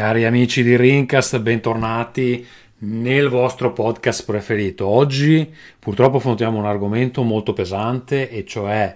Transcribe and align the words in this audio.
Cari 0.00 0.24
amici 0.24 0.62
di 0.62 0.78
Rincast, 0.78 1.38
bentornati 1.40 2.46
nel 2.78 3.28
vostro 3.28 3.74
podcast 3.74 4.24
preferito. 4.24 4.86
Oggi 4.86 5.54
purtroppo 5.78 6.16
affrontiamo 6.16 6.56
un 6.56 6.64
argomento 6.64 7.22
molto 7.22 7.52
pesante 7.52 8.30
e 8.30 8.46
cioè 8.46 8.94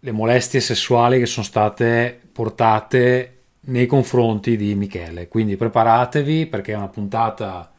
le 0.00 0.10
molestie 0.10 0.58
sessuali 0.58 1.18
che 1.18 1.26
sono 1.26 1.44
state 1.44 2.18
portate 2.32 3.40
nei 3.64 3.84
confronti 3.84 4.56
di 4.56 4.74
Michele. 4.74 5.28
Quindi 5.28 5.56
preparatevi 5.56 6.46
perché 6.46 6.72
è 6.72 6.76
una 6.76 6.88
puntata 6.88 7.70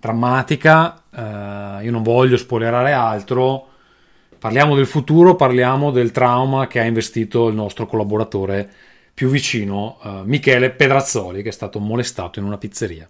drammatica, 0.00 1.04
eh, 1.08 1.84
io 1.84 1.90
non 1.92 2.02
voglio 2.02 2.36
spoilerare 2.36 2.90
altro, 2.90 3.68
parliamo 4.40 4.74
del 4.74 4.86
futuro, 4.86 5.36
parliamo 5.36 5.92
del 5.92 6.10
trauma 6.10 6.66
che 6.66 6.80
ha 6.80 6.84
investito 6.84 7.46
il 7.46 7.54
nostro 7.54 7.86
collaboratore 7.86 8.70
più 9.14 9.28
vicino, 9.28 9.98
eh, 10.02 10.22
Michele 10.24 10.70
Pedrazzoli, 10.70 11.42
che 11.42 11.50
è 11.50 11.52
stato 11.52 11.78
molestato 11.78 12.38
in 12.38 12.44
una 12.44 12.58
pizzeria. 12.58 13.08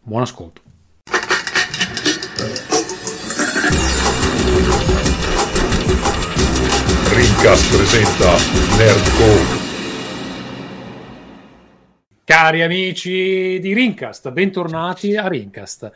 Buon 0.00 0.22
ascolto. 0.22 0.60
Rincast 7.14 7.76
presenta 7.76 8.36
Nerdcore. 8.76 9.62
Cari 12.24 12.62
amici 12.62 13.58
di 13.60 13.72
Rincast, 13.74 14.30
bentornati 14.32 15.14
a 15.14 15.28
Rincast. 15.28 15.92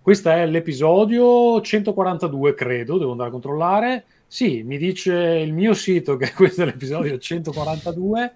Questo 0.00 0.30
è 0.30 0.46
l'episodio 0.46 1.60
142, 1.60 2.54
credo, 2.54 2.98
devo 2.98 3.10
andare 3.10 3.30
a 3.30 3.32
controllare. 3.32 4.04
Sì, 4.26 4.62
mi 4.62 4.78
dice 4.78 5.12
il 5.12 5.52
mio 5.52 5.74
sito 5.74 6.16
che 6.16 6.32
questo 6.36 6.62
è 6.62 6.64
l'episodio 6.66 7.18
142. 7.18 8.32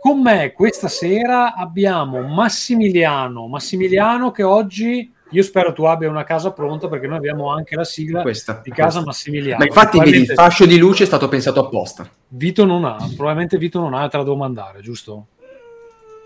Con 0.00 0.22
me 0.22 0.52
questa 0.52 0.88
sera 0.88 1.54
abbiamo 1.54 2.22
Massimiliano. 2.22 3.46
Massimiliano 3.48 4.30
che 4.30 4.42
oggi 4.42 5.12
io 5.32 5.42
spero 5.42 5.74
tu 5.74 5.84
abbia 5.84 6.08
una 6.08 6.24
casa 6.24 6.52
pronta 6.52 6.88
perché 6.88 7.06
noi 7.06 7.18
abbiamo 7.18 7.50
anche 7.52 7.76
la 7.76 7.84
sigla 7.84 8.22
Questa, 8.22 8.60
di 8.64 8.70
casa 8.70 9.02
questa. 9.02 9.04
Massimiliano. 9.04 9.58
Ma 9.58 9.66
infatti 9.66 9.98
vedi, 9.98 10.20
il 10.20 10.26
fascio 10.28 10.64
di 10.64 10.78
luce 10.78 11.02
è 11.02 11.06
stato 11.06 11.28
pensato 11.28 11.60
apposta. 11.60 12.08
Vito 12.28 12.64
non 12.64 12.86
ha, 12.86 12.96
probabilmente 13.14 13.58
Vito 13.58 13.78
non 13.78 13.92
ha, 13.92 14.08
te 14.08 14.16
la 14.16 14.22
devo 14.22 14.36
mandare, 14.36 14.80
giusto? 14.80 15.26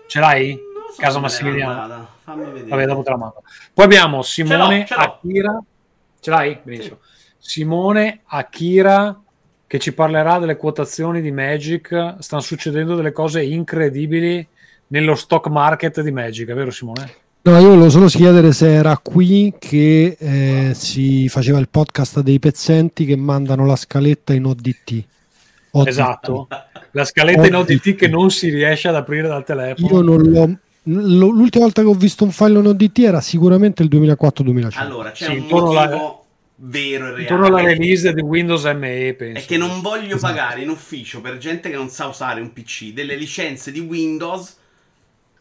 Ce 0.07 0.19
l'hai? 0.19 0.57
So 0.93 1.01
Casa 1.01 1.19
Massimiliano. 1.19 2.07
Fammi 2.23 2.45
vedere. 2.45 2.69
Vabbè, 2.69 2.85
dopo 2.85 3.03
te 3.03 3.09
la 3.09 3.17
mando. 3.17 3.43
Poi 3.73 3.85
abbiamo 3.85 4.21
Simone 4.21 4.85
Ce 4.85 4.95
l'ho, 4.95 5.01
ce 5.01 5.05
l'ho. 5.05 5.13
Akira. 5.13 5.63
Ce 6.21 6.29
l'hai? 6.29 6.59
Benissimo. 6.63 6.99
Simone 7.37 8.21
Akira 8.25 9.21
che 9.67 9.79
ci 9.79 9.93
parlerà 9.93 10.37
delle 10.39 10.57
quotazioni 10.57 11.21
di 11.21 11.31
Magic. 11.31 12.15
Stanno 12.19 12.41
succedendo 12.41 12.95
delle 12.95 13.11
cose 13.11 13.43
incredibili 13.43 14.45
nello 14.87 15.15
stock 15.15 15.47
market 15.47 16.01
di 16.01 16.11
Magic, 16.11 16.47
è 16.49 16.53
vero 16.53 16.71
Simone? 16.71 17.13
No, 17.43 17.59
io 17.59 17.69
volevo 17.69 17.89
solo 17.89 18.07
chiedere 18.07 18.51
se 18.53 18.73
era 18.73 18.97
qui 18.97 19.53
che 19.59 20.15
eh, 20.17 20.71
si 20.73 21.29
faceva 21.29 21.59
il 21.59 21.69
podcast 21.69 22.21
dei 22.21 22.39
pezzenti 22.39 23.05
che 23.05 23.15
mandano 23.15 23.65
la 23.67 23.75
scaletta 23.75 24.33
in 24.33 24.45
ODT. 24.45 25.03
ODT. 25.71 25.87
Esatto. 25.87 26.47
La 26.91 27.05
scaletta 27.05 27.45
in 27.45 27.55
ODT 27.55 27.93
che 27.95 28.07
non 28.07 28.31
si 28.31 28.49
riesce 28.49 28.87
ad 28.87 28.95
aprire 28.95 29.27
dal 29.27 29.43
telefono. 29.43 29.87
Io 29.87 30.01
non 30.01 30.21
l'ho. 30.23 30.57
L'ultima 30.87 31.63
volta 31.65 31.81
che 31.81 31.87
ho 31.87 31.93
visto 31.93 32.23
un 32.23 32.31
file 32.31 32.57
in 32.59 32.65
ODT 32.67 32.99
era 32.99 33.21
sicuramente 33.21 33.83
il 33.83 33.89
2004-2005. 33.91 34.69
Allora, 34.77 35.11
c'è 35.11 35.25
Sì, 35.25 35.31
un 35.31 35.37
motivo 35.47 35.69
alla- 35.79 36.19
vero 36.57 37.15
e 37.15 37.21
Intorno 37.21 37.45
alla 37.47 37.57
reale. 37.57 37.73
release 37.73 38.13
di 38.13 38.21
Windows 38.21 38.63
ME, 38.65 39.13
penso. 39.17 39.39
È 39.39 39.45
che 39.45 39.57
non 39.57 39.81
voglio 39.81 40.15
Esatto. 40.15 40.33
pagare 40.33 40.61
in 40.61 40.69
ufficio 40.69 41.21
per 41.21 41.37
gente 41.37 41.69
che 41.69 41.75
non 41.75 41.89
sa 41.89 42.07
usare 42.07 42.39
un 42.41 42.53
PC 42.53 42.93
delle 42.93 43.15
licenze 43.15 43.71
di 43.71 43.79
Windows 43.79 44.57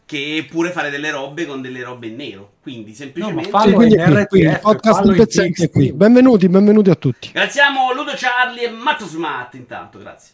che 0.06 0.46
pure 0.50 0.70
fare 0.70 0.90
delle 0.90 1.10
robe 1.10 1.46
con 1.46 1.62
delle 1.62 1.82
robe 1.82 2.08
in 2.08 2.16
nero. 2.16 2.52
Quindi 2.62 2.94
semplicemente 2.94 3.48
fallo 3.48 3.64
Sì, 3.64 3.68
in 3.70 3.74
quindi 3.76 3.94
qui, 3.96 4.04
RTF, 4.14 4.26
qui, 4.28 4.40
il 4.40 4.58
podcast 4.60 4.98
fallo 5.00 5.14
in 5.14 5.70
qui. 5.70 5.92
Benvenuti, 5.92 6.48
benvenuti 6.48 6.90
a 6.90 6.94
tutti. 6.94 7.30
Graziamo 7.32 7.92
Ludo 7.94 8.12
Charlie 8.14 8.64
e 8.66 8.70
Matto 8.70 9.06
Smart 9.06 9.54
intanto, 9.54 9.98
grazie. 9.98 10.32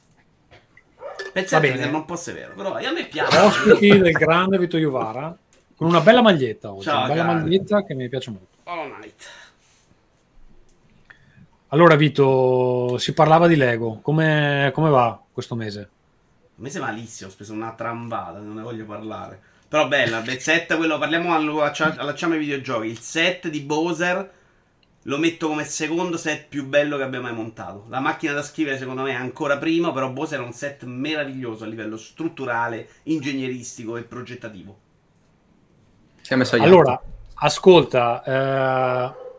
Pensate 1.33 1.55
Va 1.55 1.61
bene. 1.61 1.75
che 1.75 1.81
sembra 1.83 1.99
un 2.01 2.05
po' 2.07 2.17
severo, 2.17 2.53
però 2.57 2.75
a 2.75 2.93
me 2.93 3.05
piace. 3.07 3.37
Ospiti 3.37 3.99
del 3.99 4.13
grande 4.13 4.59
Vito 4.59 4.77
Iuvara 4.79 5.37
con 5.77 5.87
una 5.89 6.01
bella 6.01 6.23
maglietta 6.23 6.73
oggi, 6.73 6.85
Ciao, 6.85 6.99
una 7.05 7.09
bella 7.09 7.25
caro. 7.27 7.39
maglietta 7.39 7.85
che 7.85 7.95
mi 7.95 8.09
piace 8.09 8.31
molto. 8.31 8.47
Hollow 8.65 8.95
Knight. 8.95 9.23
Allora 11.73 11.95
Vito, 11.95 12.99
si 12.99 13.15
parlava 13.15 13.47
di 13.47 13.55
Lego, 13.55 14.01
come, 14.03 14.71
come 14.75 14.91
va 14.91 15.21
questo 15.33 15.55
mese? 15.55 15.81
A 15.81 16.63
me 16.63 16.69
sembra 16.69 16.91
malissimo, 16.91 17.29
ho 17.31 17.33
speso 17.33 17.53
una 17.53 17.73
trambata, 17.73 18.39
non 18.39 18.57
ne 18.57 18.63
voglio 18.63 18.85
parlare. 18.85 19.41
Però 19.69 19.87
bella, 19.87 20.21
bel 20.21 20.41
set, 20.41 20.77
quello, 20.77 20.99
parliamo, 20.99 21.33
allaccia- 21.33 21.95
allacciamo 21.97 22.35
ai 22.35 22.41
videogiochi. 22.41 22.89
Il 22.89 22.99
set 22.99 23.49
di 23.49 23.61
Bowser 23.61 24.33
lo 25.05 25.19
metto 25.19 25.47
come 25.47 25.65
secondo 25.65 26.17
set 26.17 26.49
più 26.49 26.67
bello 26.67 26.97
che 26.97 27.05
abbia 27.05 27.21
mai 27.21 27.33
montato. 27.33 27.87
La 27.89 28.01
macchina 28.01 28.33
da 28.33 28.43
scrivere 28.43 28.77
secondo 28.77 29.03
me 29.03 29.13
è 29.13 29.15
ancora 29.15 29.57
primo, 29.57 29.93
però 29.93 30.11
Bowser 30.11 30.41
è 30.41 30.43
un 30.43 30.53
set 30.53 30.83
meraviglioso 30.83 31.63
a 31.63 31.69
livello 31.69 31.97
strutturale, 31.97 32.89
ingegneristico 33.05 33.97
e 33.97 34.03
progettativo. 34.03 34.77
Si 36.21 36.33
è 36.33 36.37
messo 36.37 36.57
Allora, 36.57 37.01
ascolta, 37.35 38.23
eh, 38.25 39.30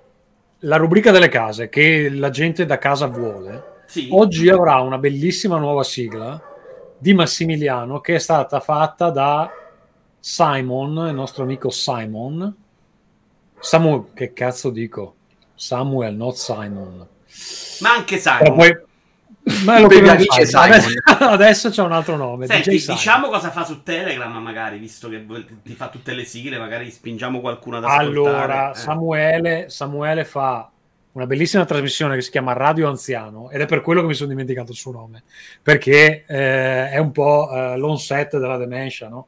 la 0.62 0.78
rubrica 0.78 1.12
delle 1.12 1.30
case 1.30 1.70
che 1.70 2.10
la 2.10 2.30
gente 2.30 2.66
da 2.66 2.78
casa 2.78 3.08
vuole, 3.08 3.70
Sì, 3.86 4.08
oggi 4.12 4.50
avrà 4.50 4.80
una 4.82 4.98
bellissima 4.98 5.58
nuova 5.58 5.84
sigla 5.84 6.42
di 6.98 7.14
Massimiliano 7.14 8.00
che 8.00 8.16
è 8.16 8.20
stata 8.20 8.60
fatta 8.60 9.10
da 9.10 9.60
Simon, 10.20 11.08
il 11.10 11.14
nostro 11.16 11.44
amico 11.44 11.70
Simon. 11.70 12.56
Samuel, 13.60 14.08
che 14.14 14.34
cazzo 14.34 14.70
dico? 14.72 15.16
Samuel, 15.56 16.16
not 16.16 16.36
Simon. 16.36 17.08
ma 17.80 17.94
anche 17.94 18.18
Però 18.38 18.54
Simon. 18.54 18.56
poi, 18.56 18.78
ma 19.64 19.80
lo. 19.80 19.90
Simon. 19.90 20.48
Adesso, 20.54 20.94
adesso 21.20 21.70
c'è 21.70 21.82
un 21.82 21.92
altro 21.92 22.16
nome. 22.16 22.46
Senti, 22.46 22.70
diciamo 22.70 23.30
cosa 23.30 23.52
fa 23.52 23.64
su 23.64 23.84
Telegram, 23.84 24.32
magari, 24.42 24.78
visto 24.78 25.10
che 25.10 25.26
ti 25.64 25.74
fa 25.74 25.90
tutte 25.90 26.14
le 26.14 26.26
sigle, 26.26 26.58
magari 26.58 26.92
spingiamo 26.92 27.40
qualcuno 27.40 27.78
ad 27.78 27.86
ascoltare. 27.86 28.08
Allora, 28.08 28.72
Eh. 28.72 28.76
Samuele, 28.76 29.66
Samuele 29.70 30.26
fa 30.26 30.70
una 31.14 31.26
bellissima 31.26 31.66
trasmissione 31.66 32.16
che 32.16 32.22
si 32.22 32.32
chiama 32.32 32.54
Radio 32.54 32.88
Anziano 32.88 33.50
ed 33.50 33.62
è 33.62 33.66
per 33.66 33.82
quello 33.82 34.02
che 34.02 34.08
mi 34.08 34.14
sono 34.14 34.30
dimenticato 34.30 34.72
il 34.72 34.78
suo 34.78 34.92
nome, 34.92 35.24
perché 35.62 36.24
eh, 36.28 36.90
è 36.90 36.98
un 36.98 37.12
po' 37.12 37.50
eh, 37.52 37.78
l'onset 37.78 38.38
della 38.38 38.58
dementia, 38.58 39.10
no? 39.10 39.28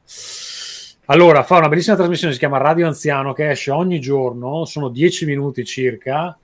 Allora, 1.06 1.42
fa 1.42 1.58
una 1.58 1.68
bellissima 1.68 1.96
trasmissione 1.96 2.32
che 2.32 2.38
si 2.38 2.46
chiama 2.46 2.62
Radio 2.62 2.86
Anziano 2.86 3.34
che 3.34 3.50
esce 3.50 3.70
ogni 3.70 4.00
giorno, 4.00 4.64
sono 4.64 4.88
10 4.88 5.26
minuti 5.26 5.62
circa, 5.64 6.38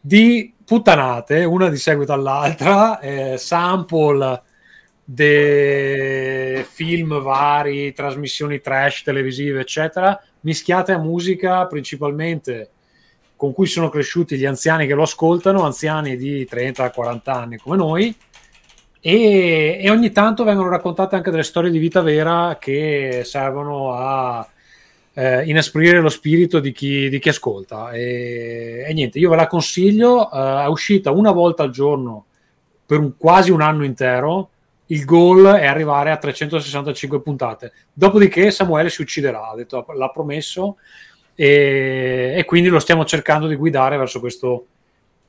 di 0.00 0.54
puttanate, 0.64 1.44
una 1.44 1.68
di 1.68 1.76
seguito 1.76 2.12
all'altra, 2.12 2.98
eh, 3.02 3.36
sample 3.36 4.42
de 5.04 6.64
film 6.70 7.20
vari, 7.20 7.92
trasmissioni 7.92 8.60
trash 8.60 9.02
televisive, 9.02 9.60
eccetera, 9.60 10.20
mischiate 10.40 10.92
a 10.92 10.98
musica 10.98 11.66
principalmente 11.66 12.70
con 13.34 13.52
cui 13.52 13.66
sono 13.66 13.88
cresciuti 13.88 14.36
gli 14.36 14.44
anziani 14.44 14.86
che 14.86 14.94
lo 14.94 15.02
ascoltano, 15.02 15.64
anziani 15.64 16.16
di 16.16 16.46
30-40 16.48 17.20
anni 17.24 17.56
come 17.56 17.76
noi, 17.76 18.14
e, 19.00 19.80
e 19.82 19.90
ogni 19.90 20.12
tanto 20.12 20.44
vengono 20.44 20.68
raccontate 20.68 21.16
anche 21.16 21.30
delle 21.30 21.42
storie 21.42 21.70
di 21.70 21.78
vita 21.78 22.02
vera 22.02 22.58
che 22.60 23.22
servono 23.24 23.94
a 23.94 24.46
eh, 25.14 25.44
inasprire 25.46 26.00
lo 26.00 26.08
spirito 26.08 26.60
di 26.60 26.72
chi, 26.72 27.08
di 27.08 27.18
chi 27.18 27.28
ascolta. 27.30 27.90
E, 27.92 28.84
e 28.86 28.92
niente, 28.92 29.18
io 29.18 29.30
ve 29.30 29.36
la 29.36 29.46
consiglio, 29.46 30.30
eh, 30.30 30.62
è 30.64 30.66
uscita 30.66 31.10
una 31.10 31.32
volta 31.32 31.62
al 31.62 31.70
giorno 31.70 32.26
per 32.86 32.98
un- 32.98 33.16
quasi 33.16 33.50
un 33.50 33.60
anno 33.60 33.84
intero. 33.84 34.50
Il 34.86 35.04
goal 35.04 35.54
è 35.54 35.66
arrivare 35.66 36.10
a 36.10 36.16
365 36.16 37.20
puntate. 37.22 37.72
Dopodiché 37.92 38.50
Samuele 38.50 38.90
si 38.90 39.02
ucciderà, 39.02 39.48
ha 39.50 39.54
detto, 39.54 39.84
l'ha 39.94 40.08
promesso, 40.10 40.76
e, 41.34 42.34
e 42.36 42.44
quindi 42.44 42.68
lo 42.68 42.80
stiamo 42.80 43.04
cercando 43.04 43.46
di 43.46 43.54
guidare 43.54 43.96
verso 43.96 44.18
questo. 44.18 44.66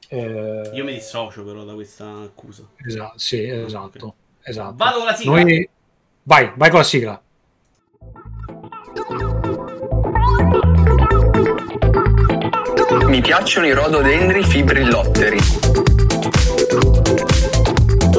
eh, 0.10 0.72
Io 0.74 0.84
mi 0.84 0.94
dissocio 0.94 1.44
però 1.44 1.64
da 1.64 1.74
questa 1.74 2.06
accusa. 2.24 2.64
Esatto, 2.84 3.20
sì, 3.20 3.44
esatto. 3.48 4.16
esatto. 4.42 4.74
Vado 4.76 4.98
con 4.98 5.06
la 5.06 5.14
sigla. 5.16 5.32
Noi... 5.42 5.70
Vai, 6.24 6.52
vai 6.56 6.70
con 6.70 6.80
la 6.80 6.86
sigla. 6.86 7.22
Mi 13.12 13.20
piacciono 13.20 13.68
i 13.68 13.74
rododendri 13.74 14.42
fibrillotteri. 14.42 15.38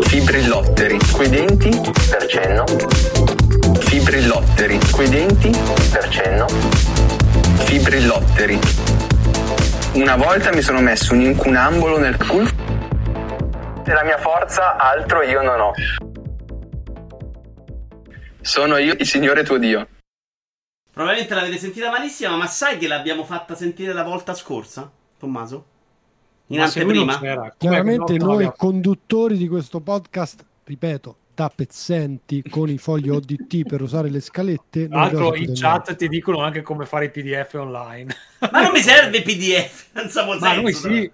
Fibrillotteri, 0.02 0.98
quei 1.12 1.30
denti 1.30 1.70
per 2.10 2.26
cenno. 2.26 2.66
Fibrillotteri, 3.78 4.78
quei 4.90 5.08
denti 5.08 5.50
per 5.90 6.08
cenno. 6.08 6.46
Fibrillotteri. 7.64 8.58
Una 9.94 10.16
volta 10.16 10.52
mi 10.52 10.60
sono 10.60 10.82
messo 10.82 11.14
un 11.14 11.22
incunambolo 11.22 11.98
nel 11.98 12.18
culo. 12.18 12.50
E 13.86 13.92
la 13.94 14.04
mia 14.04 14.18
forza 14.18 14.76
altro 14.76 15.22
io 15.22 15.40
non 15.40 15.58
ho. 15.58 15.72
Sono 18.42 18.76
io 18.76 18.94
il 18.98 19.06
Signore 19.06 19.42
tuo 19.42 19.56
Dio. 19.56 19.86
Probabilmente 20.92 21.34
l'avete 21.34 21.58
sentita 21.58 21.90
malissima, 21.90 22.36
ma 22.36 22.46
sai 22.46 22.76
che 22.76 22.86
l'abbiamo 22.86 23.24
fatta 23.24 23.54
sentire 23.54 23.94
la 23.94 24.02
volta 24.02 24.34
scorsa, 24.34 24.90
Tommaso? 25.18 25.66
In 26.48 26.58
Ma 26.58 26.64
anteprima? 26.64 27.52
Chiaramente 27.56 28.18
no, 28.18 28.26
no, 28.26 28.32
noi 28.34 28.52
conduttori 28.54 29.38
di 29.38 29.48
questo 29.48 29.80
podcast, 29.80 30.44
ripeto, 30.64 31.16
da 31.34 31.50
pezzenti 31.54 32.42
con 32.42 32.68
i 32.68 32.76
fogli 32.76 33.08
ODT 33.08 33.66
per 33.66 33.80
usare 33.80 34.10
le 34.10 34.20
scalette. 34.20 34.88
Tra 34.88 34.98
l'altro 34.98 35.34
in 35.34 35.52
chat 35.54 35.96
ti 35.96 36.08
dicono 36.08 36.42
anche 36.42 36.60
come 36.60 36.84
fare 36.84 37.06
i 37.06 37.10
PDF 37.10 37.54
online. 37.54 38.14
Ma 38.50 38.60
non 38.60 38.72
mi 38.72 38.80
serve 38.84 39.22
PDF, 39.22 39.86
non 39.92 40.10
sapevo 40.10 40.38
Ma 40.40 40.54
noi 40.54 40.72
senso, 40.74 40.88
sì. 40.88 41.10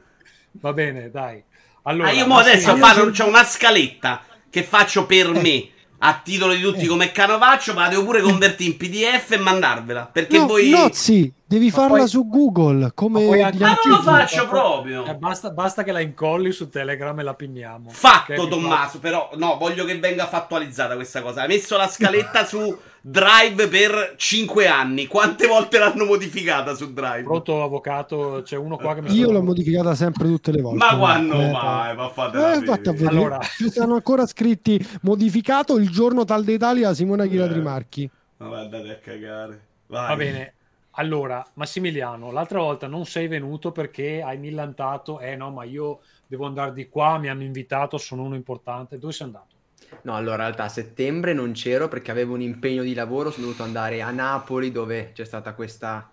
Va 0.53 0.73
bene, 0.73 1.09
dai. 1.11 1.41
Allora, 1.83 2.09
ah, 2.09 2.13
io 2.13 2.27
adesso 2.35 2.75
sì, 2.75 2.81
farò, 2.81 3.09
c'ho 3.11 3.29
una 3.29 3.45
scaletta 3.45 4.23
che 4.51 4.65
faccio 4.65 5.07
per 5.07 5.31
me. 5.31 5.69
A 6.01 6.21
titolo 6.25 6.55
di 6.55 6.61
tutti 6.61 6.85
Eh. 6.85 6.87
come 6.87 7.11
canovaccio, 7.11 7.75
ma 7.75 7.83
la 7.83 7.89
devo 7.89 8.05
pure 8.05 8.21
convertire 8.21 8.71
in 8.71 8.77
PDF 8.77 9.33
e 9.33 9.39
mandarvela. 9.39 10.09
Perché 10.13 10.39
no, 10.39 10.47
voi. 10.47 10.69
no, 10.71 10.91
sì, 10.93 11.31
devi 11.49 11.67
Ma 11.67 11.73
farla 11.73 11.97
poi- 11.99 12.09
su 12.09 12.29
Google 12.29 12.91
come 12.95 13.27
ma 13.27 13.47
anche- 13.47 13.59
Ma 13.59 13.69
non 13.85 13.97
lo 13.97 14.03
faccio 14.03 14.47
proprio. 14.49 15.05
Eh, 15.07 15.15
basta, 15.17 15.51
basta 15.51 15.83
che 15.83 15.91
la 15.93 16.01
incolli 16.01 16.53
su 16.53 16.69
Telegram 16.69 17.19
e 17.19 17.23
la 17.23 17.35
piniamo. 17.35 17.89
Fatto, 17.91 18.47
Tommaso. 18.47 18.99
Però, 19.01 19.31
no, 19.37 19.57
voglio 19.59 19.85
che 19.85 19.99
venga 19.99 20.27
fattualizzata 20.27 20.95
questa 20.95 21.23
cosa. 21.23 21.41
Hai 21.43 21.49
messo 21.49 21.77
la 21.77 21.89
scaletta 21.89 22.45
su 22.45 22.77
Drive 23.01 23.69
per 23.69 24.15
5 24.17 24.67
anni. 24.67 25.07
Quante 25.07 25.47
volte 25.47 25.79
l'hanno 25.79 26.05
modificata 26.05 26.75
su 26.75 26.93
Drive? 26.93 27.23
Pronto 27.23 27.63
avvocato, 27.63 28.43
c'è 28.45 28.57
uno 28.57 28.77
qua 28.77 28.95
che 28.95 29.03
mi 29.03 29.13
Io 29.15 29.31
l'ho 29.33 29.43
modificata 29.43 29.95
sempre 29.95 30.29
tutte 30.29 30.53
le 30.53 30.61
volte. 30.61 30.79
Ma 30.85 30.97
quando 30.99 31.41
Eh, 31.41 31.51
mai? 31.51 31.97
Ma 31.97 32.07
Eh, 32.07 32.31
vedere. 32.31 32.81
vedere. 32.83 33.07
Allora. 33.09 33.39
Ci 33.41 33.71
stanno 33.71 33.95
ancora 33.95 34.27
scritti 34.27 34.87
modificato 35.03 35.77
il 35.79 35.89
giorno 35.89 36.25
tal 36.25 36.45
d'Italia 36.45 36.93
Simona 36.93 37.25
Chiradri 37.27 37.59
Eh. 37.59 37.63
Marchi. 37.63 38.11
Ma 38.39 38.59
andate 38.61 38.91
a 38.91 38.97
cagare. 38.97 39.61
Vai. 39.87 40.09
Va 40.09 40.17
bene. 40.17 40.53
Allora, 40.99 41.47
Massimiliano, 41.55 42.33
l'altra 42.33 42.59
volta 42.59 42.89
non 42.89 43.07
sei 43.07 43.29
venuto 43.29 43.71
perché 43.71 44.21
hai 44.21 44.37
millantato, 44.37 45.21
eh 45.21 45.37
no, 45.37 45.53
ma 45.53 45.63
io 45.63 46.01
devo 46.27 46.45
andare 46.45 46.73
di 46.73 46.89
qua, 46.89 47.19
mi 47.19 47.29
hanno 47.29 47.45
invitato, 47.45 47.99
sono 47.99 48.25
uno 48.25 48.35
importante. 48.35 48.99
Dove 48.99 49.13
sei 49.13 49.27
andato? 49.27 49.55
No, 50.03 50.17
allora 50.17 50.35
in 50.35 50.41
realtà 50.41 50.65
a 50.65 50.69
settembre 50.69 51.33
non 51.33 51.53
c'ero 51.53 51.87
perché 51.87 52.11
avevo 52.11 52.35
un 52.35 52.41
impegno 52.41 52.83
di 52.83 52.95
lavoro, 52.95 53.31
sono 53.31 53.47
dovuto 53.47 53.63
andare 53.63 54.03
a 54.03 54.11
Napoli 54.11 54.73
dove 54.73 55.13
c'è 55.13 55.25
stata 55.25 55.55
questa, 55.55 56.11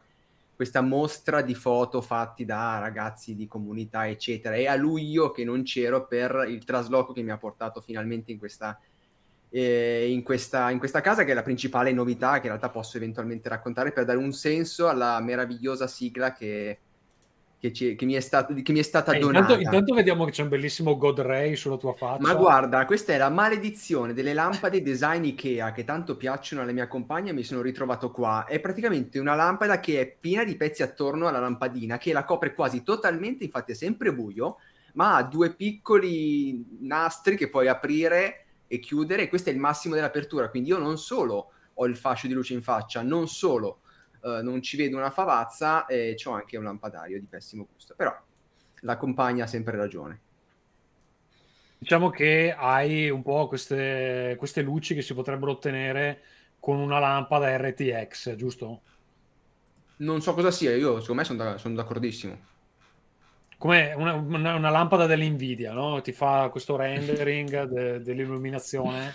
questa 0.56 0.82
mostra 0.82 1.42
di 1.42 1.56
foto 1.56 2.00
fatti 2.00 2.46
da 2.46 2.78
ragazzi 2.78 3.36
di 3.36 3.48
comunità, 3.48 4.08
eccetera, 4.08 4.54
e 4.54 4.68
a 4.68 4.76
luglio 4.76 5.32
che 5.32 5.44
non 5.44 5.64
c'ero 5.64 6.06
per 6.06 6.46
il 6.48 6.64
trasloco 6.64 7.12
che 7.12 7.24
mi 7.24 7.32
ha 7.32 7.38
portato 7.38 7.82
finalmente 7.82 8.32
in 8.32 8.38
questa, 8.38 8.80
eh, 9.57 10.10
in 10.12 10.22
questa, 10.22 10.69
in 10.69 10.80
questa 10.80 11.00
casa 11.00 11.24
che 11.24 11.31
è 11.31 11.34
la 11.34 11.42
principale 11.42 11.94
novità 11.94 12.34
che 12.34 12.48
in 12.48 12.48
realtà 12.48 12.69
posso 12.69 12.98
eventualmente 12.98 13.48
raccontare 13.48 13.94
per 13.94 14.04
dare 14.04 14.18
un 14.18 14.34
senso 14.34 14.90
alla 14.90 15.18
meravigliosa 15.22 15.88
sigla 15.88 16.34
che, 16.34 16.80
che, 17.57 17.72
ci- 17.72 17.96
che 17.96 18.06
mi, 18.06 18.16
è 18.16 18.19
stata, 18.19 18.54
che 18.54 18.72
mi 18.74 18.80
è 18.80 18.84
stata 18.84 19.13
Eh, 19.13 19.19
donata. 19.19 19.54
intanto, 19.54 19.63
intanto 19.63 19.94
vediamo 19.94 20.25
che 20.25 20.31
c'è 20.31 20.42
un 20.44 20.50
bellissimo 20.50 20.98
God 20.98 21.22
Ray 21.22 21.56
sulla 21.56 21.78
tua 21.78 21.94
faccia. 21.94 22.22
Ma 22.22 22.36
guarda, 22.36 22.86
questa 22.86 23.13
è 23.13 23.18
la 23.18 23.30
maledizione 23.30 24.13
delle 24.13 24.34
lampade 24.34 24.81
design 24.81 25.24
Ikea 25.24 25.72
che 25.72 25.86
tanto 25.86 26.18
piacciono 26.18 26.62
alla 26.62 26.74
mia 26.74 26.88
compagna 26.88 27.31
e 27.31 27.34
mi 27.34 27.44
sono 27.44 27.62
ritrovato 27.62 28.12
qua. 28.12 28.46
È 28.46 28.60
praticamente 28.60 29.19
una 29.19 29.36
lampada 29.36 29.80
che 29.80 30.01
è 30.01 30.18
piena 30.19 30.44
di 30.44 30.58
pezzi 30.58 30.84
attorno 30.84 31.28
alla 31.30 31.40
lampadina 31.40 31.98
che 31.98 32.12
la 32.12 32.25
copre 32.25 32.54
quasi 32.54 32.84
totalmente, 32.84 33.46
infatti 33.46 33.72
è 33.72 33.75
sempre 33.75 34.13
buio, 34.13 34.58
ma 34.96 35.16
ha 35.16 35.24
due 35.24 35.54
piccoli 35.56 36.66
nastri 36.81 37.38
che 37.38 37.50
puoi 37.50 37.69
aprire 37.69 38.44
e 38.67 38.79
chiudere 38.79 39.27
questo 39.27 39.50
è 39.50 39.53
il 39.53 39.59
massimo 39.59 39.95
dell'apertura, 39.95 40.50
quindi 40.50 40.69
io 40.69 40.77
non 40.77 40.97
solo 40.97 41.51
ho 41.73 41.85
il 41.85 41.95
fascio 41.95 42.27
di 42.27 42.33
luce 42.33 42.53
in 42.53 42.62
faccia, 42.62 43.01
non 43.01 43.27
solo 43.27 43.81
eh, 44.23 44.41
non 44.41 44.62
ci 44.62 44.77
vedo 44.77 44.97
una 44.97 45.12
favazza, 45.12 45.85
e 45.85 46.15
ho 46.23 46.31
anche 46.31 46.57
un 46.57 46.63
lampadario 46.63 47.19
di 47.19 47.27
pessimo 47.27 47.67
gusto, 47.71 47.94
però 47.95 48.15
la 48.81 48.97
compagna 48.97 49.44
ha 49.44 49.47
sempre 49.47 49.77
ragione. 49.77 50.21
Diciamo 51.77 52.09
che 52.09 52.56
hai 52.57 53.09
un 53.09 53.21
po' 53.21 53.47
queste, 53.47 54.35
queste 54.38 54.62
luci 54.62 54.95
che 54.95 55.01
si 55.01 55.13
potrebbero 55.13 55.51
ottenere 55.51 56.21
con 56.59 56.77
una 56.77 56.97
lampada 56.97 57.56
RTX, 57.57 58.35
giusto? 58.35 58.81
Non 59.97 60.21
so 60.21 60.33
cosa 60.33 60.50
sia, 60.50 60.75
io 60.75 61.00
secondo 61.00 61.21
me 61.21 61.23
sono, 61.27 61.44
da- 61.44 61.57
sono 61.57 61.75
d'accordissimo. 61.75 62.53
Come 63.57 63.94
una, 63.96 64.13
una- 64.13 64.56
una 64.56 64.69
lampada 64.69 65.06
dell'Nvidia, 65.06 65.72
no? 65.74 66.02
Ti 66.02 66.12
fa 66.12 66.50
questo 66.50 66.75
rendering 66.75 67.63
de- 67.63 68.02
dell'illuminazione. 68.02 69.13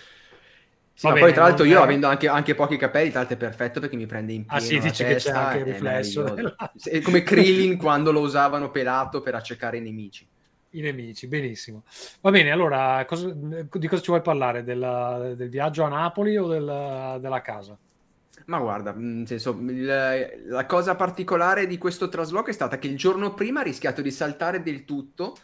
Sì, 0.94 1.06
bene, 1.08 1.20
poi 1.20 1.32
tra 1.32 1.44
l'altro 1.44 1.64
io 1.64 1.78
è- 1.78 1.82
avendo 1.82 2.08
anche, 2.08 2.28
anche 2.28 2.54
pochi 2.54 2.76
capelli, 2.76 3.08
tra 3.10 3.20
l'altro 3.20 3.36
è 3.36 3.40
perfetto 3.40 3.80
perché 3.80 3.96
mi 3.96 4.06
prende 4.06 4.32
in 4.34 4.44
Ah, 4.48 4.58
pieno 4.58 4.64
sì, 4.66 4.76
la 4.76 4.82
dici 4.82 5.04
che 5.04 5.14
c'è 5.14 5.30
anche 5.30 5.58
il 5.58 5.64
riflesso 5.64 6.22
della- 6.34 6.54
Sì, 6.76 6.90
È 6.90 7.00
come 7.00 7.22
Krillin 7.22 7.76
quando 7.78 8.12
lo 8.12 8.20
usavano 8.20 8.70
pelato 8.70 9.20
per 9.22 9.34
accecare 9.34 9.78
i 9.78 9.80
nemici. 9.80 10.26
I 10.72 10.80
nemici, 10.82 11.26
benissimo. 11.26 11.84
Va 12.20 12.30
bene, 12.30 12.50
allora 12.50 13.04
cosa- 13.06 13.32
di 13.32 13.88
cosa 13.88 14.02
ci 14.02 14.10
vuoi 14.10 14.20
parlare? 14.20 14.62
Della- 14.62 15.32
del 15.34 15.48
viaggio 15.48 15.84
a 15.84 15.88
Napoli 15.88 16.36
o 16.36 16.46
del- 16.48 17.18
della 17.20 17.40
casa? 17.40 17.76
Ma 18.46 18.58
guarda, 18.58 18.92
nel 18.96 19.26
senso, 19.26 19.56
il- 19.60 20.44
la 20.46 20.66
cosa 20.66 20.96
particolare 20.96 21.66
di 21.66 21.78
questo 21.78 22.08
trasloco 22.08 22.50
è 22.50 22.52
stata 22.52 22.78
che 22.78 22.88
il 22.88 22.96
giorno 22.96 23.34
prima 23.34 23.60
ha 23.60 23.62
rischiato 23.62 24.02
di 24.02 24.10
saltare 24.10 24.62
del 24.62 24.84
tutto. 24.84 25.36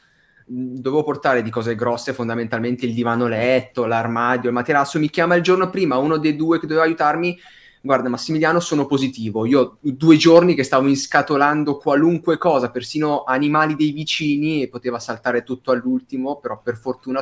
Mh, 0.47 0.75
Dovevo 0.81 1.05
portare 1.05 1.43
di 1.43 1.51
cose 1.51 1.75
grosse, 1.77 2.13
fondamentalmente 2.15 2.87
il 2.87 2.95
divano 2.95 3.29
letto, 3.29 3.87
l'armadio, 3.87 4.49
il 4.49 4.55
materasso. 4.55 4.99
Mi 4.99 5.11
chiama 5.11 5.35
il 5.37 5.43
giorno 5.43 5.71
prima 5.71 5.99
uno 5.99 6.17
dei 6.19 6.35
due 6.37 6.59
che 6.59 6.67
doveva 6.67 6.87
aiutarmi. 6.87 7.39
Guarda, 7.81 8.09
Massimiliano, 8.09 8.59
sono 8.61 8.87
positivo. 8.87 9.47
Io 9.47 9.79
due 9.81 10.17
giorni 10.17 10.55
che 10.57 10.65
stavo 10.65 10.89
inscatolando 10.89 11.77
qualunque 11.77 12.37
cosa, 12.39 12.71
persino 12.71 13.23
animali 13.25 13.77
dei 13.77 13.93
vicini, 13.93 14.63
e 14.63 14.69
poteva 14.69 14.99
saltare 14.99 15.45
tutto 15.45 15.71
all'ultimo, 15.71 16.39
però 16.41 16.61
per 16.61 16.77
fortuna 16.77 17.21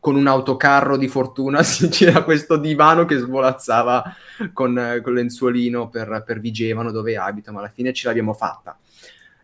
con 0.00 0.16
un 0.16 0.26
autocarro 0.26 0.96
di 0.96 1.08
fortuna 1.08 1.62
c'era 1.90 2.22
questo 2.24 2.56
divano 2.56 3.04
che 3.04 3.18
svolazzava 3.18 4.02
con, 4.52 5.00
con 5.02 5.12
lenzuolino 5.12 5.88
per, 5.88 6.22
per 6.26 6.40
Vigevano 6.40 6.90
dove 6.90 7.16
abito, 7.16 7.52
ma 7.52 7.60
alla 7.60 7.68
fine 7.68 7.92
ce 7.92 8.08
l'abbiamo 8.08 8.32
fatta. 8.32 8.76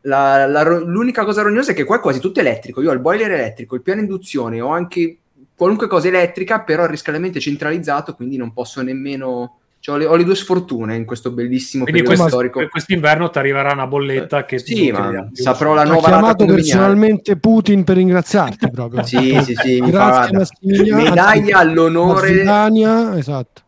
La- 0.02 0.46
la 0.46 0.62
l'unica 0.62 1.24
cosa 1.24 1.42
rognosa 1.42 1.72
è 1.72 1.74
che 1.74 1.84
qua 1.84 1.96
è 1.96 2.00
quasi 2.00 2.20
tutto 2.20 2.40
elettrico. 2.40 2.80
Io 2.80 2.90
ho 2.90 2.94
il 2.94 3.00
boiler 3.00 3.32
elettrico, 3.32 3.74
il 3.74 3.82
piano 3.82 4.00
induzione, 4.00 4.60
ho 4.60 4.68
anche 4.68 5.18
qualunque 5.54 5.88
cosa 5.88 6.08
elettrica, 6.08 6.60
però 6.60 6.84
il 6.84 6.90
riscaldamento 6.90 7.38
è 7.38 7.40
centralizzato, 7.40 8.14
quindi 8.14 8.36
non 8.36 8.52
posso 8.52 8.82
nemmeno. 8.82 9.60
Cioè, 9.86 9.94
ho, 9.94 9.98
le, 9.98 10.06
ho 10.06 10.16
le 10.16 10.24
due 10.24 10.34
sfortune 10.34 10.96
in 10.96 11.04
questo 11.04 11.30
bellissimo 11.30 11.84
Quindi 11.84 12.02
periodo 12.02 12.20
questo- 12.22 12.38
storico. 12.38 12.58
per 12.58 12.68
quest'inverno 12.70 13.30
ti 13.30 13.38
arriverà 13.38 13.72
una 13.72 13.86
bolletta 13.86 14.44
che 14.44 14.58
Sì, 14.58 14.90
ma 14.90 15.28
saprò 15.32 15.74
la 15.74 15.84
nuova 15.84 16.08
rata 16.08 16.16
chiamato 16.34 16.44
personalmente 16.46 17.36
Putin 17.36 17.84
per 17.84 17.94
ringraziarti 17.96 18.68
proprio. 18.70 19.04
Sì, 19.04 19.38
sì, 19.44 19.54
sì, 19.54 19.80
mi 19.80 19.92
fa, 19.92 20.26
Grazie 20.28 20.38
Massimiliano. 20.38 21.02
medaglia 21.04 21.58
all'onore. 21.58 22.30
Mazzidania, 22.32 23.16
esatto. 23.16 23.62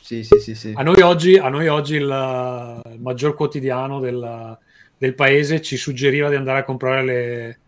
Sì, 0.00 0.22
sì, 0.22 0.38
sì, 0.38 0.54
sì. 0.54 0.72
A 0.76 0.82
noi 0.84 1.00
oggi, 1.00 1.36
a 1.36 1.48
noi 1.48 1.66
oggi 1.66 1.96
il, 1.96 2.02
il 2.92 3.00
maggior 3.00 3.34
quotidiano 3.34 3.98
del, 3.98 4.56
del 4.96 5.14
paese 5.16 5.60
ci 5.60 5.76
suggeriva 5.76 6.28
di 6.28 6.36
andare 6.36 6.60
a 6.60 6.64
comprare 6.64 7.02
le, 7.04 7.58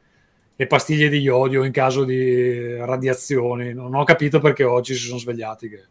le 0.54 0.66
pastiglie 0.68 1.08
di 1.08 1.18
iodio 1.18 1.64
in 1.64 1.72
caso 1.72 2.04
di 2.04 2.76
radiazioni. 2.76 3.74
Non 3.74 3.92
ho 3.96 4.04
capito 4.04 4.38
perché 4.38 4.62
oggi 4.62 4.94
si 4.94 5.06
sono 5.06 5.18
svegliati. 5.18 5.68
che- 5.68 5.82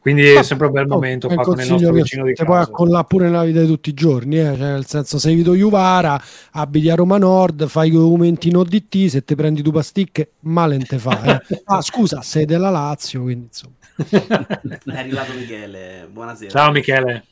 Quindi 0.00 0.26
è 0.30 0.42
sempre 0.42 0.66
un 0.68 0.72
bel 0.72 0.84
Oh, 0.86 0.94
momento 0.94 1.28
qua 1.28 1.42
con 1.42 1.60
il 1.60 1.68
nostro 1.68 1.92
vicino 1.92 2.24
di 2.24 2.32
casa. 2.34 2.60
accollare 2.62 3.04
pure 3.06 3.26
nella 3.26 3.44
vita 3.44 3.60
di 3.60 3.66
tutti 3.66 3.90
i 3.90 3.94
giorni, 3.94 4.38
eh? 4.38 4.44
cioè, 4.56 4.56
nel 4.56 4.86
senso 4.86 5.18
sei 5.18 5.34
Vito 5.34 5.54
Juvara, 5.54 6.18
abiti 6.52 6.88
a 6.88 6.94
Roma 6.94 7.18
Nord, 7.18 7.66
fai 7.66 7.88
i 7.88 7.90
documenti 7.92 8.48
in 8.48 8.56
ODT, 8.56 9.06
se 9.08 9.24
ti 9.24 9.34
prendi 9.34 9.60
due 9.60 9.72
pasticche, 9.74 10.32
male 10.40 10.78
te 10.78 10.98
fa. 10.98 11.22
eh. 11.22 11.58
Ah, 11.64 11.82
scusa, 11.82 12.22
sei 12.22 12.46
della 12.46 12.70
Lazio, 12.70 13.20
quindi 13.22 13.46
insomma. 13.46 13.74
È 13.96 14.98
arrivato 14.98 15.32
Michele. 15.34 16.08
Buonasera. 16.10 16.50
Ciao 16.50 16.70
Michele. 16.72 17.24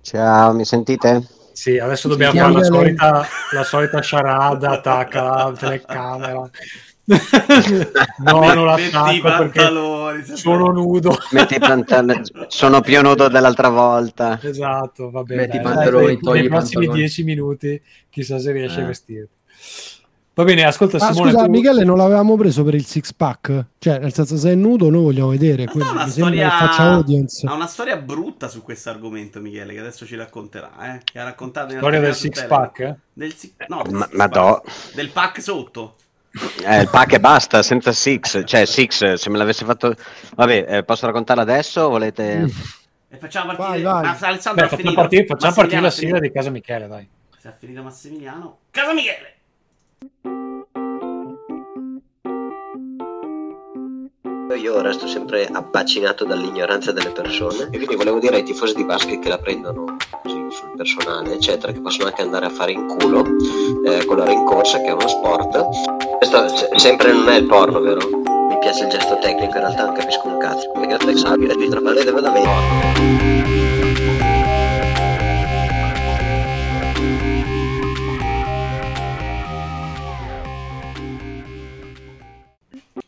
Ciao, 0.00 0.54
mi 0.54 0.64
sentite? 0.64 1.22
Sì, 1.52 1.76
adesso 1.76 2.08
dobbiamo 2.08 2.32
Sì, 2.32 2.38
fare 2.38 2.52
la 2.52 2.62
solita, 2.62 3.26
la 3.52 3.62
solita 3.64 4.00
sciarada, 4.00 4.70
attacca 4.70 5.22
la 5.22 5.52
telecamera. 5.58 6.50
No, 7.08 8.52
non 8.54 8.74
Metti 8.74 8.82
i 8.88 8.90
l'attacco 8.90 9.20
perché 9.22 9.60
pantaloni. 9.60 10.24
sono 10.34 10.66
nudo. 10.72 11.16
Metti 11.30 11.54
i 11.54 11.58
pantaloni, 11.58 12.20
sono 12.48 12.80
più 12.80 13.00
nudo 13.00 13.28
dell'altra 13.28 13.68
volta. 13.70 14.38
Esatto, 14.42 15.10
va 15.10 15.22
bene. 15.22 15.42
Metti 15.42 15.56
i 15.56 15.60
dai, 15.60 15.72
pantaloni, 15.72 16.04
dai, 16.06 16.18
togli 16.20 16.36
nei 16.36 16.44
i 16.44 16.48
prossimi 16.48 16.72
pantaloni. 16.86 16.98
dieci 16.98 17.22
minuti 17.24 17.82
chissà 18.10 18.38
se 18.38 18.52
riesce 18.52 18.80
a 18.80 18.82
Eh. 18.82 18.86
vestirti. 18.86 19.36
Va 20.34 20.44
bene, 20.44 20.62
ascolta 20.64 20.98
Ah, 20.98 21.12
Simone, 21.12 21.32
scusa, 21.32 21.44
tu- 21.46 21.50
Michele, 21.50 21.82
non 21.82 21.96
l'avevamo 21.96 22.36
preso 22.36 22.62
per 22.62 22.74
il 22.74 22.84
six 22.86 23.12
pack? 23.12 23.64
Cioè, 23.78 23.98
nel 23.98 24.12
senso, 24.12 24.36
se 24.36 24.52
è 24.52 24.54
nudo, 24.54 24.88
noi 24.88 25.02
vogliamo 25.02 25.30
vedere. 25.30 25.64
Ma 25.74 25.84
no, 25.84 25.90
una 25.90 26.06
storia-. 26.06 26.56
Ha 26.58 27.54
una 27.54 27.66
storia 27.66 27.96
brutta 27.96 28.46
su 28.46 28.62
questo 28.62 28.88
argomento, 28.88 29.40
Michele, 29.40 29.72
che 29.74 29.80
adesso 29.80 30.06
ci 30.06 30.14
racconterà. 30.14 30.94
Eh? 30.94 31.00
Che 31.02 31.18
ha 31.18 31.24
raccontato 31.24 31.74
storia 31.76 31.98
del 31.98 32.14
six 32.14 32.44
pack. 32.46 32.78
Eh? 32.80 32.94
Del 33.12 33.34
si- 33.34 33.52
no, 33.66 33.82
del 33.84 33.94
Ma, 33.94 34.04
six 34.04 34.14
ma 34.16 34.28
pack. 34.28 34.34
do, 34.38 34.62
Del 34.94 35.08
pack 35.10 35.42
sotto. 35.42 35.96
Eh, 36.64 36.80
il 36.80 36.88
pack 36.88 37.14
e 37.14 37.20
basta, 37.20 37.62
senza 37.62 37.92
Six. 37.92 38.42
Cioè, 38.44 38.64
Six, 38.64 39.14
se 39.14 39.30
me 39.30 39.38
l'avesse 39.38 39.64
fatto... 39.64 39.94
Vabbè, 40.34 40.64
eh, 40.68 40.82
posso 40.84 41.06
raccontarla 41.06 41.42
adesso 41.42 41.82
o 41.82 41.88
volete... 41.90 42.46
E 43.10 43.16
facciamo 43.16 43.46
Vai, 43.54 43.56
partire. 43.56 43.82
vai. 43.84 44.02
Ma 44.02 44.18
Alessandro 44.20 44.60
Beh, 44.60 44.66
ha 44.66 44.68
facciamo 44.68 44.76
finito. 44.76 44.94
partire, 45.00 45.26
facciamo 45.26 45.54
partire 45.54 45.80
la 45.80 45.90
sigla 45.90 46.18
di 46.18 46.30
casa 46.30 46.50
Michele, 46.50 46.88
dai. 46.88 47.08
Se 47.38 47.48
ha 47.48 47.54
finito 47.58 47.82
Massimiliano. 47.82 48.58
Casa 48.70 48.92
Michele! 48.92 49.37
Io 54.54 54.80
resto 54.80 55.06
sempre 55.06 55.46
abbacinato 55.46 56.24
dall'ignoranza 56.24 56.90
delle 56.90 57.10
persone 57.10 57.68
e 57.70 57.76
quindi 57.76 57.96
volevo 57.96 58.18
dire 58.18 58.36
ai 58.36 58.42
tifosi 58.42 58.74
di 58.74 58.84
basket 58.84 59.20
che 59.20 59.28
la 59.28 59.38
prendono 59.38 59.96
così 60.22 60.46
sul 60.50 60.72
personale, 60.76 61.34
eccetera, 61.34 61.70
che 61.72 61.80
possono 61.80 62.08
anche 62.08 62.22
andare 62.22 62.46
a 62.46 62.50
fare 62.50 62.72
in 62.72 62.86
culo 62.86 63.24
eh, 63.84 64.04
con 64.04 64.16
la 64.16 64.24
rincorsa, 64.24 64.80
che 64.80 64.86
è 64.86 64.92
uno 64.92 65.06
sport. 65.06 66.16
Questo 66.16 66.48
se- 66.48 66.68
sempre 66.76 67.12
non 67.12 67.28
è 67.28 67.36
il 67.36 67.46
porno, 67.46 67.80
vero? 67.80 68.08
Mi 68.08 68.58
piace 68.58 68.84
il 68.84 68.90
gesto 68.90 69.18
tecnico, 69.18 69.54
in 69.54 69.60
realtà 69.60 69.84
non 69.84 69.94
capisco 69.94 70.26
un 70.26 70.38
cazzo. 70.38 70.70
Perché 70.72 70.92
la 70.92 70.98
flexabile, 70.98 71.54
il 71.54 71.68
tra 71.68 71.80
palle 71.80 72.04
deve 72.04 72.20
da 72.20 72.30
me. 72.32 72.42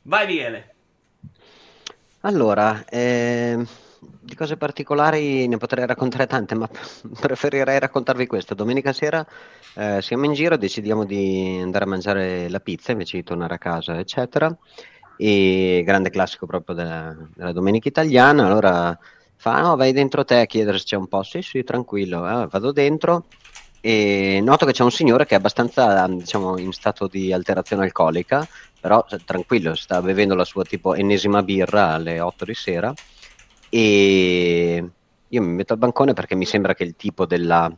Vai 0.02 0.26
Michele. 0.26 0.79
Allora, 2.22 2.84
ehm, 2.88 3.66
di 4.20 4.34
cose 4.34 4.56
particolari 4.56 5.46
ne 5.48 5.56
potrei 5.56 5.86
raccontare 5.86 6.26
tante, 6.26 6.54
ma 6.54 6.68
preferirei 7.20 7.78
raccontarvi 7.78 8.26
questo. 8.26 8.54
Domenica 8.54 8.92
sera 8.92 9.26
eh, 9.74 10.02
siamo 10.02 10.24
in 10.26 10.32
giro, 10.34 10.56
decidiamo 10.56 11.04
di 11.04 11.58
andare 11.62 11.84
a 11.84 11.88
mangiare 11.88 12.48
la 12.50 12.60
pizza 12.60 12.92
invece 12.92 13.16
di 13.18 13.22
tornare 13.24 13.54
a 13.54 13.58
casa, 13.58 13.98
eccetera. 13.98 14.54
E 15.16 15.82
grande 15.84 16.10
classico 16.10 16.46
proprio 16.46 16.74
della, 16.74 17.14
della 17.34 17.52
domenica 17.52 17.88
italiana. 17.88 18.46
Allora 18.46 18.98
fa, 19.36 19.60
no, 19.62 19.76
vai 19.76 19.92
dentro 19.92 20.24
te 20.24 20.40
a 20.40 20.46
chiedere 20.46 20.78
se 20.78 20.84
c'è 20.84 20.96
un 20.96 21.08
posto. 21.08 21.40
Sì, 21.40 21.48
sì, 21.48 21.64
tranquillo. 21.64 22.42
Eh, 22.42 22.46
vado 22.48 22.72
dentro 22.72 23.26
e 23.82 24.40
noto 24.42 24.66
che 24.66 24.72
c'è 24.72 24.82
un 24.82 24.90
signore 24.90 25.24
che 25.24 25.34
è 25.34 25.38
abbastanza, 25.38 26.06
diciamo, 26.06 26.58
in 26.58 26.72
stato 26.72 27.06
di 27.06 27.32
alterazione 27.32 27.84
alcolica 27.84 28.46
però 28.80 29.04
tranquillo, 29.24 29.74
sta 29.74 30.00
bevendo 30.00 30.34
la 30.34 30.44
sua 30.44 30.64
tipo 30.64 30.94
ennesima 30.94 31.42
birra 31.42 31.92
alle 31.92 32.20
8 32.20 32.44
di 32.46 32.54
sera 32.54 32.92
e 33.68 34.90
io 35.28 35.42
mi 35.42 35.52
metto 35.52 35.74
al 35.74 35.78
bancone 35.78 36.12
perché 36.12 36.34
mi 36.34 36.46
sembra 36.46 36.74
che 36.74 36.82
il 36.82 36.96
tipo 36.96 37.26
della, 37.26 37.72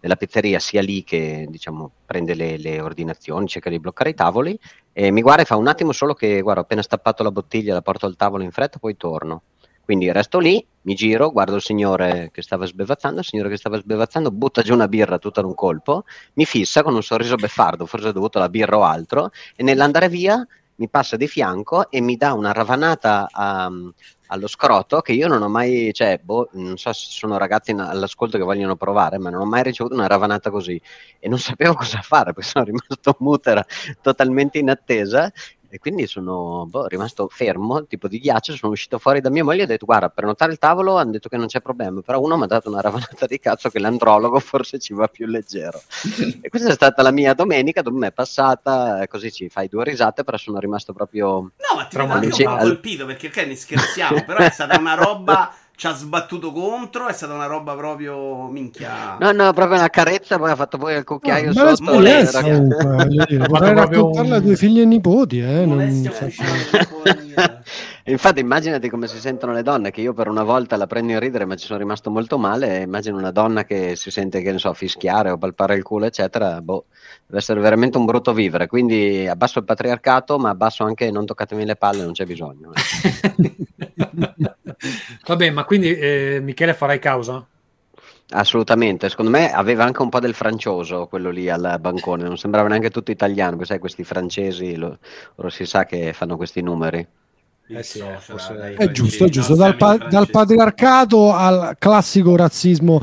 della 0.00 0.16
pizzeria 0.16 0.58
sia 0.58 0.80
lì 0.80 1.04
che 1.04 1.46
diciamo 1.48 1.92
prende 2.04 2.34
le, 2.34 2.56
le 2.56 2.80
ordinazioni, 2.80 3.46
cerca 3.46 3.70
di 3.70 3.78
bloccare 3.78 4.10
i 4.10 4.14
tavoli 4.14 4.58
e 4.92 5.10
mi 5.10 5.20
guarda 5.20 5.42
e 5.42 5.46
fa 5.46 5.56
un 5.56 5.68
attimo 5.68 5.92
solo 5.92 6.14
che 6.14 6.40
guarda 6.40 6.60
ho 6.60 6.64
appena 6.64 6.82
stappato 6.82 7.22
la 7.22 7.30
bottiglia, 7.30 7.74
la 7.74 7.82
porto 7.82 8.06
al 8.06 8.16
tavolo 8.16 8.42
in 8.42 8.50
fretta, 8.50 8.78
poi 8.78 8.96
torno. 8.96 9.42
Quindi 9.86 10.12
resto 10.12 10.38
lì, 10.40 10.64
mi 10.82 10.94
giro, 10.94 11.30
guardo 11.30 11.54
il 11.56 11.62
signore 11.62 12.30
che 12.32 12.42
stava 12.42 12.66
sbevazzando, 12.66 13.20
il 13.20 13.24
signore 13.24 13.48
che 13.48 13.56
stava 13.56 13.78
sbevazzando 13.78 14.30
butta 14.32 14.62
giù 14.62 14.74
una 14.74 14.88
birra 14.88 15.18
tutta 15.18 15.40
in 15.40 15.46
un 15.46 15.54
colpo, 15.54 16.04
mi 16.34 16.44
fissa 16.44 16.82
con 16.82 16.94
un 16.94 17.02
sorriso 17.02 17.36
beffardo, 17.36 17.86
forse 17.86 18.12
dovuto 18.12 18.38
alla 18.38 18.48
birra 18.50 18.76
o 18.78 18.82
altro, 18.82 19.30
e 19.54 19.62
nell'andare 19.62 20.08
via 20.08 20.46
mi 20.78 20.88
passa 20.90 21.16
di 21.16 21.26
fianco 21.28 21.90
e 21.90 22.00
mi 22.02 22.16
dà 22.16 22.34
una 22.34 22.52
ravanata 22.52 23.28
a- 23.32 23.70
allo 24.28 24.48
scroto 24.48 25.00
che 25.00 25.12
io 25.12 25.28
non 25.28 25.40
ho 25.42 25.48
mai, 25.48 25.90
cioè, 25.92 26.18
boh, 26.22 26.48
non 26.54 26.76
so 26.76 26.92
se 26.92 27.06
sono 27.10 27.38
ragazzi 27.38 27.70
in- 27.70 27.80
all'ascolto 27.80 28.36
che 28.38 28.44
vogliono 28.44 28.74
provare, 28.76 29.18
ma 29.18 29.30
non 29.30 29.42
ho 29.42 29.44
mai 29.46 29.62
ricevuto 29.62 29.94
una 29.94 30.08
ravanata 30.08 30.50
così 30.50 30.80
e 31.20 31.28
non 31.28 31.38
sapevo 31.38 31.74
cosa 31.76 32.00
fare 32.02 32.32
perché 32.32 32.48
sono 32.50 32.64
rimasto 32.64 33.16
mutera 33.20 33.64
totalmente 34.02 34.58
in 34.58 34.70
attesa 34.70 35.30
e 35.68 35.78
quindi 35.78 36.06
sono 36.06 36.66
boh, 36.68 36.86
rimasto 36.86 37.28
fermo, 37.28 37.84
tipo 37.86 38.08
di 38.08 38.18
ghiaccio, 38.18 38.54
sono 38.54 38.72
uscito 38.72 38.98
fuori 38.98 39.20
da 39.20 39.30
mia 39.30 39.44
moglie 39.44 39.60
e 39.60 39.64
ho 39.64 39.66
detto 39.66 39.84
guarda, 39.84 40.08
per 40.08 40.24
notare 40.24 40.52
il 40.52 40.58
tavolo 40.58 40.96
hanno 40.96 41.12
detto 41.12 41.28
che 41.28 41.36
non 41.36 41.46
c'è 41.46 41.60
problema, 41.60 42.00
però 42.00 42.20
uno 42.20 42.36
mi 42.36 42.44
ha 42.44 42.46
dato 42.46 42.68
una 42.68 42.80
ravanata 42.80 43.26
di 43.26 43.38
cazzo 43.38 43.68
che 43.68 43.78
l'andrologo 43.78 44.38
forse 44.40 44.78
ci 44.78 44.94
va 44.94 45.08
più 45.08 45.26
leggero. 45.26 45.80
e 46.40 46.48
questa 46.48 46.70
è 46.70 46.74
stata 46.74 47.02
la 47.02 47.10
mia 47.10 47.34
domenica, 47.34 47.82
dopo 47.82 47.96
me 47.96 48.08
è 48.08 48.12
passata, 48.12 49.02
eh, 49.02 49.08
così 49.08 49.32
ci 49.32 49.48
fai 49.48 49.68
due 49.68 49.84
risate, 49.84 50.24
però 50.24 50.36
sono 50.36 50.58
rimasto 50.58 50.92
proprio... 50.92 51.40
No, 51.40 51.76
ma 51.76 51.86
ti 51.86 52.44
Al- 52.44 52.58
colpito 52.58 53.06
perché 53.06 53.28
ok, 53.28 53.36
ne 53.46 53.56
scherziamo, 53.56 54.24
però 54.24 54.38
è 54.38 54.50
stata 54.50 54.78
una 54.78 54.94
roba 54.94 55.52
ci 55.76 55.86
ha 55.86 55.92
sbattuto 55.94 56.52
contro, 56.52 57.06
è 57.06 57.12
stata 57.12 57.34
una 57.34 57.46
roba 57.46 57.74
proprio 57.74 58.48
minchia. 58.48 59.16
No, 59.20 59.30
no, 59.32 59.52
proprio 59.52 59.76
una 59.78 59.90
carezza, 59.90 60.38
poi 60.38 60.50
ha 60.50 60.56
fatto 60.56 60.78
poi 60.78 60.96
il 60.96 61.04
cucchiaio 61.04 61.50
Ah, 61.50 61.52
bella 61.52 61.74
sotto. 61.76 61.92
esperienza, 61.92 62.40
ragazzi. 62.40 62.56
comunque, 62.56 63.46
potrei 63.46 63.74
raccontarla 63.76 64.36
un- 64.36 64.42
tuoi 64.42 64.56
figli 64.56 64.80
e 64.80 64.84
nipoti, 64.86 65.38
eh, 65.40 65.66
non- 65.66 65.80
eh. 65.80 66.34
Infatti, 68.08 68.38
immaginati 68.40 68.88
come 68.88 69.08
si 69.08 69.18
sentono 69.18 69.52
le 69.52 69.62
donne, 69.62 69.90
che 69.90 70.00
io 70.00 70.12
per 70.12 70.28
una 70.28 70.44
volta 70.44 70.76
la 70.76 70.86
prendo 70.86 71.12
in 71.12 71.18
ridere, 71.20 71.44
ma 71.44 71.56
ci 71.56 71.66
sono 71.66 71.78
rimasto 71.80 72.08
molto 72.10 72.38
male. 72.38 72.78
Immagino 72.82 73.16
una 73.18 73.32
donna 73.32 73.64
che 73.64 73.96
si 73.96 74.10
sente, 74.12 74.42
che 74.42 74.52
ne 74.52 74.58
so, 74.58 74.72
fischiare 74.74 75.30
o 75.30 75.36
palpare 75.38 75.74
il 75.74 75.82
culo, 75.82 76.04
eccetera. 76.06 76.60
Boh, 76.62 76.84
deve 77.26 77.38
essere 77.40 77.58
veramente 77.60 77.98
un 77.98 78.04
brutto 78.04 78.32
vivere. 78.32 78.68
Quindi 78.68 79.26
abbasso 79.26 79.58
il 79.58 79.64
patriarcato, 79.64 80.38
ma 80.38 80.50
abbasso 80.50 80.84
anche 80.84 81.10
non 81.10 81.26
toccatemi 81.26 81.64
le 81.66 81.74
palle, 81.76 82.02
non 82.04 82.12
c'è 82.12 82.24
bisogno. 82.24 82.70
eh. 82.72 83.54
Vabbè, 85.26 85.50
ma 85.50 85.64
quindi 85.64 85.96
eh, 85.96 86.38
Michele 86.42 86.74
farai 86.74 86.98
causa? 86.98 87.46
Assolutamente, 88.30 89.08
secondo 89.08 89.30
me 89.30 89.52
aveva 89.52 89.84
anche 89.84 90.02
un 90.02 90.08
po' 90.08 90.18
del 90.18 90.34
francioso 90.34 91.06
quello 91.06 91.30
lì 91.30 91.48
al 91.48 91.76
bancone, 91.80 92.24
non 92.24 92.36
sembrava 92.36 92.68
neanche 92.68 92.90
tutto 92.90 93.12
italiano, 93.12 93.62
sai, 93.64 93.78
questi 93.78 94.02
francesi, 94.02 94.74
lo, 94.74 94.98
ora 95.36 95.48
si 95.48 95.64
sa 95.64 95.84
che 95.84 96.12
fanno 96.12 96.36
questi 96.36 96.60
numeri. 96.60 97.06
Eh 97.68 97.82
sì, 97.82 98.00
social, 98.20 98.58
dai, 98.58 98.74
È 98.74 98.90
giusto, 98.92 99.24
è 99.24 99.28
giusto. 99.28 99.56
Dal, 99.56 99.76
pa- 99.76 99.96
dal 99.96 100.30
patriarcato 100.30 101.32
al 101.32 101.74
classico 101.78 102.36
razzismo 102.36 103.00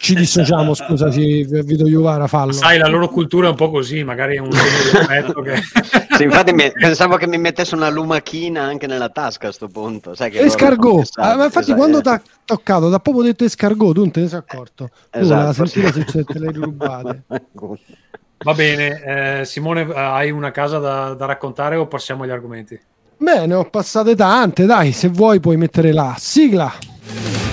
ci 0.00 0.16
dissociamo, 0.16 0.74
scusaci, 0.74 1.44
Vito 1.62 1.86
Iuvara, 1.86 2.26
fallo. 2.26 2.50
Sai, 2.50 2.78
la 2.78 2.88
loro 2.88 3.08
cultura 3.08 3.46
è 3.46 3.50
un 3.50 3.56
po' 3.56 3.70
così, 3.70 4.02
magari 4.02 4.36
è 4.36 4.40
un 4.40 4.50
segno 4.50 4.82
di 4.82 4.98
rispetto 4.98 5.42
che... 5.42 5.54
Sì, 6.12 6.24
infatti 6.24 6.52
mi- 6.52 6.70
pensavo 6.72 7.16
che 7.16 7.26
mi 7.28 7.38
mettesse 7.38 7.74
una 7.76 7.88
lumachina 7.88 8.62
anche 8.62 8.86
nella 8.86 9.08
tasca 9.08 9.48
a 9.48 9.52
sto 9.52 9.68
punto. 9.68 10.14
Sai 10.14 10.30
che 10.30 10.40
Escargot, 10.40 11.08
Ah, 11.16 11.36
ma 11.36 11.44
infatti 11.44 11.66
esatto, 11.70 11.76
quando 11.78 12.00
ti 12.00 12.08
ha 12.08 12.20
toccato, 12.44 12.88
da 12.88 12.98
proprio 12.98 13.22
detto 13.24 13.44
escargot, 13.44 13.94
tu 13.94 14.00
non 14.00 14.10
te 14.10 14.20
ne 14.20 14.28
sei 14.28 14.38
accorto. 14.38 14.90
Tu 15.10 15.18
Esatto. 15.20 15.34
voleva 15.34 15.52
sentire 15.52 15.92
se 15.92 16.24
te 16.24 16.38
le 16.38 16.52
rubate. 16.52 17.22
Va 18.42 18.54
bene, 18.54 19.40
eh, 19.40 19.44
Simone, 19.44 19.82
hai 19.82 20.32
una 20.32 20.50
casa 20.50 20.78
da, 20.78 21.14
da 21.14 21.26
raccontare 21.26 21.76
o 21.76 21.86
passiamo 21.86 22.24
agli 22.24 22.30
argomenti? 22.30 22.78
Beh, 23.22 23.46
ne 23.46 23.54
ho 23.54 23.64
passate 23.70 24.16
tante, 24.16 24.66
dai, 24.66 24.90
se 24.90 25.06
vuoi 25.06 25.38
puoi 25.38 25.56
mettere 25.56 25.92
la 25.92 26.16
sigla. 26.18 26.72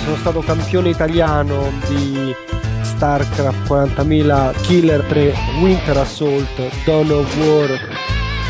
Sono 0.04 0.16
stato 0.16 0.40
campione 0.40 0.90
italiano 0.90 1.72
di 1.88 2.34
StarCraft 2.82 3.70
40.000 3.70 4.62
Killer 4.62 5.04
3 5.04 5.36
Winter 5.62 5.98
Assault 5.98 6.84
Dawn 6.86 7.12
of 7.12 7.38
War 7.38 7.70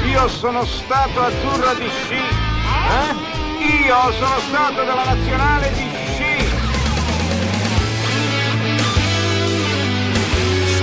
Io 0.10 0.28
sono 0.30 0.64
stato 0.64 1.20
azzurro 1.20 1.74
di 1.78 1.90
sci. 1.90 2.16
Eh? 2.16 3.86
Io 3.86 4.12
sono 4.14 4.40
stato 4.48 4.80
della 4.86 5.04
nazionale 5.04 5.72
di 5.74 5.84
sci. 6.14 6.48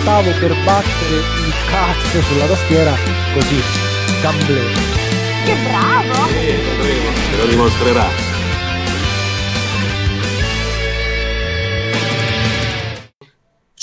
stavo 0.00 0.30
per 0.38 0.54
battere 0.64 1.16
il 1.16 1.54
cazzo 1.70 2.20
sulla 2.20 2.46
tastiera 2.46 2.92
così 3.32 4.95
gamble 5.46 7.30
Te 7.30 7.36
lo 7.36 7.46
dimostrerà. 7.46 8.34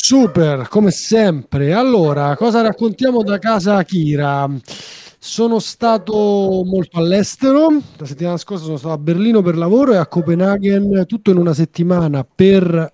super 0.05 0.67
come 0.67 0.91
sempre. 0.91 1.73
Allora 1.73 2.35
cosa 2.35 2.61
raccontiamo 2.61 3.23
da 3.23 3.39
casa 3.39 3.77
Akira? 3.77 4.49
Sono 5.17 5.59
stato 5.59 6.63
molto 6.65 6.97
all'estero. 6.97 7.69
La 7.95 8.05
settimana 8.05 8.35
scorsa 8.35 8.65
sono 8.65 8.75
stato 8.75 8.93
a 8.93 8.97
Berlino 8.97 9.41
per 9.41 9.55
lavoro 9.55 9.93
e 9.93 9.95
a 9.95 10.05
Copenaghen 10.05 11.05
tutto 11.07 11.31
in 11.31 11.37
una 11.37 11.53
settimana 11.53 12.25
per 12.25 12.91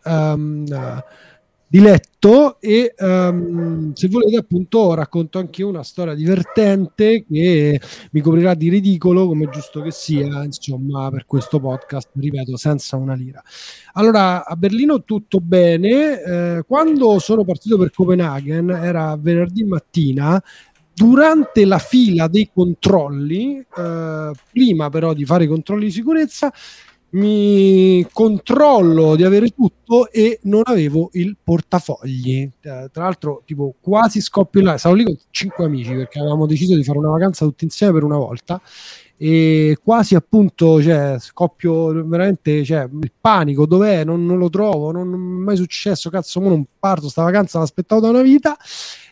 ehm, 1.69 1.79
diletto 1.79 2.59
e 2.59 2.93
ehm, 2.97 3.93
se 3.93 4.07
volete 4.07 4.37
appunto 4.37 4.93
racconto 4.93 5.37
anche 5.37 5.63
una 5.63 5.83
storia 5.83 6.15
divertente 6.15 7.25
che 7.29 7.79
mi 8.11 8.21
coprirà 8.21 8.55
di 8.55 8.69
ridicolo 8.69 9.27
come 9.27 9.49
giusto 9.49 9.81
che 9.81 9.91
sia 9.91 10.43
insomma 10.43 11.09
per 11.11 11.25
questo 11.25 11.59
podcast 11.59 12.09
ripeto 12.13 12.57
senza 12.57 12.97
una 12.97 13.13
lira. 13.13 13.41
Allora 13.93 14.45
a 14.45 14.55
Berlino 14.55 15.03
tutto 15.03 15.39
bene. 15.39 16.21
Eh, 16.21 16.63
quando 16.67 17.19
sono 17.19 17.45
partito 17.45 17.77
per 17.77 17.91
Copenaghen 17.91 18.69
era 18.69 19.15
venerdì 19.19 19.63
mattina 19.63 20.41
durante 20.93 21.63
la 21.63 21.77
fila 21.77 22.27
dei 22.27 22.49
controlli 22.53 23.57
eh, 23.77 24.31
prima 24.51 24.89
però 24.89 25.13
di 25.13 25.23
fare 25.23 25.45
i 25.45 25.47
controlli 25.47 25.85
di 25.85 25.91
sicurezza 25.91 26.51
mi 27.11 28.05
controllo 28.11 29.15
di 29.15 29.23
avere 29.23 29.49
tutto 29.49 30.11
e 30.11 30.39
non 30.43 30.61
avevo 30.65 31.09
il 31.13 31.35
portafogli. 31.43 32.49
Tra 32.59 32.89
l'altro, 32.93 33.41
tipo, 33.45 33.75
quasi 33.79 34.21
scoppio 34.21 34.61
là. 34.61 34.77
Stavo 34.77 34.95
lì 34.95 35.03
con 35.03 35.17
cinque 35.31 35.65
amici 35.65 35.93
perché 35.93 36.19
avevamo 36.19 36.45
deciso 36.45 36.75
di 36.75 36.83
fare 36.83 36.97
una 36.99 37.09
vacanza 37.09 37.45
tutti 37.45 37.63
insieme 37.63 37.93
per 37.93 38.03
una 38.03 38.17
volta. 38.17 38.61
e 39.21 39.77
quasi 39.83 40.15
appunto 40.15 40.81
cioè, 40.81 41.17
scoppio 41.19 42.05
veramente 42.07 42.63
cioè, 42.63 42.87
il 42.89 43.11
panico 43.19 43.65
dov'è 43.65 44.05
non, 44.05 44.25
non 44.25 44.37
lo 44.37 44.49
trovo 44.49 44.91
non, 44.91 45.09
non 45.09 45.19
è 45.19 45.43
mai 45.43 45.57
successo 45.57 46.09
cazzo 46.09 46.39
non 46.39 46.63
parto 46.79 47.09
sta 47.09 47.23
vacanza 47.23 47.59
l'aspettavo 47.59 47.99
da 47.99 48.07
una 48.07 48.21
vita 48.21 48.55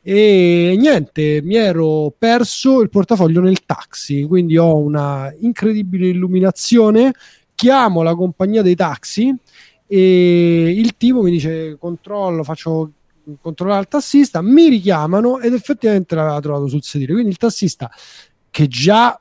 e 0.01 0.77
niente 0.79 1.41
mi 1.43 1.55
ero 1.55 2.13
perso 2.17 2.79
il 2.81 2.89
portafoglio 2.89 3.41
nel 3.41 3.65
taxi 3.65 4.23
quindi 4.23 4.55
ho 4.57 4.77
una 4.77 5.29
incredibile 5.39 6.07
illuminazione 6.07 7.11
chiamo 7.57 8.03
la 8.03 8.13
compagnia 8.13 8.61
dei 8.61 8.75
taxi 8.75 9.35
e 9.87 10.69
il 10.69 10.95
tipo 10.95 11.23
mi 11.23 11.31
dice 11.31 11.77
controllo 11.79 12.43
faccio 12.43 12.91
controllare 13.41 13.81
il 13.81 13.87
tassista 13.87 14.41
mi 14.41 14.69
richiamano 14.69 15.39
ed 15.39 15.53
effettivamente 15.53 16.13
l'aveva 16.13 16.39
trovato 16.39 16.67
sul 16.67 16.83
sedile 16.83 17.13
quindi 17.13 17.31
il 17.31 17.37
tassista 17.37 17.89
che 18.51 18.67
già 18.67 19.19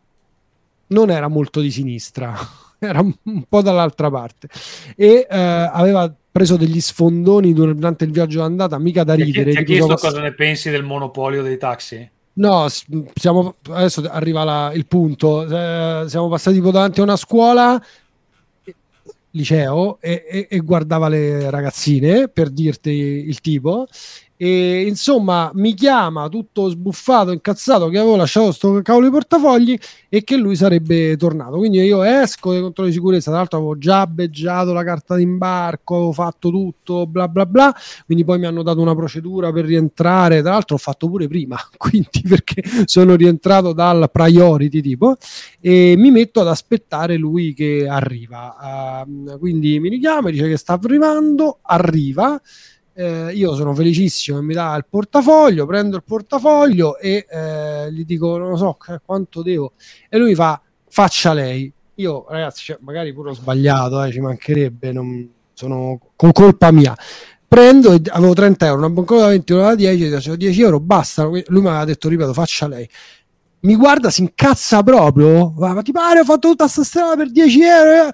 non 0.89 1.11
era 1.11 1.29
molto 1.29 1.61
di 1.61 1.71
sinistra, 1.71 2.35
era 2.79 3.01
un 3.01 3.45
po' 3.49 3.63
dall'altra 3.63 4.11
parte 4.11 4.49
e 4.95 5.27
eh, 5.29 5.37
aveva 5.39 6.13
preso 6.31 6.57
degli 6.57 6.81
sfondoni 6.81 7.55
durante 7.55 8.05
il 8.05 8.11
viaggio 8.11 8.41
d'andata, 8.41 8.79
mica 8.79 9.05
da 9.05 9.15
ridere. 9.15 9.53
Ti 9.53 9.57
ha 9.59 9.63
chiesto 9.63 9.95
cosa 9.95 10.21
ne 10.21 10.35
pensi 10.35 10.69
del 10.69 10.83
monopolio 10.85 11.43
dei 11.43 11.57
taxi? 11.57 12.11
No, 12.35 12.67
siamo, 13.15 13.55
adesso 13.71 14.07
arriva 14.11 14.45
la, 14.45 14.71
il 14.75 14.87
punto. 14.87 15.45
Eh, 15.45 16.05
siamo 16.07 16.29
passati 16.29 16.57
tipo 16.57 16.71
davanti 16.71 17.01
a 17.01 17.05
una 17.05 17.17
scuola, 17.17 17.83
liceo, 19.37 19.99
e, 20.01 20.25
e, 20.29 20.47
e 20.51 20.59
guardava 20.61 21.09
le 21.09 21.51
ragazzine 21.51 22.29
per 22.29 22.51
dirti 22.51 22.91
il 22.91 23.41
tipo 23.41 23.87
e 24.39 24.87
insomma 24.87 25.51
mi 25.55 25.73
chiama 25.75 26.29
tutto 26.29 26.69
sbuffato, 26.69 27.33
incazzato 27.33 27.89
che 27.89 27.99
avevo 27.99 28.17
lasciato 28.17 28.53
sto 28.53 28.81
cavolo 28.83 29.07
di 29.07 29.13
portafogli 29.13 29.79
e 30.09 30.25
che 30.25 30.37
lui 30.37 30.57
sarebbe 30.57 31.17
tornato. 31.17 31.57
Quindi 31.57 31.81
io 31.81 32.03
esco 32.03 32.53
dei 32.53 32.61
controlli 32.61 32.91
di 32.91 32.97
sicurezza, 32.97 33.31
tra 33.31 33.39
l'altro 33.39 33.59
avevo 33.59 33.79
già 33.79 34.07
beggiato 34.07 34.73
la 34.73 34.85
carta 34.85 35.17
d'imbarco, 35.17 35.95
avevo 35.95 36.13
fatto 36.13 36.51
tutto, 36.51 37.07
bla 37.07 37.29
bla 37.29 37.47
bla. 37.47 37.75
Quindi 38.05 38.25
poi 38.25 38.39
mi 38.39 38.47
hanno 38.47 38.63
dato 38.63 38.81
una 38.81 38.95
procedura 38.95 39.51
per 39.53 39.65
rientrare, 39.65 40.43
tra 40.43 40.53
l'altro 40.53 40.77
ho 40.77 40.79
fatto 40.79 41.09
pure 41.09 41.29
prima, 41.29 41.59
quindi 41.77 42.23
perché 42.29 42.63
sono 42.85 43.15
rientrato 43.15 43.73
dal 43.73 44.11
priority 44.11 44.81
tipo 44.83 45.17
e 45.61 45.95
mi 45.97 46.11
metto 46.11 46.41
ad 46.41 46.49
aspettare 46.49 47.17
lui 47.17 47.55
che 47.55 47.87
arriva. 47.89 49.05
Uh, 49.07 49.39
quindi 49.39 49.81
mi 49.81 49.89
richiama, 49.89 50.31
dice 50.31 50.49
che 50.49 50.57
sta 50.57 50.75
arrivando, 50.75 51.59
arriva 51.63 52.41
eh, 52.97 53.33
io 53.35 53.55
sono 53.55 53.75
felicissimo 53.75 54.39
che 54.39 54.45
mi 54.45 54.55
dà 54.55 54.75
il 54.75 54.87
portafoglio, 54.89 55.67
prendo 55.67 55.97
il 55.97 56.03
portafoglio 56.03 56.99
e 56.99 57.27
eh, 57.29 57.93
gli 57.93 58.05
dico 58.07 58.39
non 58.39 58.51
lo 58.51 58.57
so 58.57 58.79
quanto 59.05 59.43
devo 59.43 59.73
e 60.09 60.17
lui 60.17 60.35
fa 60.35 60.61
faccia 60.89 61.35
lei. 61.35 61.71
Io 61.97 62.27
ragazzi, 62.29 62.65
cioè, 62.65 62.79
magari 62.81 63.13
pure 63.13 63.31
ho 63.31 63.35
sbagliato, 63.35 64.03
eh, 64.03 64.11
ci 64.11 64.21
mancherebbe, 64.21 64.93
non, 64.93 65.31
sono 65.53 66.01
con 66.17 66.33
colpa 66.33 66.71
mia. 66.71 66.97
Prendo 67.49 67.93
e 67.93 68.01
avevo 68.09 68.33
30 68.33 68.67
euro, 68.67 68.79
una 68.79 68.91
banconota 68.91 69.27
da 69.27 69.33
20 69.33 69.53
euro 69.53 69.65
da 69.65 69.75
10, 69.75 70.11
facevo 70.11 70.37
10 70.37 70.63
euro, 70.63 70.81
basta. 70.81 71.25
Lui 71.25 71.43
mi 71.49 71.69
aveva 71.69 71.85
detto, 71.85 72.09
ripeto, 72.09 72.33
faccia 72.33 72.67
lei 72.67 72.89
mi 73.61 73.75
guarda, 73.75 74.11
si 74.11 74.23
incazza 74.23 74.83
proprio. 74.83 75.53
Ma 75.57 75.83
ti 75.83 75.93
pare, 75.93 76.21
ho 76.21 76.25
fatto 76.25 76.49
tutta 76.49 76.65
questa 76.65 76.85
strada 76.85 77.17
per 77.17 77.31
10 77.31 77.63
euro? 77.63 78.11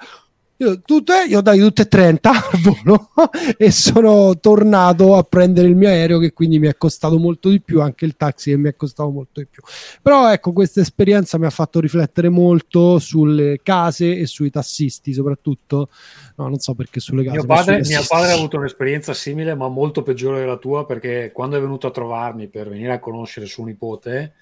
Io, 0.59 0.81
tutte, 0.83 1.25
io 1.29 1.39
ho 1.39 1.41
dato 1.43 1.59
tutte 1.59 1.83
e 1.83 1.89
30 1.89 2.31
al 2.31 2.61
volo 2.61 3.11
e 3.57 3.71
sono 3.73 4.39
tornato 4.39 5.17
a 5.17 5.25
prendere 5.25 5.67
il 5.67 5.75
mio 5.75 5.89
aereo 5.89 6.19
che 6.19 6.33
quindi 6.33 6.59
mi 6.61 6.69
è 6.69 6.77
costato 6.77 7.19
molto 7.19 7.49
di 7.49 7.61
più, 7.61 7.81
anche 7.81 8.05
il 8.05 8.17
taxi 8.17 8.51
che 8.51 8.57
mi 8.57 8.69
è 8.69 8.77
costato 8.77 9.11
molto 9.11 9.41
di 9.41 9.47
più. 9.51 9.62
Però 10.01 10.31
ecco, 10.31 10.53
questa 10.53 10.81
esperienza 10.81 11.37
mi 11.38 11.47
ha 11.47 11.51
fatto 11.51 11.81
riflettere 11.81 12.29
molto 12.29 12.99
sulle 13.01 13.61
case 13.62 14.17
e 14.17 14.27
sui 14.27 14.51
tassisti 14.51 15.12
soprattutto. 15.12 15.88
No, 16.37 16.49
non 16.49 16.59
so 16.59 16.75
perché 16.75 17.01
sulle 17.01 17.25
case. 17.25 17.38
Mio 17.38 17.47
padre, 17.47 17.81
mio 17.85 18.05
padre 18.07 18.31
ha 18.31 18.35
avuto 18.35 18.57
un'esperienza 18.57 19.15
simile 19.15 19.55
ma 19.55 19.69
molto 19.69 20.03
peggiore 20.03 20.41
della 20.41 20.59
tua 20.59 20.87
perché 20.87 21.33
quando 21.33 21.57
è 21.57 21.61
venuto 21.61 21.88
a 21.88 21.91
trovarmi 21.91 22.47
per 22.47 22.69
venire 22.69 22.93
a 22.93 23.01
conoscere 23.01 23.47
suo 23.47 23.65
nipote 23.65 24.35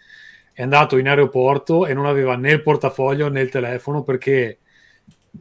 è 0.53 0.62
andato 0.62 0.99
in 0.99 1.09
aeroporto 1.09 1.87
e 1.87 1.94
non 1.94 2.05
aveva 2.05 2.37
né 2.37 2.53
il 2.53 2.62
portafoglio 2.62 3.29
né 3.29 3.40
il 3.40 3.49
telefono 3.49 4.03
perché 4.03 4.59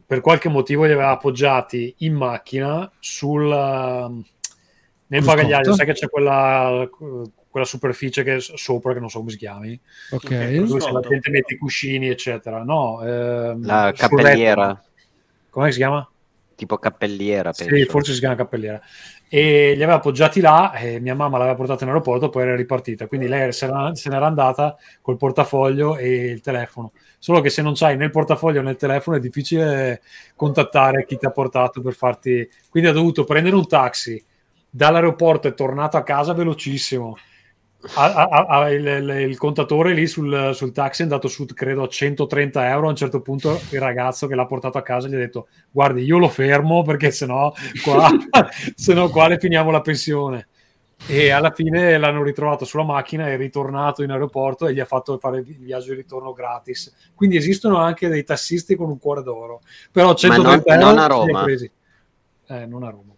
per 0.06 0.20
qualche 0.20 0.48
motivo 0.48 0.84
li 0.84 0.92
aveva 0.92 1.10
appoggiati 1.10 1.94
in 1.98 2.14
macchina 2.14 2.90
sul 2.98 3.48
nel 5.10 5.24
bagagliaio, 5.24 5.74
sai 5.74 5.86
che 5.86 5.92
c'è 5.92 6.08
quella, 6.08 6.88
quella 7.48 7.66
superficie 7.66 8.22
che 8.22 8.36
è 8.36 8.40
sopra 8.40 8.92
che 8.92 9.00
non 9.00 9.08
so 9.08 9.18
come 9.18 9.32
si 9.32 9.38
chiami. 9.38 9.78
Ok. 10.10 10.28
Dove 10.28 10.80
se 10.80 10.92
la 10.92 11.00
gente 11.00 11.30
mette 11.30 11.54
i 11.54 11.58
cuscini, 11.58 12.08
eccetera. 12.08 12.62
No, 12.62 13.02
ehm, 13.04 13.66
la 13.66 13.92
cappelliera. 13.94 14.80
Come 15.50 15.72
si 15.72 15.78
chiama? 15.78 16.08
Tipo 16.54 16.78
cappelliera, 16.78 17.52
penso. 17.52 17.74
Sì, 17.74 17.84
forse 17.86 18.12
si 18.12 18.20
chiama 18.20 18.36
cappelliera. 18.36 18.80
E 19.32 19.74
li 19.76 19.82
aveva 19.82 19.98
appoggiati 19.98 20.40
là 20.40 20.72
e 20.72 20.98
mia 20.98 21.14
mamma 21.14 21.38
l'aveva 21.38 21.54
portato 21.54 21.84
in 21.84 21.90
aeroporto, 21.90 22.30
poi 22.30 22.42
era 22.42 22.56
ripartita. 22.56 23.06
Quindi 23.06 23.28
lei 23.28 23.52
se 23.52 23.68
n'era 23.68 24.26
andata 24.26 24.76
col 25.00 25.16
portafoglio 25.16 25.96
e 25.96 26.26
il 26.26 26.40
telefono 26.40 26.90
solo 27.22 27.40
che 27.42 27.50
se 27.50 27.60
non 27.62 27.74
c'hai 27.74 27.96
né 27.96 28.06
il 28.06 28.10
portafoglio 28.10 28.62
né 28.62 28.70
il 28.70 28.76
telefono 28.76 29.18
è 29.18 29.20
difficile 29.20 30.00
contattare 30.34 31.04
chi 31.04 31.16
ti 31.18 31.26
ha 31.26 31.30
portato 31.30 31.80
per 31.82 31.92
farti... 31.92 32.48
Quindi 32.68 32.88
ha 32.88 32.92
dovuto 32.92 33.24
prendere 33.24 33.54
un 33.54 33.68
taxi 33.68 34.20
dall'aeroporto 34.70 35.46
è 35.46 35.54
tornato 35.54 35.96
a 35.96 36.02
casa 36.02 36.32
velocissimo. 36.32 37.16
Ha, 37.94 38.12
ha, 38.12 38.46
ha, 38.46 38.70
il, 38.70 38.86
il, 38.86 39.38
contatore 39.38 39.94
lì 39.94 40.06
sul, 40.06 40.50
sul, 40.52 40.70
taxi 40.70 41.00
è 41.00 41.04
andato 41.04 41.28
su 41.28 41.46
credo 41.46 41.84
a 41.84 41.88
130 41.88 42.68
euro 42.68 42.86
a 42.86 42.90
un 42.90 42.96
certo 42.96 43.22
punto 43.22 43.58
il 43.70 43.80
ragazzo 43.80 44.26
che 44.26 44.34
l'ha 44.34 44.44
portato 44.44 44.76
a 44.76 44.82
casa 44.82 45.08
gli 45.08 45.14
ha 45.14 45.18
detto 45.18 45.48
guardi 45.70 46.02
io 46.02 46.18
lo 46.18 46.28
fermo 46.28 46.82
perché 46.82 47.10
sennò 47.10 47.50
qua, 47.82 48.10
sennò 48.76 49.08
qua 49.08 49.28
le 49.28 49.38
finiamo 49.38 49.70
la 49.70 49.80
pensione 49.80 50.48
e 51.06 51.30
alla 51.30 51.52
fine 51.52 51.96
l'hanno 51.96 52.22
ritrovato 52.22 52.66
sulla 52.66 52.84
macchina, 52.84 53.28
è 53.28 53.36
ritornato 53.38 54.02
in 54.02 54.10
aeroporto 54.10 54.66
e 54.66 54.74
gli 54.74 54.80
ha 54.80 54.84
fatto 54.84 55.16
fare 55.18 55.38
il 55.38 55.56
viaggio 55.56 55.90
di 55.90 55.96
ritorno 55.96 56.34
gratis. 56.34 56.94
Quindi 57.14 57.36
esistono 57.36 57.78
anche 57.78 58.08
dei 58.08 58.24
tassisti 58.24 58.76
con 58.76 58.90
un 58.90 58.98
cuore 58.98 59.22
d'oro, 59.22 59.62
però 59.90 60.14
130 60.14 60.76
non, 60.76 60.88
non 60.88 60.98
a 60.98 61.06
Roma. 61.06 61.44
Eh, 61.46 62.66
non 62.66 62.82
a 62.82 62.90
Roma. 62.90 63.14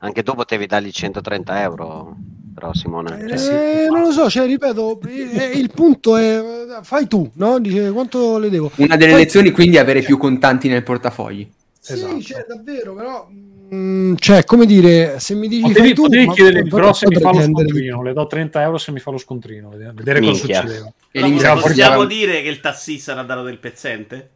Anche 0.00 0.22
tu 0.22 0.34
potevi 0.34 0.66
dargli 0.66 0.90
130 0.90 1.62
euro, 1.62 2.16
però 2.58 2.74
Simone. 2.74 3.24
Eh, 3.24 3.84
eh, 3.84 3.86
non 3.88 4.02
lo 4.02 4.10
so, 4.10 4.28
cioè, 4.28 4.46
ripeto, 4.46 5.00
eh, 5.06 5.52
il 5.54 5.70
punto 5.72 6.16
è 6.16 6.42
fai 6.82 7.06
tu, 7.06 7.30
no? 7.34 7.60
Dice 7.60 7.90
quanto 7.92 8.38
le 8.38 8.50
devo. 8.50 8.70
Una 8.76 8.96
delle 8.96 9.12
fai 9.12 9.20
lezioni 9.20 9.48
tu. 9.48 9.54
quindi 9.54 9.76
è 9.76 9.80
avere 9.80 10.02
più 10.02 10.18
contanti 10.18 10.68
nel 10.68 10.82
portafogli. 10.82 11.48
Sì, 11.78 11.92
esatto. 11.92 12.20
cioè, 12.20 12.44
davvero, 12.48 12.94
però 12.94 13.28
Mm, 13.74 14.14
cioè, 14.16 14.44
come 14.44 14.64
dire, 14.64 15.20
se 15.20 15.34
mi 15.34 15.46
dici 15.46 15.60
potevi, 15.60 15.92
tu, 15.92 16.02
potevi 16.04 16.30
chiedere 16.30 16.62
però 16.62 16.94
se 16.94 17.06
mi 17.06 17.16
fa 17.16 17.32
lo 17.32 17.42
scontrino, 17.42 18.02
le 18.02 18.12
do 18.14 18.26
30 18.26 18.62
euro 18.62 18.78
se 18.78 18.92
mi 18.92 18.98
fa 18.98 19.10
lo 19.10 19.18
scontrino, 19.18 19.68
vedere 19.68 20.20
Minchia. 20.20 20.62
cosa 20.62 20.68
succedeva. 20.68 20.92
E 21.10 21.60
possiamo 21.60 22.04
dire 22.06 22.40
che 22.40 22.48
il 22.48 22.60
tassista 22.60 23.14
ha 23.14 23.22
dato 23.22 23.42
del 23.42 23.58
pezzente? 23.58 24.30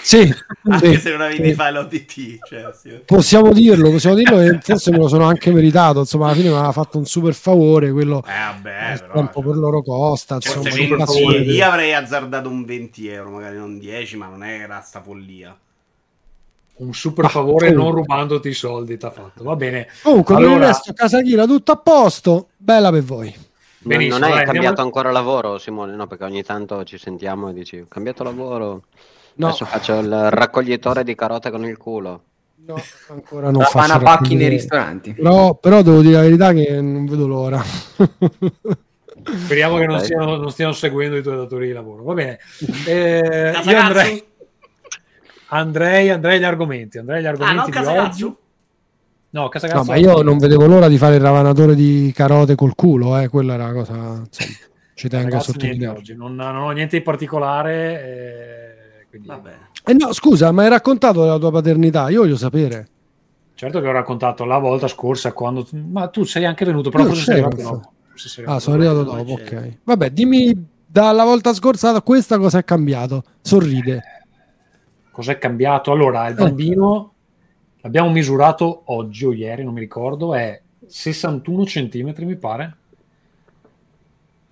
Sì, 0.00 0.34
anche 0.64 0.94
sì, 0.94 1.00
se 1.00 1.10
non 1.10 1.20
avevi 1.22 1.48
sì. 1.48 1.54
fare 1.54 1.72
l'ODT, 1.72 2.38
cioè, 2.46 2.72
sì. 2.80 3.00
possiamo 3.04 3.52
dirlo, 3.52 3.90
possiamo 3.90 4.16
dirlo 4.16 4.40
e 4.40 4.58
forse 4.60 4.90
me 4.90 4.98
lo 4.98 5.08
sono 5.08 5.24
anche 5.24 5.50
meritato. 5.52 6.00
Insomma, 6.00 6.26
alla 6.26 6.34
fine 6.34 6.48
mi 6.48 6.54
aveva 6.54 6.72
fatto 6.72 6.98
un 6.98 7.04
super 7.04 7.34
favore 7.34 7.90
quello 7.92 8.22
eh, 8.26 8.30
vabbè, 8.30 8.98
però, 9.06 9.30
cioè, 9.32 9.42
per 9.42 9.56
loro 9.56 9.82
costa. 9.82 10.36
Insomma, 10.36 10.70
20, 10.70 11.50
io 11.50 11.66
avrei 11.66 11.92
azzardato 11.94 12.48
un 12.48 12.64
20 12.64 13.08
euro, 13.08 13.30
magari 13.30 13.56
non 13.56 13.78
10, 13.78 14.16
ma 14.16 14.26
non 14.26 14.44
era 14.44 14.80
sta 14.80 15.02
follia. 15.02 15.56
Un 16.74 16.94
super 16.94 17.28
favore 17.28 17.68
ah, 17.68 17.72
non 17.72 17.92
rubandoti 17.92 18.48
i 18.48 18.54
soldi 18.54 18.96
ti 18.96 19.04
ha 19.04 19.10
fatto. 19.10 19.44
Va 19.44 19.54
bene. 19.56 19.88
Comunque 20.02 20.34
allora... 20.34 20.52
per 20.52 20.60
il 20.60 20.66
resto 20.66 20.92
casa 20.94 21.20
Chila 21.20 21.46
tutto 21.46 21.72
a 21.72 21.76
posto. 21.76 22.48
Bella 22.56 22.90
per 22.90 23.02
voi. 23.02 23.50
Benissimo, 23.84 24.18
non 24.18 24.30
hai 24.30 24.44
cambiato 24.44 24.66
andiamo... 24.68 24.82
ancora 24.82 25.10
lavoro 25.10 25.58
Simone? 25.58 25.94
No 25.94 26.06
perché 26.06 26.24
ogni 26.24 26.42
tanto 26.42 26.84
ci 26.84 26.98
sentiamo 26.98 27.50
e 27.50 27.52
dici 27.52 27.78
ho 27.78 27.86
cambiato 27.88 28.22
lavoro 28.22 28.82
no. 29.34 29.46
adesso 29.46 29.64
faccio 29.64 29.98
il 29.98 30.30
raccoglitore 30.30 31.04
di 31.04 31.14
carote 31.14 31.50
con 31.50 31.64
il 31.64 31.76
culo 31.76 32.22
no 32.64 32.76
ancora 33.08 33.50
non 33.50 33.62
faccio 33.62 33.98
pacchi 33.98 34.34
nei 34.34 34.48
ristoranti 34.48 35.14
però, 35.14 35.54
però 35.54 35.82
devo 35.82 36.00
dire 36.00 36.14
la 36.14 36.22
verità 36.22 36.52
che 36.52 36.80
non 36.80 37.06
vedo 37.06 37.26
l'ora 37.26 37.62
speriamo 39.22 39.78
che 39.78 39.86
non 39.86 40.00
stiano, 40.00 40.36
non 40.36 40.50
stiano, 40.50 40.72
seguendo 40.72 41.16
i 41.16 41.22
tuoi 41.22 41.36
datori 41.36 41.66
di 41.66 41.72
lavoro 41.72 42.02
va 42.02 42.14
bene 42.14 42.38
eh, 42.86 43.52
io 43.64 43.78
andrei 43.78 44.30
andrei, 45.52 46.10
andrei 46.10 46.36
agli 46.36 46.44
argomenti. 46.44 46.98
Andrei 46.98 47.18
agli 47.18 47.26
argomenti 47.26 47.70
ah, 47.76 47.82
no, 47.82 47.92
di 47.92 47.98
oggi. 47.98 48.22
No, 49.30 49.50
no, 49.72 49.84
ma 49.84 49.96
io 49.96 50.20
non 50.20 50.36
vedevo 50.36 50.66
l'ora 50.66 50.88
di 50.88 50.98
fare 50.98 51.14
il 51.14 51.22
ravanatore 51.22 51.74
di 51.74 52.12
carote 52.14 52.54
col 52.54 52.74
culo, 52.74 53.18
eh, 53.18 53.28
quella 53.28 53.54
era 53.54 53.66
la 53.66 53.72
cosa. 53.72 53.92
Insomma, 53.94 54.56
ci 54.94 55.08
tengo 55.08 55.36
a 55.36 55.40
sottolineare. 55.40 56.02
Non, 56.16 56.34
non, 56.34 56.56
ho 56.56 56.70
niente 56.70 56.98
di 56.98 57.02
particolare. 57.02 58.04
Eh, 58.04 58.71
quindi... 59.18 59.28
eh 59.84 59.92
no, 59.92 60.12
scusa, 60.14 60.50
ma 60.52 60.62
hai 60.62 60.70
raccontato 60.70 61.20
della 61.20 61.38
tua 61.38 61.50
paternità? 61.50 62.08
Io 62.08 62.20
voglio 62.22 62.36
sapere. 62.36 62.88
Certo 63.54 63.80
che 63.80 63.86
ho 63.86 63.92
raccontato 63.92 64.44
la 64.44 64.56
volta 64.58 64.88
scorsa 64.88 65.32
quando. 65.32 65.66
Ma 65.72 66.08
tu 66.08 66.24
sei 66.24 66.46
anche 66.46 66.64
venuto, 66.64 66.88
però 66.88 67.04
forse 67.04 67.22
sei 67.24 67.34
arrivato 67.42 67.62
dopo. 67.62 67.92
Ah, 68.46 68.58
sono 68.58 68.76
arrivato 68.76 69.02
dopo, 69.02 69.32
ok. 69.32 69.78
Vabbè, 69.84 70.10
dimmi 70.10 70.66
dalla 70.86 71.24
volta 71.24 71.52
scorsa 71.52 71.94
a 71.94 72.02
questa 72.02 72.38
cosa 72.38 72.58
è 72.58 72.64
cambiato? 72.64 73.22
Sorride. 73.42 74.02
Cos'è 75.10 75.36
cambiato? 75.36 75.92
Allora, 75.92 76.26
il 76.28 76.32
Eh. 76.32 76.42
bambino 76.42 77.12
l'abbiamo 77.82 78.10
misurato 78.10 78.82
oggi 78.86 79.26
o 79.26 79.32
ieri, 79.32 79.62
non 79.62 79.74
mi 79.74 79.80
ricordo, 79.80 80.34
è 80.34 80.58
61 80.86 81.66
centimetri, 81.66 82.24
mi 82.24 82.36
pare. 82.36 82.76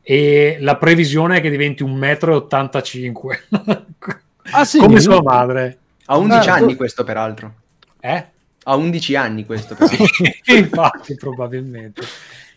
E 0.02 0.58
la 0.60 0.76
previsione 0.76 1.38
è 1.38 1.40
che 1.40 1.50
diventi 1.50 1.82
1,85 1.84 3.38
m. 3.50 3.84
Ah, 4.52 4.64
sì? 4.64 4.78
Come 4.78 5.00
sua 5.00 5.22
madre. 5.22 5.78
Ha 6.06 6.16
11 6.16 6.48
Ah, 6.48 6.54
anni 6.54 6.70
tu- 6.72 6.76
questo, 6.76 7.04
peraltro. 7.04 7.54
Eh? 8.00 8.26
Ha 8.64 8.74
11 8.76 9.16
anni 9.16 9.44
questo, 9.46 9.74
peraltro. 9.74 10.06
Infatti, 10.54 11.14
probabilmente. 11.14 12.02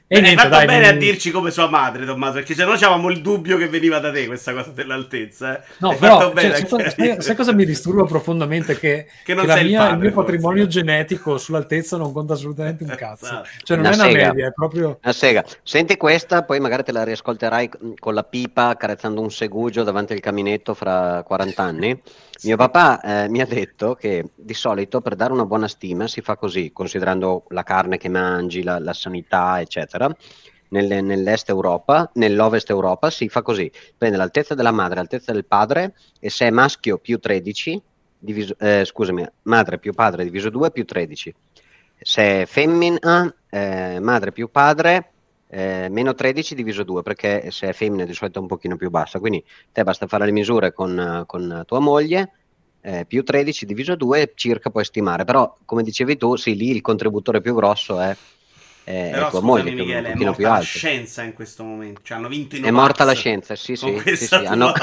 E 0.06 0.18
Hai 0.18 0.22
niente, 0.22 0.42
fatto 0.44 0.56
dai, 0.56 0.66
bene 0.68 0.86
non- 0.88 0.96
a 0.96 1.00
dirci 1.00 1.32
come 1.32 1.50
sua 1.50 1.68
madre, 1.70 2.06
Tommaso, 2.06 2.34
perché 2.34 2.54
se 2.54 2.66
no 2.66 2.74
avevamo 2.74 3.10
il 3.10 3.22
dubbio 3.22 3.58
che 3.58 3.68
veniva 3.68 3.98
da 4.00 4.12
te 4.12 4.28
questa 4.28 4.54
cosa 4.54 4.70
dell'altezza. 4.70 5.58
Eh. 5.58 5.64
No, 5.80 5.90
Hai 5.90 5.98
però, 5.98 6.34
cioè, 6.36 6.66
sai, 6.68 6.92
sai- 6.92 7.22
sai 7.22 7.36
cosa 7.36 7.52
mi 7.54 7.66
disturba 7.66 8.04
profondamente? 8.04 8.78
Che, 8.78 9.08
Che 9.24 9.34
non 9.34 9.44
che 9.44 9.48
la 9.48 9.54
sei 9.56 9.64
il 9.64 9.70
mia- 9.70 9.80
padre, 9.80 9.94
il 9.96 10.02
mio 10.02 10.12
forse. 10.12 10.32
patrimonio 10.32 10.68
genetico 10.68 11.38
sull'altezza 11.40 11.98
non 11.98 12.12
conta 12.12 12.34
assolutamente 12.34 12.84
un 12.84 12.94
cazzo. 12.96 13.26
Esatto. 13.26 13.48
Cioè, 13.64 13.78
non 13.78 13.86
Una 13.88 13.94
è 13.94 13.98
una 13.98 14.12
sega. 14.12 14.28
media, 14.28 14.48
è 14.48 14.52
proprio... 14.52 15.00
Una 15.02 15.14
sega. 15.14 15.44
Senti 15.64 15.98
questa, 15.98 16.44
poi 16.44 16.60
magari 16.60 16.84
te 16.84 16.92
la 16.92 17.04
riascolterai 17.04 17.70
con 17.98 18.14
la 18.14 18.24
pipa 18.24 18.68
accarezzando 18.68 19.20
un 19.20 19.32
segugio 19.32 19.82
davanti 19.84 20.14
al 20.14 20.20
caminetto 20.20 20.74
fra 20.76 21.24
40 21.26 21.64
anni. 21.64 22.02
Mio 22.44 22.58
papà 22.58 23.00
eh, 23.00 23.30
mi 23.30 23.40
ha 23.40 23.46
detto 23.46 23.96
che 23.96 24.32
di 24.36 24.54
solito 24.54 25.00
per 25.00 25.16
dare 25.16 25.32
una 25.32 25.46
buona 25.46 25.70
stima 25.70 26.10
si 26.10 26.20
fa 26.20 26.36
così, 26.36 26.74
considerando 26.74 27.46
la 27.50 27.64
carne 27.64 27.98
che 27.98 28.10
mangi, 28.10 28.64
la, 28.64 28.80
la 28.80 28.92
sanità, 28.92 29.62
eccetera. 29.62 30.14
Nelle- 30.70 31.00
nell'est 31.00 31.48
Europa, 31.48 32.10
nell'ovest 32.16 32.70
Europa 32.70 33.10
si 33.10 33.30
fa 33.30 33.42
così: 33.42 33.72
prende 33.98 34.18
l'altezza 34.18 34.56
della 34.56 34.72
madre, 34.72 34.96
l'altezza 34.96 35.32
del 35.32 35.46
padre, 35.46 35.94
e 36.20 36.30
se 36.30 36.48
è 36.48 36.50
maschio 36.50 36.98
più 36.98 37.18
13, 37.18 37.82
diviso, 38.20 38.56
eh, 38.60 38.84
scusami, 38.84 39.26
madre 39.44 39.80
più 39.80 39.94
padre 39.94 40.26
diviso 40.26 40.50
2 40.50 40.72
più 40.72 40.84
13. 40.84 41.34
Se 41.98 42.42
è 42.42 42.46
femmina, 42.46 43.34
eh, 43.50 44.00
madre 44.02 44.34
più 44.34 44.52
padre, 44.52 45.13
eh, 45.54 45.88
meno 45.88 46.16
13 46.16 46.56
diviso 46.56 46.84
2, 46.84 47.04
perché 47.04 47.52
se 47.52 47.70
è 47.70 47.74
femmina 47.74 48.06
di 48.06 48.14
solito 48.14 48.40
è 48.40 48.42
un 48.42 48.48
pochino 48.48 48.76
più 48.76 48.90
bassa. 48.90 49.20
Quindi 49.20 49.44
te 49.72 49.84
basta 49.84 50.08
fare 50.08 50.26
le 50.26 50.32
misure 50.32 50.74
con, 50.74 51.24
con 51.28 51.64
tua 51.68 51.80
moglie, 51.80 52.32
eh, 52.82 53.06
più 53.06 53.24
13 53.24 53.68
diviso 53.68 53.96
2, 53.96 54.32
circa 54.34 54.72
puoi 54.72 54.84
stimare. 54.84 55.26
Però, 55.26 55.56
come 55.64 55.84
dicevi 55.84 56.18
tu, 56.18 56.36
sì, 56.38 56.56
lì 56.56 56.72
il 56.72 56.82
contributore 56.82 57.40
più 57.40 57.54
grosso 57.54 58.00
è, 58.00 58.18
è- 58.84 59.08
è 59.08 59.12
Però 59.12 59.30
tua 59.30 59.40
scusami, 59.40 59.46
moglie, 59.64 59.72
Michele, 59.72 60.00
un 60.00 60.06
è 60.14 60.16
morta 60.16 60.34
più 60.36 60.46
la 60.48 60.60
scienza 60.60 61.24
in 61.24 61.34
questo 61.34 61.64
momento. 61.64 62.02
Cioè, 62.04 62.18
hanno 62.18 62.28
vinto 62.28 62.56
i 62.56 62.60
È 62.62 62.72
morta 62.72 63.04
la 63.04 63.12
Novax 63.12 63.20
scienza, 63.20 63.56
sì, 63.56 63.76
sì. 63.76 63.86
Con 63.86 63.96
sì, 63.98 64.02
questa 64.04 64.40
sì, 64.40 64.46
hanno- 64.46 64.74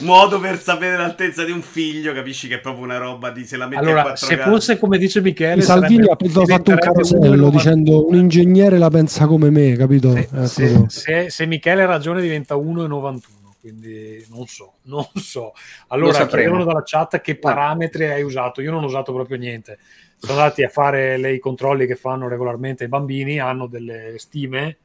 modo 0.00 0.40
per 0.40 0.58
sapere 0.58 0.96
l'altezza 0.96 1.44
di 1.44 1.52
un 1.52 1.62
figlio, 1.62 2.12
capisci 2.12 2.48
che 2.48 2.56
è 2.56 2.60
proprio 2.60 2.84
una 2.84 2.98
roba 2.98 3.30
di 3.30 3.44
se 3.44 3.56
la 3.56 3.66
mette 3.66 3.76
a 3.76 3.80
Allora, 3.84 4.02
4 4.02 4.26
se 4.26 4.36
fosse 4.38 4.78
come 4.78 4.98
dice 4.98 5.20
Michele, 5.20 5.62
Salvini 5.62 6.04
sarebbe- 6.04 6.42
ha 6.42 6.56
fatto 6.56 6.70
un 6.72 6.76
carosello 6.78 7.20
1,92. 7.48 7.50
dicendo 7.50 8.06
un 8.08 8.14
ingegnere 8.16 8.78
la 8.78 8.90
pensa 8.90 9.26
come 9.26 9.50
me, 9.50 9.76
capito? 9.76 10.12
Se, 10.12 10.28
Eh, 10.32 10.46
se- 10.46 10.66
proprio. 10.66 10.88
se- 10.88 11.30
se 11.30 11.46
Michele 11.46 11.82
ha 11.82 11.86
ragione 11.86 12.20
diventa 12.20 12.56
1,91 12.56 13.20
quindi 13.66 14.24
non 14.30 14.46
so, 14.46 14.74
non 14.84 15.06
so. 15.14 15.52
Lo 15.98 16.10
Allora 16.10 16.26
chiedevano 16.26 16.64
dalla 16.64 16.82
chat 16.84 17.20
che 17.20 17.38
parametri 17.38 18.06
hai 18.06 18.22
usato. 18.22 18.60
Io 18.60 18.70
non 18.70 18.82
ho 18.84 18.86
usato 18.86 19.12
proprio 19.14 19.38
niente. 19.38 19.78
Sono 20.16 20.38
andati 20.38 20.62
a 20.62 20.68
fare 20.68 21.16
le- 21.16 21.34
i 21.34 21.38
controlli 21.38 21.86
che 21.86 21.96
fanno 21.96 22.28
regolarmente 22.28 22.84
i 22.84 22.88
bambini, 22.88 23.38
hanno 23.38 23.66
delle 23.66 24.18
stime. 24.18 24.78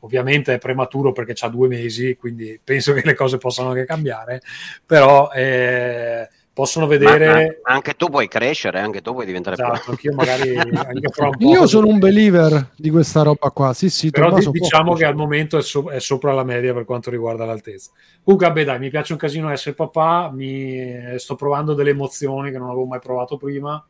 Ovviamente 0.00 0.54
è 0.54 0.58
prematuro 0.58 1.10
perché 1.12 1.34
ha 1.44 1.48
due 1.48 1.66
mesi, 1.68 2.16
quindi 2.16 2.60
penso 2.62 2.92
che 2.92 3.02
le 3.04 3.14
cose 3.14 3.38
possano 3.38 3.70
anche 3.70 3.84
cambiare, 3.84 4.40
però 4.86 5.30
eh, 5.32 6.28
possono 6.58 6.88
vedere. 6.88 7.60
ma 7.62 7.72
anche 7.72 7.94
tu 7.94 8.08
puoi 8.08 8.26
crescere, 8.26 8.80
anche 8.80 9.00
tu 9.00 9.12
puoi 9.12 9.24
diventare 9.24 9.54
Esatto, 9.54 9.94
più 9.94 10.10
anch'io 10.10 10.14
magari 10.14 10.56
anche 10.74 11.08
fra 11.08 11.28
un 11.28 11.36
po'. 11.36 11.48
Io 11.48 11.68
sono 11.68 11.86
un 11.86 12.00
believer 12.00 12.70
di 12.76 12.90
questa 12.90 13.22
roba 13.22 13.50
qua. 13.50 13.72
Sì, 13.72 13.88
sì, 13.88 14.10
però 14.10 14.28
può 14.30 14.50
diciamo 14.50 14.94
che 14.94 15.04
al 15.04 15.14
momento 15.14 15.56
è, 15.56 15.62
so- 15.62 15.88
è 15.88 16.00
sopra 16.00 16.32
la 16.32 16.42
media 16.42 16.74
per 16.74 16.84
quanto 16.84 17.10
riguarda 17.10 17.44
l'altezza. 17.44 17.92
Comunque, 18.24 18.48
vabbè, 18.48 18.64
dai, 18.64 18.80
mi 18.80 18.90
piace 18.90 19.12
un 19.12 19.20
casino 19.20 19.50
essere 19.50 19.76
papà, 19.76 20.32
mi 20.34 21.14
sto 21.18 21.36
provando 21.36 21.74
delle 21.74 21.90
emozioni 21.90 22.50
che 22.50 22.58
non 22.58 22.70
avevo 22.70 22.86
mai 22.86 22.98
provato 22.98 23.36
prima 23.36 23.86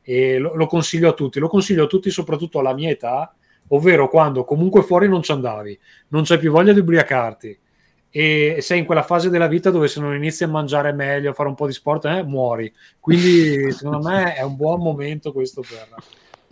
e 0.00 0.38
lo, 0.38 0.54
lo 0.54 0.66
consiglio 0.66 1.08
a 1.08 1.14
tutti. 1.14 1.40
Lo 1.40 1.48
consiglio 1.48 1.84
a 1.84 1.88
tutti, 1.88 2.08
soprattutto 2.10 2.60
alla 2.60 2.72
mia 2.72 2.90
età, 2.90 3.34
ovvero 3.68 4.08
quando 4.08 4.44
comunque 4.44 4.82
fuori 4.82 5.08
non 5.08 5.22
ci 5.22 5.32
andavi, 5.32 5.76
non 6.10 6.22
c'è 6.22 6.38
più 6.38 6.52
voglia 6.52 6.72
di 6.72 6.78
ubriacarti 6.78 7.58
e 8.14 8.58
sei 8.60 8.80
in 8.80 8.84
quella 8.84 9.02
fase 9.02 9.30
della 9.30 9.46
vita 9.46 9.70
dove 9.70 9.88
se 9.88 9.98
non 9.98 10.14
inizi 10.14 10.44
a 10.44 10.48
mangiare 10.48 10.92
meglio, 10.92 11.30
a 11.30 11.32
fare 11.32 11.48
un 11.48 11.54
po' 11.54 11.66
di 11.66 11.72
sport, 11.72 12.04
eh, 12.04 12.22
muori. 12.22 12.70
Quindi, 13.00 13.72
secondo 13.72 14.06
me, 14.06 14.34
è 14.34 14.42
un 14.42 14.54
buon 14.54 14.80
momento 14.82 15.32
questo 15.32 15.62
per, 15.62 15.88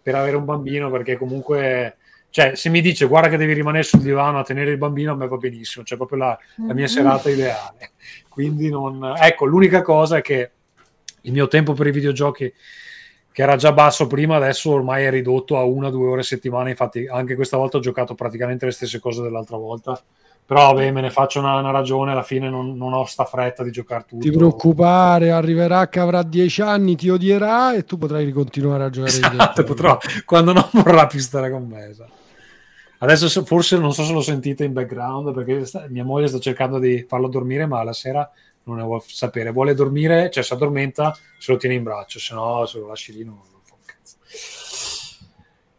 per 0.03 0.15
avere 0.15 0.37
un 0.37 0.47
bambino 0.47 0.91
perché 0.91 1.19
comunque 1.19 1.97
cioè 2.31 2.55
se 2.55 2.69
mi 2.69 2.81
dice 2.81 3.07
guarda 3.07 3.29
che 3.29 3.37
devi 3.37 3.53
rimanere 3.53 3.83
sul 3.83 4.01
divano 4.01 4.39
a 4.39 4.45
tenere 4.45 4.71
il 4.71 4.79
bambino 4.79 5.13
a 5.13 5.17
me 5.17 5.29
va 5.29 5.37
benissimo. 5.37 5.85
Cioè 5.85 5.99
proprio 5.99 6.19
la, 6.19 6.39
la 6.67 6.73
mia 6.73 6.87
serata 6.87 7.29
ideale. 7.29 7.91
Quindi 8.29 8.71
non 8.71 9.15
ecco 9.19 9.45
l'unica 9.45 9.83
cosa 9.83 10.17
è 10.17 10.21
che 10.23 10.51
il 11.23 11.33
mio 11.33 11.47
tempo 11.47 11.75
per 11.75 11.89
i 11.89 11.93
videogiochi 11.93 12.51
che 13.33 13.43
era 13.43 13.57
già 13.57 13.73
basso 13.73 14.07
prima 14.07 14.37
adesso 14.37 14.71
ormai 14.71 15.05
è 15.05 15.11
ridotto 15.11 15.59
a 15.59 15.65
una 15.65 15.89
o 15.89 15.91
due 15.91 16.09
ore 16.09 16.21
a 16.21 16.25
settimana. 16.25 16.71
Infatti 16.71 17.07
anche 17.07 17.35
questa 17.35 17.59
volta 17.59 17.77
ho 17.77 17.81
giocato 17.81 18.15
praticamente 18.15 18.65
le 18.65 18.73
stesse 18.73 18.99
cose 18.99 19.21
dell'altra 19.21 19.59
volta 19.59 20.01
però 20.51 20.73
vabbè 20.73 20.91
me 20.91 21.01
ne 21.01 21.11
faccio 21.11 21.39
una, 21.39 21.55
una 21.61 21.71
ragione 21.71 22.11
alla 22.11 22.25
fine 22.25 22.51
non, 22.51 22.77
non 22.77 22.93
ho 22.93 23.05
sta 23.05 23.25
fretta 23.25 23.63
di 23.63 23.71
giocare 23.71 24.03
tutto 24.05 24.25
Ti 24.25 24.33
preoccupare, 24.33 25.31
arriverà 25.31 25.89
che 25.89 26.01
avrà 26.01 26.25
dieci 26.25 26.61
anni, 26.61 26.97
ti 26.97 27.09
odierà 27.09 27.73
e 27.75 27.85
tu 27.85 27.99
potrai 27.99 28.25
ricontinuare 28.25 28.83
a 28.83 28.91
giocare 28.91 29.13
Esatto, 29.17 29.63
potrò, 29.63 29.97
quando 30.25 30.53
non 30.53 30.69
vorrà 30.73 31.07
più 31.07 31.21
stare 31.21 31.53
con 31.53 31.69
me. 31.69 31.87
esatto. 31.87 32.19
Adesso 32.99 33.29
se- 33.29 33.45
forse 33.45 33.79
non 33.79 33.95
so 33.95 34.03
se 34.03 34.13
lo 34.13 34.21
sentite 34.21 34.65
in 34.65 34.73
background 34.73 35.33
perché 35.33 35.65
sta- 35.65 35.87
mia 35.89 36.05
moglie 36.05 36.27
sta 36.27 36.41
cercando 36.41 36.81
di 36.81 37.05
farlo 37.09 37.29
dormire, 37.29 37.67
ma 37.67 37.85
la 37.85 37.93
sera 37.93 38.29
non 38.65 38.79
ne 38.79 38.83
vuole 38.83 39.03
sapere. 39.07 39.53
Vuole 39.53 39.75
dormire, 39.75 40.31
cioè 40.31 40.43
si 40.43 40.53
addormenta, 40.53 41.17
se 41.39 41.53
lo 41.53 41.59
tiene 41.59 41.77
in 41.77 41.85
braccio, 41.85 42.19
se 42.19 42.35
no 42.35 42.67
se 42.67 42.81
lo 42.81 42.89
lasci 42.89 43.13
lì 43.13 43.25
non, 43.25 43.37
non 43.37 43.61
fa 43.63 43.75
un 43.75 43.81
cazzo. 43.87 44.17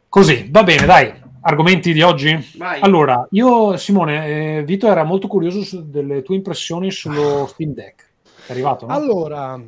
Così, 0.07 0.47
va 0.49 0.63
bene, 0.63 0.85
dai. 0.85 1.20
Argomenti 1.41 1.93
di 1.93 2.01
oggi? 2.01 2.37
Vai. 2.57 2.79
Allora, 2.81 3.27
io, 3.31 3.75
Simone, 3.77 4.57
eh, 4.57 4.63
Vito 4.63 4.87
era 4.87 5.03
molto 5.03 5.27
curioso 5.27 5.63
su- 5.63 5.89
delle 5.89 6.21
tue 6.21 6.35
impressioni 6.35 6.91
sullo 6.91 7.47
Steam 7.47 7.73
Deck. 7.73 8.09
È 8.45 8.51
arrivato, 8.51 8.85
no? 8.85 8.93
Allora, 8.93 9.59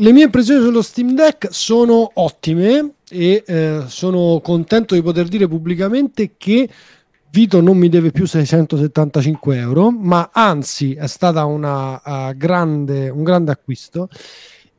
le 0.00 0.12
mie 0.12 0.24
impressioni 0.24 0.62
sullo 0.62 0.82
Steam 0.82 1.14
Deck 1.14 1.48
sono 1.50 2.10
ottime 2.14 2.92
e 3.10 3.42
eh, 3.44 3.82
sono 3.86 4.40
contento 4.40 4.94
di 4.94 5.02
poter 5.02 5.26
dire 5.26 5.48
pubblicamente 5.48 6.32
che 6.36 6.68
Vito 7.30 7.60
non 7.60 7.76
mi 7.76 7.90
deve 7.90 8.10
più 8.10 8.26
675 8.26 9.58
euro, 9.58 9.90
ma 9.90 10.30
anzi 10.32 10.94
è 10.94 11.06
stata 11.06 11.44
una 11.44 12.00
eh, 12.00 12.36
grande, 12.36 13.10
un 13.10 13.22
grande 13.22 13.50
acquisto. 13.50 14.08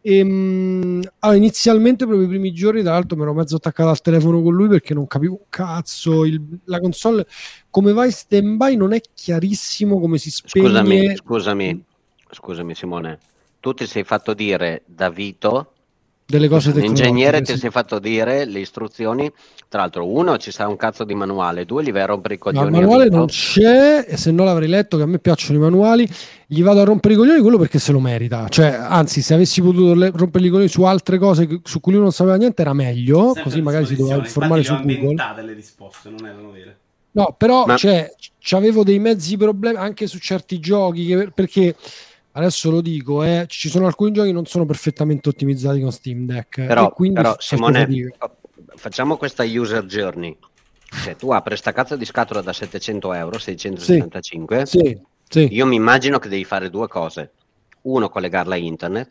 E, 0.01 0.23
mh, 0.23 1.01
allora, 1.19 1.38
inizialmente, 1.38 2.05
proprio 2.05 2.25
i 2.25 2.29
primi 2.29 2.51
giorni, 2.53 2.81
tra 2.81 2.91
l'altro, 2.91 3.17
mi 3.17 3.23
ero 3.23 3.33
mezzo 3.33 3.57
attaccato 3.57 3.89
al 3.89 4.01
telefono 4.01 4.41
con 4.41 4.53
lui 4.53 4.67
perché 4.67 4.93
non 4.93 5.07
capivo 5.07 5.33
un 5.33 5.45
cazzo. 5.49 6.25
il- 6.25 6.41
la 6.65 6.79
console 6.79 7.25
come 7.69 7.91
va 7.93 8.05
in 8.05 8.12
stand 8.12 8.55
by 8.57 8.75
non 8.75 8.93
è 8.93 9.01
chiarissimo 9.13 9.99
come 9.99 10.17
si 10.17 10.29
spegne. 10.31 10.67
Scusami, 10.69 11.15
scusami, 11.15 11.83
scusami 12.31 12.75
Simone, 12.75 13.19
tu 13.59 13.73
ti 13.73 13.85
sei 13.85 14.03
fatto 14.03 14.33
dire 14.33 14.83
da 14.85 15.09
Vito, 15.09 15.73
delle 16.29 16.47
cose 16.47 16.71
l'ingegnere 16.71 17.41
tecnologiche, 17.41 17.41
ti 17.45 17.53
sì. 17.53 17.57
sei 17.59 17.69
fatto 17.71 17.97
dire 17.97 18.45
le 18.45 18.59
istruzioni, 18.59 19.31
tra 19.67 19.81
l'altro 19.81 20.07
uno 20.07 20.37
ci 20.37 20.51
sarà 20.51 20.69
un 20.69 20.77
cazzo 20.77 21.03
di 21.03 21.15
manuale, 21.15 21.65
due 21.65 21.81
li 21.81 21.91
vai 21.91 22.03
a 22.03 22.05
rompere 22.05 22.35
i 22.35 22.37
No, 22.37 22.43
coglioni 22.43 22.67
il 22.69 22.75
a 22.75 22.79
manuale 22.79 23.09
non 23.09 23.25
c'è 23.25 24.05
e 24.07 24.15
se 24.15 24.29
no 24.29 24.43
l'avrei 24.43 24.67
letto 24.67 24.97
che 24.97 25.03
a 25.03 25.07
me 25.07 25.17
piacciono 25.17 25.57
i 25.57 25.61
manuali 25.61 26.07
gli 26.45 26.61
vado 26.61 26.81
a 26.81 26.83
rompere 26.83 27.15
i 27.15 27.17
coglioni 27.17 27.41
quello 27.41 27.57
perché 27.57 27.79
se 27.79 27.91
lo 27.91 27.99
merita. 27.99 28.47
Cioè 28.47 28.67
anzi 28.67 29.21
se 29.23 29.33
avessi 29.33 29.59
potuto 29.61 29.95
le- 29.95 30.11
rompere 30.13 30.45
i 30.45 30.49
coglioni 30.49 30.69
su 30.69 30.83
altre 30.83 31.17
cose 31.17 31.61
su 31.63 31.79
cui 31.79 31.93
lui 31.93 32.01
non 32.01 32.11
sapeva 32.11 32.35
niente 32.35 32.61
era 32.61 32.73
meglio 32.73 33.25
Sempre 33.25 33.41
così 33.43 33.61
magari 33.61 33.85
si 33.87 33.95
doveva 33.95 34.17
informare 34.17 34.63
su 34.63 34.75
Google. 34.75 35.15
le 35.43 35.53
risposte, 35.53 36.09
non 36.09 36.27
erano 36.27 36.51
vere. 36.51 36.77
no 37.11 37.33
però 37.35 37.65
Ma- 37.65 37.75
cioè, 37.75 38.13
avevo 38.51 38.83
dei 38.83 38.99
mezzi 38.99 39.35
problemi 39.35 39.77
anche 39.77 40.05
su 40.05 40.19
certi 40.19 40.59
giochi 40.59 41.05
che- 41.07 41.31
perché 41.33 41.75
adesso 42.33 42.69
lo 42.71 42.81
dico 42.81 43.23
eh, 43.23 43.45
ci 43.47 43.69
sono 43.69 43.85
alcuni 43.87 44.11
giochi 44.11 44.27
che 44.27 44.33
non 44.33 44.45
sono 44.45 44.65
perfettamente 44.65 45.29
ottimizzati 45.29 45.79
con 45.81 45.91
Steam 45.91 46.25
Deck 46.25 46.65
Però, 46.65 46.87
e 46.87 46.91
quindi 46.91 47.15
però, 47.21 47.31
so 47.33 47.55
Simone, 47.55 47.79
fatica. 47.81 48.31
facciamo 48.75 49.17
questa 49.17 49.43
user 49.43 49.85
journey. 49.85 50.37
Cioè, 51.03 51.15
tu 51.15 51.29
apri 51.31 51.55
sta 51.55 51.71
cazzo 51.71 51.95
di 51.95 52.05
scatola 52.05 52.41
da 52.41 52.51
700 52.51 53.13
euro, 53.13 53.37
675. 53.37 54.65
sì, 54.65 54.99
sì, 55.29 55.47
Io 55.51 55.65
mi 55.67 55.75
immagino 55.75 56.17
che 56.17 56.29
devi 56.29 56.43
fare 56.43 56.69
due 56.71 56.87
cose. 56.87 57.31
Uno, 57.81 58.09
collegarla 58.09 58.55
a 58.55 58.57
internet. 58.57 59.09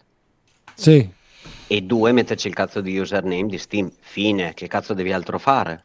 sì. 0.74 1.16
E 1.70 1.82
due, 1.82 2.12
metterci 2.12 2.48
il 2.48 2.54
cazzo 2.54 2.80
di 2.80 2.98
username 2.98 3.46
di 3.46 3.58
Steam. 3.58 3.90
Fine. 4.00 4.54
Che 4.54 4.66
cazzo 4.68 4.94
devi 4.94 5.12
altro 5.12 5.38
fare? 5.38 5.82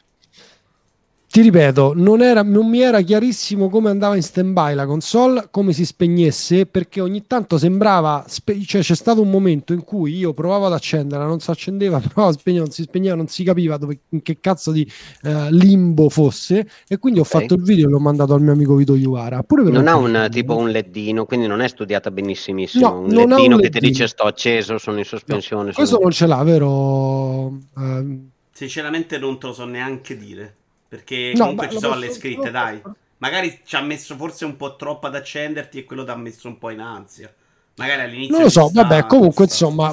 Ti 1.34 1.42
ripeto, 1.42 1.94
non, 1.96 2.22
era, 2.22 2.44
non, 2.44 2.70
mi 2.70 2.82
era 2.82 3.02
chiarissimo 3.02 3.68
come 3.68 3.90
andava 3.90 4.16
in 4.16 4.22
stand-by 4.22 4.76
la 4.76 4.86
console, 4.86 5.48
come 5.50 5.74
si 5.74 5.84
spegnesse, 5.84 6.68
perché 6.68 7.02
ogni 7.02 7.26
tanto 7.26 7.58
sembrava, 7.58 8.24
spe- 8.28 8.62
cioè 8.62 8.84
c'è 8.84 8.94
stato 8.94 9.20
un 9.20 9.32
momento 9.32 9.74
in 9.74 9.84
cui 9.84 10.16
io 10.16 10.36
provavo 10.36 10.68
ad 10.68 10.74
accenderla, 10.74 11.26
non 11.26 11.40
si 11.40 11.50
accendeva, 11.50 11.98
provavo 12.14 12.28
a 12.28 12.38
spegnere, 12.38 12.66
non 12.66 12.72
si 12.72 12.84
spegneva, 12.84 13.16
non 13.16 13.30
si 13.30 13.44
capiva 13.44 13.78
dove, 13.78 14.02
in 14.10 14.22
che 14.22 14.38
cazzo 14.40 14.72
di 14.72 14.88
uh, 15.24 15.48
limbo 15.50 16.08
fosse, 16.10 16.68
e 16.88 17.00
quindi 17.00 17.18
ho 17.18 17.24
okay. 17.24 17.42
fatto 17.42 17.56
il 17.56 17.64
video 17.64 17.88
e 17.88 17.90
l'ho 17.90 18.00
mandato 18.00 18.36
al 18.36 18.42
mio 18.44 18.52
amico 18.52 18.76
Vito 18.76 18.94
Iuvara. 18.94 19.44
non 19.50 19.88
ha 19.88 19.96
un, 19.96 20.28
tipo 20.30 20.56
un 20.56 20.70
leddino, 20.70 21.26
quindi 21.26 21.48
non 21.48 21.62
è 21.62 21.68
studiata 21.68 22.12
benissimissimo, 22.12 22.88
no, 22.88 23.00
un 23.00 23.08
leddino 23.08 23.56
un 23.56 23.62
che 23.62 23.72
ti 23.72 23.80
dice 23.80 24.06
sto 24.06 24.26
acceso, 24.26 24.78
sono 24.78 25.00
in 25.00 25.06
sospensione. 25.06 25.70
No, 25.70 25.74
questo 25.74 25.98
non 26.00 26.12
ce 26.12 26.28
l'ha, 26.28 26.44
vero? 26.44 27.46
Uh, 27.74 28.30
Sinceramente 28.52 29.18
non 29.18 29.40
te 29.40 29.48
lo 29.48 29.54
so 29.54 29.66
neanche 29.66 30.16
dire. 30.16 30.58
Perché 30.94 31.32
no, 31.34 31.46
comunque 31.46 31.70
ci 31.72 31.80
sono 31.80 31.96
le 31.96 32.12
scritte, 32.12 32.52
dai. 32.52 32.80
Magari 33.18 33.62
ci 33.66 33.76
ha 33.76 33.82
messo 33.82 34.16
forse 34.16 34.46
un 34.46 34.56
po' 34.56 34.76
troppo 34.76 35.08
ad 35.08 35.16
accenderti 35.16 35.80
e 35.80 35.86
quello 35.86 36.04
ti 36.04 36.12
ha 36.12 36.16
messo 36.16 36.48
un 36.48 36.60
po' 36.60 36.70
in 36.70 36.82
ansia. 36.82 37.34
Magari 37.78 38.02
all'inizio. 38.02 38.34
Non 38.36 38.44
lo 38.44 38.50
so, 38.50 38.68
sta, 38.68 38.84
vabbè, 38.84 39.08
comunque 39.08 39.46
insomma, 39.46 39.92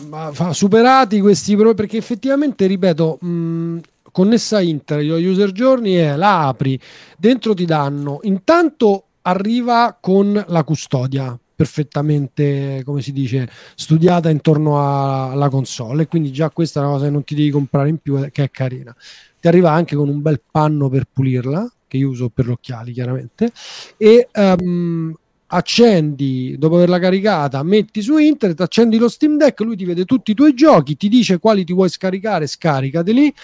superati 0.53 1.19
questi 1.23 1.53
problemi, 1.53 1.77
perché 1.77 1.97
effettivamente, 1.97 2.67
ripeto, 2.67 3.17
mh, 3.19 3.79
connessa 4.13 4.59
a 4.59 4.61
internet, 4.61 5.09
lo 5.09 5.17
user 5.17 5.53
journey 5.53 5.95
è 5.95 6.17
la 6.17 6.49
apri, 6.49 6.79
dentro 7.17 7.55
ti 7.55 7.65
danno, 7.65 8.19
intanto 8.25 9.05
arriva 9.23 9.97
con 9.99 10.45
la 10.49 10.65
custodia 10.65 11.39
perfettamente, 11.55 12.83
come 12.85 13.01
si 13.01 13.13
dice, 13.13 13.49
studiata 13.75 14.29
intorno 14.29 14.79
a, 14.81 15.31
alla 15.31 15.49
console, 15.49 16.03
e 16.03 16.09
quindi 16.09 16.31
già 16.31 16.51
questa 16.51 16.81
è 16.81 16.83
una 16.83 16.93
cosa 16.93 17.05
che 17.07 17.11
non 17.11 17.25
ti 17.25 17.35
devi 17.35 17.49
comprare 17.49 17.89
in 17.89 17.97
più, 17.97 18.29
che 18.31 18.43
è 18.43 18.51
carina 18.51 18.95
ti 19.41 19.49
arriva 19.49 19.73
anche 19.73 19.97
con 19.97 20.09
un 20.09 20.21
bel 20.21 20.41
panno 20.51 20.89
per 20.89 21.07
pulirla, 21.13 21.73
che 21.89 21.97
io 21.97 22.09
uso 22.09 22.29
per 22.29 22.47
gli 22.47 22.51
occhiali 22.51 22.93
chiaramente, 22.93 23.51
e 23.97 24.29
um, 24.35 25.13
accendi, 25.47 26.57
dopo 26.59 26.77
averla 26.77 26.99
caricata, 26.99 27.63
metti 27.63 28.03
su 28.03 28.17
internet, 28.19 28.61
accendi 28.61 28.99
lo 28.99 29.09
Steam 29.09 29.37
Deck, 29.37 29.61
lui 29.61 29.77
ti 29.77 29.85
vede 29.85 30.05
tutti 30.05 30.31
i 30.31 30.35
tuoi 30.35 30.55
giochi, 30.55 30.97
ti 30.97 31.09
dice 31.09 31.39
quali 31.39 31.65
ti 31.65 31.73
vuoi 31.73 31.89
scaricare, 31.89 32.47
scaricateli. 32.47 33.35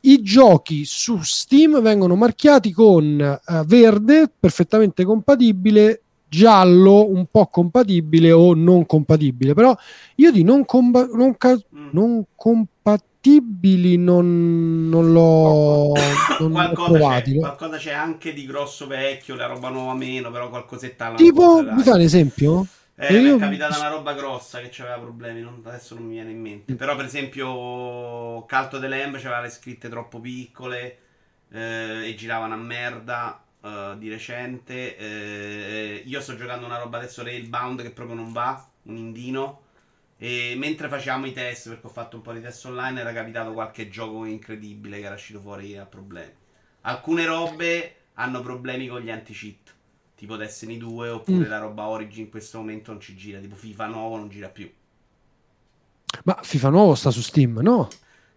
I 0.00 0.22
giochi 0.22 0.84
su 0.84 1.18
Steam 1.22 1.80
vengono 1.80 2.14
marchiati 2.14 2.70
con 2.72 3.40
uh, 3.46 3.64
verde, 3.64 4.30
perfettamente 4.38 5.02
compatibile, 5.02 6.02
giallo, 6.28 7.08
un 7.08 7.26
po' 7.30 7.46
compatibile 7.46 8.30
o 8.30 8.54
non 8.54 8.84
compatibile. 8.84 9.54
Però 9.54 9.74
io 10.16 10.30
di 10.30 10.42
non, 10.42 10.66
comba- 10.66 11.08
non, 11.10 11.36
ca- 11.38 11.54
mm. 11.54 11.88
non 11.92 12.24
compatibile 12.34 12.72
compatibili 13.24 13.96
non, 13.96 14.88
non 14.88 15.12
l'ho 15.12 15.92
non 16.40 16.50
qualcosa, 16.50 17.22
c'è, 17.22 17.34
qualcosa 17.36 17.76
c'è 17.78 17.92
anche 17.92 18.34
di 18.34 18.44
grosso 18.44 18.86
vecchio, 18.86 19.34
la 19.34 19.46
roba 19.46 19.70
nuova 19.70 19.94
meno, 19.94 20.30
però 20.30 20.50
qualcosetta 20.50 21.14
tipo 21.14 21.62
mi 21.62 21.82
fa 21.82 21.94
un 21.94 22.00
esempio? 22.00 22.66
Eh, 22.96 23.14
io... 23.14 23.36
è 23.36 23.38
capitata 23.38 23.78
una 23.78 23.88
roba 23.88 24.12
grossa 24.12 24.60
che 24.60 24.82
aveva 24.82 24.98
problemi, 24.98 25.40
non, 25.40 25.62
adesso 25.64 25.94
non 25.94 26.04
mi 26.04 26.12
viene 26.12 26.30
in 26.30 26.40
mente. 26.40 26.74
Mm. 26.74 26.76
Però, 26.76 26.94
per 26.94 27.06
esempio, 27.06 28.44
Calto 28.44 28.78
delle 28.78 28.98
Lamb 28.98 29.16
c'aveva 29.16 29.40
le 29.40 29.50
scritte 29.50 29.88
troppo 29.88 30.20
piccole 30.20 30.98
eh, 31.50 32.08
e 32.08 32.14
giravano 32.14 32.54
a 32.54 32.58
merda. 32.58 33.38
Uh, 33.64 33.96
di 33.96 34.10
recente, 34.10 34.94
eh, 34.98 36.02
io 36.04 36.20
sto 36.20 36.36
giocando 36.36 36.66
una 36.66 36.76
roba 36.76 36.98
adesso 36.98 37.22
Railbound 37.22 37.80
che 37.80 37.92
proprio 37.92 38.14
non 38.14 38.30
va, 38.30 38.62
un 38.82 38.98
indino. 38.98 39.63
E 40.16 40.54
mentre 40.56 40.88
facevamo 40.88 41.26
i 41.26 41.32
test, 41.32 41.68
perché 41.68 41.86
ho 41.86 41.90
fatto 41.90 42.16
un 42.16 42.22
po' 42.22 42.32
di 42.32 42.40
test 42.40 42.64
online, 42.66 43.00
era 43.00 43.12
capitato 43.12 43.52
qualche 43.52 43.88
gioco 43.88 44.24
incredibile 44.24 45.00
che 45.00 45.06
era 45.06 45.14
uscito 45.14 45.40
fuori 45.40 45.76
a 45.76 45.84
problemi. 45.84 46.32
Alcune 46.82 47.26
robe 47.26 47.96
hanno 48.14 48.40
problemi 48.40 48.86
con 48.86 49.00
gli 49.00 49.10
anti-cheat, 49.10 49.74
tipo 50.14 50.36
Destiny 50.36 50.76
2, 50.76 51.08
oppure 51.08 51.46
mm. 51.46 51.48
la 51.48 51.58
roba 51.58 51.88
Origin 51.88 52.24
in 52.24 52.30
questo 52.30 52.58
momento 52.58 52.92
non 52.92 53.00
ci 53.00 53.16
gira, 53.16 53.38
tipo 53.40 53.56
FIFA 53.56 53.86
nuovo 53.86 54.16
non 54.16 54.28
gira 54.28 54.48
più. 54.48 54.70
Ma 56.24 56.38
FIFA 56.40 56.68
nuovo 56.68 56.94
sta 56.94 57.10
su 57.10 57.20
Steam, 57.20 57.58
no? 57.60 57.88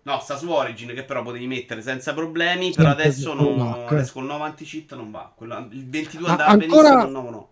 No, 0.04 0.20
sta 0.20 0.38
su 0.38 0.50
Origin 0.50 0.94
che 0.94 1.04
però 1.04 1.22
potevi 1.22 1.48
mettere 1.48 1.82
senza 1.82 2.14
problemi, 2.14 2.72
però 2.74 2.90
adesso, 2.90 3.34
non, 3.34 3.86
adesso 3.88 4.14
con 4.14 4.24
il 4.24 4.30
nuovo 4.30 4.44
anti-cheat 4.46 4.96
non 4.96 5.12
va. 5.12 5.32
Quello, 5.36 5.68
il 5.72 5.88
22 5.88 6.30
andava 6.30 6.50
ancora... 6.52 6.90
benissimo, 6.90 7.04
il 7.04 7.12
nuovo 7.12 7.30
no. 7.30 7.50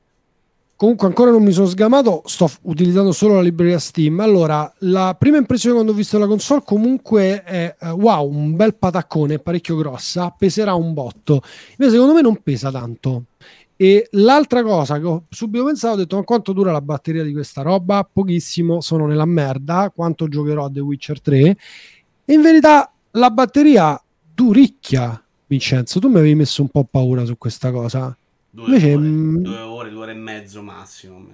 Comunque 0.78 1.08
ancora 1.08 1.32
non 1.32 1.42
mi 1.42 1.54
sono 1.54 1.68
sgamato, 1.68 2.22
sto 2.26 2.50
utilizzando 2.64 3.14
solo 3.14 3.36
la 3.36 3.42
libreria 3.42 3.80
Steam. 3.80 4.20
Allora, 4.20 4.72
la 4.80 5.16
prima 5.18 5.38
impressione 5.38 5.76
quando 5.76 5.94
ho 5.94 5.96
visto 5.96 6.18
la 6.18 6.28
console 6.28 6.64
comunque 6.66 7.44
è 7.44 7.76
uh, 7.80 7.88
wow, 7.92 8.30
un 8.30 8.58
bel 8.58 8.76
pataccone, 8.76 9.40
parecchio 9.40 9.78
grossa, 9.78 10.36
peserà 10.38 10.74
un 10.74 10.94
botto. 10.94 11.42
Invece 11.78 11.92
secondo 11.92 12.14
me 12.14 12.22
non 12.22 12.42
pesa 12.44 12.72
tanto. 12.72 13.28
E 13.78 14.08
l'altra 14.12 14.64
cosa 14.64 15.00
che 15.00 15.06
ho 15.06 15.24
subito 15.30 15.64
pensato, 15.64 15.94
ho 15.94 15.98
detto 15.98 16.18
ma 16.18 16.24
quanto 16.24 16.52
dura 16.52 16.74
la 16.74 16.82
batteria 16.82 17.24
di 17.24 17.32
questa 17.32 17.62
roba? 17.62 18.08
Pochissimo, 18.12 18.82
sono 18.82 19.06
nella 19.06 19.26
merda, 19.26 19.92
quanto 19.96 20.28
giocherò 20.28 20.66
a 20.66 20.70
The 20.70 20.82
Witcher 20.82 21.22
3? 21.22 21.58
E 22.26 22.34
in 22.34 22.42
verità 22.42 22.92
la 23.12 23.30
batteria 23.30 24.02
duricchia, 24.34 25.24
Vincenzo, 25.48 26.02
tu 26.02 26.10
mi 26.10 26.18
avevi 26.18 26.36
messo 26.36 26.62
un 26.62 26.68
po' 26.68 26.84
paura 26.84 27.24
su 27.24 27.38
questa 27.38 27.72
cosa. 27.72 28.18
Due, 28.56 28.68
Invece, 28.68 28.94
ore, 28.94 29.04
mh... 29.04 29.42
due 29.42 29.60
ore, 29.60 29.90
due 29.90 30.02
ore 30.02 30.12
e 30.14 30.16
mezzo 30.16 30.62
massimo. 30.62 31.26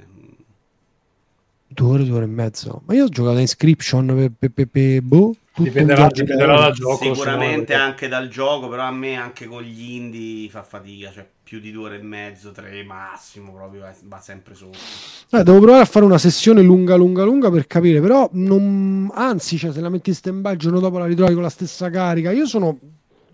Due 1.68 1.88
ore, 1.88 2.04
due 2.04 2.16
ore 2.16 2.26
e 2.26 2.28
mezzo. 2.28 2.82
Ma 2.86 2.96
io 2.96 3.06
ho 3.06 3.10
giocato 3.10 3.38
a 3.38 3.42
Inscription 3.42 4.08
per, 4.08 4.32
per, 4.40 4.52
per, 4.52 4.68
per 4.68 5.02
boh, 5.04 5.36
dipenderà, 5.56 6.08
dipenderà 6.08 6.58
dal 6.58 6.74
gioco. 6.74 7.14
Sicuramente 7.14 7.76
anche 7.76 8.08
dal 8.08 8.28
gioco, 8.28 8.70
però 8.70 8.86
a 8.86 8.92
me 8.92 9.18
anche 9.18 9.46
con 9.46 9.62
gli 9.62 9.92
indie 9.92 10.50
fa 10.50 10.64
fatica. 10.64 11.12
Cioè, 11.12 11.30
più 11.44 11.60
di 11.60 11.72
due 11.72 11.90
ore 11.90 12.00
e 12.00 12.02
mezzo, 12.02 12.50
tre 12.50 12.84
massimo, 12.84 13.54
proprio 13.54 13.86
va 14.06 14.20
sempre 14.20 14.56
sotto. 14.56 14.80
Eh, 15.30 15.44
devo 15.44 15.60
provare 15.60 15.84
a 15.84 15.86
fare 15.86 16.06
una 16.06 16.18
sessione 16.18 16.64
lunga, 16.64 16.96
lunga, 16.96 17.24
lunga 17.24 17.52
per 17.52 17.68
capire. 17.68 18.02
Però, 18.02 18.28
non... 18.34 19.12
anzi, 19.14 19.60
cioè, 19.60 19.72
se 19.72 19.80
la 19.80 19.90
metti 19.90 20.10
in 20.10 20.16
stand 20.16 20.42
by 20.42 20.54
il 20.54 20.58
giorno 20.58 20.80
dopo 20.80 20.98
la 20.98 21.06
ritrovi 21.06 21.36
con 21.36 21.44
la 21.44 21.50
stessa 21.50 21.92
carica. 21.92 22.32
Io 22.32 22.48
sono 22.48 22.80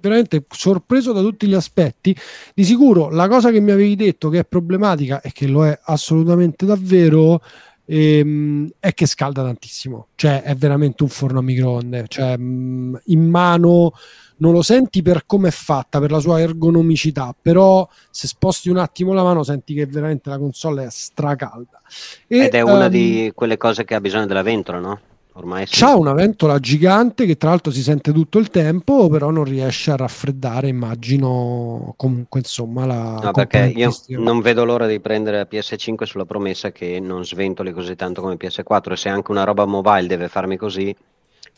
veramente 0.07 0.45
sorpreso 0.49 1.11
da 1.11 1.21
tutti 1.21 1.47
gli 1.47 1.53
aspetti. 1.53 2.15
Di 2.53 2.63
sicuro 2.63 3.09
la 3.09 3.27
cosa 3.27 3.51
che 3.51 3.59
mi 3.59 3.71
avevi 3.71 3.95
detto 3.95 4.29
che 4.29 4.39
è 4.39 4.45
problematica 4.45 5.21
e 5.21 5.31
che 5.31 5.47
lo 5.47 5.65
è 5.65 5.77
assolutamente 5.85 6.65
davvero 6.65 7.41
ehm, 7.85 8.69
è 8.79 8.93
che 8.93 9.05
scalda 9.05 9.43
tantissimo, 9.43 10.07
cioè 10.15 10.43
è 10.43 10.55
veramente 10.55 11.03
un 11.03 11.09
forno 11.09 11.39
a 11.39 11.41
microonde, 11.41 12.05
cioè 12.07 12.37
mh, 12.37 13.01
in 13.05 13.29
mano 13.29 13.93
non 14.39 14.51
lo 14.51 14.61
senti 14.61 15.01
per 15.01 15.25
come 15.25 15.47
è 15.47 15.51
fatta, 15.51 15.99
per 15.99 16.11
la 16.11 16.19
sua 16.19 16.39
ergonomicità, 16.39 17.35
però 17.39 17.87
se 18.11 18.27
sposti 18.27 18.69
un 18.69 18.77
attimo 18.77 19.13
la 19.13 19.23
mano 19.23 19.43
senti 19.43 19.73
che 19.73 19.85
veramente 19.85 20.29
la 20.29 20.37
console 20.37 20.85
è 20.85 20.89
stracalda. 20.91 21.81
E, 22.27 22.45
Ed 22.45 22.53
è 22.53 22.61
una 22.61 22.85
um, 22.85 22.91
di 22.91 23.31
quelle 23.33 23.57
cose 23.57 23.83
che 23.83 23.95
ha 23.95 24.01
bisogno 24.01 24.25
della 24.27 24.43
ventola, 24.43 24.79
no? 24.79 24.99
Ormai 25.37 25.67
sì. 25.67 25.79
C'ha 25.79 25.95
una 25.95 26.13
ventola 26.13 26.57
gigante 26.59 27.27
che 27.27 27.37
tra 27.37 27.49
l'altro 27.49 27.71
si 27.71 27.83
sente 27.83 28.11
tutto 28.11 28.39
il 28.39 28.49
tempo, 28.49 29.07
però 29.07 29.29
non 29.29 29.43
riesce 29.43 29.91
a 29.91 29.95
raffreddare, 29.95 30.67
immagino 30.67 31.93
comunque 31.95 32.39
insomma 32.39 32.87
la... 32.87 33.19
No, 33.21 33.31
perché 33.31 33.71
io 33.75 33.93
non 34.17 34.41
vedo 34.41 34.65
l'ora 34.65 34.87
di 34.87 34.99
prendere 34.99 35.37
la 35.37 35.47
PS5 35.49 36.03
sulla 36.05 36.25
promessa 36.25 36.71
che 36.71 36.99
non 36.99 37.23
sventoli 37.23 37.71
così 37.71 37.95
tanto 37.95 38.21
come 38.21 38.33
PS4 38.35 38.91
e 38.93 38.97
se 38.97 39.09
anche 39.09 39.29
una 39.29 39.43
roba 39.43 39.65
mobile 39.65 40.07
deve 40.07 40.27
farmi 40.27 40.57
così, 40.57 40.95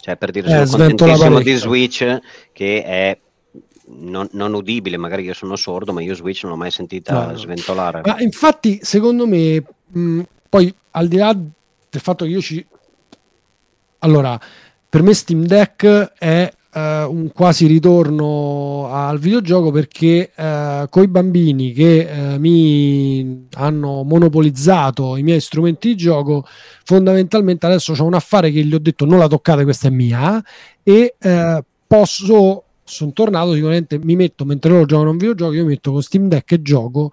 cioè 0.02 0.18
per 0.18 0.32
dire 0.32 0.62
eh, 0.62 0.66
sono 0.66 0.86
contentissimo 0.86 1.40
di 1.40 1.54
Switch 1.56 2.20
che 2.52 2.84
è 2.84 3.18
non, 3.92 4.28
non, 4.34 4.54
udibile, 4.56 4.98
magari 4.98 5.24
io 5.24 5.34
sono 5.34 5.56
sordo, 5.56 5.94
ma 5.94 6.02
io 6.02 6.16
Switch 6.16 6.44
non 6.44 6.52
l'ho 6.52 6.58
mai 6.58 6.72
sentita 6.72 7.28
no. 7.28 7.38
sventolare. 7.38 8.02
Ma 8.04 8.20
infatti, 8.20 8.80
secondo 8.82 9.26
me, 9.26 9.64
mh, 9.88 10.22
poi 10.50 10.74
al 10.92 11.08
di 11.08 11.16
là 11.16 11.34
del 11.34 12.02
fatto 12.02 12.26
che 12.26 12.32
io 12.32 12.42
ci 12.42 12.64
allora, 14.00 14.40
per 14.90 15.04
me 15.04 15.14
Steam 15.14 15.46
Deck 15.46 16.14
è 16.18 16.52
uh, 16.74 16.80
un 16.80 17.32
quasi 17.34 17.68
ritorno 17.68 18.90
al 18.92 19.20
videogioco 19.20 19.72
perché 19.72 20.32
uh, 20.36 20.88
coi 20.90 21.08
bambini 21.08 21.72
che 21.74 22.10
uh, 22.10 22.40
mi 22.40 23.48
hanno 23.56 24.04
monopolizzato 24.04 25.16
i 25.16 25.24
miei 25.24 25.42
strumenti 25.42 25.90
di 25.90 25.98
gioco, 25.98 26.46
fondamentalmente 26.84 27.66
adesso 27.66 27.94
ho 27.98 28.06
un 28.06 28.14
affare 28.14 28.52
che 28.52 28.64
gli 28.64 28.74
ho 28.74 28.80
detto 28.80 29.06
non 29.06 29.20
la 29.20 29.28
toccate, 29.28 29.64
questa 29.64 29.88
è 29.88 29.92
mia 29.92 30.44
e 30.84 31.16
posso 31.86 32.64
sono 32.90 33.12
tornato 33.14 33.54
sicuramente 33.54 34.00
mi 34.00 34.16
metto 34.16 34.46
mentre 34.46 34.72
loro 34.72 34.86
giocano 34.86 35.12
un 35.12 35.18
videogioco 35.18 35.54
io 35.54 35.64
mi 35.64 35.70
metto 35.70 35.92
con 35.92 36.02
Steam 36.02 36.28
Deck 36.28 36.52
e 36.52 36.62
gioco. 36.62 37.12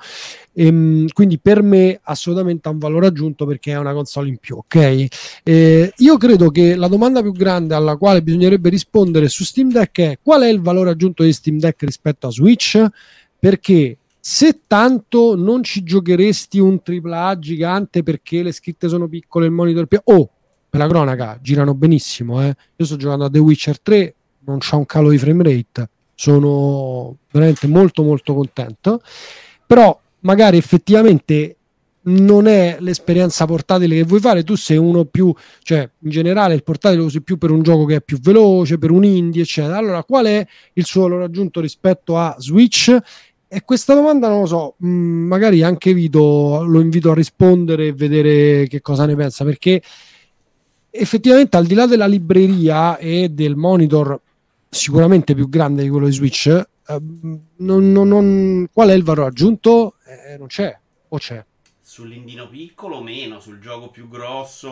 Ehm, 0.55 1.09
quindi 1.13 1.39
per 1.39 1.63
me 1.63 2.01
assolutamente 2.03 2.69
ha 2.69 2.73
un 2.73 2.79
valore 2.79 3.07
aggiunto 3.07 3.45
perché 3.45 3.73
è 3.73 3.79
una 3.79 3.93
console 3.93 4.29
in 4.29 4.39
più 4.39 4.57
ok? 4.57 5.07
Eh, 5.43 5.93
io 5.95 6.17
credo 6.17 6.51
che 6.51 6.75
la 6.77 6.89
domanda 6.89 7.21
più 7.21 7.33
grande 7.33 7.75
alla 7.75 7.97
quale 7.97 8.23
bisognerebbe 8.23 8.71
rispondere 8.71 9.29
su 9.29 9.45
Steam 9.45 9.71
Deck 9.71 10.01
è 10.01 10.19
qual 10.23 10.43
è 10.43 10.49
il 10.49 10.61
valore 10.61 10.91
aggiunto 10.91 11.23
di 11.23 11.33
Steam 11.33 11.59
Deck 11.59 11.83
rispetto 11.83 12.27
a 12.27 12.31
Switch? 12.31 12.83
Perché 13.39 13.99
se 14.19 14.63
tanto 14.67 15.37
non 15.37 15.63
ci 15.63 15.85
giocheresti 15.85 16.59
un 16.59 16.81
AAA 16.83 17.39
gigante 17.39 18.03
perché 18.03 18.43
le 18.43 18.51
scritte 18.51 18.89
sono 18.89 19.07
piccole 19.07 19.47
il 19.47 19.53
monitor 19.53 19.87
più 19.87 20.01
oh 20.03 20.31
per 20.69 20.81
la 20.81 20.89
cronaca 20.89 21.39
girano 21.41 21.75
benissimo 21.75 22.43
eh. 22.43 22.57
io 22.75 22.85
sto 22.85 22.97
giocando 22.97 23.27
a 23.27 23.31
The 23.31 23.39
Witcher 23.39 23.81
3 23.81 24.15
non 24.47 24.59
c'ha 24.61 24.77
un 24.77 24.87
calo 24.87 25.11
di 25.11 25.19
frame 25.19 25.43
rate. 25.43 25.89
sono 26.15 27.17
veramente 27.31 27.67
molto 27.67 28.03
molto 28.03 28.35
contento, 28.35 29.01
però 29.67 29.99
magari 30.21 30.57
effettivamente 30.57 31.57
non 32.09 32.47
è 32.47 32.77
l'esperienza 32.81 33.47
portatile 33.47 33.97
che 33.97 34.05
vuoi 34.05 34.21
fare, 34.21 34.45
tu 34.45 34.55
sei 34.55 34.77
uno 34.77 35.05
più, 35.07 35.35
cioè 35.63 35.89
in 36.03 36.11
generale 36.11 36.55
il 36.55 36.63
portatile 36.63 37.01
lo 37.01 37.07
usi 37.07 37.21
più 37.21 37.37
per 37.37 37.51
un 37.51 37.63
gioco 37.63 37.85
che 37.85 37.97
è 37.97 38.01
più 38.01 38.19
veloce, 38.21 38.79
per 38.79 38.91
un 38.91 39.05
indie, 39.05 39.43
eccetera. 39.43 39.77
Allora, 39.77 40.05
qual 40.05 40.27
è 40.27 40.47
il 40.75 40.85
suo 40.85 41.03
valore 41.03 41.25
aggiunto 41.25 41.61
rispetto 41.61 42.17
a 42.17 42.37
Switch? 42.39 42.97
E 43.49 43.63
questa 43.65 43.95
domanda 43.95 44.29
non 44.29 44.41
lo 44.41 44.47
so, 44.47 44.75
mh, 44.79 44.89
magari 44.89 45.63
anche 45.63 45.93
Vito 45.95 46.63
lo 46.65 46.81
invito 46.81 47.11
a 47.11 47.15
rispondere 47.15 47.89
e 47.89 47.93
vedere 47.93 48.67
che 48.69 48.81
cosa 48.81 49.07
ne 49.07 49.17
pensa, 49.17 49.45
perché 49.45 49.83
effettivamente 50.91 51.57
al 51.57 51.67
di 51.67 51.75
là 51.75 51.87
della 51.87 52.07
libreria 52.07 52.99
e 52.99 53.29
del 53.29 53.57
monitor 53.57 54.21
sicuramente 54.69 55.35
più 55.35 55.49
grande 55.49 55.83
di 55.83 55.89
quello 55.89 56.07
di 56.07 56.13
Switch, 56.13 56.47
eh, 56.47 56.67
non, 57.59 57.93
non, 57.93 58.09
non, 58.09 58.69
qual 58.73 58.91
è 58.91 58.95
il 58.95 59.03
valore 59.03 59.29
aggiunto? 59.29 59.97
Eh, 60.05 60.37
non 60.37 60.47
c'è, 60.47 60.79
o 61.09 61.19
c'è? 61.19 61.45
Sull'indino 61.81 62.49
piccolo 62.49 63.01
meno, 63.01 63.41
sul 63.41 63.59
gioco 63.59 63.91
più 63.91 64.09
grosso 64.09 64.71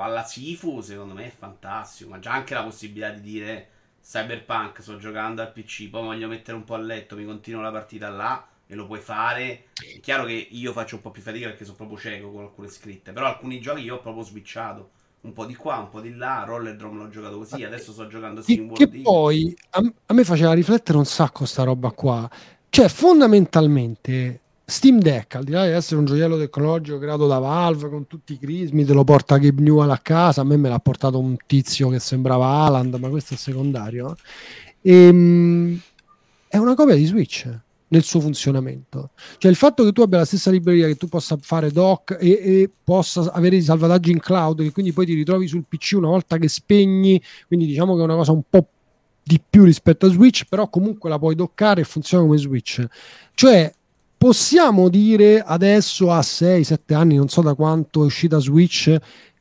alla 0.00 0.22
Sifu 0.22 0.80
secondo 0.80 1.14
me 1.14 1.26
è 1.26 1.32
fantastico, 1.36 2.10
ma 2.10 2.18
già 2.18 2.32
anche 2.32 2.54
la 2.54 2.62
possibilità 2.62 3.10
di 3.10 3.20
dire 3.20 3.68
Cyberpunk 4.04 4.82
sto 4.82 4.98
giocando 4.98 5.40
al 5.40 5.50
PC, 5.52 5.88
poi 5.88 6.02
voglio 6.02 6.28
mettere 6.28 6.56
un 6.56 6.64
po' 6.64 6.74
a 6.74 6.78
letto, 6.78 7.16
mi 7.16 7.24
continuo 7.24 7.62
la 7.62 7.72
partita 7.72 8.10
là 8.10 8.46
e 8.66 8.74
lo 8.74 8.86
puoi 8.86 9.00
fare. 9.00 9.68
È 9.74 10.00
chiaro 10.00 10.24
che 10.24 10.32
io 10.50 10.72
faccio 10.72 10.96
un 10.96 11.02
po' 11.02 11.10
più 11.10 11.22
fatica 11.22 11.48
perché 11.48 11.64
sono 11.64 11.76
proprio 11.76 11.98
cieco 11.98 12.30
con 12.30 12.42
alcune 12.42 12.68
scritte, 12.68 13.12
però 13.12 13.26
alcuni 13.26 13.60
giochi 13.60 13.82
io 13.82 13.96
ho 13.96 14.00
proprio 14.00 14.22
switchato. 14.22 14.90
Un 15.24 15.32
po' 15.32 15.46
di 15.46 15.54
qua, 15.54 15.78
un 15.78 15.88
po' 15.88 16.00
di 16.00 16.14
là, 16.14 16.44
Roller 16.46 16.76
Drum 16.76 16.98
l'ho 16.98 17.08
giocato 17.08 17.38
così, 17.38 17.64
adesso 17.64 17.92
sto 17.92 18.06
giocando 18.06 18.42
Steam 18.42 18.74
Che 18.74 18.88
poi 18.88 19.56
a, 19.70 19.92
a 20.06 20.12
me 20.12 20.22
faceva 20.22 20.52
riflettere 20.52 20.98
un 20.98 21.06
sacco 21.06 21.46
sta 21.46 21.62
roba 21.62 21.90
qua. 21.92 22.28
Cioè, 22.68 22.88
fondamentalmente 22.88 24.40
Steam 24.66 24.98
Deck, 24.98 25.36
al 25.36 25.44
di 25.44 25.52
là 25.52 25.64
di 25.64 25.72
essere 25.72 26.00
un 26.00 26.04
gioiello 26.04 26.36
tecnologico 26.36 26.98
creato 26.98 27.26
da 27.26 27.38
Valve 27.38 27.88
con 27.88 28.06
tutti 28.06 28.34
i 28.34 28.38
crismi, 28.38 28.84
te 28.84 28.92
lo 28.92 29.02
porta 29.04 29.38
Gabe 29.38 29.62
Newell 29.62 29.90
a 29.90 29.98
casa. 29.98 30.42
A 30.42 30.44
me 30.44 30.58
me 30.58 30.68
l'ha 30.68 30.78
portato 30.78 31.18
un 31.18 31.36
tizio 31.46 31.88
che 31.88 32.00
sembrava 32.00 32.46
Alan, 32.46 32.94
ma 32.98 33.08
questo 33.08 33.32
è 33.32 33.36
secondario. 33.38 34.16
E, 34.82 35.06
ehm, 35.06 35.80
è 36.48 36.58
una 36.58 36.74
copia 36.74 36.94
di 36.94 37.04
Switch 37.06 37.48
nel 37.88 38.02
suo 38.02 38.20
funzionamento. 38.20 39.10
Cioè 39.38 39.50
il 39.50 39.56
fatto 39.56 39.84
che 39.84 39.92
tu 39.92 40.02
abbia 40.02 40.18
la 40.18 40.24
stessa 40.24 40.50
libreria, 40.50 40.86
che 40.86 40.96
tu 40.96 41.08
possa 41.08 41.36
fare 41.40 41.70
doc 41.70 42.16
e, 42.18 42.30
e 42.30 42.70
possa 42.82 43.32
avere 43.32 43.56
i 43.56 43.62
salvataggi 43.62 44.10
in 44.10 44.20
cloud, 44.20 44.62
che 44.62 44.72
quindi 44.72 44.92
poi 44.92 45.06
ti 45.06 45.14
ritrovi 45.14 45.46
sul 45.46 45.64
PC 45.68 45.92
una 45.96 46.08
volta 46.08 46.38
che 46.38 46.48
spegni, 46.48 47.22
quindi 47.46 47.66
diciamo 47.66 47.94
che 47.94 48.00
è 48.00 48.04
una 48.04 48.16
cosa 48.16 48.32
un 48.32 48.42
po' 48.48 48.66
di 49.22 49.40
più 49.48 49.64
rispetto 49.64 50.06
a 50.06 50.10
Switch, 50.10 50.44
però 50.48 50.68
comunque 50.68 51.08
la 51.08 51.18
puoi 51.18 51.34
doccare 51.34 51.82
e 51.82 51.84
funziona 51.84 52.24
come 52.24 52.36
Switch. 52.36 52.84
Cioè 53.34 53.72
possiamo 54.16 54.88
dire 54.88 55.40
adesso 55.40 56.10
a 56.10 56.20
6-7 56.20 56.94
anni, 56.94 57.16
non 57.16 57.28
so 57.28 57.42
da 57.42 57.54
quanto 57.54 58.02
è 58.02 58.04
uscita 58.04 58.38
Switch, 58.38 58.96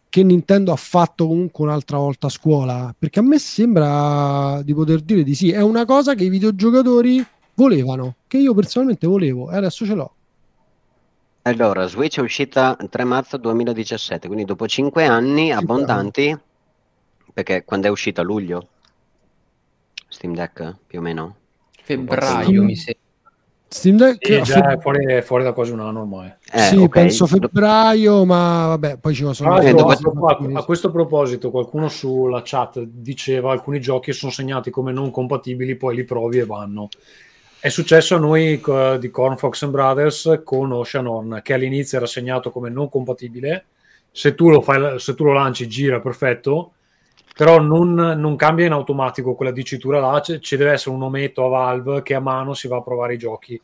che 0.09 0.23
Nintendo 0.23 0.71
ha 0.71 0.75
fatto 0.75 1.25
comunque 1.25 1.63
un'altra 1.63 1.97
volta 1.97 2.27
a 2.27 2.29
scuola? 2.29 2.95
Perché 2.97 3.19
a 3.19 3.23
me 3.23 3.39
sembra 3.39 4.61
di 4.61 4.73
poter 4.73 5.01
dire 5.01 5.23
di 5.23 5.33
sì. 5.33 5.49
È 5.49 5.61
una 5.61 5.85
cosa 5.85 6.13
che 6.13 6.23
i 6.23 6.29
videogiocatori 6.29 7.25
volevano, 7.55 8.15
che 8.27 8.37
io 8.37 8.53
personalmente 8.53 9.07
volevo 9.07 9.51
e 9.51 9.55
adesso 9.55 9.85
ce 9.85 9.93
l'ho. 9.93 10.13
Allora, 11.43 11.85
Switch 11.87 12.19
è 12.19 12.21
uscita 12.21 12.77
il 12.79 12.87
3 12.87 13.03
marzo 13.03 13.37
2017, 13.37 14.27
quindi 14.27 14.45
dopo 14.45 14.65
5 14.65 15.05
anni 15.05 15.51
abbondanti, 15.51 16.37
perché 17.33 17.65
quando 17.65 17.87
è 17.87 17.89
uscita 17.89 18.21
a 18.21 18.23
luglio? 18.23 18.67
Steam 20.07 20.33
Deck 20.35 20.77
più 20.87 20.99
o 20.99 21.01
meno? 21.01 21.35
Febbraio 21.81 22.63
mi 22.63 22.75
sembra. 22.75 23.01
Steam 23.67 23.97
Deck 23.97 24.25
sì, 24.25 24.41
già 24.43 24.71
è 24.71 24.79
fuori, 24.79 25.21
fuori, 25.23 25.43
da 25.43 25.51
quasi 25.51 25.71
un 25.71 25.79
anno 25.79 26.01
ormai. 26.01 26.31
Eh, 26.51 26.59
sì, 26.59 26.75
okay. 26.75 27.03
penso 27.03 27.25
febbraio, 27.25 28.23
ma 28.23 28.67
vabbè, 28.67 28.97
poi 28.97 29.15
ci 29.15 29.27
sono 29.33 29.59
eh, 29.59 29.69
a, 29.69 29.75
a, 29.75 30.59
a, 30.59 30.63
questo 30.63 30.91
proposito, 30.91 31.49
qualcuno 31.49 31.89
sulla 31.89 32.43
chat 32.45 32.79
diceva 32.83 33.51
alcuni 33.51 33.81
giochi 33.81 34.13
sono 34.13 34.31
segnati 34.31 34.69
come 34.69 34.91
non 34.91 35.09
compatibili, 35.09 35.75
poi 35.75 35.95
li 35.95 36.03
provi 36.03 36.37
e 36.37 36.45
vanno. 36.45 36.87
È 37.63 37.69
successo 37.69 38.15
a 38.15 38.19
noi 38.19 38.61
uh, 38.65 38.97
di 38.97 39.09
Cornfox 39.09 39.67
Brothers 39.67 40.41
con 40.43 40.73
Ocean 40.73 41.07
Horn, 41.07 41.39
che 41.41 41.53
all'inizio 41.53 41.97
era 41.97 42.05
segnato 42.05 42.51
come 42.51 42.69
non 42.69 42.89
compatibile. 42.89 43.67
Se 44.11 44.35
tu 44.35 44.49
lo, 44.49 44.59
fai, 44.59 44.99
se 44.99 45.15
tu 45.15 45.23
lo 45.23 45.31
lanci, 45.31 45.65
gira 45.69 46.01
perfetto 46.01 46.73
però 47.33 47.61
non, 47.61 47.93
non, 47.93 48.35
cambia 48.35 48.65
in 48.65 48.73
automatico 48.73 49.33
quella 49.33 49.53
dicitura 49.53 50.01
là, 50.01 50.19
c- 50.19 50.39
ci 50.39 50.57
deve 50.57 50.71
essere 50.73 50.93
un 50.93 51.03
ometto 51.03 51.45
a 51.45 51.47
Valve 51.47 52.03
che 52.03 52.15
a 52.15 52.19
mano 52.19 52.53
si 52.53 52.67
va 52.67 52.75
a 52.75 52.83
provare 52.83 53.13
i 53.13 53.17
giochi. 53.17 53.57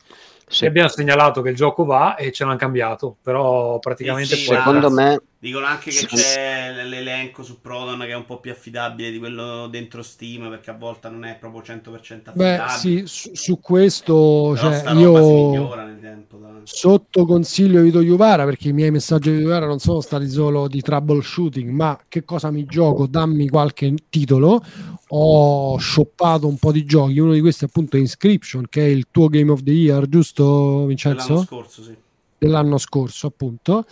Sì. 0.48 0.64
E 0.64 0.68
abbiamo 0.68 0.88
segnalato 0.88 1.42
che 1.42 1.50
il 1.50 1.56
gioco 1.56 1.84
va 1.84 2.16
e 2.16 2.32
ce 2.32 2.44
l'hanno 2.44 2.56
cambiato, 2.56 3.16
però 3.22 3.78
praticamente... 3.80 4.34
Sì, 4.34 4.44
secondo 4.44 4.90
me... 4.90 5.20
Dicono 5.42 5.64
anche 5.64 5.90
che 5.90 6.06
c'è 6.06 6.84
l'elenco 6.84 7.42
su 7.42 7.62
Proton 7.62 8.00
che 8.00 8.08
è 8.08 8.14
un 8.14 8.26
po' 8.26 8.40
più 8.40 8.50
affidabile 8.50 9.10
di 9.10 9.18
quello 9.18 9.68
dentro 9.68 10.02
Steam, 10.02 10.50
perché 10.50 10.68
a 10.68 10.74
volte 10.74 11.08
non 11.08 11.24
è 11.24 11.36
proprio 11.36 11.62
100% 11.62 11.94
affidabile. 11.94 12.34
Beh, 12.34 12.62
sì, 12.76 13.02
su, 13.06 13.30
su 13.32 13.58
questo 13.58 14.54
cioè, 14.58 14.92
io 14.92 15.70
tempo, 15.98 16.38
sotto 16.64 17.24
consiglio 17.24 17.80
Vito 17.80 18.02
Juvara, 18.02 18.44
perché 18.44 18.68
i 18.68 18.74
miei 18.74 18.90
messaggi 18.90 19.30
di 19.30 19.38
Juvara 19.38 19.64
non 19.64 19.78
sono 19.78 20.02
stati 20.02 20.28
solo 20.28 20.68
di 20.68 20.82
troubleshooting, 20.82 21.70
ma 21.70 21.98
che 22.06 22.22
cosa 22.22 22.50
mi 22.50 22.66
gioco, 22.66 23.06
dammi 23.06 23.48
qualche 23.48 23.94
titolo 24.10 24.62
ho 25.08 25.78
shoppato 25.78 26.48
un 26.48 26.58
po' 26.58 26.70
di 26.70 26.84
giochi. 26.84 27.18
Uno 27.18 27.32
di 27.32 27.40
questi, 27.40 27.64
appunto, 27.64 27.96
è 27.96 28.00
Inscription, 28.00 28.66
che 28.68 28.84
è 28.84 28.88
il 28.88 29.06
tuo 29.10 29.28
Game 29.28 29.50
of 29.50 29.62
the 29.62 29.72
Year, 29.72 30.06
giusto, 30.06 30.84
Vincenzo? 30.84 31.28
Dell'anno 31.28 31.46
scorso, 31.46 31.82
sì. 31.82 31.96
Dell'anno 32.36 32.76
scorso, 32.76 33.26
appunto. 33.26 33.86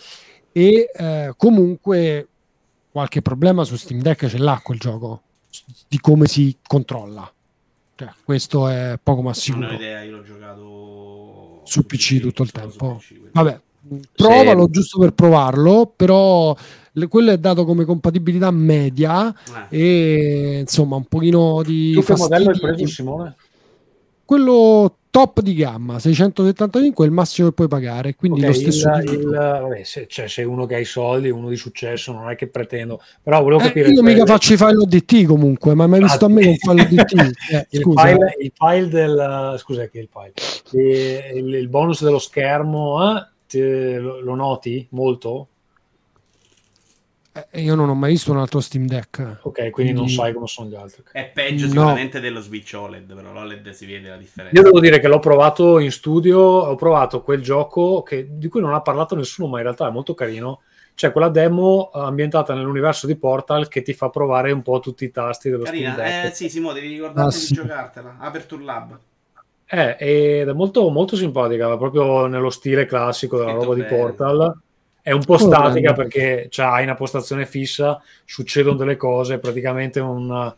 E 0.51 0.89
eh, 0.93 1.33
comunque 1.37 2.27
qualche 2.91 3.21
problema 3.21 3.63
su 3.63 3.75
Steam 3.75 4.01
Deck 4.01 4.27
ce 4.27 4.37
l'ha 4.37 4.59
quel 4.63 4.79
gioco 4.79 5.21
di 5.87 5.99
come 5.99 6.27
si 6.27 6.55
controlla. 6.65 7.31
Cioè, 7.95 8.09
questo 8.23 8.67
è 8.67 8.97
poco 9.01 9.21
ma 9.21 9.33
sicuro. 9.33 9.65
Non 9.65 9.75
ho 9.75 9.77
idea, 9.77 10.01
io 10.01 10.17
l'ho 10.17 10.23
giocato 10.23 11.61
su 11.65 11.85
PC, 11.85 12.15
PC 12.15 12.21
tutto 12.21 12.43
il 12.43 12.51
tempo. 12.51 12.95
PC, 12.95 13.31
Vabbè, 13.31 13.59
provalo 14.15 14.65
sì. 14.65 14.71
giusto 14.71 14.99
per 14.99 15.11
provarlo, 15.13 15.91
però 15.95 16.55
le, 16.93 17.07
quello 17.07 17.31
è 17.31 17.37
dato 17.37 17.65
come 17.65 17.85
compatibilità 17.85 18.51
media 18.51 19.33
eh. 19.69 19.77
e 19.77 20.59
insomma 20.59 20.95
un 20.95 21.05
pochino 21.05 21.61
di... 21.63 21.93
Tu 21.93 22.03
che 22.03 22.15
modello 22.15 22.51
hai 22.51 22.59
preso 22.59 22.85
Simone? 22.87 23.35
Quello 24.29 24.97
top 25.09 25.41
di 25.41 25.55
gamma 25.55 25.97
675 25.97 27.03
è 27.03 27.07
il 27.07 27.13
massimo 27.13 27.47
che 27.47 27.53
puoi 27.55 27.67
pagare 27.67 28.13
quindi 28.13 28.41
okay, 28.41 28.51
lo 28.51 28.55
stesso 28.59 28.89
il, 28.89 29.09
il, 29.09 29.25
vabbè, 29.25 29.83
se, 29.83 30.05
cioè, 30.07 30.27
sei 30.27 30.45
uno 30.45 30.67
che 30.67 30.75
ha 30.75 30.77
i 30.77 30.85
soldi 30.85 31.31
uno 31.31 31.49
di 31.49 31.55
successo 31.55 32.11
non 32.11 32.29
è 32.29 32.35
che 32.35 32.45
pretendo 32.45 33.01
però 33.23 33.41
volevo 33.41 33.59
eh, 33.61 33.63
capire 33.65 33.89
io 33.89 34.03
mica 34.03 34.27
faccio 34.27 34.53
i 34.53 34.57
file 34.57 34.77
ODT 34.77 35.25
comunque 35.25 35.73
ma 35.73 35.87
mai 35.87 36.01
visto 36.01 36.25
a 36.25 36.29
me 36.29 36.45
un 36.45 36.55
file 36.57 36.81
ODT 36.83 37.13
eh, 37.51 37.67
il, 37.71 37.81
file, 37.81 38.35
il, 38.39 38.51
file, 38.53 38.87
del 38.87 39.55
scusa 39.57 39.87
che 39.87 39.97
il 39.97 40.09
file? 40.11 40.33
Il, 41.33 41.51
il 41.55 41.67
bonus 41.67 42.03
dello 42.03 42.19
schermo 42.19 43.17
eh, 43.17 43.27
te, 43.47 43.97
lo, 43.97 44.19
lo 44.19 44.35
noti 44.35 44.85
molto? 44.91 45.47
eh, 45.49 45.58
io 47.53 47.75
non 47.75 47.89
ho 47.89 47.95
mai 47.95 48.11
visto 48.11 48.31
un 48.31 48.39
altro 48.39 48.59
Steam 48.59 48.85
Deck. 48.85 49.39
Ok, 49.41 49.53
quindi, 49.53 49.71
quindi... 49.71 49.93
non 49.93 50.07
sai 50.09 50.33
come 50.33 50.47
sono 50.47 50.69
gli 50.69 50.75
altri. 50.75 51.03
È 51.11 51.29
peggio 51.33 51.65
no. 51.65 51.71
sicuramente 51.71 52.19
dello 52.19 52.41
Switch 52.41 52.73
OLED, 52.73 53.13
però 53.13 53.31
l'OLED 53.31 53.69
si 53.71 53.85
vede 53.85 54.09
la 54.09 54.17
differenza. 54.17 54.57
Io 54.57 54.63
devo 54.63 54.79
dire 54.79 54.99
che 54.99 55.07
l'ho 55.07 55.19
provato 55.19 55.79
in 55.79 55.91
studio, 55.91 56.39
ho 56.39 56.75
provato 56.75 57.21
quel 57.21 57.41
gioco 57.41 58.03
che, 58.03 58.27
di 58.29 58.47
cui 58.47 58.61
non 58.61 58.73
ha 58.73 58.81
parlato 58.81 59.15
nessuno, 59.15 59.47
ma 59.47 59.57
in 59.57 59.63
realtà 59.63 59.87
è 59.87 59.91
molto 59.91 60.13
carino. 60.13 60.61
C'è 60.95 61.11
quella 61.11 61.29
demo 61.29 61.91
ambientata 61.93 62.53
nell'universo 62.53 63.07
di 63.07 63.15
Portal 63.15 63.67
che 63.67 63.81
ti 63.81 63.93
fa 63.93 64.09
provare 64.09 64.51
un 64.51 64.61
po' 64.61 64.79
tutti 64.79 65.05
i 65.05 65.11
tasti 65.11 65.49
dello 65.49 65.63
Carina, 65.63 65.93
Steam 65.93 66.09
Deck. 66.09 66.31
Eh, 66.31 66.35
sì, 66.35 66.49
Simo, 66.49 66.73
devi 66.73 66.89
ricordarti 66.89 67.35
ah, 67.35 67.39
sì. 67.39 67.47
di 67.47 67.53
giocartela. 67.55 68.17
Aperture 68.19 68.63
Lab. 68.63 68.99
Eh, 69.65 69.95
ed 69.99 70.47
è 70.47 70.53
molto, 70.53 70.89
molto 70.89 71.15
simpatica, 71.15 71.77
proprio 71.77 72.25
nello 72.25 72.49
stile 72.49 72.85
classico 72.85 73.37
della 73.37 73.51
roba 73.51 73.75
bene. 73.75 73.87
di 73.87 73.95
Portal 73.95 74.61
è 75.01 75.11
un 75.11 75.23
po' 75.23 75.37
statica 75.37 75.93
perché 75.93 76.47
cioè, 76.49 76.65
hai 76.65 76.83
una 76.83 76.95
postazione 76.95 77.45
fissa, 77.45 78.01
succedono 78.25 78.77
delle 78.77 78.97
cose, 78.97 79.39
praticamente 79.39 79.99
una, 79.99 80.55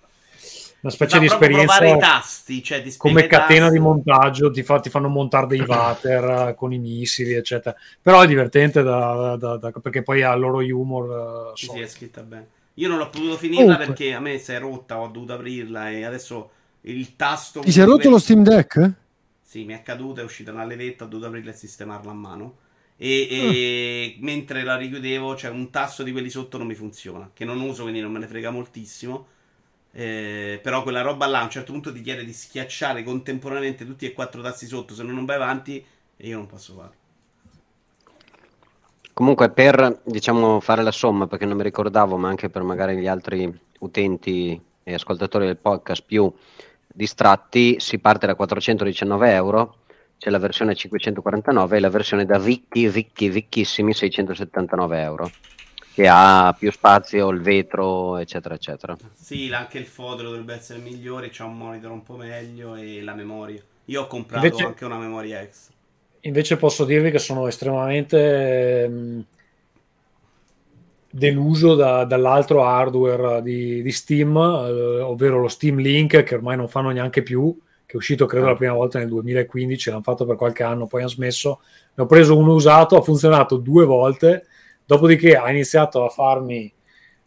una 0.82 0.92
specie 0.92 1.20
di 1.20 1.26
esperienza 1.26 1.86
i 1.86 1.98
tasti, 2.00 2.64
cioè 2.64 2.84
come 2.98 3.28
catena 3.28 3.70
di 3.70 3.80
montaggio, 3.80 4.50
ti, 4.52 4.64
fa, 4.64 4.80
ti, 4.80 4.90
fanno 4.90 5.08
montare 5.10 5.48
dei 5.48 5.62
water 5.62 6.56
con 6.56 6.74
i 6.74 6.80
missili, 6.80 7.34
eccetera. 7.34 7.76
Però 8.02 8.22
è 8.22 8.28
divertente 8.28 8.82
da, 8.82 9.36
da, 9.38 9.58
da, 9.58 9.72
perché 9.72 10.02
poi 10.02 10.24
ha 10.24 10.34
il 10.34 10.40
loro 10.40 10.58
humor. 10.58 11.52
Uh, 11.52 11.56
sì, 11.56 11.68
sì, 11.68 11.80
è 11.80 11.88
scritta 11.88 12.22
bene. 12.22 12.48
Io 12.76 12.88
non 12.88 12.98
l'ho 12.98 13.10
potuto 13.10 13.38
finirla 13.38 13.76
Comunque. 13.76 13.86
perché 13.86 14.14
a 14.14 14.20
me 14.20 14.38
si 14.38 14.54
è 14.54 14.60
rotta, 14.60 15.00
ho 15.00 15.08
dovuto 15.08 15.34
aprirla 15.34 15.90
e 15.90 16.04
adesso 16.04 16.50
il 16.82 17.16
tasto... 17.16 17.60
Ti 17.60 17.72
si 17.72 17.80
è 17.80 17.86
rotto 17.86 18.10
lo 18.10 18.18
Steam 18.18 18.44
Deck? 18.44 18.92
Sì, 19.44 19.66
mi 19.66 19.74
è 19.74 19.84
caduta, 19.84 20.22
è 20.22 20.24
uscita 20.24 20.52
una 20.52 20.64
levetta, 20.64 21.04
ho 21.04 21.08
dovuto 21.08 21.28
aprirla 21.28 21.52
e 21.52 21.56
sistemarla 21.56 22.12
a 22.12 22.16
mano 22.16 22.56
e, 23.04 23.28
e 23.32 24.16
mm. 24.16 24.24
mentre 24.24 24.62
la 24.62 24.78
richiudevo, 24.78 25.36
cioè 25.36 25.50
un 25.50 25.72
tasto 25.72 26.04
di 26.04 26.12
quelli 26.12 26.30
sotto 26.30 26.60
non 26.60 26.68
mi 26.68 26.76
funziona, 26.76 27.32
che 27.34 27.46
non 27.46 27.60
uso, 27.60 27.82
quindi 27.82 28.00
non 28.00 28.12
me 28.12 28.20
ne 28.20 28.28
frega 28.28 28.52
moltissimo. 28.52 29.26
Eh, 29.92 30.60
però 30.62 30.84
quella 30.84 31.02
roba 31.02 31.26
là 31.26 31.40
a 31.40 31.44
un 31.44 31.50
certo 31.50 31.72
punto 31.72 31.92
ti 31.92 32.02
chiede 32.02 32.24
di 32.24 32.32
schiacciare 32.32 33.02
contemporaneamente 33.02 33.88
tutti 33.88 34.06
e 34.06 34.14
quattro 34.14 34.44
tasti 34.44 34.68
sotto, 34.68 34.94
se 34.94 35.02
no 35.02 35.14
non 35.14 35.26
vai 35.26 35.38
avanti 35.38 35.84
e 36.16 36.28
io 36.28 36.38
non 36.38 36.46
posso 36.46 36.76
farlo. 36.76 36.94
Comunque, 39.14 39.50
per 39.50 40.02
diciamo, 40.04 40.60
fare 40.60 40.84
la 40.84 40.92
somma, 40.92 41.26
perché 41.26 41.48
non 41.48 41.58
mi 41.58 41.64
ricordavo, 41.64 42.18
ma 42.18 42.30
anche 42.30 42.50
per 42.50 42.62
magari 42.62 42.98
gli 42.98 43.08
altri 43.08 43.52
utenti 43.80 44.62
e 44.84 44.94
ascoltatori 44.94 45.48
del 45.48 45.58
podcast 45.58 46.04
più 46.06 46.32
distratti, 46.88 47.80
si 47.80 47.98
parte 47.98 48.28
da 48.28 48.36
419 48.36 49.34
euro, 49.34 49.76
c'è 50.22 50.30
la 50.30 50.38
versione 50.38 50.76
549 50.76 51.78
e 51.78 51.80
la 51.80 51.90
versione 51.90 52.26
da 52.26 52.38
ricchi, 52.38 52.88
ricchi, 52.88 53.30
ricchissimi 53.30 53.92
679 53.92 55.02
euro, 55.02 55.32
che 55.96 56.08
ha 56.08 56.56
più 56.56 56.72
spazio, 56.72 57.30
il 57.30 57.42
vetro, 57.42 58.18
eccetera, 58.18 58.54
eccetera. 58.54 58.96
Sì, 59.16 59.50
anche 59.52 59.80
il 59.80 59.88
fodero 59.88 60.30
dovrebbe 60.30 60.54
essere 60.54 60.78
migliore, 60.78 61.30
c'ha 61.32 61.46
un 61.46 61.58
monitor 61.58 61.90
un 61.90 62.04
po' 62.04 62.18
meglio 62.18 62.76
e 62.76 63.02
la 63.02 63.16
memoria. 63.16 63.64
Io 63.86 64.04
ho 64.04 64.06
comprato 64.06 64.46
Invece- 64.46 64.64
anche 64.64 64.86
una 64.86 65.00
memoria 65.00 65.42
extra. 65.42 65.74
Invece 66.20 66.56
posso 66.58 66.86
dirvi 66.86 67.10
che 67.10 67.18
sono 67.18 67.48
estremamente 67.48 68.84
ehm, 68.84 69.26
deluso 71.10 71.74
da- 71.74 72.06
dall'altro 72.06 72.64
hardware 72.64 73.42
di, 73.42 73.82
di 73.82 73.92
Steam, 73.92 74.38
eh, 74.38 75.00
ovvero 75.02 75.40
lo 75.40 75.48
Steam 75.48 75.80
Link, 75.80 76.22
che 76.22 76.36
ormai 76.36 76.58
non 76.58 76.68
fanno 76.68 76.92
neanche 76.92 77.24
più, 77.24 77.60
che 77.92 77.98
è 77.98 77.98
uscito 77.98 78.26
credo 78.26 78.46
la 78.46 78.56
prima 78.56 78.72
volta 78.74 79.00
nel 79.00 79.10
2015, 79.10 79.90
l'hanno 79.90 80.02
fatto 80.02 80.26
per 80.26 80.38
qualche 80.38 80.64
anno, 80.64 80.88
poi 80.88 81.02
hanno 81.02 81.10
smesso. 81.10 81.60
Ne 81.94 82.04
ho 82.04 82.06
preso 82.06 82.38
uno 82.38 82.54
usato, 82.54 82.96
ha 82.96 83.02
funzionato 83.02 83.58
due 83.58 83.84
volte, 83.84 84.48
dopodiché 84.86 85.36
ha 85.36 85.50
iniziato 85.52 86.06
a 86.06 86.10
farmi 86.10 86.72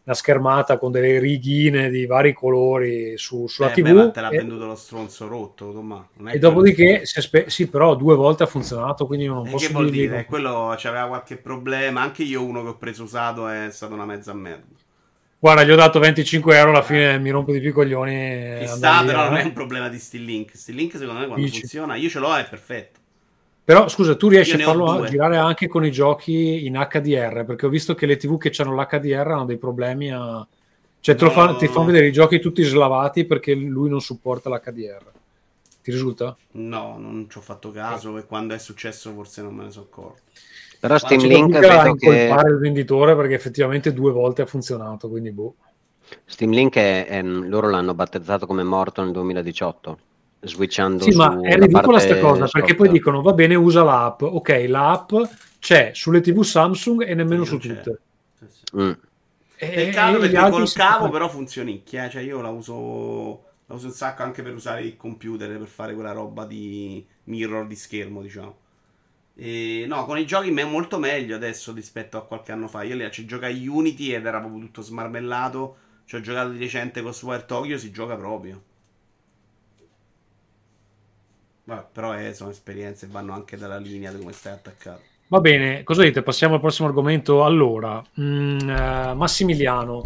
una 0.03 0.15
schermata 0.15 0.77
con 0.79 0.91
delle 0.91 1.19
righine 1.19 1.89
di 1.89 2.05
vari 2.07 2.33
colori 2.33 3.15
su- 3.17 3.47
sulla 3.47 3.69
Eh, 3.71 3.73
TV. 3.73 3.83
beh, 3.83 3.93
ma 3.93 4.09
te 4.11 4.21
l'ha 4.21 4.29
e- 4.29 4.37
venduto 4.37 4.65
lo 4.65 4.75
stronzo 4.75 5.27
rotto, 5.27 5.71
Tommaso. 5.71 6.09
E 6.31 6.39
dopodiché, 6.39 7.05
si 7.05 7.19
è 7.19 7.21
spe- 7.21 7.49
sì, 7.49 7.67
però 7.69 7.95
due 7.95 8.15
volte 8.15 8.43
ha 8.43 8.47
funzionato, 8.47 9.05
quindi 9.05 9.25
non 9.27 9.45
E 9.45 9.51
posso 9.51 9.67
che 9.67 9.73
vuol 9.73 9.89
dire? 9.91 10.25
Quello 10.25 10.73
c'aveva 10.77 11.07
qualche 11.07 11.37
problema. 11.37 12.01
Anche 12.01 12.23
io 12.23 12.43
uno 12.43 12.63
che 12.63 12.69
ho 12.69 12.77
preso 12.77 13.03
usato 13.03 13.47
è 13.47 13.67
stata 13.71 13.93
una 13.93 14.05
mezza 14.05 14.33
merda. 14.33 14.74
Guarda, 15.45 15.63
gli 15.63 15.69
ho 15.69 15.75
dato 15.75 15.99
25 15.99 16.57
euro, 16.57 16.71
alla 16.71 16.81
fine 16.81 17.19
mi 17.19 17.29
rompo 17.29 17.51
di 17.51 17.59
più 17.59 17.69
i 17.69 17.71
coglioni. 17.71 18.11
via, 18.15 19.03
però 19.05 19.25
non 19.25 19.37
eh. 19.37 19.41
è 19.41 19.45
un 19.45 19.53
problema 19.53 19.89
di 19.89 19.99
Still 19.99 20.25
Link. 20.25 20.57
Still 20.57 20.75
Link 20.75 20.97
secondo 20.97 21.19
me 21.19 21.27
quando 21.27 21.45
Dici? 21.45 21.59
funziona, 21.59 21.93
io 21.93 22.09
ce 22.09 22.17
l'ho, 22.17 22.35
è 22.35 22.49
perfetto. 22.49 22.99
Però 23.63 23.87
scusa, 23.87 24.15
tu 24.15 24.27
riesci 24.27 24.55
a 24.55 24.57
farlo 24.57 24.89
a- 24.89 25.07
girare 25.07 25.37
anche 25.37 25.67
con 25.67 25.85
i 25.85 25.91
giochi 25.91 26.65
in 26.65 26.73
HDR, 26.73 27.45
perché 27.45 27.67
ho 27.67 27.69
visto 27.69 27.93
che 27.93 28.07
le 28.07 28.17
TV 28.17 28.39
che 28.39 28.51
hanno 28.57 28.73
l'HDR 28.73 29.27
hanno 29.27 29.45
dei 29.45 29.57
problemi 29.57 30.11
a... 30.11 30.43
Cioè, 30.99 31.15
No, 31.21 31.29
fa- 31.29 31.45
no, 31.45 31.55
ti 31.57 31.65
no. 31.65 31.71
fanno 31.71 31.85
vedere 31.85 32.07
i 32.07 32.11
giochi 32.11 32.39
tutti 32.39 32.63
slavati 32.63 33.25
perché 33.25 33.53
lui 33.53 33.87
non 33.87 34.01
supporta 34.01 34.49
l'HDR. 34.49 35.11
Ti 35.83 35.91
risulta? 35.91 36.35
No, 36.53 36.97
non 36.97 37.27
ci 37.29 37.37
ho 37.37 37.41
fatto 37.41 37.69
caso 37.71 38.17
e 38.17 38.25
quando 38.25 38.55
è 38.55 38.57
successo 38.57 39.13
forse 39.13 39.43
non 39.43 39.53
me 39.53 39.65
ne 39.65 39.71
sono 39.71 39.85
accorto. 39.85 40.21
Però 40.87 40.97
Steam 40.97 41.21
Link 41.25 41.57
vedo 41.57 41.95
che 41.95 42.05
incolpare 42.05 42.49
il 42.51 42.57
venditore 42.57 43.15
perché 43.15 43.33
effettivamente 43.33 43.93
due 43.93 44.11
volte 44.11 44.41
ha 44.43 44.45
funzionato, 44.45 45.09
quindi 45.09 45.31
boh. 45.31 45.55
Steam 46.25 46.51
Link 46.51 46.75
è, 46.75 47.07
è- 47.07 47.21
loro 47.23 47.69
l'hanno 47.69 47.93
battezzato 47.93 48.45
come 48.45 48.63
morto 48.63 49.01
nel 49.03 49.11
2018, 49.11 49.97
switchando 50.41 51.03
Sì, 51.03 51.15
ma 51.15 51.39
è 51.41 51.55
ridicola 51.57 51.99
sta 51.99 52.19
cosa 52.19 52.47
perché 52.47 52.75
poi 52.75 52.87
software. 52.87 52.91
dicono 52.91 53.21
va 53.21 53.33
bene, 53.33 53.55
usa 53.55 53.83
l'app. 53.83 54.21
Ok, 54.21 54.65
l'app 54.67 55.13
c'è 55.59 55.91
sulle 55.93 56.21
TV 56.21 56.41
Samsung 56.41 57.07
e 57.07 57.15
nemmeno 57.15 57.43
Sì, 57.43 57.49
su 57.49 57.57
c'è. 57.57 57.67
tutte. 57.75 57.99
Mm. 58.77 58.91
E- 59.57 59.67
Peccato 59.69 60.19
perché 60.19 60.49
col 60.49 60.71
cavo 60.73 61.09
però 61.09 61.29
funzionicchia, 61.29 62.05
eh. 62.05 62.09
cioè 62.09 62.21
io 62.21 62.41
la 62.41 62.49
uso, 62.49 63.43
la 63.65 63.75
uso 63.75 63.87
un 63.87 63.93
sacco 63.93 64.21
anche 64.23 64.43
per 64.43 64.53
usare 64.53 64.83
il 64.83 64.97
computer, 64.97 65.57
per 65.57 65.67
fare 65.67 65.93
quella 65.93 66.11
roba 66.11 66.45
di 66.45 67.05
mirror 67.25 67.65
di 67.65 67.75
schermo, 67.75 68.21
diciamo. 68.21 68.57
E, 69.37 69.85
no, 69.87 70.05
con 70.05 70.17
i 70.17 70.25
giochi 70.25 70.49
è 70.49 70.63
molto 70.63 70.97
meglio 70.97 71.35
adesso 71.35 71.73
rispetto 71.73 72.17
a 72.17 72.25
qualche 72.25 72.51
anno 72.51 72.67
fa. 72.67 72.83
Io 72.83 72.95
lì 72.95 73.09
ci 73.11 73.25
giocai 73.25 73.67
Unity 73.67 74.13
ed 74.13 74.25
era 74.25 74.39
proprio 74.39 74.61
tutto 74.61 74.81
smarmellato. 74.81 75.77
Ci 76.05 76.15
ho 76.15 76.21
giocato 76.21 76.49
di 76.49 76.59
recente 76.59 77.01
con 77.01 77.13
Swire 77.13 77.45
Tokyo, 77.45 77.77
si 77.77 77.91
gioca 77.91 78.15
proprio. 78.15 78.61
Vabbè, 81.65 81.85
però 81.91 82.17
eh, 82.17 82.33
sono 82.33 82.51
esperienze, 82.51 83.07
vanno 83.07 83.33
anche 83.33 83.57
dalla 83.57 83.77
linea 83.77 84.11
di 84.11 84.19
come 84.19 84.31
stai 84.31 84.53
attaccato. 84.53 85.01
Va 85.27 85.39
bene, 85.39 85.83
cosa 85.83 86.03
dite? 86.03 86.21
Passiamo 86.21 86.53
al 86.55 86.59
prossimo 86.59 86.87
argomento. 86.87 87.43
Allora, 87.43 88.01
mm, 88.21 88.69
eh, 88.69 89.13
Massimiliano. 89.15 90.03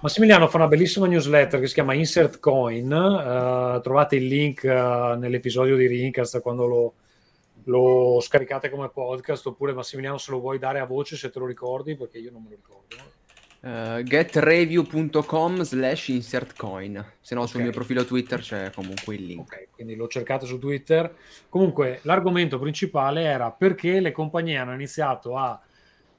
Massimiliano 0.00 0.46
fa 0.48 0.58
una 0.58 0.68
bellissima 0.68 1.06
newsletter 1.06 1.58
che 1.58 1.66
si 1.66 1.74
chiama 1.74 1.94
Insert 1.94 2.38
Coin. 2.38 2.92
eh, 2.92 3.80
trovate 3.82 4.16
il 4.16 4.26
link 4.26 4.64
eh, 4.64 5.16
nell'episodio 5.18 5.76
di 5.76 5.86
Rincast 5.86 6.40
quando 6.42 6.66
lo, 6.66 6.94
lo 7.68 8.18
scaricate 8.20 8.70
come 8.70 8.88
podcast. 8.88 9.46
Oppure, 9.46 9.72
Massimiliano, 9.72 10.18
se 10.18 10.30
lo 10.30 10.40
vuoi 10.40 10.58
dare 10.58 10.80
a 10.80 10.86
voce, 10.86 11.16
se 11.16 11.30
te 11.30 11.38
lo 11.38 11.46
ricordi, 11.46 11.96
perché 11.96 12.18
io 12.18 12.30
non 12.30 12.42
me 12.42 12.50
lo 12.50 12.56
ricordo. 12.56 13.16
Eh, 13.60 14.02
getreview.com 14.04 15.62
slash 15.62 16.08
insertcoin 16.08 17.04
se 17.20 17.34
no 17.34 17.44
sul 17.46 17.56
Ok. 17.58 17.62
mio 17.64 17.72
profilo 17.72 18.04
Twitter 18.04 18.38
c'è 18.40 18.70
comunque 18.70 19.16
il 19.16 19.24
link 19.24 19.40
Ok, 19.52 19.68
quindi 19.72 19.96
lo 19.96 20.06
cercate 20.06 20.46
su 20.46 20.58
Twitter. 20.60 21.12
Comunque, 21.48 21.98
l'argomento 22.02 22.58
principale 22.60 23.22
era 23.24 23.50
perché 23.50 23.98
le 23.98 24.12
compagnie 24.12 24.58
hanno 24.58 24.74
iniziato 24.74 25.36
a 25.36 25.60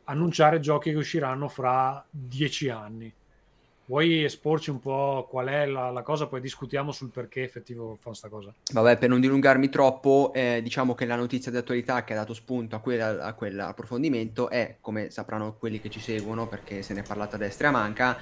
annunciare 0.05 0.59
giochi 0.59 0.91
che 0.91 0.97
usciranno 0.97 1.47
fra 1.47 2.05
dieci 2.09 2.67
anni. 2.67 3.13
Vuoi 3.89 4.23
esporci 4.23 4.69
un 4.69 4.79
po' 4.79 5.25
qual 5.27 5.47
è 5.47 5.65
la, 5.65 5.89
la 5.89 6.03
cosa, 6.03 6.27
poi 6.27 6.39
discutiamo 6.41 6.91
sul 6.91 7.09
perché 7.09 7.41
effettivo 7.41 7.97
fa 7.99 8.13
sta 8.13 8.29
cosa. 8.29 8.53
Vabbè, 8.71 8.99
per 8.99 9.09
non 9.09 9.19
dilungarmi 9.19 9.67
troppo, 9.67 10.31
eh, 10.35 10.59
diciamo 10.61 10.93
che 10.93 11.07
la 11.07 11.15
notizia 11.15 11.49
di 11.49 11.57
attualità 11.57 12.03
che 12.03 12.13
ha 12.13 12.17
dato 12.17 12.35
spunto 12.35 12.75
a, 12.75 12.79
quella- 12.81 13.23
a 13.23 13.33
quell'approfondimento 13.33 14.47
è, 14.47 14.75
come 14.79 15.09
sapranno 15.09 15.55
quelli 15.57 15.81
che 15.81 15.89
ci 15.89 15.99
seguono, 15.99 16.47
perché 16.47 16.83
se 16.83 16.93
ne 16.93 16.99
è 16.99 17.03
parlato 17.03 17.33
a 17.33 17.39
destra 17.39 17.65
e 17.65 17.69
a 17.69 17.73
manca, 17.73 18.15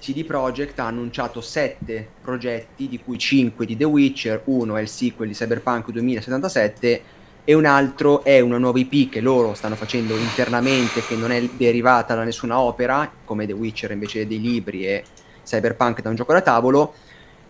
CD 0.00 0.24
Projekt 0.24 0.80
ha 0.80 0.86
annunciato 0.86 1.40
sette 1.40 2.08
progetti, 2.20 2.88
di 2.88 2.98
cui 2.98 3.16
5 3.16 3.64
di 3.64 3.76
The 3.76 3.84
Witcher, 3.84 4.42
uno 4.46 4.76
è 4.76 4.80
il 4.80 4.88
sequel 4.88 5.28
di 5.28 5.34
Cyberpunk 5.34 5.92
2077 5.92 7.02
e 7.44 7.54
un 7.54 7.64
altro 7.64 8.22
è 8.22 8.38
una 8.40 8.58
nuova 8.58 8.78
IP 8.78 9.10
che 9.10 9.20
loro 9.20 9.54
stanno 9.54 9.74
facendo 9.74 10.16
internamente, 10.16 11.02
che 11.04 11.16
non 11.16 11.32
è 11.32 11.42
derivata 11.42 12.14
da 12.14 12.22
nessuna 12.22 12.60
opera, 12.60 13.10
come 13.24 13.46
The 13.46 13.52
Witcher 13.52 13.90
invece 13.90 14.26
dei 14.26 14.40
libri 14.40 14.86
e 14.86 15.02
Cyberpunk 15.44 16.02
da 16.02 16.08
un 16.08 16.14
gioco 16.14 16.32
da 16.32 16.40
tavolo, 16.40 16.94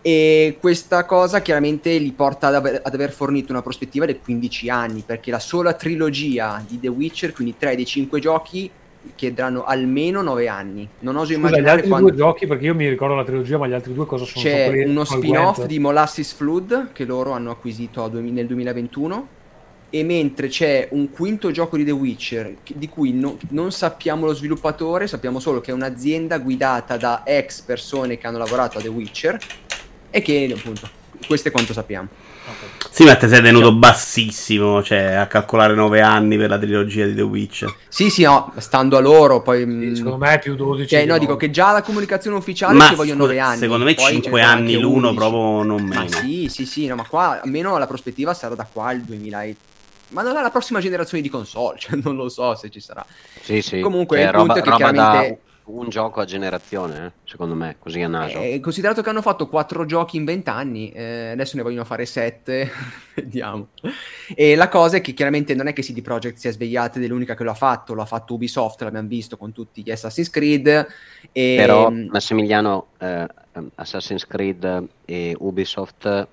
e 0.01 0.57
questa 0.59 1.05
cosa 1.05 1.41
chiaramente 1.41 1.95
li 1.97 2.11
porta 2.11 2.47
ad 2.47 2.55
aver, 2.55 2.81
ad 2.83 2.93
aver 2.93 3.11
fornito 3.11 3.51
una 3.51 3.61
prospettiva 3.61 4.05
dei 4.05 4.19
15 4.19 4.69
anni, 4.69 5.03
perché 5.05 5.29
la 5.29 5.39
sola 5.39 5.73
trilogia 5.73 6.63
di 6.67 6.79
The 6.79 6.87
Witcher, 6.87 7.31
quindi 7.31 7.55
3 7.57 7.75
dei 7.75 7.85
5 7.85 8.19
giochi, 8.19 8.69
chiederanno 9.15 9.63
almeno 9.63 10.21
9 10.21 10.47
anni. 10.47 10.89
Non 10.99 11.15
oso 11.17 11.25
Scusa, 11.25 11.33
gli 11.33 11.37
immaginare 11.37 11.71
altri 11.71 11.89
quando... 11.89 12.07
due 12.09 12.17
giochi, 12.17 12.47
perché 12.47 12.65
io 12.65 12.73
mi 12.73 12.89
ricordo 12.89 13.15
la 13.15 13.23
trilogia, 13.23 13.57
ma 13.59 13.67
gli 13.67 13.73
altri 13.73 13.93
due 13.93 14.05
cosa 14.07 14.25
sono? 14.25 14.43
C'è 14.43 14.85
uno 14.85 15.03
spin-off 15.05 15.65
di 15.65 15.77
Molasses 15.77 16.33
Flood 16.33 16.91
che 16.93 17.05
loro 17.05 17.31
hanno 17.31 17.51
acquisito 17.51 18.09
nel 18.11 18.47
2021 18.47 19.27
e 19.95 20.03
mentre 20.03 20.47
c'è 20.47 20.87
un 20.93 21.11
quinto 21.11 21.51
gioco 21.51 21.77
di 21.77 21.85
The 21.85 21.91
Witcher 21.91 22.55
che- 22.63 22.73
di 22.75 22.89
cui 22.89 23.13
no- 23.13 23.37
non 23.49 23.71
sappiamo 23.71 24.25
lo 24.25 24.33
sviluppatore, 24.33 25.05
sappiamo 25.05 25.39
solo 25.39 25.61
che 25.61 25.69
è 25.69 25.73
un'azienda 25.75 26.39
guidata 26.39 26.97
da 26.97 27.21
ex 27.23 27.61
persone 27.61 28.17
che 28.17 28.25
hanno 28.25 28.39
lavorato 28.39 28.79
a 28.79 28.81
The 28.81 28.87
Witcher 28.87 29.37
e 30.09 30.21
che 30.23 30.51
appunto 30.57 30.89
questo 31.27 31.49
è 31.49 31.51
quanto 31.51 31.73
sappiamo. 31.73 32.07
Ok. 32.45 32.87
Sì, 32.89 33.03
ma 33.03 33.15
te 33.15 33.27
sei 33.27 33.41
tenuto 33.43 33.71
bassissimo, 33.73 34.81
cioè 34.81 35.13
a 35.13 35.27
calcolare 35.27 35.75
9 35.75 36.01
anni 36.01 36.37
per 36.37 36.49
la 36.49 36.57
trilogia 36.57 37.05
di 37.05 37.13
The 37.13 37.21
Witcher. 37.21 37.73
Sì, 37.87 38.09
sì, 38.09 38.23
no, 38.23 38.51
stando 38.57 38.97
a 38.97 38.99
loro 38.99 39.41
poi 39.43 39.63
mh, 39.65 39.93
Secondo 39.93 40.17
me 40.17 40.33
è 40.33 40.39
più 40.39 40.55
12. 40.55 40.87
cioè, 40.89 41.05
no, 41.05 41.19
dico 41.19 41.35
che 41.37 41.51
già 41.51 41.71
la 41.71 41.83
comunicazione 41.83 42.35
ufficiale 42.35 42.73
Ma 42.75 42.87
ci 42.87 42.95
vogliono 42.95 43.21
scusa, 43.25 43.33
9 43.33 43.39
anni. 43.39 43.57
secondo 43.59 43.85
me 43.85 43.93
poi 43.93 44.05
ce 44.05 44.11
5 44.13 44.31
ne 44.31 44.45
sono 44.45 44.57
anni 44.57 44.73
l'uno 44.79 45.09
11. 45.09 45.15
proprio 45.15 45.63
non 45.63 45.83
Ma 45.85 45.99
meno. 45.99 46.09
sì, 46.17 46.47
sì, 46.49 46.65
sì, 46.65 46.87
no, 46.87 46.95
ma 46.95 47.05
qua 47.07 47.39
almeno 47.43 47.77
la 47.77 47.87
prospettiva 47.87 48.33
sarà 48.33 48.55
da 48.55 48.67
qua 48.71 48.87
al 48.87 49.01
2000 49.01 49.43
e- 49.43 49.55
ma 50.13 50.21
non 50.21 50.37
è 50.37 50.41
la 50.41 50.49
prossima 50.49 50.79
generazione 50.79 51.21
di 51.21 51.29
console, 51.29 51.77
cioè 51.79 51.99
non 52.01 52.15
lo 52.15 52.29
so 52.29 52.55
se 52.55 52.69
ci 52.69 52.79
sarà. 52.79 53.05
Sì, 53.41 53.61
sì. 53.61 53.79
Comunque, 53.81 54.17
Cioè, 54.17 54.27
il 54.27 54.31
punto 54.31 54.53
roba, 54.53 54.59
è 54.59 54.63
che 54.63 54.75
chiaramente- 54.75 55.39
un 55.65 55.87
gioco 55.87 56.19
a 56.19 56.25
generazione, 56.25 57.05
eh, 57.05 57.11
secondo 57.23 57.55
me, 57.55 57.77
così 57.79 58.01
a 58.01 58.09
naso. 58.09 58.37
Eh, 58.37 58.59
considerato 58.59 59.01
che 59.01 59.09
hanno 59.09 59.21
fatto 59.21 59.47
4 59.47 59.85
giochi 59.85 60.17
in 60.17 60.25
20 60.25 60.49
anni, 60.49 60.91
eh, 60.91 61.29
adesso 61.29 61.55
ne 61.55 61.63
vogliono 61.63 61.85
fare 61.85 62.05
7, 62.05 62.69
vediamo. 63.15 63.69
E 64.35 64.55
la 64.55 64.67
cosa 64.67 64.97
è 64.97 65.01
che 65.01 65.13
chiaramente 65.13 65.55
non 65.55 65.67
è 65.67 65.73
che 65.73 65.81
CD 65.81 66.01
Projekt 66.01 66.35
si 66.37 66.49
è 66.49 66.51
svegliata 66.51 66.97
ed 66.99 67.05
è 67.05 67.07
l'unica 67.07 67.33
che 67.35 67.45
lo 67.45 67.51
ha 67.51 67.55
fatto, 67.55 67.93
lo 67.93 68.01
ha 68.01 68.05
fatto 68.05 68.33
Ubisoft, 68.33 68.81
l'abbiamo 68.81 69.07
visto 69.07 69.37
con 69.37 69.53
tutti 69.53 69.81
gli 69.83 69.91
Assassin's 69.91 70.29
Creed. 70.29 70.67
E, 71.31 71.55
Però 71.57 71.89
mh, 71.89 72.07
Massimiliano, 72.11 72.87
eh, 72.99 73.25
Assassin's 73.75 74.27
Creed 74.27 74.87
e 75.05 75.33
Ubisoft 75.39 76.27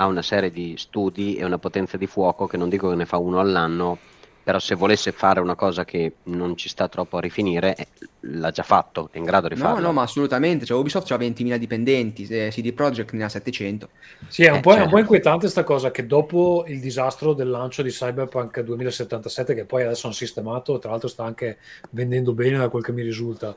ha 0.00 0.06
una 0.06 0.22
serie 0.22 0.50
di 0.50 0.74
studi 0.76 1.36
e 1.36 1.44
una 1.44 1.58
potenza 1.58 1.96
di 1.96 2.06
fuoco 2.06 2.46
che 2.46 2.56
non 2.56 2.68
dico 2.68 2.88
che 2.90 2.94
ne 2.96 3.06
fa 3.06 3.18
uno 3.18 3.40
all'anno, 3.40 3.98
però 4.42 4.58
se 4.58 4.74
volesse 4.76 5.12
fare 5.12 5.40
una 5.40 5.56
cosa 5.56 5.84
che 5.84 6.18
non 6.24 6.56
ci 6.56 6.68
sta 6.68 6.88
troppo 6.88 7.16
a 7.18 7.20
rifinire, 7.20 7.74
eh, 7.76 7.88
l'ha 8.20 8.50
già 8.50 8.62
fatto, 8.62 9.10
è 9.12 9.18
in 9.18 9.24
grado 9.24 9.48
di 9.48 9.54
No, 9.54 9.60
farlo. 9.62 9.80
no, 9.80 9.92
ma 9.92 10.02
assolutamente. 10.02 10.64
Cioè, 10.64 10.78
Ubisoft 10.78 11.10
ha 11.10 11.16
20.000 11.16 11.58
dipendenti, 11.58 12.26
CD 12.26 12.72
Projekt 12.72 13.12
ne 13.12 13.24
ha 13.24 13.28
700. 13.28 13.90
Sì, 14.26 14.44
è 14.44 14.50
un, 14.50 14.58
Eh, 14.58 14.60
po', 14.60 14.76
è 14.76 14.80
un 14.82 14.88
certo. 14.88 14.88
po' 14.88 14.98
inquietante 14.98 15.48
sta 15.48 15.64
cosa 15.64 15.90
che 15.90 16.06
dopo 16.06 16.64
il 16.68 16.80
disastro 16.80 17.32
del 17.34 17.48
lancio 17.48 17.82
di 17.82 17.90
Cyberpunk 17.90 18.60
2077, 18.60 19.54
che 19.54 19.64
poi 19.64 19.84
adesso 19.84 20.06
hanno 20.06 20.14
sistemato, 20.14 20.78
tra 20.78 20.90
l'altro 20.90 21.08
sta 21.08 21.24
anche 21.24 21.58
vendendo 21.90 22.34
bene 22.34 22.58
da 22.58 22.68
quel 22.68 22.82
che 22.84 22.92
mi 22.92 23.02
risulta, 23.02 23.56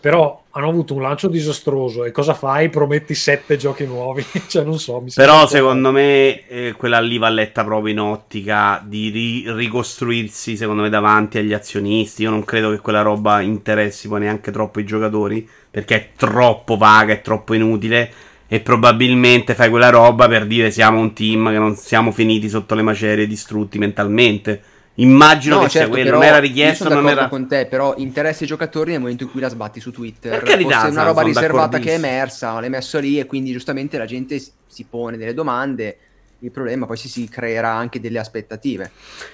però 0.00 0.42
hanno 0.52 0.68
avuto 0.68 0.94
un 0.94 1.02
lancio 1.02 1.28
disastroso 1.28 2.04
e 2.04 2.10
cosa 2.10 2.34
fai? 2.34 2.70
Prometti 2.70 3.14
sette 3.14 3.56
giochi 3.56 3.84
nuovi, 3.84 4.24
cioè 4.48 4.64
non 4.64 4.78
so. 4.78 5.04
Però 5.14 5.46
secondo 5.46 5.92
me 5.92 6.46
eh, 6.48 6.74
quella 6.76 7.00
lì 7.00 7.18
va 7.18 7.28
letta 7.28 7.62
proprio 7.64 7.92
in 7.92 8.00
ottica 8.00 8.82
di 8.84 9.10
ri- 9.10 9.52
ricostruirsi, 9.52 10.56
secondo 10.56 10.82
me, 10.82 10.88
davanti 10.88 11.38
agli 11.38 11.52
azionisti. 11.52 12.22
Io 12.22 12.30
non 12.30 12.44
credo 12.44 12.70
che 12.70 12.78
quella 12.78 13.02
roba 13.02 13.40
interessi 13.40 14.08
poi 14.08 14.20
neanche 14.20 14.50
troppo 14.50 14.80
i 14.80 14.84
giocatori, 14.84 15.46
perché 15.70 15.94
è 15.94 16.08
troppo 16.16 16.76
vaga, 16.76 17.12
è 17.12 17.20
troppo 17.20 17.54
inutile. 17.54 18.10
E 18.48 18.58
probabilmente 18.60 19.54
fai 19.54 19.70
quella 19.70 19.90
roba 19.90 20.26
per 20.26 20.46
dire 20.46 20.72
siamo 20.72 20.98
un 20.98 21.12
team 21.12 21.50
che 21.50 21.58
non 21.58 21.76
siamo 21.76 22.10
finiti 22.10 22.48
sotto 22.48 22.74
le 22.74 22.82
macerie, 22.82 23.28
distrutti 23.28 23.78
mentalmente. 23.78 24.60
Immagino 25.00 25.56
No, 25.56 25.62
che 25.62 25.70
sia 25.70 25.80
certo, 25.80 25.94
quello, 25.94 26.10
però 26.10 26.18
non 26.18 26.26
era 26.26 26.36
io 26.36 26.42
richiesto, 26.42 26.84
sono 26.84 27.00
non 27.00 27.10
era... 27.10 27.28
con 27.28 27.48
te, 27.48 27.66
però 27.66 27.94
interessa 27.96 28.44
i 28.44 28.46
giocatori 28.46 28.90
nel 28.90 29.00
momento 29.00 29.24
in 29.24 29.30
cui 29.30 29.40
la 29.40 29.48
sbatti 29.48 29.80
su 29.80 29.90
Twitter. 29.90 30.30
Per 30.38 30.42
carità, 30.42 30.80
Fosse 30.80 30.90
una 30.90 31.04
roba 31.04 31.22
riservata 31.22 31.78
che 31.78 31.92
è 31.92 31.94
emersa, 31.94 32.60
l'hai 32.60 32.68
messo 32.68 32.98
lì 32.98 33.18
e 33.18 33.24
quindi 33.24 33.52
giustamente 33.52 33.96
la 33.96 34.04
gente 34.04 34.38
si- 34.38 34.52
si 34.66 34.84
pone 34.88 35.16
delle 35.16 35.32
domande. 35.32 35.98
Il 36.40 36.50
problema 36.50 36.86
poi 36.86 36.96
si, 36.96 37.08
si 37.08 37.28
creerà 37.28 37.72
anche 37.72 38.00
delle 38.00 38.18
aspettative. 38.18 38.90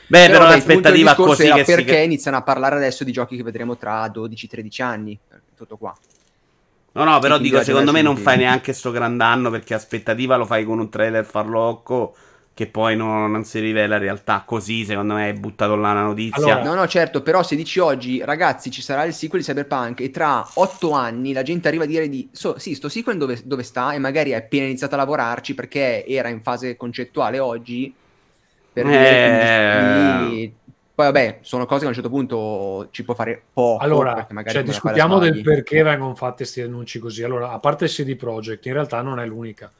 Beh, 0.06 0.26
però, 0.26 0.46
del 0.46 0.56
l'aspettativa 0.56 1.14
così 1.14 1.46
era 1.46 1.56
che 1.56 1.64
si... 1.64 1.74
perché 1.74 1.98
iniziano 1.98 2.36
a 2.36 2.42
parlare 2.42 2.76
adesso 2.76 3.04
di 3.04 3.12
giochi 3.12 3.36
che 3.36 3.42
vedremo 3.42 3.76
tra 3.76 4.06
12-13 4.06 4.82
anni. 4.82 5.18
Tutto 5.56 5.76
qua. 5.76 5.96
No, 6.92 7.04
no, 7.04 7.18
però 7.18 7.38
dico, 7.38 7.62
secondo 7.62 7.92
me 7.92 8.02
non 8.02 8.16
fai 8.16 8.38
neanche 8.38 8.72
sto 8.72 8.90
gran 8.90 9.16
danno 9.16 9.50
perché 9.50 9.74
aspettativa 9.74 10.36
lo 10.36 10.46
fai 10.46 10.64
con 10.64 10.78
un 10.78 10.88
trailer 10.88 11.24
farlocco 11.24 12.14
che 12.56 12.66
poi 12.68 12.96
non, 12.96 13.30
non 13.30 13.44
si 13.44 13.58
rivela 13.58 13.96
in 13.96 14.00
realtà 14.00 14.42
così, 14.46 14.86
secondo 14.86 15.12
me 15.12 15.24
hai 15.24 15.34
buttato 15.34 15.76
là 15.76 15.90
una 15.90 16.04
notizia. 16.04 16.54
Allora, 16.54 16.62
No, 16.62 16.72
no, 16.72 16.86
certo, 16.86 17.20
però 17.20 17.42
se 17.42 17.54
dici 17.54 17.80
oggi, 17.80 18.22
ragazzi, 18.24 18.70
ci 18.70 18.80
sarà 18.80 19.04
il 19.04 19.12
sequel 19.12 19.42
di 19.42 19.46
Cyberpunk 19.46 20.00
e 20.00 20.10
tra 20.10 20.42
8 20.54 20.90
anni 20.92 21.34
la 21.34 21.42
gente 21.42 21.68
arriva 21.68 21.84
a 21.84 21.86
dire 21.86 22.08
di 22.08 22.30
so, 22.32 22.58
sì, 22.58 22.74
sto 22.74 22.88
sequel 22.88 23.18
dove, 23.18 23.38
dove 23.44 23.62
sta 23.62 23.92
e 23.92 23.98
magari 23.98 24.30
è 24.30 24.36
appena 24.36 24.64
iniziato 24.64 24.94
a 24.94 24.96
lavorarci 24.96 25.54
perché 25.54 26.06
era 26.06 26.28
in 26.30 26.40
fase 26.40 26.78
concettuale 26.78 27.38
oggi. 27.38 27.94
Per 28.72 28.86
Eh. 28.86 30.52
Poi 30.94 31.04
vabbè, 31.04 31.40
sono 31.42 31.66
cose 31.66 31.80
che 31.80 31.84
a 31.84 31.88
un 31.88 31.94
certo 31.94 32.08
punto 32.08 32.88
ci 32.90 33.04
può 33.04 33.12
fare 33.12 33.42
poco. 33.52 33.84
Allora, 33.84 34.26
cioè, 34.26 34.42
la 34.42 34.52
la 34.54 34.62
discutiamo 34.62 35.18
del 35.18 35.42
perché 35.42 35.82
vengono 35.82 36.14
fatti 36.14 36.36
questi 36.36 36.62
annunci 36.62 36.98
così. 37.00 37.22
Allora, 37.22 37.50
a 37.50 37.58
parte 37.58 37.84
CD 37.84 38.16
Projekt, 38.16 38.64
in 38.64 38.72
realtà 38.72 39.02
non 39.02 39.20
è 39.20 39.26
l'unica. 39.26 39.70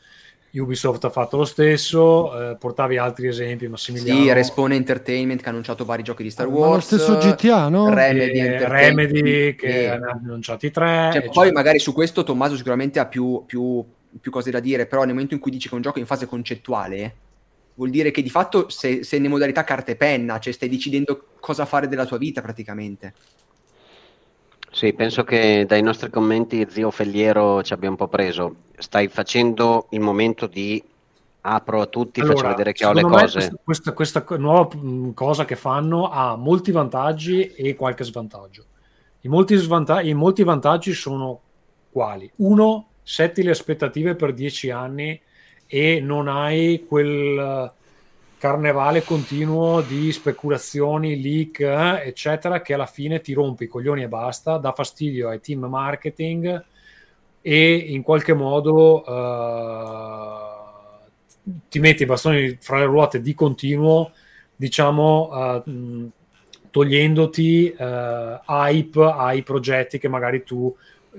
Ubisoft 0.53 1.05
ha 1.05 1.11
fatto 1.11 1.37
lo 1.37 1.45
stesso, 1.45 2.51
eh, 2.51 2.57
portavi 2.57 2.97
altri 2.97 3.29
esempi, 3.29 3.69
Massimiliano. 3.69 4.23
Sì, 4.23 4.33
Respawn 4.33 4.73
Entertainment 4.73 5.41
che 5.41 5.47
ha 5.47 5.51
annunciato 5.51 5.85
vari 5.85 6.03
giochi 6.03 6.23
di 6.23 6.31
Star 6.31 6.49
Ma 6.49 6.55
lo 6.55 6.59
Wars. 6.61 6.87
stesso 6.87 7.19
GTA, 7.19 7.69
no? 7.69 7.93
Remedy, 7.93 8.39
eh, 8.39 8.69
Remedy 8.69 9.55
che 9.55 9.71
sì. 9.71 9.75
ne 9.75 9.89
ha 9.89 10.11
annunciati 10.13 10.71
tre. 10.71 11.11
Cioè, 11.13 11.23
e 11.25 11.27
poi 11.27 11.45
cioè- 11.47 11.53
magari 11.53 11.79
su 11.79 11.93
questo 11.93 12.25
Tommaso 12.25 12.57
sicuramente 12.57 12.99
ha 12.99 13.07
più, 13.07 13.43
più- 13.47 13.85
più 14.21 14.31
cose 14.31 14.51
da 14.51 14.61
dire, 14.61 14.87
però 14.87 15.03
nel 15.03 15.13
momento 15.13 15.35
in 15.35 15.41
cui 15.41 15.51
dici 15.51 15.69
che 15.69 15.75
è 15.75 15.77
un 15.77 15.83
gioco 15.83 15.99
in 15.99 16.07
fase 16.07 16.27
concettuale, 16.27 17.15
vuol 17.75 17.91
dire 17.91 18.11
che 18.11 18.23
di 18.23 18.31
fatto 18.31 18.71
sei, 18.71 19.05
sei 19.05 19.23
in 19.23 19.31
modalità 19.31 19.63
carta 19.63 19.93
e 19.93 19.97
penna, 19.97 20.39
cioè 20.39 20.53
stai 20.53 20.71
decidendo 20.71 21.27
cosa 21.39 21.67
fare 21.67 21.89
della 21.89 22.07
tua 22.07 22.17
vita 22.17 22.41
praticamente. 22.41 23.13
Sì, 24.77 24.93
penso 24.93 25.25
che 25.25 25.65
dai 25.67 25.81
nostri 25.81 26.11
commenti 26.11 26.67
zio 26.69 26.91
Felliero 26.91 27.63
ci 27.63 27.73
abbia 27.73 27.89
un 27.89 27.97
po' 27.97 28.09
preso. 28.09 28.57
Stai 28.77 29.09
facendo 29.09 29.87
il 29.93 30.01
momento 30.01 30.47
di 30.47 30.85
apro 31.41 31.81
a 31.81 31.87
tutti, 31.87 32.21
faccio 32.21 32.33
Allora, 32.33 32.49
vedere 32.49 32.73
che 32.75 32.85
ho 32.85 32.93
le 32.93 33.01
cose. 33.01 33.57
Questa, 33.65 33.93
questa- 33.93 33.93
questa 33.93 34.37
nuova 34.37 34.69
mh, 34.77 35.15
cosa 35.15 35.47
che 35.47 35.57
fanno 35.57 36.11
ha 36.11 36.37
molti 36.37 36.73
vantaggi 36.73 37.55
e 37.55 37.75
qualche 37.75 38.05
svantaggio. 38.05 38.65
I 39.23 39.29
molti, 39.29 39.57
svanta- 39.57 40.03
i 40.03 40.13
molti 40.13 40.43
vantaggi 40.45 40.93
sono 40.93 41.41
quali? 41.91 42.31
Uno, 42.37 42.89
setti 43.03 43.43
le 43.43 43.53
aspettative 43.53 44.15
per 44.15 44.35
dieci 44.35 44.69
anni 44.69 45.19
e 45.67 46.01
non 46.03 46.29
hai 46.29 46.85
quel 46.87 47.73
carnevale 48.39 49.03
continuo 49.03 49.81
di 49.81 50.13
speculazioni, 50.13 51.21
leak, 51.21 51.61
eh, 51.61 52.07
eccetera, 52.07 52.61
che 52.61 52.75
alla 52.75 52.87
fine 52.87 53.21
ti 53.21 53.33
rompi 53.33 53.65
i 53.65 53.69
coglioni 53.69 54.03
e 54.03 54.09
basta, 54.09 54.59
dà 54.59 54.73
fastidio 54.73 55.29
ai 55.29 55.41
team 55.41 55.65
marketing 55.65 56.65
e 57.41 57.75
in 57.75 58.03
qualche 58.03 58.35
modo 58.35 59.05
eh, 59.07 60.47
ti 61.69 61.79
metti 61.79 62.03
i 62.03 62.07
bastoni 62.07 62.59
fra 62.61 62.79
le 62.79 62.87
ruote 62.87 63.21
di 63.21 63.35
continuo, 63.35 64.13
diciamo, 64.55 65.63
mh, 65.65 66.07
togliendoti 66.71 67.71
eh, 67.71 68.41
hype 68.47 69.03
ai 69.03 69.43
progetti 69.43 69.99
che 69.99 70.09
magari 70.09 70.45
tu 70.45 70.77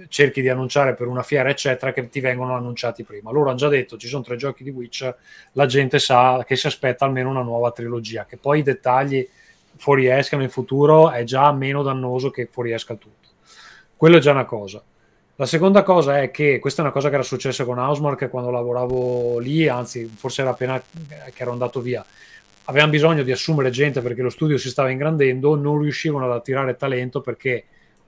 cerchi 0.07 0.41
di 0.41 0.49
annunciare 0.49 0.93
per 0.93 1.07
una 1.07 1.23
fiera, 1.23 1.49
eccetera, 1.49 1.93
che 1.93 2.09
ti 2.09 2.19
vengono 2.19 2.55
annunciati 2.55 3.03
prima. 3.03 3.31
Loro 3.31 3.49
hanno 3.49 3.57
già 3.57 3.67
detto 3.67 3.97
ci 3.97 4.07
sono 4.07 4.23
tre 4.23 4.35
giochi 4.35 4.63
di 4.63 4.69
Witcher, 4.69 5.15
la 5.53 5.65
gente 5.65 5.99
sa 5.99 6.43
che 6.45 6.55
si 6.55 6.67
aspetta 6.67 7.05
almeno 7.05 7.29
una 7.29 7.41
nuova 7.41 7.71
trilogia, 7.71 8.25
che 8.25 8.37
poi 8.37 8.59
i 8.59 8.63
dettagli 8.63 9.27
fuoriescano 9.75 10.43
in 10.43 10.49
futuro 10.49 11.11
è 11.11 11.23
già 11.23 11.51
meno 11.51 11.83
dannoso 11.83 12.29
che 12.29 12.47
fuoriesca 12.51 12.95
tutto. 12.95 13.29
Quello 13.95 14.17
è 14.17 14.19
già 14.19 14.31
una 14.31 14.45
cosa. 14.45 14.83
La 15.35 15.45
seconda 15.45 15.83
cosa 15.83 16.19
è 16.19 16.31
che 16.31 16.57
questa 16.59 16.81
è 16.81 16.83
una 16.83 16.93
cosa 16.93 17.09
che 17.09 17.15
era 17.15 17.23
successa 17.23 17.63
con 17.63 17.77
Housemark 17.77 18.27
quando 18.29 18.49
lavoravo 18.49 19.37
lì, 19.37 19.67
anzi, 19.67 20.05
forse 20.05 20.41
era 20.41 20.49
appena 20.49 20.81
che 20.81 21.41
ero 21.41 21.51
andato 21.51 21.79
via. 21.79 22.03
Avevano 22.65 22.91
bisogno 22.91 23.21
di 23.21 23.31
assumere 23.31 23.69
gente 23.69 24.01
perché 24.01 24.23
lo 24.23 24.31
studio 24.31 24.57
si 24.57 24.69
stava 24.69 24.89
ingrandendo, 24.89 25.55
non 25.55 25.79
riuscivano 25.79 26.25
ad 26.25 26.31
attirare 26.31 26.75
talento 26.75 27.21
perché 27.21 27.65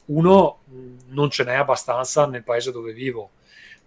uno 0.10 0.60
non 1.08 1.30
ce 1.30 1.44
n'è 1.44 1.56
abbastanza 1.56 2.26
nel 2.26 2.44
paese 2.44 2.72
dove 2.72 2.94
vivo. 2.94 3.32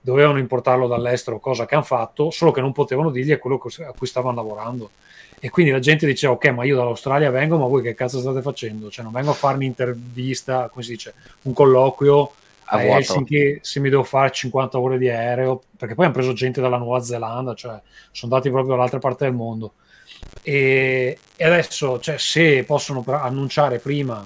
Dovevano 0.00 0.38
importarlo 0.38 0.88
dall'estero, 0.88 1.38
cosa 1.38 1.64
che 1.64 1.74
hanno 1.74 1.84
fatto, 1.84 2.30
solo 2.30 2.50
che 2.50 2.60
non 2.60 2.72
potevano 2.72 3.10
dirgli 3.10 3.30
a 3.30 3.38
quello 3.38 3.56
a 3.86 3.92
cui 3.92 4.06
stavano 4.06 4.34
lavorando. 4.34 4.90
E 5.38 5.50
quindi 5.50 5.70
la 5.70 5.78
gente 5.78 6.06
diceva: 6.06 6.32
Ok, 6.32 6.46
ma 6.48 6.64
io 6.64 6.76
dall'Australia 6.76 7.30
vengo, 7.30 7.56
ma 7.56 7.66
voi 7.66 7.82
che 7.82 7.94
cazzo 7.94 8.18
state 8.18 8.42
facendo? 8.42 8.90
Cioè, 8.90 9.04
non 9.04 9.12
vengo 9.12 9.30
a 9.30 9.34
farmi 9.34 9.66
intervista, 9.66 10.68
come 10.68 10.82
si 10.82 10.92
dice, 10.92 11.14
un 11.42 11.52
colloquio 11.52 12.32
A 12.64 12.76
a. 12.76 12.82
Helsinki 12.82 13.58
se 13.60 13.80
mi 13.80 13.90
devo 13.90 14.02
fare 14.02 14.32
50 14.32 14.78
ore 14.78 14.98
di 14.98 15.08
aereo, 15.08 15.62
perché 15.76 15.94
poi 15.94 16.06
hanno 16.06 16.14
preso 16.14 16.32
gente 16.32 16.60
dalla 16.60 16.78
Nuova 16.78 17.00
Zelanda, 17.00 17.54
cioè 17.54 17.80
sono 18.10 18.32
andati 18.32 18.50
proprio 18.50 18.74
dall'altra 18.74 18.98
parte 18.98 19.24
del 19.24 19.34
mondo. 19.34 19.74
E, 20.42 21.18
e 21.36 21.44
adesso, 21.44 22.00
cioè, 22.00 22.18
se 22.18 22.64
possono 22.64 23.04
annunciare 23.06 23.78
prima 23.78 24.24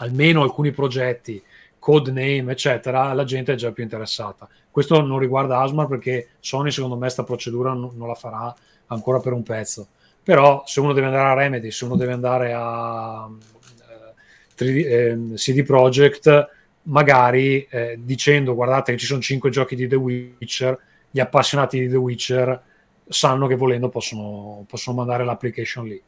almeno 0.00 0.42
alcuni 0.42 0.70
progetti, 0.72 1.42
codename, 1.78 2.52
eccetera, 2.52 3.12
la 3.12 3.24
gente 3.24 3.52
è 3.52 3.56
già 3.56 3.72
più 3.72 3.82
interessata. 3.82 4.48
Questo 4.70 5.00
non 5.00 5.18
riguarda 5.18 5.60
Asmar 5.60 5.86
perché 5.86 6.28
Sony, 6.40 6.70
secondo 6.70 6.96
me, 6.96 7.08
sta 7.08 7.24
procedura 7.24 7.72
non, 7.72 7.92
non 7.94 8.08
la 8.08 8.14
farà 8.14 8.54
ancora 8.86 9.18
per 9.20 9.32
un 9.32 9.42
pezzo. 9.42 9.88
Però 10.22 10.62
se 10.66 10.80
uno 10.80 10.92
deve 10.92 11.06
andare 11.06 11.28
a 11.28 11.34
Remedy, 11.34 11.70
se 11.70 11.84
uno 11.84 11.96
deve 11.96 12.12
andare 12.12 12.52
a 12.54 13.28
eh, 14.58 14.62
3D, 14.62 14.86
ehm, 14.86 15.34
CD 15.34 15.64
Projekt, 15.64 16.50
magari 16.82 17.66
eh, 17.70 17.98
dicendo 17.98 18.54
guardate 18.54 18.92
che 18.92 18.98
ci 18.98 19.06
sono 19.06 19.20
5 19.20 19.50
giochi 19.50 19.74
di 19.74 19.88
The 19.88 19.96
Witcher, 19.96 20.78
gli 21.10 21.20
appassionati 21.20 21.80
di 21.80 21.88
The 21.88 21.96
Witcher 21.96 22.62
sanno 23.08 23.46
che 23.46 23.56
volendo 23.56 23.88
possono, 23.88 24.64
possono 24.68 24.96
mandare 24.96 25.24
l'application 25.24 25.86
lì. 25.86 26.00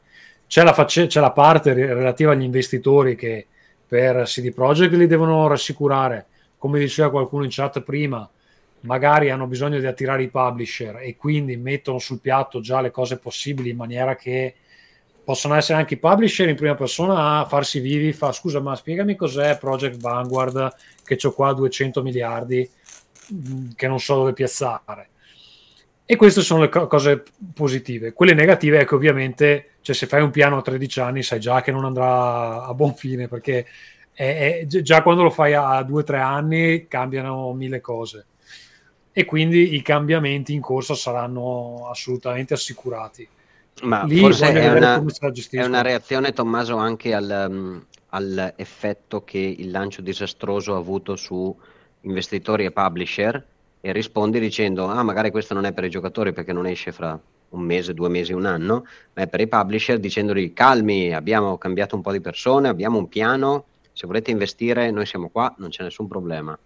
C'è 0.47 0.63
la, 0.63 0.73
face- 0.73 1.07
c'è 1.07 1.19
la 1.19 1.31
parte 1.31 1.73
re- 1.73 1.93
relativa 1.93 2.31
agli 2.31 2.43
investitori 2.43 3.15
che 3.15 3.47
per 3.87 4.23
CD 4.23 4.53
Projekt 4.53 4.93
li 4.93 5.07
devono 5.07 5.47
rassicurare, 5.47 6.25
come 6.57 6.79
diceva 6.79 7.09
qualcuno 7.09 7.43
in 7.43 7.49
chat 7.51 7.81
prima, 7.81 8.27
magari 8.81 9.29
hanno 9.29 9.47
bisogno 9.47 9.79
di 9.79 9.85
attirare 9.85 10.23
i 10.23 10.29
publisher 10.29 10.97
e 10.97 11.15
quindi 11.15 11.57
mettono 11.57 11.99
sul 11.99 12.19
piatto 12.19 12.59
già 12.59 12.81
le 12.81 12.91
cose 12.91 13.17
possibili 13.17 13.69
in 13.69 13.77
maniera 13.77 14.15
che 14.15 14.55
possono 15.23 15.55
essere 15.55 15.79
anche 15.79 15.93
i 15.93 15.99
publisher 15.99 16.49
in 16.49 16.55
prima 16.55 16.75
persona 16.75 17.39
a 17.39 17.45
farsi 17.45 17.79
vivi, 17.79 18.11
fa 18.11 18.31
scusa 18.31 18.59
ma 18.59 18.75
spiegami 18.75 19.15
cos'è 19.15 19.57
Project 19.57 19.97
Vanguard 19.97 20.75
che 21.03 21.17
ho 21.21 21.31
qua 21.31 21.53
200 21.53 22.01
miliardi 22.01 22.69
mh, 23.27 23.69
che 23.75 23.87
non 23.87 23.99
so 23.99 24.15
dove 24.15 24.33
piazzare. 24.33 25.09
E 26.13 26.15
queste 26.15 26.41
sono 26.41 26.61
le 26.61 26.69
co- 26.69 26.85
cose 26.85 27.23
positive. 27.55 28.13
Quelle 28.13 28.35
negative 28.35 28.81
è 28.81 28.85
che 28.85 28.93
ovviamente, 28.93 29.71
cioè, 29.81 29.95
se 29.95 30.05
fai 30.05 30.21
un 30.21 30.29
piano 30.29 30.57
a 30.57 30.61
13 30.61 30.99
anni, 30.99 31.23
sai 31.23 31.39
già 31.39 31.61
che 31.61 31.71
non 31.71 31.85
andrà 31.85 32.65
a 32.65 32.73
buon 32.75 32.93
fine, 32.93 33.27
perché 33.27 33.65
è- 34.11 34.59
è- 34.59 34.65
gi- 34.67 34.83
già 34.83 35.01
quando 35.01 35.23
lo 35.23 35.31
fai 35.31 35.55
a 35.55 35.81
2-3 35.81 36.19
anni 36.19 36.85
cambiano 36.87 37.51
mille 37.53 37.81
cose. 37.81 38.27
E 39.11 39.25
quindi 39.25 39.73
i 39.73 39.81
cambiamenti 39.81 40.53
in 40.53 40.61
corsa 40.61 40.93
saranno 40.93 41.87
assolutamente 41.89 42.53
assicurati. 42.53 43.27
Ma 43.81 44.03
Lì 44.03 44.19
forse 44.19 44.53
è 44.53 44.71
una, 44.71 45.03
è 45.49 45.65
una 45.65 45.81
reazione, 45.81 46.31
Tommaso, 46.31 46.75
anche 46.75 47.15
al, 47.15 47.47
mm, 47.49 47.77
all'effetto 48.09 49.23
che 49.23 49.39
il 49.39 49.71
lancio 49.71 50.03
disastroso 50.03 50.75
ha 50.75 50.77
avuto 50.77 51.15
su 51.15 51.55
investitori 52.01 52.65
e 52.65 52.71
publisher 52.71 53.43
e 53.85 53.91
rispondi 53.91 54.39
dicendo 54.39 54.85
ah 54.85 55.03
magari 55.03 55.29
questo 55.29 55.53
non 55.53 55.65
è 55.65 55.73
per 55.73 55.83
i 55.83 55.89
giocatori 55.89 56.31
perché 56.31 56.53
non 56.53 56.65
esce 56.65 56.93
fra 56.93 57.19
un 57.49 57.61
mese, 57.61 57.93
due 57.93 58.07
mesi, 58.07 58.31
un 58.31 58.45
anno, 58.45 58.85
ma 59.13 59.23
è 59.23 59.27
per 59.27 59.41
i 59.41 59.47
publisher 59.47 59.99
dicendogli 59.99 60.53
calmi, 60.53 61.13
abbiamo 61.13 61.57
cambiato 61.57 61.93
un 61.97 62.01
po' 62.01 62.13
di 62.13 62.21
persone, 62.21 62.69
abbiamo 62.69 62.97
un 62.97 63.09
piano, 63.09 63.65
se 63.91 64.07
volete 64.07 64.31
investire 64.31 64.89
noi 64.89 65.05
siamo 65.05 65.27
qua, 65.27 65.53
non 65.57 65.67
c'è 65.69 65.83
nessun 65.83 66.07
problema. 66.07 66.57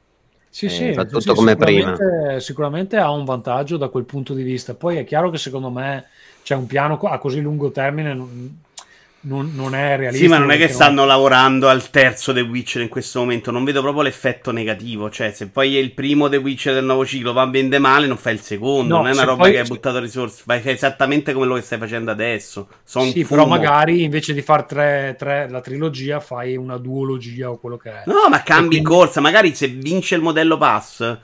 Sì, 0.47 0.67
Eh, 0.67 0.69
sì, 0.69 0.93
va 0.93 1.05
tutto 1.05 1.19
sì, 1.19 1.33
come 1.33 1.55
prima. 1.55 1.95
sicuramente, 1.95 2.39
sicuramente 2.39 2.97
ha 2.97 3.11
un 3.11 3.25
vantaggio 3.25 3.77
da 3.77 3.89
quel 3.89 4.05
punto 4.05 4.35
di 4.35 4.43
vista. 4.43 4.75
Poi 4.75 4.97
è 4.97 5.03
chiaro 5.03 5.31
che 5.31 5.37
secondo 5.39 5.71
me 5.71 6.05
c'è 6.43 6.55
un 6.55 6.67
piano 6.67 6.99
a 6.99 7.17
così 7.17 7.41
lungo 7.41 7.71
termine 7.71 8.13
non, 9.21 9.51
non- 9.53 9.55
non 9.55 9.75
è 9.75 9.97
realistico. 9.97 10.23
Sì, 10.23 10.27
ma 10.27 10.37
non 10.37 10.51
è 10.51 10.57
che 10.57 10.67
stanno 10.69 11.05
lavorando 11.05 11.67
al 11.67 11.89
terzo 11.89 12.31
The 12.33 12.41
Witcher 12.41 12.81
in 12.81 12.87
questo 12.87 13.19
momento. 13.19 13.51
Non 13.51 13.63
vedo 13.63 13.81
proprio 13.81 14.03
l'effetto 14.03 14.51
negativo. 14.51 15.09
Cioè, 15.09 15.31
se 15.31 15.47
poi 15.47 15.75
è 15.75 15.79
il 15.79 15.91
primo 15.91 16.29
The 16.29 16.37
Witcher 16.37 16.73
del 16.73 16.85
nuovo 16.85 17.05
ciclo 17.05 17.33
va 17.33 17.45
vende 17.45 17.79
male, 17.79 18.07
non 18.07 18.17
fai 18.17 18.33
il 18.33 18.39
secondo. 18.41 18.95
No, 18.95 19.01
non 19.01 19.09
è 19.11 19.13
una 19.13 19.23
roba 19.23 19.43
poi- 19.43 19.51
che 19.51 19.59
hai 19.59 19.67
buttato 19.67 19.99
risorse. 19.99 20.43
Fai 20.45 20.61
esattamente 20.63 21.33
come 21.33 21.45
lo 21.45 21.55
che 21.55 21.61
stai 21.61 21.77
facendo 21.79 22.11
adesso. 22.11 22.67
Sono 22.83 23.05
Sì, 23.11 23.25
però 23.25 23.45
magari 23.45 24.03
invece 24.03 24.33
di 24.33 24.41
fare 24.41 24.65
tre, 24.67 25.15
tre- 25.17 25.49
la 25.49 25.61
trilogia 25.61 26.19
fai 26.19 26.55
una 26.55 26.77
duologia 26.77 27.49
o 27.49 27.57
quello 27.57 27.77
che 27.77 27.89
è. 27.89 28.03
No, 28.05 28.27
ma 28.29 28.41
cambi 28.43 28.77
in 28.77 28.83
quindi- 28.83 28.87
corsa. 28.89 29.19
Magari 29.21 29.53
se 29.55 29.67
vince 29.67 30.15
il 30.15 30.21
modello 30.21 30.57
pass, 30.57 31.17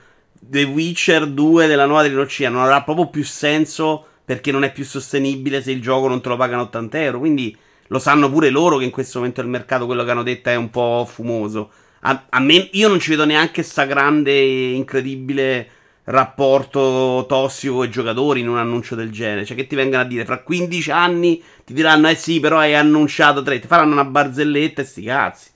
The 0.46 0.64
Witcher 0.64 1.26
2 1.28 1.68
della 1.68 1.86
nuova 1.86 2.04
trilogia 2.04 2.50
non 2.50 2.64
avrà 2.64 2.82
proprio 2.82 3.08
più 3.08 3.24
senso 3.24 4.06
perché 4.26 4.52
non 4.52 4.64
è 4.64 4.72
più 4.74 4.84
sostenibile 4.84 5.62
se 5.62 5.72
il 5.72 5.82
gioco 5.82 6.08
non 6.08 6.22
te 6.22 6.30
lo 6.30 6.36
pagano 6.36 6.64
80 6.64 7.02
euro. 7.02 7.20
Quindi 7.20 7.56
lo 7.94 8.00
sanno 8.00 8.28
pure 8.28 8.50
loro 8.50 8.78
che 8.78 8.86
in 8.86 8.90
questo 8.90 9.20
momento 9.20 9.40
il 9.42 9.48
mercato, 9.48 9.86
quello 9.86 10.04
che 10.04 10.10
hanno 10.10 10.24
detto, 10.24 10.50
è 10.50 10.56
un 10.56 10.72
po' 10.72 11.08
fumoso. 11.08 11.70
A, 12.02 12.26
a 12.28 12.40
me, 12.40 12.70
io 12.72 12.88
non 12.88 13.00
ci 13.00 13.12
vedo 13.12 13.24
neanche 13.24 13.62
sta 13.62 13.86
grande 13.86 14.36
incredibile 14.42 15.68
rapporto 16.06 17.24
tossico 17.28 17.76
con 17.76 17.86
i 17.86 17.92
giocatori 17.92 18.40
in 18.40 18.50
un 18.50 18.58
annuncio 18.58 18.96
del 18.96 19.12
genere. 19.12 19.46
Cioè, 19.46 19.56
che 19.56 19.68
ti 19.68 19.76
vengano 19.76 20.04
a 20.04 20.08
dire 20.08 20.26
fra 20.26 20.42
15 20.42 20.90
anni 20.90 21.42
ti 21.64 21.74
diranno: 21.74 22.10
Eh 22.10 22.16
sì, 22.16 22.40
però 22.40 22.58
hai 22.58 22.74
annunciato 22.74 23.44
tre. 23.44 23.60
Ti 23.60 23.68
faranno 23.68 23.94
una 23.94 24.06
barzelletta 24.06 24.82
e 24.82 24.86
sti 24.86 25.04
cazzi. 25.04 25.52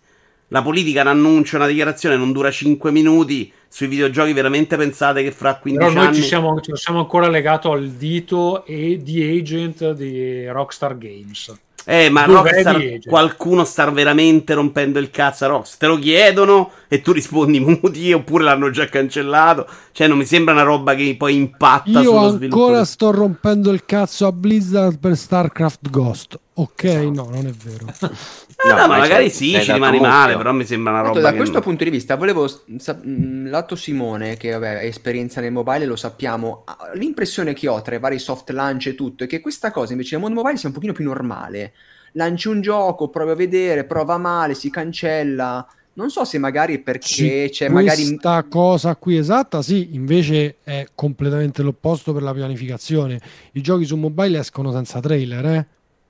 La 0.50 0.62
politica 0.62 1.02
ne 1.02 1.10
annuncia 1.10 1.58
una 1.58 1.66
dichiarazione, 1.66 2.18
non 2.18 2.32
dura 2.32 2.52
5 2.52 2.92
minuti. 2.92 3.52
Sui 3.68 3.88
videogiochi, 3.88 4.32
veramente 4.32 4.78
pensate 4.78 5.24
che 5.24 5.32
fra 5.32 5.56
15 5.56 5.86
Però 5.88 6.00
noi 6.00 6.08
anni. 6.08 6.22
ci 6.22 6.22
siamo, 6.22 6.62
ci 6.62 6.72
siamo 6.76 7.00
ancora 7.00 7.30
legato 7.30 7.72
al 7.72 7.90
dito 7.90 8.64
e 8.64 9.02
di 9.02 9.24
agent 9.24 9.92
di 9.94 10.48
Rockstar 10.48 10.98
Games. 11.00 11.66
Eh, 11.90 12.10
ma 12.10 12.26
Rockstar, 12.26 12.76
agent? 12.76 13.08
qualcuno 13.08 13.64
sta 13.64 13.90
veramente 13.90 14.54
rompendo 14.54 15.00
il 15.00 15.10
cazzo 15.10 15.46
a 15.46 15.48
Rockstar. 15.48 15.78
Te 15.80 15.88
lo 15.88 15.98
chiedono 15.98 16.72
e 16.90 17.02
tu 17.02 17.14
rispondi 17.14 17.60
muti 17.64 18.12
oppure 18.12 18.44
l'hanno 18.44 18.70
già 18.72 18.88
cancellato. 18.88 19.66
Cioè, 19.94 20.08
non 20.08 20.18
mi 20.18 20.26
sembra 20.26 20.54
una 20.54 20.64
roba 20.64 20.96
che 20.96 21.16
poi 21.18 21.36
impatta 21.36 22.02
Io 22.02 22.12
sullo 22.12 22.30
sviluppo. 22.32 22.62
ancora 22.62 22.84
sto 22.84 23.12
rompendo 23.12 23.72
il 23.72 23.86
cazzo 23.86 24.28
a 24.28 24.32
Blizzard 24.34 25.00
per 25.00 25.16
StarCraft 25.16 25.90
Ghost. 25.90 26.40
Ok, 26.60 26.84
no, 26.84 27.30
non 27.30 27.46
è 27.46 27.52
vero. 27.52 27.86
Ah, 28.60 28.70
no, 28.70 28.76
ma 28.76 28.88
ma 28.88 28.98
magari 28.98 29.30
sei- 29.30 29.60
sì, 29.62 29.66
ci 29.66 29.72
mucchio. 29.74 30.00
male, 30.02 30.36
però 30.36 30.52
mi 30.52 30.66
sembra 30.66 30.92
una 30.92 31.02
roba 31.02 31.20
da 31.20 31.30
che 31.30 31.36
questo 31.38 31.54
non- 31.56 31.64
punto 31.64 31.84
di 31.84 31.92
vista 31.92 32.16
volevo 32.16 32.48
sa- 32.78 33.00
lato 33.04 33.76
Simone 33.76 34.36
che 34.36 34.50
vabbè, 34.52 34.68
ha 34.68 34.82
esperienza 34.82 35.42
nel 35.42 35.52
mobile 35.52 35.86
lo 35.86 35.96
sappiamo 35.96 36.64
l'impressione 36.96 37.54
che 37.54 37.68
ho 37.68 37.80
tra 37.84 37.94
i 37.96 38.00
vari 38.00 38.18
soft 38.18 38.50
launch 38.50 38.88
e 38.88 38.96
tutto 38.96 39.24
è 39.26 39.28
che 39.28 39.42
questa 39.42 39.70
cosa 39.70 39.92
invece 39.92 40.16
nel 40.16 40.24
mondo 40.24 40.40
mobile 40.42 40.58
sia 40.58 40.70
un 40.70 40.74
pochino 40.74 40.92
più 40.92 41.04
normale 41.06 41.74
lanci 42.14 42.48
un 42.48 42.62
gioco 42.62 43.10
provi 43.10 43.30
a 43.32 43.36
vedere 43.36 43.84
prova 43.86 44.18
male 44.18 44.56
si 44.56 44.72
cancella 44.72 45.66
non 45.94 46.10
so 46.10 46.26
se 46.26 46.40
magari 46.40 46.80
perché 46.80 47.06
Sì, 47.06 47.48
c'è 47.52 47.70
magari 47.70 48.04
questa 48.06 48.44
cosa 48.50 48.96
qui 48.96 49.18
esatta, 49.18 49.62
sì, 49.64 49.90
invece 49.96 50.58
è 50.64 50.88
completamente 50.96 51.64
l'opposto 51.64 52.14
per 52.14 52.22
la 52.22 52.34
pianificazione. 52.34 53.20
I 53.54 53.62
giochi 53.62 53.84
su 53.86 53.96
mobile 53.98 54.38
escono 54.38 54.72
senza 54.72 55.00
trailer, 55.00 55.46
eh? 55.46 55.68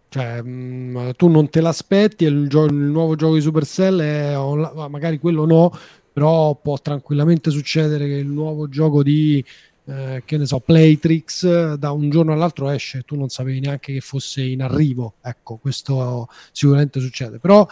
Cioè, 0.09 0.41
mh, 0.41 1.11
tu 1.15 1.27
non 1.27 1.49
te 1.49 1.61
l'aspetti 1.61 2.25
e 2.25 2.29
il, 2.29 2.47
gio- 2.47 2.65
il 2.65 2.73
nuovo 2.73 3.15
gioco 3.15 3.35
di 3.35 3.41
Supercell 3.41 3.99
è 3.99 4.37
onla- 4.37 4.87
magari 4.87 5.19
quello 5.19 5.45
no, 5.45 5.71
però 6.11 6.55
può 6.55 6.77
tranquillamente 6.79 7.51
succedere 7.51 8.07
che 8.07 8.15
il 8.15 8.27
nuovo 8.27 8.69
gioco 8.69 9.03
di 9.03 9.43
eh, 9.89 10.23
che 10.25 10.37
ne 10.37 10.45
so, 10.45 10.59
Playtrix 10.59 11.75
da 11.75 11.91
un 11.91 12.09
giorno 12.09 12.33
all'altro 12.33 12.69
esce, 12.69 13.03
tu 13.05 13.15
non 13.15 13.29
sapevi 13.29 13.61
neanche 13.61 13.93
che 13.93 14.01
fosse 14.01 14.43
in 14.43 14.61
arrivo. 14.61 15.15
Ecco, 15.21 15.55
questo 15.57 16.27
sicuramente 16.51 16.99
succede. 16.99 17.39
Però, 17.39 17.65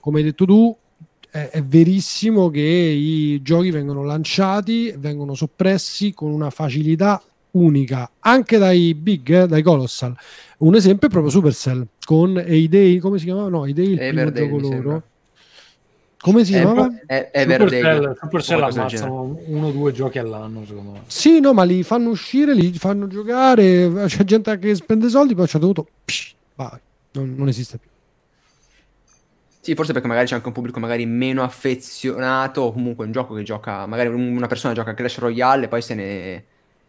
come 0.00 0.18
hai 0.18 0.24
detto 0.24 0.44
tu, 0.44 0.76
è, 1.30 1.50
è 1.52 1.62
verissimo 1.62 2.50
che 2.50 2.60
i 2.60 3.40
giochi 3.42 3.70
vengono 3.70 4.02
lanciati, 4.02 4.92
vengono 4.98 5.34
soppressi 5.34 6.12
con 6.12 6.32
una 6.32 6.50
facilità 6.50 7.22
unica 7.52 8.10
anche 8.20 8.58
dai 8.58 8.94
big, 8.94 9.42
eh, 9.42 9.46
dai 9.46 9.62
colossal. 9.62 10.16
Un 10.58 10.74
esempio 10.74 11.08
è 11.08 11.10
proprio 11.10 11.32
Supercell 11.32 11.86
con 12.04 12.34
Day, 12.34 12.98
come 12.98 13.18
si 13.18 13.24
chiamava? 13.24 13.48
No, 13.48 13.70
Day 13.72 13.92
il 13.92 13.98
primo 13.98 14.32
gioco 14.32 14.58
loro. 14.58 15.02
Come 16.18 16.44
si 16.44 16.52
chiamava? 16.52 16.90
è- 17.06 17.30
Everdale, 17.32 18.14
Supercell, 18.20 18.62
ammazzano 18.62 19.38
uno 19.46 19.68
o 19.68 19.70
due 19.70 19.90
giochi 19.92 20.18
all'anno, 20.18 20.66
secondo 20.66 20.90
me. 20.90 21.00
Sì, 21.06 21.40
no, 21.40 21.54
ma 21.54 21.62
li 21.62 21.82
fanno 21.82 22.10
uscire, 22.10 22.54
li 22.54 22.72
fanno 22.74 23.06
giocare, 23.06 23.90
c'è 24.06 24.24
gente 24.24 24.58
che 24.58 24.74
spende 24.74 25.08
soldi, 25.08 25.34
poi 25.34 25.46
c'è 25.46 25.58
dovuto... 25.58 25.86
psh, 26.04 26.34
vai, 26.56 26.78
non, 27.12 27.34
non 27.36 27.48
esiste 27.48 27.78
più. 27.78 27.88
Sì, 29.62 29.74
forse 29.74 29.92
perché 29.92 30.08
magari 30.08 30.26
c'è 30.26 30.34
anche 30.34 30.46
un 30.48 30.54
pubblico 30.54 30.78
magari 30.78 31.06
meno 31.06 31.42
affezionato 31.42 32.62
o 32.62 32.72
comunque 32.72 33.06
un 33.06 33.12
gioco 33.12 33.34
che 33.34 33.42
gioca, 33.42 33.86
magari 33.86 34.08
una 34.08 34.46
persona 34.46 34.74
gioca 34.74 34.90
a 34.90 34.94
Clash 34.94 35.18
Royale 35.18 35.66
e 35.66 35.68
poi 35.68 35.82
se 35.82 35.94
ne 35.94 36.44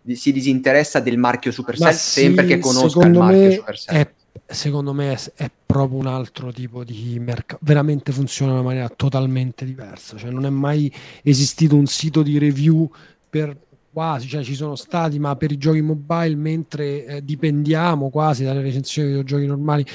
si 0.06 0.32
disinteressa 0.32 1.00
del 1.00 1.18
marchio 1.18 1.52
Supercell 1.52 1.88
Ma 1.88 1.94
sempre 1.94 2.44
sì, 2.44 2.54
che 2.54 2.60
conosca 2.60 3.06
il 3.06 3.18
marchio 3.18 3.52
Supercell. 3.52 3.96
È, 3.96 4.14
secondo 4.46 4.94
me 4.94 5.14
è, 5.14 5.20
è 5.36 5.52
proprio 5.66 6.00
un 6.00 6.08
altro 6.08 6.52
tipo 6.52 6.84
di 6.84 7.18
mercato, 7.20 7.60
veramente 7.64 8.12
funziona 8.12 8.52
in 8.52 8.58
una 8.58 8.68
maniera 8.68 8.90
totalmente 8.90 9.66
diversa, 9.66 10.18
cioè 10.18 10.30
non 10.30 10.46
è 10.46 10.50
mai 10.50 10.92
esistito 11.24 11.76
un 11.76 11.86
sito 11.86 12.22
di 12.22 12.38
review 12.38 12.90
per 13.30 13.56
quasi, 13.92 14.28
cioè 14.28 14.44
ci 14.44 14.56
sono 14.56 14.76
stati, 14.76 15.20
ma 15.20 15.36
per 15.36 15.52
i 15.52 15.58
giochi 15.58 15.82
mobile, 15.82 16.36
mentre 16.36 17.06
eh, 17.06 17.24
dipendiamo 17.24 18.10
quasi 18.10 18.44
dalle 18.44 18.62
recensioni 18.62 19.10
dei 19.10 19.18
videogiochi 19.18 19.48
normali, 19.48 19.86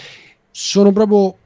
sono 0.50 0.92
proprio 0.92 1.36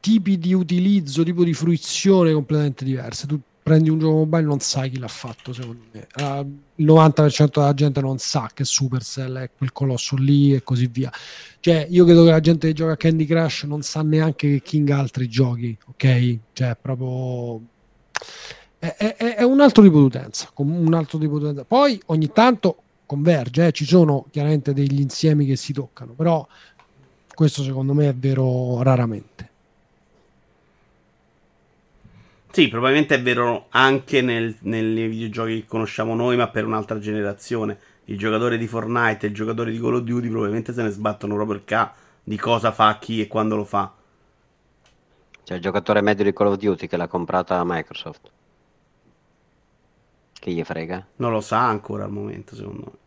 tipi 0.00 0.38
di 0.38 0.54
utilizzo, 0.54 1.24
tipo 1.24 1.42
di 1.42 1.52
fruizione 1.52 2.32
completamente 2.32 2.84
diverse. 2.84 3.26
Tu 3.26 3.40
prendi 3.66 3.90
un 3.90 3.98
gioco 3.98 4.18
mobile 4.18 4.42
non 4.42 4.60
sai 4.60 4.90
chi 4.90 4.98
l'ha 5.00 5.08
fatto, 5.08 5.52
secondo 5.52 5.86
me. 5.90 6.06
Ah, 6.12 6.38
il 6.76 6.86
90% 6.86 7.50
della 7.58 7.74
gente 7.74 8.00
non 8.00 8.16
sa 8.18 8.48
che 8.54 8.62
Supercell 8.64 9.38
è 9.38 9.50
quel 9.56 9.72
colosso 9.72 10.14
lì 10.14 10.54
e 10.54 10.62
così 10.62 10.86
via. 10.86 11.10
Cioè, 11.58 11.84
io 11.90 12.04
credo 12.04 12.22
che 12.22 12.30
la 12.30 12.38
gente 12.38 12.68
che 12.68 12.72
gioca 12.74 12.92
a 12.92 12.96
Candy 12.96 13.24
Crush 13.24 13.64
non 13.64 13.82
sa 13.82 14.02
neanche 14.02 14.48
che 14.50 14.62
King 14.62 14.88
ha 14.90 14.98
altri 15.00 15.28
giochi, 15.28 15.76
ok? 15.84 16.38
Cioè, 16.52 16.76
proprio... 16.80 17.60
È, 18.78 18.94
è- 19.16 19.34
è 19.34 19.42
un 19.42 19.60
altro 19.60 19.82
tipo 19.82 19.98
di 19.98 20.04
utenza, 20.04 20.48
un 20.58 20.94
altro 20.94 21.18
tipo 21.18 21.36
di 21.36 21.44
utenza. 21.46 21.64
Poi 21.64 22.00
ogni 22.06 22.30
tanto 22.30 22.76
converge, 23.04 23.66
eh, 23.66 23.72
ci 23.72 23.84
sono 23.84 24.26
chiaramente 24.30 24.74
degli 24.74 25.00
insiemi 25.00 25.44
che 25.44 25.56
si 25.56 25.72
toccano, 25.72 26.12
però 26.12 26.46
questo 27.34 27.64
secondo 27.64 27.94
me 27.94 28.10
è 28.10 28.14
vero 28.14 28.80
raramente. 28.84 29.54
Sì, 32.56 32.68
probabilmente 32.68 33.16
è 33.16 33.20
vero 33.20 33.66
anche 33.68 34.22
nel- 34.22 34.56
nei 34.60 35.08
videogiochi 35.08 35.60
che 35.60 35.66
conosciamo 35.66 36.14
noi, 36.14 36.36
ma 36.36 36.48
per 36.48 36.64
un'altra 36.64 36.98
generazione. 36.98 37.78
Il 38.06 38.16
giocatore 38.16 38.56
di 38.56 38.66
Fortnite 38.66 39.26
e 39.26 39.28
il 39.28 39.34
giocatore 39.34 39.70
di 39.70 39.78
Call 39.78 39.96
of 39.96 40.00
Duty 40.00 40.30
probabilmente 40.30 40.72
se 40.72 40.82
ne 40.82 40.88
sbattono 40.88 41.34
proprio 41.34 41.58
il 41.58 41.64
ca 41.66 41.92
di 42.24 42.38
cosa 42.38 42.72
fa 42.72 42.96
chi 42.98 43.20
e 43.20 43.26
quando 43.26 43.56
lo 43.56 43.64
fa. 43.66 43.92
C'è 45.44 45.56
il 45.56 45.60
giocatore 45.60 46.00
medio 46.00 46.24
di 46.24 46.32
Call 46.32 46.46
of 46.46 46.56
Duty 46.56 46.86
che 46.86 46.96
l'ha 46.96 47.08
comprata 47.08 47.62
Microsoft. 47.62 48.30
Che 50.40 50.50
gli 50.50 50.64
frega? 50.64 51.06
Non 51.16 51.32
lo 51.32 51.42
sa 51.42 51.68
ancora 51.68 52.04
al 52.04 52.10
momento, 52.10 52.54
secondo 52.54 52.82
me. 52.86 52.98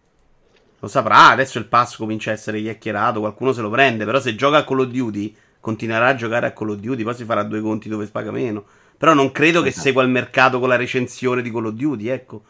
Lo 0.78 0.88
saprà, 0.88 1.30
adesso 1.30 1.58
il 1.58 1.66
pass 1.66 1.96
comincia 1.96 2.30
a 2.30 2.34
essere 2.34 2.62
chiacchierato, 2.62 3.20
qualcuno 3.20 3.52
se 3.52 3.62
lo 3.62 3.72
prende, 3.72 4.06
però 4.06 4.20
se 4.20 4.36
gioca 4.36 4.58
a 4.58 4.64
Call 4.64 4.82
of 4.82 4.90
Duty 4.90 5.36
continuerà 5.60 6.10
a 6.10 6.16
giocare 6.16 6.46
a 6.46 6.52
Call 6.52 6.70
of 6.70 6.78
Duty, 6.78 7.02
poi 7.02 7.16
si 7.16 7.26
farà 7.26 7.42
due 7.42 7.62
conti 7.62 7.90
dove 7.90 8.06
paga 8.06 8.30
meno. 8.30 8.64
Però 9.00 9.14
non 9.14 9.32
credo 9.32 9.62
che 9.62 9.70
Esatto. 9.70 9.86
segua 9.88 10.04
il 10.04 10.10
mercato 10.10 10.60
con 10.60 10.68
la 10.70 10.76
recensione 10.76 11.42
di 11.42 11.50
Call 11.52 11.68
of 11.68 11.74
Duty, 11.74 12.08
ecco. 12.10 12.42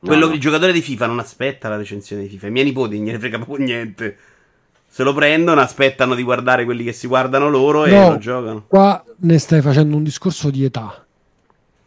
Quello, 0.00 0.26
no. 0.26 0.34
Il 0.34 0.40
giocatore 0.40 0.72
di 0.72 0.82
FIFA 0.82 1.06
non 1.06 1.20
aspetta 1.20 1.68
la 1.68 1.76
recensione 1.76 2.22
di 2.22 2.28
FIFA. 2.28 2.48
I 2.48 2.50
miei 2.50 2.64
nipoti 2.66 2.96
non 2.96 3.06
gliene 3.06 3.18
frega 3.20 3.38
proprio 3.38 3.64
niente. 3.64 4.16
Se 4.88 5.02
lo 5.04 5.14
prendono, 5.14 5.60
aspettano 5.60 6.14
di 6.16 6.22
guardare 6.24 6.64
quelli 6.64 6.82
che 6.84 6.92
si 6.92 7.06
guardano 7.06 7.48
loro 7.48 7.84
e 7.84 7.90
No. 7.92 8.10
lo 8.10 8.18
giocano. 8.18 8.64
Qua 8.66 9.02
ne 9.18 9.38
stai 9.38 9.60
facendo 9.62 9.96
un 9.96 10.02
discorso 10.02 10.50
di 10.50 10.64
età. 10.64 11.04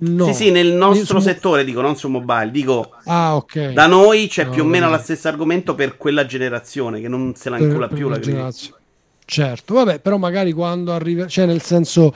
No. 0.02 0.26
Sì, 0.28 0.34
sì, 0.46 0.52
nel 0.52 0.72
nostro 0.72 1.20
Su- 1.20 1.26
settore, 1.28 1.66
dico, 1.66 1.82
non 1.82 1.98
su 1.98 2.08
mobile, 2.08 2.52
dico 2.52 2.92
Ah, 3.06 3.36
ok. 3.36 3.74
da 3.74 3.86
noi 3.86 4.28
c'è 4.28 4.46
No, 4.46 4.52
più 4.52 4.64
o 4.64 4.66
meno 4.66 4.90
lo 4.90 4.98
stesso 4.98 5.28
argomento 5.28 5.76
per 5.76 5.98
quella 5.98 6.26
generazione 6.26 7.02
che 7.02 7.10
non 7.10 7.36
se 7.36 7.50
la 7.50 7.58
incula 7.58 7.90
più 7.90 8.08
la 8.08 8.18
generazione. 8.20 8.78
Certo, 9.26 9.74
vabbè, 9.74 10.00
però 10.00 10.16
magari 10.18 10.54
quando 10.54 10.94
arriva, 10.94 11.28
cioè 11.28 11.46
nel 11.46 11.62
senso, 11.62 12.14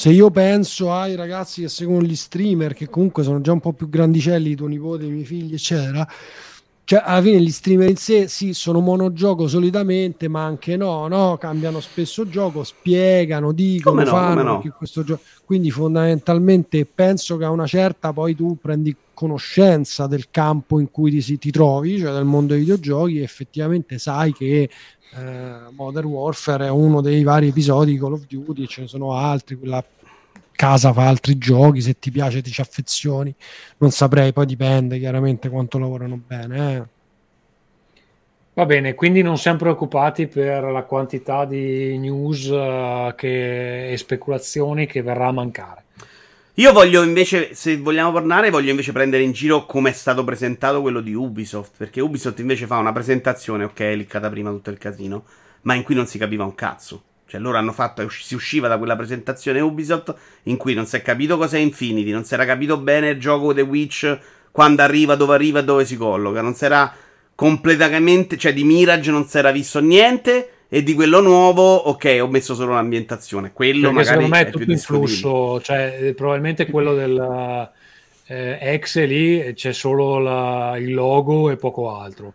se 0.00 0.08
io 0.08 0.30
penso 0.30 0.94
ai 0.94 1.14
ragazzi 1.14 1.60
che 1.60 1.68
seguono 1.68 2.06
gli 2.06 2.16
streamer, 2.16 2.72
che 2.72 2.88
comunque 2.88 3.22
sono 3.22 3.42
già 3.42 3.52
un 3.52 3.60
po' 3.60 3.74
più 3.74 3.90
grandicelli, 3.90 4.52
i 4.52 4.54
tuoi 4.56 4.70
nipoti, 4.70 5.04
i 5.04 5.10
miei 5.10 5.26
figli, 5.26 5.52
eccetera, 5.52 6.08
cioè 6.84 7.02
alla 7.04 7.20
fine 7.20 7.38
gli 7.38 7.50
streamer 7.50 7.90
in 7.90 7.96
sé 7.96 8.26
sì, 8.26 8.54
sono 8.54 8.80
monogioco 8.80 9.46
solitamente, 9.46 10.26
ma 10.26 10.42
anche 10.42 10.78
no, 10.78 11.06
no? 11.06 11.36
Cambiano 11.38 11.80
spesso 11.80 12.26
gioco, 12.26 12.64
spiegano, 12.64 13.52
dicono, 13.52 13.94
Come 13.94 14.10
no, 14.10 14.10
fanno 14.10 14.58
come 14.60 14.72
no. 14.80 15.02
gioco. 15.04 15.20
Quindi 15.44 15.70
fondamentalmente 15.70 16.86
penso 16.86 17.36
che 17.36 17.44
a 17.44 17.50
una 17.50 17.66
certa 17.66 18.14
poi 18.14 18.34
tu 18.34 18.56
prendi 18.58 18.96
conoscenza 19.12 20.06
del 20.06 20.30
campo 20.30 20.80
in 20.80 20.90
cui 20.90 21.10
ti, 21.10 21.36
ti 21.36 21.50
trovi, 21.50 21.98
cioè 21.98 22.12
del 22.14 22.24
mondo 22.24 22.54
dei 22.54 22.62
videogiochi, 22.62 23.18
e 23.18 23.22
effettivamente 23.22 23.98
sai 23.98 24.32
che 24.32 24.70
eh, 25.16 25.70
Modern 25.72 26.06
Warfare 26.06 26.66
è 26.66 26.70
uno 26.70 27.00
dei 27.00 27.22
vari 27.22 27.48
episodi 27.48 27.92
di 27.92 27.98
Call 27.98 28.12
of 28.12 28.26
Duty, 28.26 28.66
ce 28.66 28.82
ne 28.82 28.86
sono 28.86 29.14
altri, 29.14 29.56
quella 29.56 29.84
casa 30.52 30.92
fa 30.92 31.08
altri 31.08 31.38
giochi, 31.38 31.80
se 31.80 31.98
ti 31.98 32.10
piace 32.10 32.42
ti 32.42 32.50
ci 32.50 32.60
affezioni, 32.60 33.34
non 33.78 33.90
saprei, 33.90 34.32
poi 34.32 34.46
dipende 34.46 34.98
chiaramente 34.98 35.48
quanto 35.48 35.78
lavorano 35.78 36.20
bene. 36.26 36.76
eh. 36.76 36.82
Va 38.52 38.66
bene, 38.66 38.94
quindi 38.94 39.22
non 39.22 39.38
siamo 39.38 39.58
preoccupati 39.58 40.26
per 40.26 40.64
la 40.64 40.82
quantità 40.82 41.44
di 41.44 41.96
news 41.98 42.46
eh, 42.50 43.14
che- 43.16 43.92
e 43.92 43.96
speculazioni 43.96 44.86
che 44.86 45.02
verrà 45.02 45.28
a 45.28 45.32
mancare. 45.32 45.84
Io 46.60 46.74
voglio 46.74 47.02
invece, 47.02 47.54
se 47.54 47.78
vogliamo 47.78 48.12
tornare, 48.12 48.50
voglio 48.50 48.68
invece 48.68 48.92
prendere 48.92 49.22
in 49.22 49.32
giro 49.32 49.64
come 49.64 49.88
è 49.88 49.92
stato 49.94 50.24
presentato 50.24 50.82
quello 50.82 51.00
di 51.00 51.14
Ubisoft. 51.14 51.72
Perché 51.78 52.02
Ubisoft 52.02 52.38
invece 52.40 52.66
fa 52.66 52.76
una 52.76 52.92
presentazione, 52.92 53.64
ok, 53.64 53.80
liccata 53.96 54.28
prima 54.28 54.50
tutto 54.50 54.68
il 54.68 54.76
casino, 54.76 55.24
ma 55.62 55.72
in 55.72 55.82
cui 55.82 55.94
non 55.94 56.06
si 56.06 56.18
capiva 56.18 56.44
un 56.44 56.54
cazzo. 56.54 57.02
Cioè, 57.26 57.40
loro 57.40 57.56
hanno 57.56 57.72
fatto, 57.72 58.06
si 58.10 58.34
usciva 58.34 58.68
da 58.68 58.76
quella 58.76 58.94
presentazione 58.94 59.60
Ubisoft 59.60 60.14
in 60.42 60.58
cui 60.58 60.74
non 60.74 60.84
si 60.84 60.96
è 60.96 61.00
capito 61.00 61.38
cos'è 61.38 61.56
Infinity, 61.56 62.10
non 62.10 62.24
si 62.24 62.34
era 62.34 62.44
capito 62.44 62.76
bene 62.76 63.08
il 63.08 63.18
gioco 63.18 63.54
The 63.54 63.62
Witch, 63.62 64.18
quando 64.50 64.82
arriva, 64.82 65.14
dove 65.14 65.32
arriva 65.32 65.60
e 65.60 65.64
dove 65.64 65.86
si 65.86 65.96
colloca. 65.96 66.42
Non 66.42 66.54
si 66.54 66.66
era 66.66 66.94
completamente, 67.34 68.36
cioè 68.36 68.52
di 68.52 68.64
Mirage 68.64 69.10
non 69.10 69.26
si 69.26 69.38
era 69.38 69.50
visto 69.50 69.80
niente. 69.80 70.50
E 70.72 70.84
di 70.84 70.94
quello 70.94 71.20
nuovo, 71.20 71.74
ok, 71.74 72.18
ho 72.22 72.28
messo 72.28 72.54
solo 72.54 72.74
l'ambientazione. 72.74 73.50
Quello 73.52 73.90
Perché 73.90 73.94
magari 73.96 74.06
secondo 74.06 74.28
me 74.28 74.40
è 74.40 74.50
più 74.50 74.58
tutto 74.60 74.70
in 74.70 74.78
flusso, 74.78 75.60
cioè 75.62 75.98
eh, 76.00 76.14
probabilmente 76.14 76.70
quello 76.70 76.94
del 76.94 77.70
eh, 78.26 78.58
ex 78.60 79.04
lì 79.04 79.52
c'è 79.54 79.72
solo 79.72 80.20
la- 80.20 80.76
il 80.78 80.94
logo 80.94 81.50
e 81.50 81.56
poco 81.56 81.90
altro. 81.96 82.34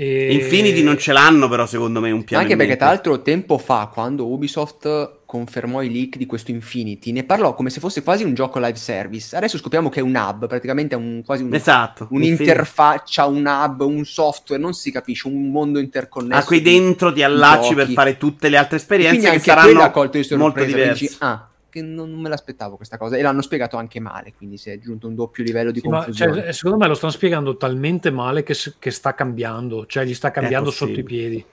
E- 0.00 0.32
Infinity 0.32 0.82
non 0.84 0.96
ce 0.96 1.12
l'hanno, 1.12 1.48
però, 1.48 1.66
secondo 1.66 2.00
me, 2.00 2.12
un 2.12 2.22
piano. 2.22 2.44
Anche 2.44 2.54
perché, 2.54 2.76
tra 2.76 2.86
l'altro, 2.86 3.20
tempo 3.20 3.58
fa, 3.58 3.90
quando 3.92 4.28
Ubisoft 4.30 5.16
confermò 5.26 5.82
i 5.82 5.90
leak 5.92 6.16
di 6.16 6.24
questo 6.24 6.52
Infinity, 6.52 7.10
ne 7.10 7.24
parlò 7.24 7.52
come 7.54 7.68
se 7.68 7.80
fosse 7.80 8.04
quasi 8.04 8.22
un 8.22 8.32
gioco 8.32 8.60
live 8.60 8.76
service. 8.76 9.34
Adesso 9.34 9.58
scopriamo 9.58 9.88
che 9.88 9.98
è 9.98 10.02
un 10.02 10.14
hub, 10.14 10.46
praticamente 10.46 10.94
è 10.94 10.98
un, 10.98 11.22
quasi 11.26 11.42
un, 11.42 11.52
Esatto. 11.52 12.06
un'interfaccia, 12.12 13.26
un 13.26 13.44
hub, 13.44 13.80
un 13.80 14.04
software, 14.04 14.62
non 14.62 14.72
si 14.72 14.92
capisce, 14.92 15.26
un 15.26 15.50
mondo 15.50 15.80
interconnesso. 15.80 16.40
A 16.40 16.44
di- 16.62 16.70
dentro 16.70 17.12
ti 17.12 17.22
allacci 17.24 17.74
per 17.74 17.82
giochi. 17.84 17.94
fare 17.94 18.16
tutte 18.16 18.48
le 18.48 18.56
altre 18.56 18.76
E 18.76 18.80
esperienze 18.80 19.30
che 19.32 19.38
saranno 19.40 19.90
molto 20.36 20.64
diverse. 20.64 21.04
dici, 21.06 21.16
ah, 21.18 21.48
che 21.80 21.86
non, 21.86 22.12
me 22.12 22.28
l'aspettavo 22.28 22.76
questa 22.76 22.96
cosa. 22.96 23.16
E 23.16 23.22
l'hanno 23.22 23.42
spiegato 23.42 23.76
anche 23.76 24.00
male, 24.00 24.32
quindi 24.36 24.56
si 24.56 24.70
è 24.70 24.74
aggiunto 24.74 25.08
un 25.08 25.14
doppio 25.14 25.42
livello 25.44 25.70
di 25.70 25.80
Sì, 25.80 25.88
ma, 25.88 26.04
confusione. 26.04 26.42
cioè, 26.42 26.52
secondo 26.52 26.78
me 26.78 26.86
lo 26.86 26.94
stanno 26.94 27.12
spiegando 27.12 27.56
talmente 27.56 28.10
male 28.10 28.42
che, 28.42 28.54
che 28.78 28.90
sta 28.90 29.14
cambiando, 29.14 29.86
cioè 29.86 30.04
gli 30.04 30.14
sta 30.14 30.30
cambiando 30.30 30.70
sotto 30.70 30.98
i 30.98 31.04
piedi. 31.04 31.44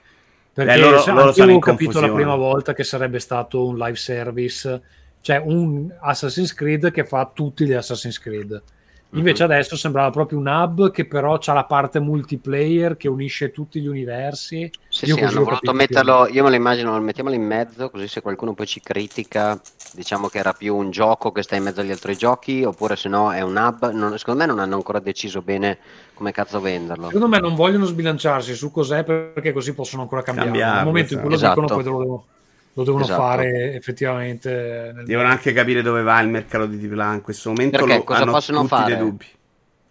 Perché 0.52 0.72
Eh, 0.72 0.78
loro- 0.78 1.04
loro 1.32 1.52
ho 1.52 1.58
capito 1.58 2.00
la 2.00 2.10
prima 2.10 2.34
volta 2.34 2.72
che 2.72 2.84
sarebbe 2.84 3.18
stato 3.18 3.66
un 3.66 3.76
live 3.76 3.96
service, 3.96 4.82
cioè 5.20 5.42
un 5.44 5.92
Assassin's 6.00 6.54
Creed 6.54 6.90
che 6.90 7.04
fa 7.04 7.30
tutti 7.32 7.66
gli 7.66 7.72
Assassin's 7.72 8.18
Creed. 8.18 8.62
Invece 9.14 9.42
Mhm. 9.42 9.50
adesso 9.50 9.76
sembrava 9.76 10.10
proprio 10.10 10.38
un 10.38 10.46
hub 10.46 10.90
che 10.90 11.06
però 11.06 11.38
ha 11.44 11.52
la 11.52 11.64
parte 11.64 12.00
multiplayer 12.00 12.96
che 12.96 13.08
unisce 13.08 13.50
tutti 13.50 13.80
gli 13.80 13.86
universi. 13.86 14.70
Sì, 14.88 15.06
Io 15.06 15.14
sì, 15.14 15.20
hanno 15.22 15.42
voluto 15.42 15.72
capito 15.72 15.82
più. 15.84 16.00
metterlo, 16.00 16.26
io 16.28 16.42
me 16.42 16.48
lo 16.50 16.54
immagino, 16.56 16.98
mettiamolo 17.00 17.34
in 17.36 17.42
mezzo, 17.44 17.90
così 17.90 18.08
se 18.08 18.20
qualcuno 18.22 18.54
poi 18.54 18.66
ci 18.66 18.80
critica, 18.82 19.60
diciamo 19.92 20.28
che 20.28 20.38
era 20.38 20.54
più 20.54 20.74
un 20.74 20.90
gioco 20.90 21.32
che 21.32 21.42
sta 21.42 21.54
in 21.56 21.64
mezzo 21.64 21.80
agli 21.82 21.90
altri 21.90 22.16
giochi, 22.16 22.64
oppure 22.64 22.96
se 22.96 23.08
no 23.08 23.32
è 23.32 23.42
un 23.42 23.56
hub, 23.56 23.90
non- 23.92 24.16
secondo 24.18 24.40
me 24.40 24.46
non 24.46 24.58
hanno 24.58 24.74
ancora 24.76 24.98
deciso 25.00 25.42
bene 25.42 25.78
come 26.14 26.32
cazzo 26.32 26.60
venderlo. 26.60 27.14
Secondo 27.14 27.28
me 27.28 27.38
non 27.40 27.54
vogliono 27.54 27.84
sbilanciarsi 27.84 28.54
su 28.54 28.70
cos'è 28.70 29.04
perché 29.04 29.52
così 29.52 29.74
possono 29.74 30.02
ancora 30.02 30.22
cambiare. 30.22 30.56
Cambiarlo, 30.56 30.72
Nel 30.72 30.82
momento 30.82 31.14
in 31.14 31.20
cui 31.20 31.30
lo 31.30 31.36
esatto. 31.36 31.60
dicono, 31.60 31.70
poi 31.70 31.84
lo 31.84 31.98
devono, 31.98 32.26
lo 32.76 32.84
devono 32.84 33.04
Esatto. 33.04 33.22
fare 33.22 33.72
effettivamente. 33.74 34.92
Nel... 34.94 35.06
Devono 35.06 35.28
anche 35.28 35.52
capire 35.54 35.80
dove 35.80 36.02
va 36.02 36.20
il 36.20 36.28
mercato 36.28 36.66
di 36.66 36.86
AAA 36.86 37.14
in 37.14 37.22
questo 37.22 37.48
momento. 37.48 37.78
Perché 37.78 37.96
lo- 37.96 38.04
cosa 38.04 38.22
hanno 38.22 38.32
possono 38.32 38.58
tutti 38.60 38.70
fare? 38.74 38.94
dei 38.94 39.02
dubbi. 39.02 39.24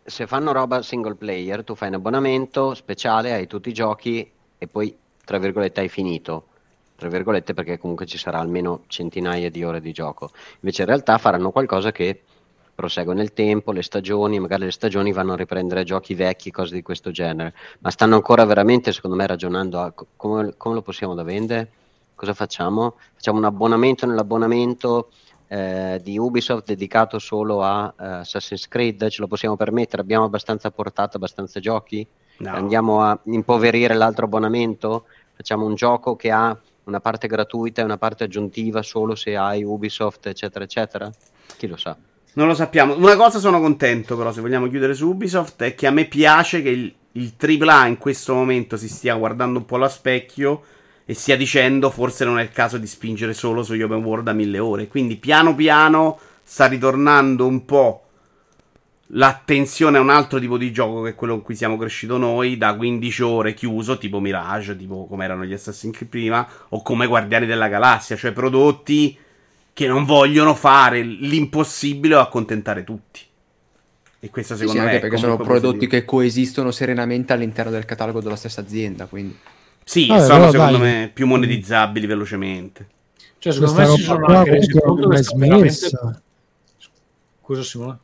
Se 0.03 0.27
fanno 0.27 0.51
roba 0.51 0.83
single 0.83 1.15
player, 1.15 1.63
tu 1.63 1.73
fai 1.73 1.87
un 1.87 1.95
abbonamento 1.95 2.75
speciale, 2.75 3.33
hai 3.33 3.47
tutti 3.47 3.69
i 3.69 3.73
giochi 3.73 4.29
e 4.55 4.67
poi, 4.67 4.95
tra 5.25 5.39
virgolette, 5.39 5.79
hai 5.79 5.89
finito. 5.89 6.45
Tra 6.95 7.09
virgolette, 7.09 7.55
perché 7.55 7.79
comunque 7.79 8.05
ci 8.05 8.19
sarà 8.19 8.37
almeno 8.39 8.83
centinaia 8.85 9.49
di 9.49 9.63
ore 9.63 9.81
di 9.81 9.91
gioco. 9.91 10.29
Invece 10.59 10.83
in 10.83 10.87
realtà 10.87 11.17
faranno 11.17 11.49
qualcosa 11.49 11.91
che 11.91 12.21
prosegue 12.75 13.15
nel 13.15 13.33
tempo, 13.33 13.71
le 13.71 13.81
stagioni, 13.81 14.39
magari 14.39 14.65
le 14.65 14.71
stagioni 14.71 15.11
vanno 15.11 15.33
a 15.33 15.37
riprendere 15.37 15.83
giochi 15.83 16.13
vecchi, 16.13 16.51
cose 16.51 16.75
di 16.75 16.83
questo 16.83 17.09
genere. 17.09 17.55
Ma 17.79 17.89
stanno 17.89 18.13
ancora 18.15 18.45
veramente, 18.45 18.91
secondo 18.91 19.15
me, 19.17 19.25
ragionando 19.25 19.79
a 19.81 19.91
co- 19.91 20.05
come, 20.15 20.53
come 20.55 20.75
lo 20.75 20.81
possiamo 20.83 21.15
da 21.15 21.23
vendere? 21.23 21.67
Cosa 22.15 22.33
facciamo? 22.33 22.95
Facciamo 23.13 23.37
un 23.37 23.45
abbonamento 23.45 24.05
nell'abbonamento 24.05 25.09
eh, 25.47 25.99
di 26.01 26.17
Ubisoft 26.17 26.65
dedicato 26.65 27.19
solo 27.19 27.61
a 27.61 27.93
eh, 27.99 28.05
Assassin's 28.05 28.67
Creed? 28.69 29.09
Ce 29.09 29.21
lo 29.21 29.27
possiamo 29.27 29.57
permettere? 29.57 30.01
Abbiamo 30.01 30.23
abbastanza 30.23 30.71
portata, 30.71 31.17
abbastanza 31.17 31.59
giochi? 31.59 32.07
No. 32.37 32.51
Andiamo 32.51 33.01
a 33.01 33.19
impoverire 33.25 33.93
l'altro 33.93 34.25
abbonamento? 34.25 35.05
Facciamo 35.35 35.65
un 35.65 35.75
gioco 35.75 36.15
che 36.15 36.31
ha 36.31 36.57
una 36.85 37.01
parte 37.01 37.27
gratuita 37.27 37.81
e 37.81 37.83
una 37.83 37.97
parte 37.97 38.23
aggiuntiva 38.23 38.81
solo 38.81 39.15
se 39.15 39.35
hai 39.35 39.63
Ubisoft, 39.63 40.27
eccetera, 40.27 40.63
eccetera? 40.63 41.11
Chi 41.57 41.67
lo 41.67 41.75
sa? 41.75 41.97
Non 42.33 42.47
lo 42.47 42.53
sappiamo. 42.53 42.95
Una 42.95 43.15
cosa 43.15 43.39
sono 43.39 43.59
contento, 43.59 44.15
però, 44.15 44.31
se 44.31 44.41
vogliamo 44.41 44.67
chiudere 44.67 44.93
su 44.93 45.07
Ubisoft, 45.09 45.61
è 45.63 45.75
che 45.75 45.87
a 45.87 45.91
me 45.91 46.05
piace 46.05 46.61
che 46.61 46.69
il, 46.69 46.93
il 47.13 47.33
AAA 47.37 47.87
in 47.87 47.97
questo 47.97 48.33
momento 48.33 48.77
si 48.77 48.87
stia 48.87 49.15
guardando 49.15 49.59
un 49.59 49.65
po' 49.65 49.75
allo 49.75 49.87
specchio 49.87 50.63
e 51.05 51.13
stia 51.13 51.37
dicendo 51.37 51.89
forse 51.91 52.25
non 52.25 52.39
è 52.39 52.43
il 52.43 52.51
caso 52.51 52.77
di 52.77 52.87
spingere 52.87 53.33
solo 53.33 53.63
sugli 53.63 53.81
open 53.83 54.03
world 54.03 54.27
a 54.27 54.33
mille 54.33 54.59
ore. 54.59 54.87
Quindi 54.87 55.17
piano 55.17 55.53
piano 55.55 56.19
sta 56.43 56.65
ritornando 56.65 57.45
un 57.45 57.65
po' 57.65 57.99
l'attenzione 59.09 59.97
a 59.97 60.01
un 60.01 60.09
altro 60.09 60.39
tipo 60.39 60.57
di 60.57 60.71
gioco 60.71 61.03
che 61.03 61.09
è 61.11 61.15
quello 61.15 61.33
con 61.35 61.43
cui 61.43 61.55
siamo 61.55 61.77
cresciuti 61.77 62.17
noi, 62.17 62.57
da 62.57 62.75
15 62.75 63.21
ore 63.23 63.53
chiuso, 63.53 63.97
tipo 63.97 64.19
Mirage, 64.19 64.75
tipo 64.75 65.05
come 65.07 65.25
erano 65.25 65.45
gli 65.45 65.53
Assassin's 65.53 65.95
Creed 65.95 66.09
prima, 66.09 66.47
o 66.69 66.81
come 66.81 67.05
Guardiani 67.07 67.45
della 67.45 67.67
Galassia, 67.67 68.15
cioè 68.15 68.31
prodotti 68.31 69.17
che 69.73 69.87
non 69.87 70.05
vogliono 70.05 70.55
fare 70.55 71.01
l'impossibile 71.03 72.15
o 72.15 72.19
accontentare 72.21 72.83
tutti. 72.83 73.21
E 74.19 74.29
questo 74.29 74.55
Sì, 74.57 74.67
secondo 74.67 74.81
sì, 74.81 74.81
me 74.81 74.89
anche 74.89 74.97
è 74.97 74.99
perché 74.99 75.17
sono 75.17 75.39
prodotti 75.39 75.87
positivo. 75.87 75.87
che 75.87 76.03
coesistono 76.05 76.71
serenamente 76.71 77.31
all'interno 77.33 77.71
del 77.71 77.85
catalogo 77.85 78.21
della 78.21 78.35
stessa 78.35 78.61
azienda. 78.61 79.05
Quindi. 79.05 79.37
Sì, 79.87 80.07
Vabbè, 80.07 80.25
sono 80.25 80.49
secondo 80.51 80.77
dai. 80.77 80.81
me 80.81 81.11
più 81.13 81.27
monetizzabili 81.27 82.07
velocemente. 82.07 82.87
Cioè, 83.37 83.53
secondo 83.53 83.73
Questa 83.75 83.91
me 83.93 83.97
si 83.99 84.03
sono 84.03 84.25
anche 84.25 84.49
resi 84.51 84.71
conto 84.71 85.07
che 85.09 85.21
veramente... 85.35 85.77
Scusa 87.41 87.61
Simone. 87.63 87.99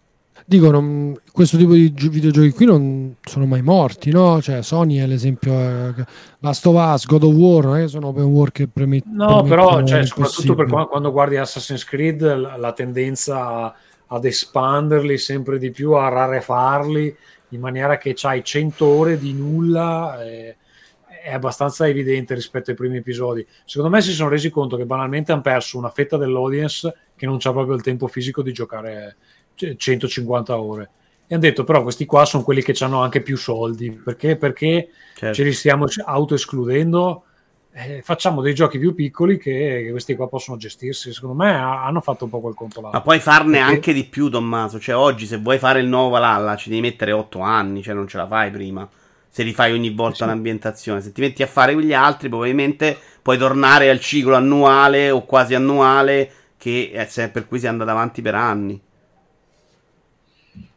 Dico, 0.46 0.70
non- 0.72 1.16
questo 1.32 1.58
tipo 1.58 1.74
di 1.74 1.94
gi- 1.94 2.10
videogiochi 2.10 2.52
qui 2.52 2.66
non 2.66 3.16
sono 3.24 3.46
mai 3.46 3.62
morti, 3.62 4.12
no? 4.12 4.42
Cioè, 4.42 4.62
Sony 4.62 4.98
è 4.98 5.08
l'esempio, 5.08 5.54
eh, 5.54 5.94
Last 6.40 6.66
of 6.68 6.76
Us, 6.94 7.06
God 7.06 7.24
of 7.24 7.34
War, 7.34 7.64
non 7.66 7.78
è 7.78 7.82
che 7.82 7.88
sono 7.88 8.08
open 8.08 8.24
world 8.26 8.52
che 8.52 8.68
preme- 8.68 9.02
No, 9.06 9.42
però, 9.44 9.84
cioè, 9.84 10.06
soprattutto 10.06 10.54
per 10.56 10.66
l'impossibile. 10.66 10.68
qua- 10.68 10.88
quando 10.88 11.12
guardi 11.12 11.38
Assassin's 11.38 11.84
Creed, 11.86 12.22
la, 12.36 12.58
la 12.58 12.72
tendenza 12.74 13.74
ad 14.08 14.26
espanderli 14.26 15.18
sempre 15.18 15.58
di 15.58 15.72
più, 15.72 15.94
a 15.94 16.10
rarefarli 16.10 17.16
in 17.50 17.60
maniera 17.60 17.98
che 17.98 18.14
c'hai 18.16 18.44
100 18.44 18.86
ore 18.86 19.18
di 19.18 19.34
nulla. 19.34 20.24
eh, 20.24 20.56
è 21.22 21.34
abbastanza 21.34 21.88
evidente 21.88 22.34
rispetto 22.34 22.70
ai 22.72 22.76
primi 22.76 22.98
episodi. 22.98 23.46
Secondo 23.66 23.96
me 23.96 24.02
si 24.02 24.12
sono 24.12 24.30
resi 24.30 24.50
conto 24.50 24.76
che 24.78 24.86
banalmente 24.86 25.32
hanno 25.32 25.42
perso 25.42 25.78
una 25.78 25.90
fetta 25.90 26.18
dell'audience 26.18 26.94
che 27.16 27.26
non 27.26 27.38
c'ha 27.40 27.52
proprio 27.52 27.76
il 27.76 27.82
tempo 27.84 28.08
fisico 28.08 28.42
di 28.42 28.52
giocare 28.52 29.16
c- 29.56 29.76
150 29.76 30.60
ore. 30.60 30.90
E 31.28 31.36
hanno 31.36 31.44
detto, 31.44 31.64
però, 31.64 31.82
questi 31.84 32.06
qua 32.06 32.26
sono 32.26 32.44
quelli 32.44 32.62
che 32.62 32.76
hanno 32.84 33.02
anche 33.02 33.22
più 33.22 33.38
soldi. 33.38 33.92
Perché? 33.92 34.36
Perché 34.36 34.90
Certo. 35.16 35.36
ce 35.36 35.44
li 35.44 35.54
stiamo 35.54 35.86
autoescludendo 36.06 37.24
eh, 37.74 38.02
facciamo 38.04 38.42
dei 38.42 38.54
giochi 38.54 38.78
più 38.80 38.94
piccoli 38.94 39.38
che, 39.38 39.84
che 39.86 39.92
questi 39.92 40.14
qua 40.16 40.28
possono 40.28 40.58
gestirsi. 40.58 41.14
Secondo 41.14 41.36
me 41.42 41.54
ha- 41.56 41.86
hanno 41.86 42.02
fatto 42.02 42.26
un 42.26 42.30
po' 42.30 42.42
quel 42.42 42.54
conto 42.54 42.82
là. 42.82 42.90
Ma 42.92 43.02
puoi 43.02 43.20
farne 43.20 43.60
Perché- 43.60 43.74
anche 43.74 43.94
di 43.94 44.04
più, 44.04 44.30
Tommaso. 44.30 44.78
Cioè, 44.78 44.94
oggi 44.96 45.26
se 45.26 45.38
vuoi 45.38 45.58
fare 45.58 45.80
il 45.80 45.88
nuovo 45.88 46.10
Valhalla 46.10 46.58
ci 46.58 46.68
devi 46.68 46.82
mettere 46.82 47.14
8 47.14 47.40
anni, 47.40 47.82
cioè 47.82 47.94
non 47.94 48.08
ce 48.10 48.18
la 48.18 48.28
fai 48.28 48.52
prima. 48.52 48.90
Se 49.32 49.44
rifai 49.44 49.72
ogni 49.74 49.92
volta 49.92 50.26
Sì. 50.26 50.26
un'ambientazione. 50.26 51.02
Se 51.02 51.12
ti 51.14 51.22
metti 51.22 51.42
a 51.44 51.48
fare 51.48 51.74
quegli 51.74 51.94
altri, 51.94 52.28
probabilmente 52.30 52.98
puoi 53.22 53.38
tornare 53.38 53.90
al 53.90 54.00
ciclo 54.02 54.36
annuale 54.36 55.10
o 55.10 55.26
quasi 55.26 55.56
annuale 55.56 56.32
che 56.58 56.92
è 56.94 57.30
per 57.32 57.48
cui 57.48 57.60
si 57.60 57.66
è 57.66 57.70
andato 57.70 57.90
avanti 57.92 58.22
per 58.22 58.36
anni. 58.36 58.82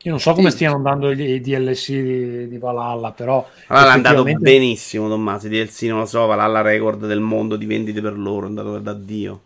Io 0.03 0.11
non 0.11 0.21
so 0.21 0.35
come 0.35 0.51
Sì. 0.51 0.57
stiano 0.57 0.77
andando 0.77 1.11
i, 1.11 1.41
DLC 1.41 1.89
di, 1.91 2.49
di 2.49 2.59
Valhalla, 2.59 3.13
però 3.13 3.47
Allora 3.67 3.89
è 3.91 3.93
andato 3.93 4.23
benissimo, 4.25 5.09
Tommaso. 5.09 5.47
I 5.49 5.51
DLC 5.51 5.83
non 5.83 5.99
lo 6.01 6.07
so, 6.07 6.27
Valhalla 6.27 6.61
record 6.63 7.07
del 7.07 7.21
mondo 7.21 7.57
di 7.57 7.67
vendite 7.67 8.01
per 8.01 8.17
loro. 8.17 8.47
È 8.47 8.49
andato 8.49 8.79
da 8.79 8.95
Dio. 8.95 9.43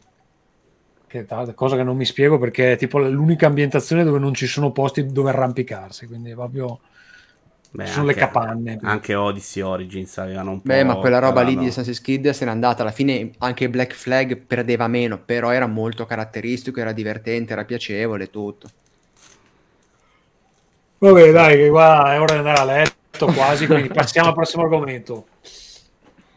che 1.06 1.24
è 1.24 1.54
cosa 1.54 1.76
che 1.76 1.82
non 1.82 1.96
mi 1.96 2.04
spiego 2.04 2.38
perché 2.38 2.72
è 2.72 2.76
tipo 2.76 2.98
l'unica 2.98 3.46
ambientazione 3.46 4.04
dove 4.04 4.18
non 4.18 4.34
ci 4.34 4.46
sono 4.46 4.72
posti 4.72 5.06
dove 5.06 5.30
arrampicarsi, 5.30 6.06
quindi 6.06 6.32
proprio 6.34 6.80
Beh, 7.70 7.86
ci 7.86 7.92
sono 7.92 8.06
le 8.06 8.12
anche- 8.12 8.24
capanne. 8.24 8.78
Anche 8.82 9.14
Odyssey 9.14 9.62
Origins 9.62 10.16
avevano 10.18 10.52
un 10.52 10.56
po'. 10.62 10.68
Beh, 10.68 10.84
ma 10.84 10.96
quella 10.96 11.18
roba 11.18 11.40
lì 11.42 11.48
calato. 11.48 11.60
di 11.62 11.68
Assassin's 11.68 12.00
Creed 12.00 12.30
se 12.30 12.44
n'è 12.44 12.50
andata. 12.50 12.82
Alla 12.82 12.90
fine 12.92 13.30
anche 13.38 13.68
Black 13.68 13.92
Flag 13.94 14.36
perdeva 14.38 14.88
meno, 14.88 15.18
però 15.18 15.50
era 15.50 15.66
molto 15.66 16.06
caratteristico, 16.06 16.80
era 16.80 16.92
divertente, 16.92 17.52
era 17.52 17.64
piacevole 17.64 18.30
tutto. 18.30 18.68
Vabbè, 20.98 21.30
dai, 21.30 21.56
che 21.56 21.68
qua 21.68 22.14
è 22.14 22.20
ora 22.20 22.32
di 22.32 22.38
andare 22.38 22.58
a 22.58 22.64
letto 22.64 23.26
quasi, 23.26 23.66
quindi 23.66 23.88
passiamo 23.88 24.28
al 24.28 24.34
prossimo 24.34 24.62
argomento. 24.64 25.26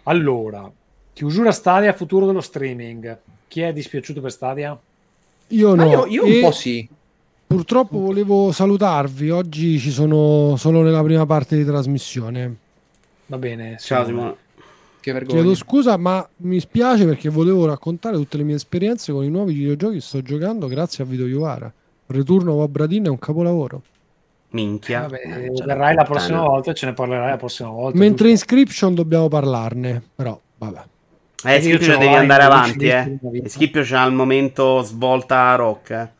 Allora, 0.03 0.69
chiusura 1.13 1.51
Stadia, 1.51 1.93
futuro 1.93 2.25
dello 2.27 2.41
streaming. 2.41 3.17
Chi 3.47 3.61
è 3.61 3.73
dispiaciuto 3.73 4.21
per 4.21 4.32
Stadia? 4.32 4.77
Io 5.47 5.75
Ma 5.75 5.84
no. 5.84 5.89
io, 5.89 6.05
io 6.05 6.25
un 6.25 6.32
E 6.32 6.41
po' 6.41 6.51
sì. 6.51 6.88
Purtroppo 7.51 7.99
volevo 7.99 8.53
salutarvi. 8.53 9.29
Oggi 9.29 9.77
ci 9.77 9.91
sono 9.91 10.55
solo 10.55 10.83
nella 10.83 11.03
prima 11.03 11.25
parte 11.25 11.57
di 11.57 11.65
trasmissione. 11.65 12.55
Va 13.25 13.37
bene. 13.37 13.75
Ciao, 13.77 14.05
Simone. 14.05 14.35
Che 15.01 15.11
vergogna. 15.11 15.41
Chiedo 15.41 15.55
scusa, 15.55 15.97
ma 15.97 16.25
mi 16.37 16.61
spiace 16.61 17.03
perché 17.03 17.27
volevo 17.27 17.65
raccontare 17.65 18.15
tutte 18.15 18.37
le 18.37 18.43
mie 18.43 18.55
esperienze 18.55 19.11
con 19.11 19.25
i 19.25 19.29
nuovi 19.29 19.53
videogiochi 19.53 19.95
che 19.95 20.01
sto 20.01 20.21
giocando 20.21 20.67
grazie 20.67 21.03
a 21.03 21.07
Vito 21.07 21.25
Iovara. 21.25 21.69
Returno 22.05 22.53
of 22.53 22.61
Obradin 22.61 23.07
è 23.07 23.09
un 23.09 23.19
capolavoro. 23.19 23.81
Minchia. 24.51 25.01
Vabbè, 25.01 25.49
Eh, 25.49 25.51
verrai 25.65 25.93
la 25.93 26.03
la 26.03 26.07
prossima 26.07 26.41
volta 26.43 26.71
e 26.71 26.73
ce 26.73 26.85
ne 26.85 26.93
parlerai 26.93 27.31
la 27.31 27.37
prossima 27.37 27.67
volta. 27.69 27.97
Mentre 27.97 28.29
giusto? 28.29 28.29
Inscription 28.29 28.95
dobbiamo 28.95 29.27
parlarne, 29.27 30.01
però 30.15 30.39
vabbè. 30.57 30.83
Eh, 31.43 31.55
Io 31.55 31.61
Schipio 31.61 31.97
devi 31.97 32.13
là 32.13 32.19
andare 32.19 32.43
avanti, 32.43 32.85
eh. 32.85 33.19
Schipio 33.43 33.81
c'ha 33.83 34.03
al 34.03 34.13
momento 34.13 34.81
svolta 34.83 35.53
rock, 35.55 35.89
eh. 35.89 36.19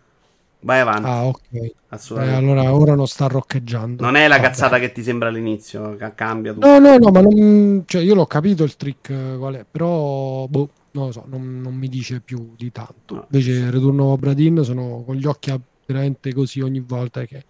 Vai 0.64 0.80
avanti, 0.80 1.07
Ah, 1.07 1.26
ok. 1.26 1.39
Eh, 1.53 1.74
assolutamente. 1.89 2.38
allora 2.38 2.74
ora 2.74 2.93
non 2.95 3.07
sta 3.07 3.26
roccheggiando. 3.28 4.03
Non 4.03 4.16
è 4.16 4.28
la 4.28 4.36
Vabbè. 4.38 4.47
cazzata 4.47 4.78
che 4.80 4.91
ti 4.91 5.01
sembra 5.01 5.30
all'inizio, 5.30 5.95
ca- 5.95 6.14
cambia 6.14 6.53
tutto. 6.53 6.68
No, 6.68 6.78
no, 6.78 6.97
no, 6.97 7.09
ma 7.09 7.22
non, 7.22 7.84
cioè, 7.88 8.01
io 8.03 8.14
l'ho 8.14 8.28
capito 8.28 8.64
il 8.64 8.76
trick 8.76 9.09
eh, 9.09 9.36
qual 9.38 9.55
è, 9.55 9.66
però 9.70 10.45
boh, 10.47 10.70
non 10.91 11.07
lo 11.07 11.12
so, 11.12 11.24
non, 11.28 11.62
non 11.62 11.74
mi 11.74 11.88
dice 11.88 12.20
più 12.22 12.53
di 12.55 12.72
tanto. 12.72 13.16
No. 13.16 13.28
Invece 13.32 13.72
Return 13.72 13.99
of 14.01 14.12
Obradin 14.12 14.64
sono 14.64 15.01
con 15.03 15.16
gli 15.16 15.26
occhi 15.26 15.51
veramente 15.88 16.32
così 16.34 16.62
ogni 16.62 16.80
volta 16.80 17.24
che 17.26 17.38
è 17.38 17.43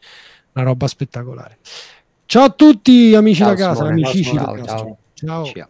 una 0.54 0.66
roba 0.66 0.88
spettacolare. 0.88 1.58
Ciao 2.26 2.44
a 2.46 2.50
tutti 2.50 3.14
amici 3.14 3.40
Ciao, 3.42 3.50
da 3.50 3.56
casa, 3.56 3.76
Simone. 3.76 3.92
amici 3.92 4.24
Ciao, 4.24 4.36
da 4.36 4.54
casa. 4.54 4.78
Ciao. 4.78 4.98
Ciao. 5.14 5.46
Ciao. 5.46 5.68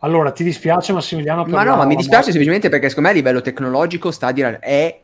Allora, 0.00 0.32
ti 0.32 0.42
dispiace 0.42 0.92
Massimiliano? 0.92 1.44
Ma 1.44 1.62
no, 1.62 1.76
ma 1.76 1.84
mi 1.84 1.94
dispiace 1.94 2.14
morte? 2.16 2.32
semplicemente 2.32 2.68
perché 2.68 2.88
secondo 2.88 3.08
me 3.10 3.14
a 3.14 3.18
livello 3.18 3.40
tecnologico 3.40 4.10
Stadia 4.10 4.58
è 4.58 4.68
eh, 4.68 5.02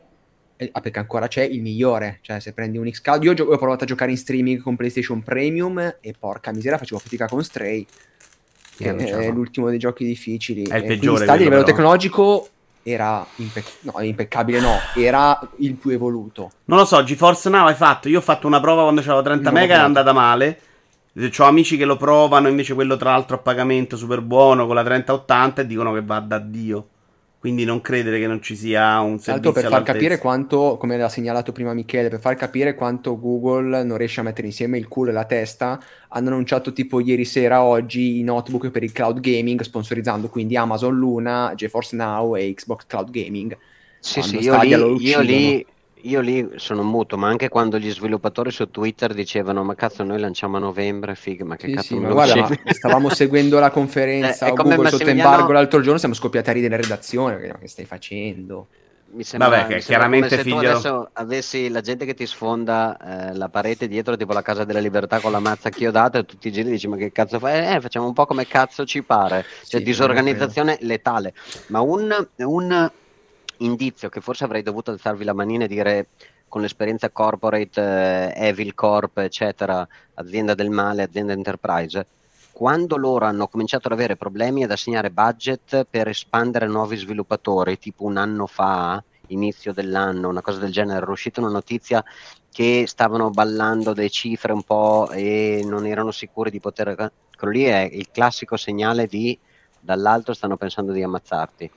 ah, 0.71 0.81
perché 0.81 0.99
ancora 0.99 1.27
c'è 1.27 1.43
il 1.43 1.61
migliore, 1.61 2.19
cioè 2.21 2.39
se 2.39 2.53
prendi 2.53 2.77
un 2.77 2.89
Xcloud, 2.89 3.23
io 3.23 3.33
gio- 3.33 3.45
ho 3.45 3.57
provato 3.57 3.83
a 3.83 3.87
giocare 3.87 4.11
in 4.11 4.17
streaming 4.17 4.61
con 4.61 4.75
PlayStation 4.75 5.23
Premium 5.23 5.79
e 6.01 6.13
porca 6.17 6.51
miseria 6.51 6.77
facevo 6.77 6.99
fatica 6.99 7.27
con 7.27 7.43
Stray, 7.43 7.85
che 8.77 8.89
Eh, 8.89 9.11
la 9.11 9.19
è 9.19 9.31
l'ultimo 9.31 9.69
dei 9.69 9.77
giochi 9.79 10.05
difficili. 10.05 10.63
È 10.63 10.77
il 10.77 10.83
E 10.83 10.87
peggiore 10.87 11.25
quindi 11.25 11.31
a 11.31 11.35
livello 11.35 11.63
però. 11.63 11.75
tecnologico 11.75 12.49
era 12.83 13.25
impe- 13.35 13.63
no, 13.81 14.01
impeccabile, 14.01 14.59
no, 14.59 14.77
era 14.95 15.39
il 15.57 15.75
più 15.75 15.91
evoluto. 15.91 16.51
Non 16.65 16.77
lo 16.79 16.85
so, 16.85 17.03
GeForce 17.03 17.49
Now 17.49 17.67
hai 17.67 17.75
fatto. 17.75 18.09
Io 18.09 18.19
ho 18.19 18.21
fatto 18.21 18.47
una 18.47 18.59
prova 18.59 18.83
quando 18.83 19.01
c'avevo 19.01 19.21
30 19.21 19.43
Non 19.43 19.53
l'ho 19.53 19.59
mega 19.59 19.75
e 19.75 19.77
è 19.79 19.81
andata 19.81 20.13
male. 20.13 20.59
Ho 21.37 21.43
amici 21.43 21.75
che 21.75 21.85
lo 21.85 21.97
provano, 21.97 22.47
invece 22.47 22.73
quello 22.73 22.95
tra 22.95 23.11
l'altro 23.11 23.35
a 23.35 23.39
pagamento 23.39 23.97
super 23.97 24.21
buono 24.21 24.65
con 24.65 24.75
la 24.75 24.83
3080 24.83 25.61
e 25.61 25.67
dicono 25.67 25.93
che 25.93 26.01
va 26.01 26.19
da 26.19 26.39
Dio. 26.39 26.87
Quindi 27.39 27.63
non 27.63 27.79
credere 27.79 28.19
che 28.19 28.27
non 28.27 28.41
ci 28.41 28.53
sia 28.55 28.99
un 28.99 29.17
servizio 29.17 29.31
l'altro 29.31 29.51
per 29.53 29.65
far 29.65 29.83
all'altezza. 29.83 29.93
capire 29.93 30.17
quanto, 30.17 30.75
come 30.77 30.97
l'ha 30.97 31.07
segnalato 31.07 31.53
prima 31.53 31.73
Michele, 31.73 32.09
per 32.09 32.19
far 32.19 32.35
capire 32.35 32.75
quanto 32.75 33.17
Google 33.17 33.81
non 33.85 33.97
riesce 33.97 34.19
a 34.19 34.23
mettere 34.23 34.47
insieme 34.47 34.77
il 34.77 34.89
culo 34.89 35.11
e 35.11 35.13
la 35.13 35.23
testa, 35.23 35.81
hanno 36.09 36.29
annunciato 36.29 36.73
tipo 36.73 36.99
ieri 36.99 37.23
sera, 37.23 37.63
oggi, 37.63 38.19
i 38.19 38.23
notebook 38.23 38.71
per 38.71 38.83
il 38.83 38.91
cloud 38.91 39.21
gaming, 39.21 39.61
sponsorizzando 39.61 40.27
quindi 40.27 40.57
Amazon 40.57 40.93
Luna, 40.97 41.53
GeForce 41.55 41.95
Now 41.95 42.35
e 42.35 42.53
Xbox 42.53 42.85
Cloud 42.85 43.09
Gaming. 43.09 43.57
Sì, 43.99 44.19
Quando 44.19 44.41
sì, 44.41 44.43
io 44.43 44.57
lì, 44.57 45.07
io, 45.07 45.21
lì, 45.21 45.65
io 46.03 46.21
lì 46.21 46.47
sono 46.55 46.83
muto, 46.83 47.17
ma 47.17 47.27
anche 47.27 47.49
quando 47.49 47.77
gli 47.77 47.89
sviluppatori 47.91 48.51
su 48.51 48.69
Twitter 48.69 49.13
dicevano 49.13 49.63
ma 49.63 49.75
cazzo 49.75 50.03
noi 50.03 50.19
lanciamo 50.19 50.57
a 50.57 50.59
novembre, 50.59 51.15
figa, 51.15 51.43
ma 51.45 51.55
che 51.55 51.67
Sì, 51.67 51.73
cazzo 51.73 51.87
sì, 51.87 51.95
ma 51.95 52.07
non 52.07 52.13
guarda, 52.13 52.35
uscì?" 52.35 52.53
ma 52.65 52.71
stavamo 52.71 53.09
seguendo 53.09 53.59
la 53.59 53.69
conferenza 53.71 54.47
Eh, 54.47 54.53
come 54.53 54.75
Google 54.75 54.89
sotto 54.89 55.03
Massimiliano- 55.03 55.31
embargo 55.31 55.51
l'altro 55.53 55.81
giorno, 55.81 55.97
siamo 55.99 56.13
scoppiati 56.13 56.49
a 56.49 56.53
ridere 56.53 56.75
in 56.75 56.81
redazione, 56.81 57.35
perché, 57.35 57.51
ma 57.53 57.59
che 57.59 57.67
stai 57.67 57.85
facendo? 57.85 58.67
Mi 59.11 59.23
sembra, 59.23 59.49
Vabbè, 59.49 59.65
che 59.67 59.73
mi 59.75 59.81
chiaramente 59.81 60.27
come 60.29 60.43
se 60.43 60.49
tu 60.49 60.55
figlio- 60.55 60.69
adesso 60.69 61.09
avessi 61.13 61.69
la 61.69 61.81
gente 61.81 62.05
che 62.05 62.13
ti 62.13 62.27
sfonda 62.27 63.29
eh, 63.31 63.35
la 63.35 63.49
parete 63.49 63.87
dietro, 63.87 64.15
tipo 64.15 64.33
la 64.33 64.43
Casa 64.43 64.65
della 64.65 64.79
Libertà 64.79 65.19
con 65.19 65.31
la 65.31 65.39
mazza 65.39 65.71
chiodata 65.71 66.19
e 66.19 66.25
tutti 66.25 66.49
i 66.49 66.51
giri 66.51 66.69
dici 66.69 66.87
ma 66.87 66.95
che 66.95 67.11
cazzo 67.11 67.39
fai? 67.39 67.75
Eh, 67.75 67.81
facciamo 67.81 68.05
un 68.05 68.13
po' 68.13 68.27
come 68.27 68.45
cazzo 68.45 68.85
ci 68.85 69.03
pare. 69.03 69.45
Cioè 69.65 69.79
Sì, 69.79 69.81
disorganizzazione 69.81 70.77
letale. 70.81 71.33
Ma 71.67 71.81
un, 71.81 72.13
un 72.37 72.91
indizio 73.59 74.09
che 74.09 74.21
forse 74.21 74.43
avrei 74.43 74.61
dovuto 74.61 74.91
alzarvi 74.91 75.23
la 75.23 75.33
manina 75.33 75.65
e 75.65 75.67
dire 75.67 76.07
con 76.47 76.61
l'esperienza 76.61 77.09
corporate, 77.09 78.33
eh, 78.33 78.47
Evil 78.47 78.73
Corp, 78.73 79.17
eccetera, 79.19 79.87
azienda 80.15 80.55
del 80.55 80.69
male, 80.69 81.03
azienda 81.03 81.33
enterprise, 81.33 82.05
quando 82.51 82.97
loro 82.97 83.25
hanno 83.25 83.47
cominciato 83.47 83.87
ad 83.87 83.93
avere 83.93 84.17
problemi 84.17 84.63
ad 84.63 84.71
assegnare 84.71 85.11
budget 85.11 85.85
per 85.89 86.07
espandere 86.09 86.67
nuovi 86.67 86.97
sviluppatori, 86.97 87.79
tipo 87.79 88.03
un 88.03 88.17
anno 88.17 88.47
fa, 88.47 89.01
inizio 89.27 89.73
dell'anno, 89.73 90.27
una 90.27 90.41
cosa 90.41 90.59
del 90.59 90.71
genere, 90.71 91.03
era 91.03 91.11
uscita 91.11 91.39
una 91.39 91.51
notizia 91.51 92.03
che 92.51 92.85
stavano 92.87 93.29
ballando 93.29 93.93
le 93.93 94.09
cifre 94.09 94.51
un 94.51 94.63
po' 94.63 95.09
e 95.11 95.61
non 95.65 95.85
erano 95.85 96.11
sicuri 96.11 96.49
di 96.49 96.59
poter... 96.59 97.11
Quello 97.37 97.53
lì 97.53 97.63
è 97.63 97.87
il 97.89 98.09
classico 98.11 98.57
segnale 98.57 99.07
di 99.07 99.37
dall'alto 99.79 100.33
stanno 100.33 100.57
pensando 100.57 100.91
di 100.91 101.01
ammazzarti. 101.01 101.71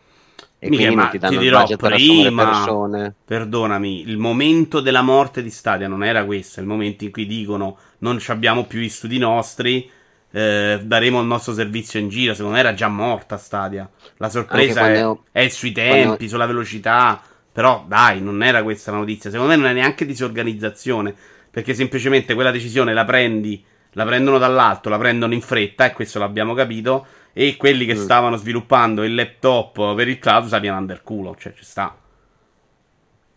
E 0.64 0.68
Mica, 0.68 0.84
quindi 0.84 0.94
non 0.94 1.10
ti 1.10 1.18
danno 1.18 1.32
ti 1.32 1.44
il 1.44 1.50
dirò, 1.50 1.62
assumere 1.62 1.96
prima- 1.96 2.44
persone. 2.44 3.14
Perdonami, 3.24 4.08
il 4.08 4.16
momento 4.16 4.78
della 4.78 5.02
morte 5.02 5.42
di 5.42 5.50
Stadia 5.50 5.88
non 5.88 6.04
era 6.04 6.24
questo, 6.24 6.60
è 6.60 6.62
il 6.62 6.68
momento 6.68 7.02
in 7.02 7.10
cui 7.10 7.26
dicono 7.26 7.78
non 7.98 8.20
ci 8.20 8.30
abbiamo 8.30 8.64
più 8.66 8.78
gli 8.78 8.88
studi 8.88 9.18
nostri, 9.18 9.90
eh, 10.30 10.78
daremo 10.80 11.20
il 11.20 11.26
nostro 11.26 11.52
servizio 11.52 11.98
in 11.98 12.08
giro. 12.08 12.32
Secondo 12.34 12.54
me 12.54 12.60
era 12.60 12.74
già 12.74 12.86
morta 12.86 13.36
Stadia. 13.38 13.90
La 14.18 14.28
sorpresa 14.28 14.88
è, 14.88 15.12
è 15.32 15.48
sui 15.48 15.72
tempi, 15.72 16.28
sulla 16.28 16.46
velocità. 16.46 17.20
Però 17.52 17.84
dai, 17.88 18.22
non 18.22 18.40
era 18.44 18.62
questa 18.62 18.92
la 18.92 18.98
notizia. 18.98 19.30
Secondo 19.30 19.52
me 19.52 19.58
non 19.58 19.68
è 19.68 19.72
neanche 19.72 20.06
disorganizzazione, 20.06 21.12
perché 21.50 21.74
semplicemente 21.74 22.34
quella 22.34 22.52
decisione 22.52 22.94
la 22.94 23.04
prendi, 23.04 23.62
la 23.92 24.04
prendono 24.04 24.38
dall'alto, 24.38 24.88
la 24.88 24.98
prendono 24.98 25.34
in 25.34 25.40
fretta, 25.42 25.84
e 25.86 25.92
questo 25.92 26.18
l'abbiamo 26.18 26.54
capito. 26.54 27.06
E 27.34 27.56
quelli 27.56 27.86
che 27.86 27.94
Mm. 27.94 27.98
stavano 27.98 28.36
sviluppando 28.36 29.02
il 29.04 29.14
laptop 29.14 29.94
per 29.94 30.06
il 30.08 30.18
cloud 30.18 30.46
sappiano 30.48 30.78
under 30.78 31.02
culo, 31.02 31.34
cioè 31.38 31.54
ci 31.54 31.64
sta. 31.64 31.96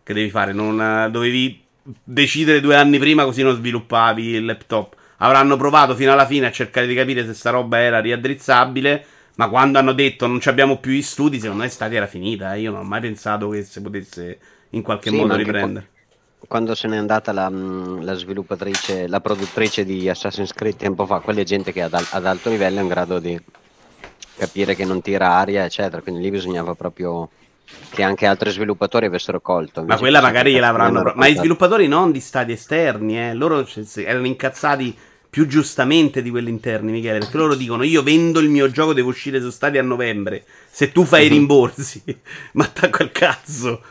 Che 0.04 0.14
devi 0.14 0.30
fare? 0.30 0.54
Non, 0.54 0.80
eh, 0.82 1.10
dovevi 1.10 1.64
decidere 2.04 2.62
due 2.62 2.76
anni 2.76 3.00
prima 3.00 3.24
così 3.24 3.42
non 3.42 3.56
sviluppavi 3.56 4.24
il 4.32 4.46
laptop. 4.46 4.96
Avranno 5.18 5.56
provato 5.56 5.96
fino 5.96 6.12
alla 6.12 6.26
fine 6.26 6.46
a 6.48 6.52
cercare 6.52 6.88
di 6.88 6.94
capire 6.94 7.26
se 7.26 7.34
sta 7.34 7.50
roba 7.52 7.80
era 7.80 8.00
riaddrizzabile. 8.00 9.06
Ma 9.38 9.50
quando 9.50 9.80
hanno 9.80 9.94
detto 9.94 10.28
non 10.28 10.40
ci 10.40 10.50
abbiamo 10.50 10.78
più 10.78 10.92
gli 10.92 11.02
studi, 11.02 11.40
secondo 11.40 11.64
me 11.64 11.70
Stadia 11.70 11.98
era 11.98 12.08
finita. 12.08 12.54
eh. 12.54 12.60
Io 12.62 12.72
non 12.72 12.82
ho 12.82 12.84
mai 12.84 13.02
pensato 13.02 13.50
che 13.50 13.64
si 13.64 13.82
potesse 13.82 14.40
in 14.72 14.82
qualche 14.82 15.10
Sì, 15.10 15.16
modo 15.16 15.36
riprendere. 15.36 15.90
Quando 16.48 16.76
se 16.76 16.88
n'è 16.88 16.98
andata 16.98 17.32
la, 17.32 17.50
mh, 17.50 18.04
la 18.04 18.14
sviluppatrice, 18.14 19.08
la 19.08 19.20
produttrice 19.20 19.84
di 19.84 20.08
Assassin's 20.08 20.54
Creed 20.54 20.76
tempo 20.76 21.06
fa, 21.06 21.20
quella 21.20 21.42
è 21.42 21.44
gente 21.44 21.72
che 21.72 21.82
ad, 21.82 21.94
ad 21.94 22.26
alto 22.26 22.50
livello 22.50 22.80
è 22.80 22.82
in 22.84 22.88
grado 22.88 23.20
di 23.20 23.40
capire 24.38 24.76
che 24.76 24.86
non 24.86 25.02
tira 25.02 25.32
aria, 25.32 25.66
eccetera. 25.66 26.02
Quindi 26.02 26.22
lì 26.22 26.30
bisognava 26.30 26.76
proprio 26.76 27.30
che 27.90 28.04
anche 28.04 28.26
altri 28.28 28.52
sviluppatori 28.52 29.08
avessero 29.08 29.42
colto. 29.42 29.84
Ma 29.84 29.98
quella 29.98 30.22
magari 30.22 30.52
gliel'avranno. 30.52 31.02
pro- 31.02 31.14
Ma 31.16 31.28
i 31.28 31.36
sviluppatori 31.36 31.88
non 31.88 32.12
di 32.12 32.20
stati 32.20 32.52
esterni, 32.52 33.18
eh. 33.20 33.34
Loro 33.34 33.68
erano 33.96 34.28
incazzati 34.28 34.96
più 35.30 35.48
giustamente 35.48 36.22
di 36.22 36.30
quelli 36.30 36.50
interni, 36.50 36.92
Michele, 36.92 37.20
perché 37.20 37.38
loro 37.38 37.56
dicono 37.56 37.84
io 37.84 38.04
vendo 38.04 38.40
il 38.40 38.50
mio 38.50 38.70
gioco, 38.70 38.94
devo 38.94 39.10
uscire 39.10 39.42
su 39.42 39.50
Stadia 39.50 39.82
a 39.82 39.84
novembre. 39.84 40.46
Se 40.70 40.92
tu 40.92 41.04
fai 41.06 41.26
i 41.26 41.30
rimborsi, 41.30 42.04
ma 42.54 42.66
attacco 42.66 43.02
al 43.04 43.12
cazzo. 43.12 43.82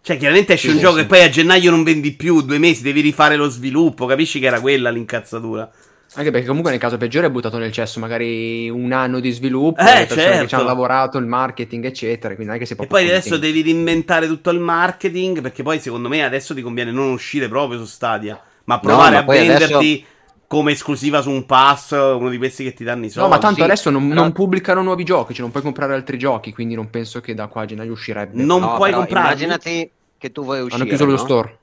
Cioè, 0.00 0.16
chiaramente 0.16 0.54
esce 0.54 0.68
Sì, 0.68 0.72
un 0.72 0.78
sì, 0.78 0.84
gioco 0.84 0.98
e 0.98 1.06
poi 1.06 1.22
a 1.22 1.28
gennaio 1.28 1.70
non 1.70 1.82
vendi 1.82 2.12
più, 2.12 2.40
due 2.40 2.58
mesi, 2.58 2.82
devi 2.82 3.00
rifare 3.00 3.36
lo 3.36 3.48
sviluppo, 3.48 4.06
capisci 4.06 4.38
che 4.40 4.46
era 4.46 4.60
quella 4.60 4.90
l'incazzatura. 4.90 5.70
Anche 6.14 6.30
perché 6.30 6.46
comunque 6.46 6.70
nel 6.70 6.80
caso 6.80 6.96
peggiore 6.96 7.26
è 7.26 7.30
buttato 7.30 7.58
nel 7.58 7.70
cesso 7.70 8.00
magari 8.00 8.70
un 8.70 8.92
anno 8.92 9.20
di 9.20 9.30
sviluppo, 9.30 9.80
Eh, 9.80 9.84
le 9.84 9.90
persone 10.06 10.22
che 10.22 10.30
certo. 10.30 10.48
ci 10.48 10.54
hanno 10.54 10.64
lavorato, 10.64 11.18
il 11.18 11.26
marketing, 11.26 11.84
eccetera. 11.84 12.28
Quindi 12.34 12.46
non 12.46 12.54
è 12.54 12.58
che 12.58 12.64
si 12.64 12.74
può 12.74 12.84
E 12.84 12.86
poi 12.86 13.06
adesso 13.06 13.36
devi 13.36 13.60
reinventare 13.62 14.26
tutto 14.26 14.48
il 14.48 14.58
marketing, 14.58 15.42
perché 15.42 15.62
poi 15.62 15.78
secondo 15.78 16.08
me 16.08 16.24
adesso 16.24 16.54
ti 16.54 16.62
conviene 16.62 16.90
non 16.90 17.10
uscire 17.10 17.46
proprio 17.48 17.78
su 17.78 17.84
Stadia, 17.84 18.40
ma 18.64 18.80
provare 18.80 19.16
ma 19.16 19.20
a 19.20 19.24
venderti 19.24 20.04
come 20.48 20.72
esclusiva 20.72 21.20
su 21.20 21.30
un 21.30 21.44
pass, 21.44 21.90
uno 21.92 22.30
di 22.30 22.38
questi 22.38 22.64
che 22.64 22.72
ti 22.72 22.82
danno 22.82 23.04
i 23.04 23.10
soldi. 23.10 23.28
No, 23.28 23.34
ma 23.36 23.40
tanto 23.40 23.58
sì, 23.60 23.64
adesso 23.64 23.90
non, 23.90 24.08
però- 24.08 24.22
non 24.22 24.32
pubblicano 24.32 24.82
nuovi 24.82 25.04
giochi, 25.04 25.32
cioè 25.34 25.42
non 25.42 25.50
puoi 25.50 25.62
comprare 25.62 25.94
altri 25.94 26.18
giochi, 26.18 26.52
quindi 26.52 26.74
non 26.74 26.88
penso 26.88 27.20
che 27.20 27.34
da 27.34 27.46
qua 27.48 27.62
a 27.62 27.66
gennaio 27.66 27.92
uscirebbe. 27.92 28.42
Non 28.42 28.60
No, 28.60 28.74
puoi 28.76 28.90
però 28.90 29.00
comprarli? 29.02 29.44
Immaginati 29.44 29.90
che 30.16 30.32
tu 30.32 30.42
vuoi 30.42 30.60
uscire. 30.62 30.82
Hanno 30.82 30.96
chiuso 30.96 31.04
lo 31.04 31.12
no? 31.12 31.18
store. 31.18 31.58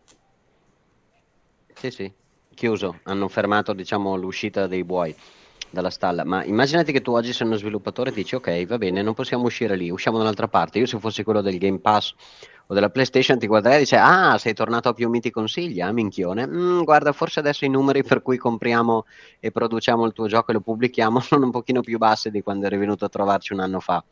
Sì, 1.73 1.91
sì, 1.91 2.11
chiuso. 2.53 2.99
Hanno 3.03 3.27
fermato, 3.27 3.73
diciamo, 3.73 4.15
l'uscita 4.15 4.67
dei 4.67 4.83
buoi 4.83 5.15
dalla 5.69 5.89
stalla. 5.89 6.23
Ma 6.23 6.43
immaginati 6.43 6.91
che 6.91 7.01
tu 7.01 7.11
oggi 7.11 7.33
sei 7.33 7.47
uno 7.47 7.57
sviluppatore 7.57 8.11
e 8.11 8.13
dici, 8.13 8.35
ok, 8.35 8.65
va 8.65 8.77
bene, 8.77 9.01
non 9.01 9.13
possiamo 9.13 9.43
uscire 9.45 9.75
lì, 9.75 9.89
usciamo 9.89 10.17
dall'altra 10.17 10.47
parte. 10.47 10.79
Io 10.79 10.85
se 10.85 10.99
fossi 10.99 11.23
quello 11.23 11.41
del 11.41 11.57
Game 11.57 11.79
Pass 11.79 12.13
o 12.67 12.73
della 12.73 12.89
PlayStation 12.89 13.37
ti 13.37 13.45
guarderei 13.47 13.77
e 13.77 13.81
dice, 13.81 13.97
ah, 13.97 14.37
sei 14.37 14.53
tornato 14.53 14.89
a 14.89 14.93
più 14.93 15.07
miti 15.09 15.29
consigli, 15.29 15.81
ah, 15.81 15.91
minchione. 15.91 16.47
Mm, 16.47 16.81
guarda, 16.83 17.11
forse 17.11 17.39
adesso 17.39 17.65
i 17.65 17.69
numeri 17.69 18.03
per 18.03 18.21
cui 18.21 18.37
compriamo 18.37 19.05
e 19.39 19.51
produciamo 19.51 20.05
il 20.05 20.13
tuo 20.13 20.27
gioco 20.27 20.51
e 20.51 20.55
lo 20.55 20.61
pubblichiamo 20.61 21.19
sono 21.21 21.45
un 21.45 21.51
pochino 21.51 21.81
più 21.81 21.97
bassi 21.97 22.31
di 22.31 22.41
quando 22.41 22.65
eri 22.65 22.77
venuto 22.77 23.05
a 23.05 23.09
trovarci 23.09 23.53
un 23.53 23.59
anno 23.59 23.79
fa. 23.79 24.03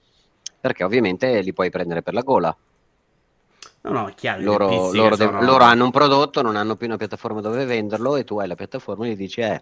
Perché 0.59 0.83
ovviamente 0.83 1.41
li 1.41 1.51
puoi 1.51 1.69
prendere 1.69 2.01
per 2.01 2.13
la 2.13 2.21
gola. 2.21 2.55
No, 3.81 3.91
no, 3.91 4.11
chiaro. 4.15 4.41
Loro, 4.41 4.91
loro 4.93 5.15
de- 5.17 5.25
sono- 5.25 5.41
loro 5.41 5.63
hanno 5.65 5.83
un 5.83 5.91
prodotto, 5.91 6.41
non 6.41 6.55
hanno 6.55 6.75
più 6.75 6.87
una 6.87 6.95
piattaforma 6.95 7.41
dove 7.41 7.65
venderlo 7.65 8.15
e 8.15 8.23
tu 8.23 8.39
hai 8.39 8.47
la 8.47 8.55
piattaforma 8.55 9.05
e 9.05 9.09
gli 9.09 9.15
dici, 9.17 9.41
eh, 9.41 9.61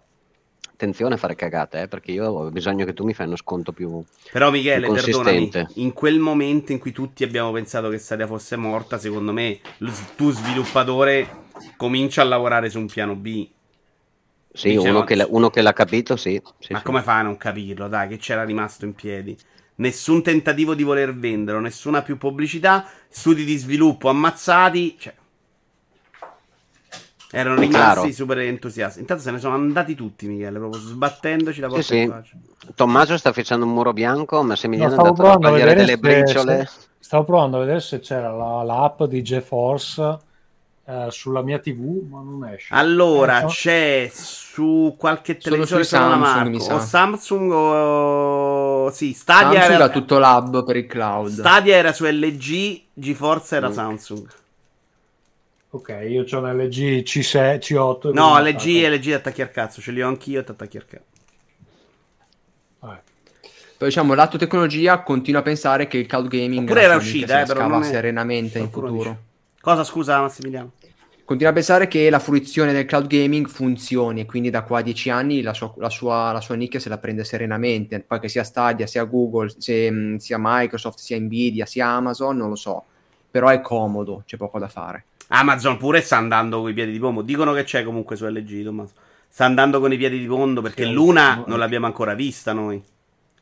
attenzione 0.82 1.14
a 1.16 1.18
fare 1.18 1.36
cagate, 1.36 1.82
eh, 1.84 1.88
perché 1.88 2.12
io 2.12 2.28
ho 2.28 2.50
bisogno 2.52 2.86
che 2.86 2.94
tu 2.94 3.06
mi 3.06 3.14
fai 3.14 3.28
uno 3.28 3.36
sconto 3.36 3.72
più... 3.72 4.04
Però 4.32 4.50
Michele, 4.50 4.88
più 4.88 4.94
perdonami, 4.94 5.52
in 5.76 5.94
quel 5.94 6.18
momento 6.18 6.72
in 6.72 6.80
cui 6.80 6.92
tutti 6.92 7.24
abbiamo 7.24 7.52
pensato 7.52 7.90
che 7.90 7.98
Stadia 8.00 8.26
fosse 8.26 8.56
morta, 8.56 8.98
secondo 8.98 9.32
me 9.32 9.60
tu 10.16 10.32
sviluppatore 10.32 11.50
comincia 11.78 12.22
a 12.22 12.26
lavorare 12.26 12.70
su 12.70 12.80
un 12.80 12.88
piano 12.88 13.16
B. 13.16 13.48
Sì, 14.54 14.76
Dice, 14.76 14.78
uno 14.78 15.02
no, 15.02 15.04
che, 15.04 15.16
l'ha- 15.16 15.28
uno 15.30 15.50
che 15.50 15.62
l'ha 15.62 15.74
capito, 15.74 16.16
sì. 16.16 16.42
sì, 16.60 16.74
Ma 16.74 16.82
sì. 16.82 16.84
come 16.84 17.02
fai 17.02 17.20
a 17.20 17.24
non 17.24 17.38
capirlo? 17.38 17.88
Dai, 17.88 18.08
che 18.08 18.18
c'era 18.18 18.44
rimasto 18.44 18.86
in 18.86 18.94
piedi. 18.96 19.38
Nessun 19.76 20.24
tentativo 20.24 20.74
di 20.74 20.84
voler 20.84 21.16
venderlo, 21.16 21.60
nessuna 21.60 22.02
più 22.02 22.18
pubblicità, 22.18 22.88
studi 23.10 23.44
di 23.44 23.58
sviluppo 23.58 24.10
ammazzati. 24.10 24.96
Cioè, 24.98 25.14
erano 27.32 27.60
rimasti 27.60 27.78
Chiaro. 27.78 28.12
super 28.12 28.40
entusiasti. 28.40 29.00
Intanto 29.00 29.24
se 29.24 29.32
ne 29.32 29.40
sono 29.40 29.56
andati 29.56 29.96
tutti, 29.96 30.28
Michele, 30.28 30.60
proprio 30.60 30.82
sbattendoci 30.82 31.60
la 31.62 31.68
Sì, 31.68 31.74
porta 31.74 31.84
sì. 31.94 32.08
faccia. 32.08 32.36
Tommaso 32.76 33.18
sta 33.18 33.32
facendo 33.34 33.66
un 33.66 33.72
muro 33.74 33.94
bianco, 33.94 34.38
No, 34.38 34.44
Massimiliano 34.44 34.92
stavo 34.92 35.08
è 35.08 35.10
andato 35.10 35.30
a 35.48 35.50
togliere 35.50 35.74
delle 35.74 35.88
se- 35.88 35.98
briciole. 35.98 36.66
se- 36.70 36.88
stavo 37.00 37.24
provando 37.24 37.58
a 37.58 37.60
vedere 37.62 37.80
se 37.80 38.00
c'era 38.00 38.32
la, 38.32 38.64
l'app 38.64 39.04
di 39.04 39.22
GeForce 39.24 40.18
eh, 40.86 41.08
sulla 41.10 41.42
mia 41.42 41.60
TV, 41.60 42.08
ma 42.10 42.22
non 42.22 42.46
esce. 42.50 42.74
Allora, 42.74 43.40
Eh, 43.40 43.42
no? 43.44 43.48
c'è 43.50 44.10
su 44.14 44.96
qualche 44.98 45.38
televisore 45.38 45.84
se 45.84 45.96
Samsung, 45.96 46.20
marco, 46.22 46.50
mi 46.50 46.58
o 46.58 46.80
Samsung 46.80 47.52
o 47.52 48.90
sì, 48.92 49.14
Stadia 49.14 49.60
Samsung 49.62 49.74
era 49.76 49.90
tutto 49.90 50.20
l'hub 50.20 50.66
per 50.66 50.76
il 50.78 50.88
cloud. 50.88 51.30
Stadia 51.30 51.76
era 51.76 51.94
su 51.94 52.06
LG, 52.06 52.82
GeForce 52.94 53.56
era 53.56 53.70
Mm. 53.70 53.74
Samsung. 53.74 54.28
Ok, 55.74 56.06
io 56.08 56.26
ho 56.30 56.40
un 56.40 56.58
LG 56.58 57.02
C6, 57.04 57.60
C8. 57.60 58.10
e 58.10 58.14
No, 58.14 58.38
LG 58.40 58.48
attacco. 58.48 58.68
e 58.68 58.90
LG 58.90 59.12
attacchi 59.14 59.42
al 59.42 59.52
cazzo, 59.52 59.82
ce 59.82 59.92
li 59.92 60.02
ho 60.02 60.08
anch'io 60.08 60.40
e 60.40 60.46
attacchi 60.46 60.78
al 60.78 60.86
cazzo. 60.86 61.06
Vabbè. 62.80 63.02
Poi 63.78 63.88
diciamo, 63.88 64.14
lato 64.14 64.38
tecnologia 64.38 65.02
continua 65.02 65.40
a 65.40 65.44
pensare 65.44 65.88
che 65.88 65.98
il 65.98 66.08
cloud 66.08 66.28
gaming 66.28 66.64
Oppure 66.64 66.82
era 66.82 66.96
uscita, 66.96 67.42
eh, 67.42 67.46
però 67.46 67.68
non 67.68 67.84
è- 67.84 67.86
serenamente 67.86 68.60
in 68.60 68.70
futuro. 68.70 68.92
dice. 68.92 69.18
Cosa 69.62 69.84
scusa 69.84 70.20
Massimiliano? 70.20 70.72
Continua 71.24 71.52
a 71.52 71.56
pensare 71.56 71.88
che 71.88 72.10
la 72.10 72.20
fruizione 72.20 72.74
del 72.74 72.86
cloud 72.86 73.08
gaming 73.08 73.48
funzioni 73.48 74.20
e 74.20 74.26
quindi 74.26 74.50
da 74.50 74.64
qua 74.64 74.80
a 74.80 74.82
dieci 74.82 75.10
anni 75.10 75.42
la 75.42 75.54
sua, 75.54 75.74
la 75.78 75.90
sua- 75.90 76.34
la 76.34 76.42
sua 76.42 76.56
nicchia 76.56 76.80
se 76.82 76.90
la 76.90 76.98
prende 76.98 77.24
serenamente. 77.24 78.02
Poi 78.02 78.20
che 78.20 78.28
sia 78.28 78.44
Stadia, 78.44 78.86
sia 78.86 79.06
Google, 79.06 79.50
se, 79.58 79.90
mh, 79.90 80.18
sia 80.18 80.36
Microsoft, 80.38 81.00
sia 81.00 81.18
Nvidia, 81.18 81.66
sia 81.66 81.88
Amazon, 81.88 82.36
non 82.36 82.50
lo 82.50 82.56
so. 82.56 82.84
Però 83.32 83.48
è 83.48 83.62
comodo, 83.62 84.24
c'è 84.26 84.36
poco 84.36 84.60
da 84.60 84.68
fare. 84.68 85.06
Amazon 85.34 85.78
pure 85.78 86.02
sta 86.02 86.18
andando 86.18 86.62
con 86.62 86.70
i 86.70 86.74
piedi 86.74 86.92
di 86.92 87.00
pombo. 87.00 87.22
Dicono 87.22 87.54
che 87.54 87.64
c'è 87.64 87.84
comunque 87.84 88.16
su 88.16 88.26
LG, 88.26 88.64
Tommaso. 88.64 88.94
Sta 89.28 89.46
andando 89.46 89.80
con 89.80 89.94
i 89.94 89.98
piedi 89.98 90.20
di 90.20 90.26
pombo 90.26 90.62
perché 90.62 90.84
Sì, 90.84 90.92
Luna 90.92 91.36
no, 91.36 91.46
non 91.48 91.60
l'abbiamo 91.60 91.86
ancora 91.86 92.14
vista 92.14 92.52
noi. 92.52 92.82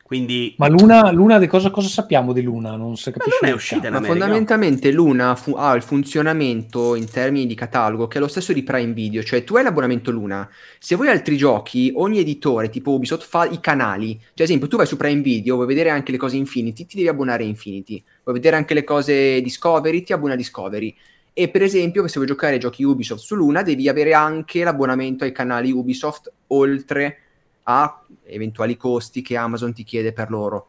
Quindi 0.09 0.55
Ma 0.57 0.67
Luna, 0.67 1.11
Luna 1.11 1.37
di 1.37 1.45
cosa, 1.45 1.69
cosa 1.69 1.87
sappiamo 1.87 2.33
di 2.33 2.41
Luna? 2.41 2.75
Non 2.75 2.97
si 2.97 3.11
capisce. 3.11 3.37
non 3.41 3.51
è 3.51 3.53
uscita 3.53 3.89
cazzo. 3.89 3.99
Ma 3.99 4.07
fondamentalmente 4.07 4.91
Luna 4.91 5.35
fu- 5.35 5.53
ha 5.55 5.75
il 5.75 5.83
funzionamento 5.83 6.95
in 6.95 7.07
termini 7.07 7.45
di 7.45 7.53
catalogo 7.53 8.07
che 8.07 8.17
è 8.17 8.19
lo 8.19 8.27
stesso 8.27 8.51
di 8.51 8.63
Prime 8.63 8.93
Video, 8.93 9.21
cioè 9.21 9.43
tu 9.43 9.55
hai 9.55 9.63
l'abbonamento 9.63 10.09
Luna, 10.09 10.49
se 10.79 10.95
vuoi 10.95 11.09
altri 11.09 11.37
giochi, 11.37 11.91
ogni 11.95 12.17
editore 12.17 12.69
tipo 12.69 12.91
Ubisoft 12.91 13.27
fa 13.27 13.45
i 13.45 13.59
canali, 13.59 14.13
cioè 14.13 14.31
ad 14.33 14.39
esempio 14.39 14.67
tu 14.67 14.77
vai 14.77 14.87
su 14.87 14.97
Prime 14.97 15.21
Video, 15.21 15.53
vuoi 15.53 15.67
vedere 15.67 15.91
anche 15.91 16.11
le 16.11 16.17
cose 16.17 16.37
Infinity, 16.37 16.87
ti 16.87 16.95
devi 16.95 17.07
abbonare 17.07 17.43
a 17.43 17.45
Infinity, 17.45 18.03
vuoi 18.23 18.35
vedere 18.35 18.55
anche 18.55 18.73
le 18.73 18.83
cose 18.83 19.39
Discovery, 19.43 20.01
ti 20.01 20.13
abbona 20.13 20.33
a 20.33 20.37
Discovery. 20.37 20.95
E 21.33 21.49
per 21.49 21.61
esempio, 21.61 22.07
se 22.07 22.15
vuoi 22.15 22.27
giocare 22.27 22.53
ai 22.53 22.59
giochi 22.59 22.83
Ubisoft 22.83 23.21
su 23.21 23.35
Luna, 23.35 23.61
devi 23.61 23.87
avere 23.87 24.13
anche 24.13 24.63
l'abbonamento 24.63 25.23
ai 25.23 25.31
canali 25.31 25.71
Ubisoft, 25.71 26.31
oltre 26.47 27.19
a 27.63 28.03
eventuali 28.25 28.75
costi 28.77 29.21
che 29.21 29.37
Amazon 29.37 29.73
ti 29.73 29.83
chiede 29.83 30.11
per 30.11 30.29
loro. 30.29 30.67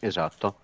Esatto. 0.00 0.54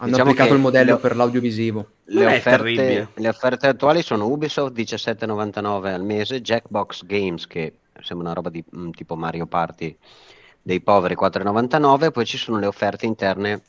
Hanno 0.00 0.10
Diciamo 0.12 0.30
applicato 0.30 0.54
il 0.54 0.60
modello 0.60 0.92
le- 0.94 0.98
per 1.00 1.16
l'audiovisivo. 1.16 1.88
Le 2.04 2.26
offerte, 2.26 3.08
le 3.12 3.28
offerte 3.28 3.66
attuali 3.66 4.02
sono 4.02 4.26
Ubisoft 4.26 4.72
17,99 4.72 5.92
al 5.92 6.04
mese, 6.04 6.40
Jackbox 6.40 7.04
Games 7.04 7.46
che 7.46 7.78
sembra 8.00 8.26
una 8.26 8.34
roba 8.34 8.48
di 8.48 8.62
mm, 8.76 8.90
tipo 8.90 9.16
Mario 9.16 9.46
Party 9.46 9.96
dei 10.62 10.80
poveri 10.80 11.16
4,99, 11.20 12.10
poi 12.12 12.24
ci 12.26 12.36
sono 12.36 12.58
le 12.58 12.66
offerte 12.66 13.06
interne 13.06 13.62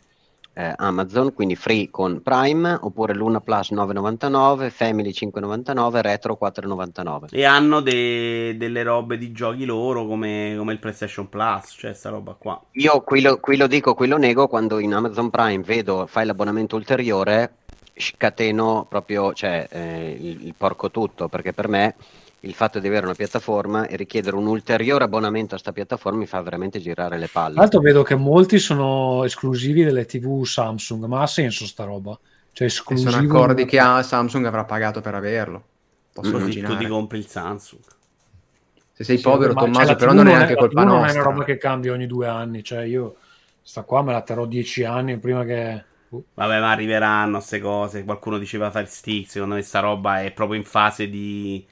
eh, 0.54 0.74
Amazon, 0.76 1.34
quindi 1.34 1.56
free 1.56 1.90
con 1.90 2.22
Prime, 2.22 2.78
oppure 2.82 3.14
Luna 3.14 3.40
Plus 3.40 3.72
9,99, 3.72 4.70
Family 4.70 5.12
5,99, 5.12 6.02
Retro 6.02 6.38
4,99. 6.40 7.28
E 7.32 7.46
hanno 7.46 7.80
de- 7.80 8.56
delle 8.58 8.84
robe 8.84 9.18
di 9.18 9.32
giochi 9.32 9.66
loro 9.66 10.06
come, 10.06 10.56
come 10.58 10.74
il 10.74 10.80
PlayStation 10.80 11.30
Plus, 11.30 11.76
cioè 11.78 11.94
sta 11.94 12.10
roba 12.10 12.36
qua. 12.38 12.62
Io 12.72 13.02
qui 13.02 13.22
lo, 13.22 13.40
qui 13.40 13.58
lo 13.58 13.68
dico, 13.68 13.94
qui 13.94 14.08
lo 14.08 14.18
nego, 14.18 14.48
quando 14.48 14.80
in 14.80 14.94
Amazon 14.94 15.30
Prime 15.30 15.64
vedo 15.64 16.06
fai 16.08 16.26
l'abbonamento 16.26 16.76
ulteriore, 16.76 17.54
scateno 17.94 18.86
proprio 18.90 19.34
cioè, 19.34 19.68
eh, 19.70 20.18
il, 20.20 20.46
il 20.46 20.54
porco 20.58 20.92
tutto, 20.92 21.28
perché 21.28 21.54
per 21.54 21.68
me 21.68 21.96
il 22.42 22.54
fatto 22.54 22.80
di 22.80 22.88
avere 22.88 23.06
una 23.06 23.16
piattaforma 23.16 23.88
e 23.88 23.96
richiedere 23.96 24.36
un 24.36 24.48
ulteriore 24.48 25.04
abbonamento 25.06 25.56
a 25.56 25.58
sta 25.58 25.72
piattaforma 25.72 26.20
mi 26.20 26.28
fa 26.28 26.42
veramente 26.42 26.80
girare 26.80 27.18
le 27.18 27.30
Tra 27.32 27.42
palle. 27.42 27.60
l'altro 27.62 27.80
vedo 27.82 28.04
che 28.04 28.16
molti 28.16 28.60
sono 28.60 29.24
esclusivi 29.24 29.84
delle 29.84 30.06
TV 30.06 30.44
Samsung, 30.44 31.06
ma 31.06 31.22
ha 31.22 31.28
senso 31.28 31.66
sta 31.66 31.84
roba? 31.84 32.18
Cioè 32.52 32.68
E 32.92 32.98
esclusivo 32.98 33.10
sono 33.10 33.16
accordi 33.18 33.66
che 33.66 33.80
ah, 33.80 34.04
Samsung 34.04 34.46
avrà 34.46 34.66
pagato 34.66 35.00
per 35.02 35.16
averlo. 35.16 35.64
Posso 36.12 36.38
Mm. 36.38 36.40
Immaginare. 36.40 36.74
tu 36.74 36.76
ti 36.76 36.86
compri 36.88 37.18
il 37.18 37.28
Samsung. 37.28 37.84
Se 38.94 39.04
sei 39.04 39.18
Sì, 39.18 39.22
povero, 39.22 39.54
ma- 39.54 39.70
cioè, 39.72 39.72
Tommaso, 39.74 39.86
la 39.86 39.96
però 39.96 40.14
non 40.14 40.28
è 40.28 40.34
neanche 40.34 40.56
colpa 40.56 40.84
TV 40.84 40.86
non 40.86 41.04
è 41.06 41.12
nostra. 41.12 41.22
una 41.22 41.24
roba 41.24 41.44
che 41.44 41.58
cambia 41.58 41.94
ogni 41.94 42.08
due 42.08 42.28
anni, 42.28 42.64
cioè 42.64 42.84
io 42.84 43.18
sta 43.62 43.84
qua 43.84 44.04
me 44.04 44.12
la 44.14 44.22
terrò 44.22 44.46
dieci 44.46 44.84
anni 44.84 45.18
prima 45.20 45.44
che... 45.46 45.86
uh, 46.10 46.24
Vabbè, 46.34 46.60
ma 46.60 46.72
arriveranno 46.72 47.38
queste 47.38 47.60
cose. 47.60 48.04
Qualcuno 48.04 48.38
diceva 48.38 48.72
Fire 48.72 48.86
Stick. 48.86 49.30
Secondo 49.30 49.56
me, 49.56 49.62
sta 49.62 49.80
roba 49.82 50.22
è 50.24 50.32
proprio 50.32 50.58
in 50.58 50.66
fase 50.66 51.10
di 51.10 51.66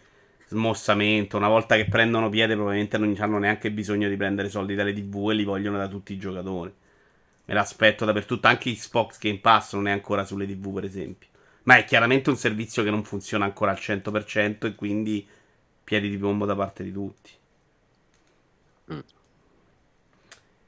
smossamento. 0.48 1.38
Una 1.38 1.48
volta 1.48 1.76
che 1.76 1.86
prendono 1.86 2.30
piede, 2.30 2.54
probabilmente 2.54 2.98
non 2.98 3.16
hanno 3.20 3.38
neanche 3.40 3.72
bisogno 3.72 4.10
di 4.10 4.18
prendere 4.18 4.50
soldi 4.50 4.76
dalle 4.76 4.94
TV 4.94 5.30
e 5.32 5.34
li 5.34 5.44
vogliono 5.44 5.78
da 5.78 5.88
tutti 5.88 6.14
i 6.14 6.18
giocatori. 6.18 6.74
Me 7.46 7.54
l'aspetto 7.54 8.06
dappertutto. 8.06 8.48
Anche 8.48 8.74
Xbox 8.74 9.20
Game 9.20 9.40
Pass 9.40 9.74
non 9.74 9.88
è 9.88 9.92
ancora 9.92 10.26
sulle 10.26 10.46
TV, 10.46 10.74
per 10.74 10.84
esempio. 10.84 11.30
Ma 11.64 11.78
è 11.78 11.86
chiaramente 11.86 12.30
un 12.30 12.38
servizio 12.38 12.84
che 12.84 12.90
non 12.90 13.04
funziona 13.04 13.46
ancora 13.46 13.72
al 13.72 13.78
100% 13.78 14.68
e 14.68 14.76
quindi 14.76 15.28
piedi 15.84 16.10
di 16.10 16.18
piombo 16.18 16.46
da 16.46 16.56
parte 16.56 16.84
di 16.84 16.92
tutti. 16.92 17.32
Mm. 18.94 19.00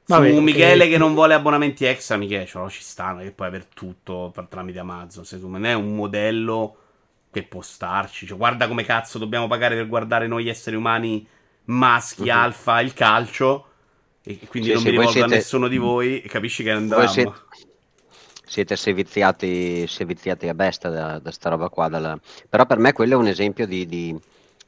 Vabbè, 0.06 0.32
Su. 0.32 0.40
Michele 0.40 0.88
che 0.88 0.98
non 0.98 1.14
vuole 1.14 1.34
abbonamenti 1.34 1.84
extra, 1.84 2.16
Michele, 2.16 2.44
cioè, 2.46 2.68
ci 2.68 2.82
stanno 2.82 3.20
che 3.22 3.30
puoi 3.30 3.48
avere 3.48 3.68
tutto 3.72 4.30
per- 4.34 4.46
tramite 4.48 4.78
Amazon. 4.80 5.24
Secondo 5.24 5.58
me 5.58 5.70
è 5.70 5.74
un 5.74 5.94
modello 5.94 6.76
che 7.30 7.42
può 7.44 7.62
starci. 7.62 8.26
Cioè, 8.26 8.36
guarda 8.36 8.66
come 8.68 8.84
cazzo 8.84 9.18
dobbiamo 9.18 9.46
pagare 9.46 9.76
per 9.76 9.86
guardare 9.88 10.26
noi 10.26 10.48
esseri 10.48 10.76
umani 10.76 11.26
maschi, 11.66 12.22
Mhm. 12.24 12.30
alfa, 12.30 12.80
il 12.80 12.92
calcio. 12.92 13.66
E 14.22 14.38
quindi 14.48 14.68
Sì, 14.68 14.74
non 14.74 14.82
mi 14.82 14.90
rivolgo 14.90 15.10
a 15.10 15.12
siete- 15.14 15.34
nessuno 15.34 15.68
di 15.68 15.78
voi 15.78 16.20
e 16.20 16.28
capisci 16.28 16.62
che 16.62 16.72
è 16.72 16.76
un 16.76 16.88
dramma. 16.88 17.06
siete, 17.08 17.32
siete 18.44 18.76
seviziati, 18.76 19.86
seviziati 19.86 20.48
a 20.48 20.54
bestia 20.54 20.90
da, 20.90 21.18
da 21.18 21.30
sta 21.30 21.48
roba 21.50 21.68
qua. 21.68 21.88
dalla- 21.88 22.18
Però 22.48 22.66
per 22.66 22.78
me 22.78 22.92
quello 22.92 23.14
è 23.14 23.16
un 23.16 23.28
esempio 23.28 23.66
di, 23.66 23.86
di 23.86 24.18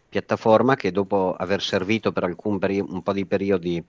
piattaforma 0.08 0.74
che 0.76 0.90
dopo 0.92 1.34
aver 1.36 1.60
servito 1.62 2.12
per 2.12 2.24
alcun 2.24 2.58
peri- 2.58 2.80
un 2.80 3.02
po' 3.02 3.12
di 3.12 3.26
periodi 3.26 3.82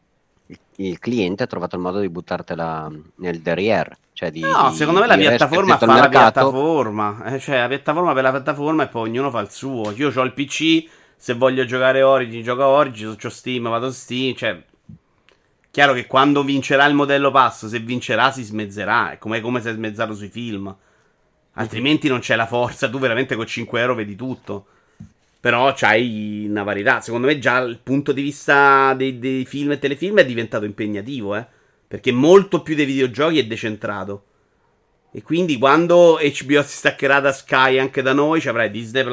il, 0.48 0.60
il 0.78 1.00
cliente 1.00 1.44
ha 1.44 1.48
trovato 1.48 1.76
il 1.76 1.82
modo 1.82 2.00
di 2.00 2.10
buttartela 2.10 2.92
nel 3.16 3.40
derrière. 3.42 3.96
Cioè 4.24 4.32
di, 4.32 4.40
No, 4.40 4.70
di 4.70 4.76
secondo 4.76 5.02
me 5.02 5.08
la 5.08 5.18
piattaforma 5.18 5.78
fa 5.78 5.86
la 5.86 6.10
piattaforma. 6.10 7.24
Eh, 7.26 7.40
cioè, 7.40 7.60
la 7.60 7.68
piattaforma 7.68 8.14
per 8.14 8.24
la 8.24 8.32
piattaforma 8.32 8.84
e 8.84 8.88
poi 8.88 9.10
ognuno 9.10 9.30
fa 9.30 9.42
il 9.42 9.52
suo. 9.52 9.92
Io 9.92 10.12
ho 10.16 10.22
il 10.22 10.34
PC, 10.34 10.86
se 11.16 11.34
voglio 11.34 11.66
giocare 11.66 12.02
Origin, 12.02 12.42
gioco 12.42 12.66
Origin, 12.66 13.16
se 13.20 13.28
ho 13.28 13.30
Steam, 13.30 13.70
vado 13.70 13.92
Steam. 13.92 14.36
Cioè, 14.36 14.62
chiaro 15.72 15.94
che 15.94 16.08
quando 16.08 16.44
vincerà 16.44 16.86
il 16.86 16.94
modello 16.94 17.32
pass, 17.32 17.66
se 17.66 17.80
vincerà 17.80 18.32
si 18.32 18.44
smezzerà. 18.44 19.12
È 19.12 19.18
come, 19.18 19.42
come 19.42 19.62
se 19.62 19.72
è 19.72 19.74
smezzato 19.74 20.14
sui 20.14 20.30
film. 20.30 20.74
Altrimenti 21.56 22.08
non 22.08 22.20
c'è 22.20 22.36
la 22.36 22.48
forza. 22.48 22.90
Tu 22.90 23.00
veramente 23.00 23.36
con 23.36 23.46
5 23.46 23.80
euro 23.80 23.96
vedi 23.96 24.16
tutto. 24.16 24.68
Però 25.40 25.74
c'hai 25.76 26.46
una 26.50 26.64
varietà. 26.64 27.02
Secondo 27.02 27.28
me 27.28 27.38
già 27.38 27.58
il 27.58 27.80
punto 27.84 28.14
di 28.14 28.22
vista 28.22 28.94
dei, 28.94 29.20
dei 29.20 29.44
film 29.44 29.72
e 29.72 29.80
telefilm 29.80 30.20
è 30.20 30.26
diventato 30.26 30.64
impegnativo, 30.64 31.36
eh. 31.36 31.46
Perché 31.94 32.12
molto 32.12 32.64
più 32.64 32.74
dei 32.74 32.86
videogiochi 32.86 33.38
è 33.38 33.46
decentrato. 33.46 34.24
E 35.12 35.22
quindi 35.22 35.60
quando 35.60 36.18
HBO 36.18 36.64
si 36.64 36.78
staccherà 36.78 37.20
da 37.20 37.32
Sky 37.32 37.78
anche 37.78 38.02
da 38.02 38.14
noi, 38.14 38.42
ci 38.42 38.50
avrai 38.50 38.72
Disney 38.72 39.04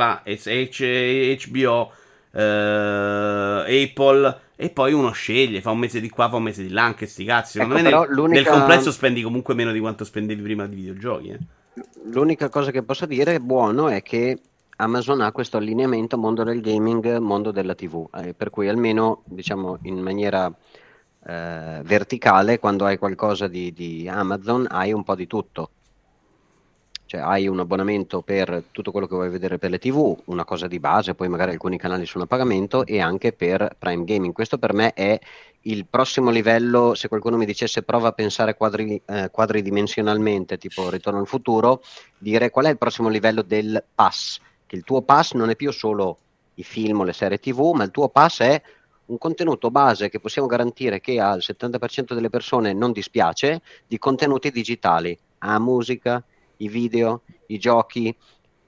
HBO, 1.37 1.93
eh, 2.33 2.41
Apple, 3.85 4.41
e 4.57 4.71
poi 4.71 4.95
uno 4.95 5.11
sceglie, 5.11 5.61
fa 5.61 5.73
un 5.73 5.79
mese 5.79 6.01
di 6.01 6.09
qua, 6.09 6.31
fa 6.31 6.37
un 6.37 6.45
mese 6.45 6.63
di 6.63 6.71
là, 6.71 6.85
anche 6.85 7.05
sti 7.05 7.25
cazzi. 7.27 7.59
Secondo 7.59 7.77
Ecco, 7.77 7.85
me 7.85 7.91
nel, 7.91 8.15
l'unica- 8.15 8.41
nel 8.41 8.51
complesso 8.51 8.91
spendi 8.91 9.21
comunque 9.21 9.53
meno 9.53 9.73
di 9.73 9.79
quanto 9.79 10.05
spendevi 10.05 10.41
prima 10.41 10.67
di 10.67 10.77
videogiochi. 10.77 11.29
Eh. 11.29 11.39
L'unica 12.05 12.49
cosa 12.49 12.71
che 12.71 12.83
posso 12.83 13.05
dire 13.05 13.41
buono 13.41 13.89
è 13.89 14.01
che 14.01 14.39
Amazon 14.77 15.21
ha 15.21 15.33
questo 15.33 15.59
allineamento 15.59 16.17
mondo 16.17 16.45
del 16.45 16.63
gaming, 16.63 17.19
mondo 17.19 17.51
della 17.51 17.75
TV, 17.75 18.09
eh, 18.15 18.33
per 18.33 18.49
cui 18.49 18.71
almeno 18.71 19.21
diciamo 19.27 19.81
in 19.83 19.99
maniera 19.99 20.51
eh, 21.31 21.83
verticale 21.85 22.59
quando 22.59 22.85
hai 22.85 22.99
qualcosa 22.99 23.47
di, 23.47 23.73
di 23.73 24.09
Amazon 24.09 24.67
hai 24.69 24.93
un 24.93 25.05
po' 25.05 25.15
di 25.15 25.29
tutto. 25.29 25.71
Cioè 27.07 27.21
hai 27.21 27.47
un 27.47 27.61
abbonamento 27.61 28.23
per 28.23 28.65
tutto 28.71 28.91
quello 28.91 29.07
che 29.07 29.15
vuoi 29.15 29.31
vedere 29.31 29.59
per 29.59 29.71
le 29.71 29.79
TV, 29.79 30.17
una 30.27 30.45
cosa 30.45 30.67
di 30.67 30.81
base, 30.81 31.15
poi 31.15 31.29
magari 31.29 31.53
alcuni 31.53 31.77
canali 31.77 32.07
sono 32.07 32.25
a 32.25 32.27
pagamento 32.27 32.85
e 32.85 33.01
anche 33.01 33.33
per 33.33 33.77
Prime 33.79 34.05
Gaming. 34.05 34.33
Questo 34.33 34.59
per 34.59 34.73
me 34.73 34.93
è 34.93 35.19
il 35.63 35.87
prossimo 35.87 36.31
livello, 36.31 36.95
se 36.95 37.09
qualcuno 37.09 37.37
mi 37.37 37.47
dicesse 37.47 37.83
prova 37.83 38.09
a 38.09 38.13
pensare 38.13 38.57
quadri, 38.57 39.01
eh, 39.07 39.29
quadridimensionalmente, 39.31 40.57
tipo 40.57 40.89
Ritorno 40.89 41.21
al 41.21 41.27
futuro, 41.27 41.83
dire 42.19 42.51
qual 42.51 42.67
è 42.67 42.71
il 42.71 42.79
prossimo 42.79 43.09
livello 43.09 43.43
del 43.43 43.83
pass, 43.95 44.41
che 44.67 44.77
il 44.77 44.83
tuo 44.83 45.03
pass 45.03 45.35
non 45.35 45.51
è 45.51 45.57
più 45.57 45.73
solo 45.73 46.19
i 46.55 46.63
film 46.65 47.01
o 47.01 47.05
le 47.05 47.13
serie 47.13 47.39
tv, 47.39 47.73
ma 47.75 47.85
il 47.85 47.91
tuo 47.91 48.09
pass 48.09 48.41
è 48.43 48.63
un 49.11 49.19
contenuto 49.19 49.71
base 49.71 50.09
che 50.09 50.21
possiamo 50.21 50.47
garantire 50.47 51.01
che 51.01 51.21
al 51.21 51.39
70% 51.39 52.15
delle 52.15 52.31
persone 52.31 52.73
non 52.73 52.93
dispiace 52.93 53.61
di 53.87 53.99
contenuti 53.99 54.51
digitali, 54.51 55.19
a 55.39 55.59
musica, 55.59 56.23
i 56.59 56.69
video, 56.69 57.23
i 57.47 57.59
giochi 57.59 58.17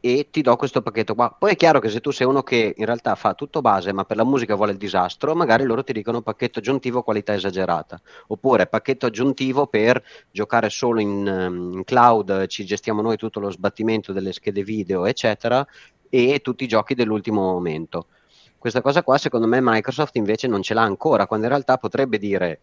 e 0.04 0.28
ti 0.32 0.42
do 0.42 0.56
questo 0.56 0.82
pacchetto 0.82 1.14
qua. 1.14 1.30
Poi 1.38 1.52
è 1.52 1.56
chiaro 1.56 1.78
che 1.78 1.88
se 1.88 2.00
tu 2.00 2.10
sei 2.10 2.26
uno 2.26 2.42
che 2.42 2.74
in 2.76 2.84
realtà 2.86 3.14
fa 3.14 3.34
tutto 3.34 3.60
base, 3.60 3.92
ma 3.92 4.04
per 4.04 4.16
la 4.16 4.24
musica 4.24 4.56
vuole 4.56 4.72
il 4.72 4.78
disastro, 4.78 5.36
magari 5.36 5.62
loro 5.62 5.84
ti 5.84 5.92
dicono 5.92 6.22
pacchetto 6.22 6.58
aggiuntivo 6.58 7.04
qualità 7.04 7.34
esagerata, 7.34 8.00
oppure 8.26 8.66
pacchetto 8.66 9.06
aggiuntivo 9.06 9.68
per 9.68 10.02
giocare 10.32 10.70
solo 10.70 11.00
in, 11.00 11.24
ehm, 11.24 11.72
in 11.74 11.84
cloud, 11.84 12.46
ci 12.46 12.64
gestiamo 12.64 13.00
noi 13.00 13.16
tutto 13.16 13.38
lo 13.38 13.48
sbattimento 13.48 14.12
delle 14.12 14.32
schede 14.32 14.64
video, 14.64 15.06
eccetera, 15.06 15.64
e 16.08 16.40
tutti 16.42 16.64
i 16.64 16.68
giochi 16.68 16.94
dell'ultimo 16.94 17.40
momento. 17.40 18.08
Questa 18.62 18.80
cosa 18.80 19.02
qua 19.02 19.18
secondo 19.18 19.48
me 19.48 19.58
Microsoft 19.60 20.14
invece 20.14 20.46
non 20.46 20.62
ce 20.62 20.72
l'ha 20.72 20.82
ancora, 20.82 21.26
quando 21.26 21.46
in 21.46 21.50
realtà 21.52 21.78
potrebbe 21.78 22.16
dire 22.16 22.60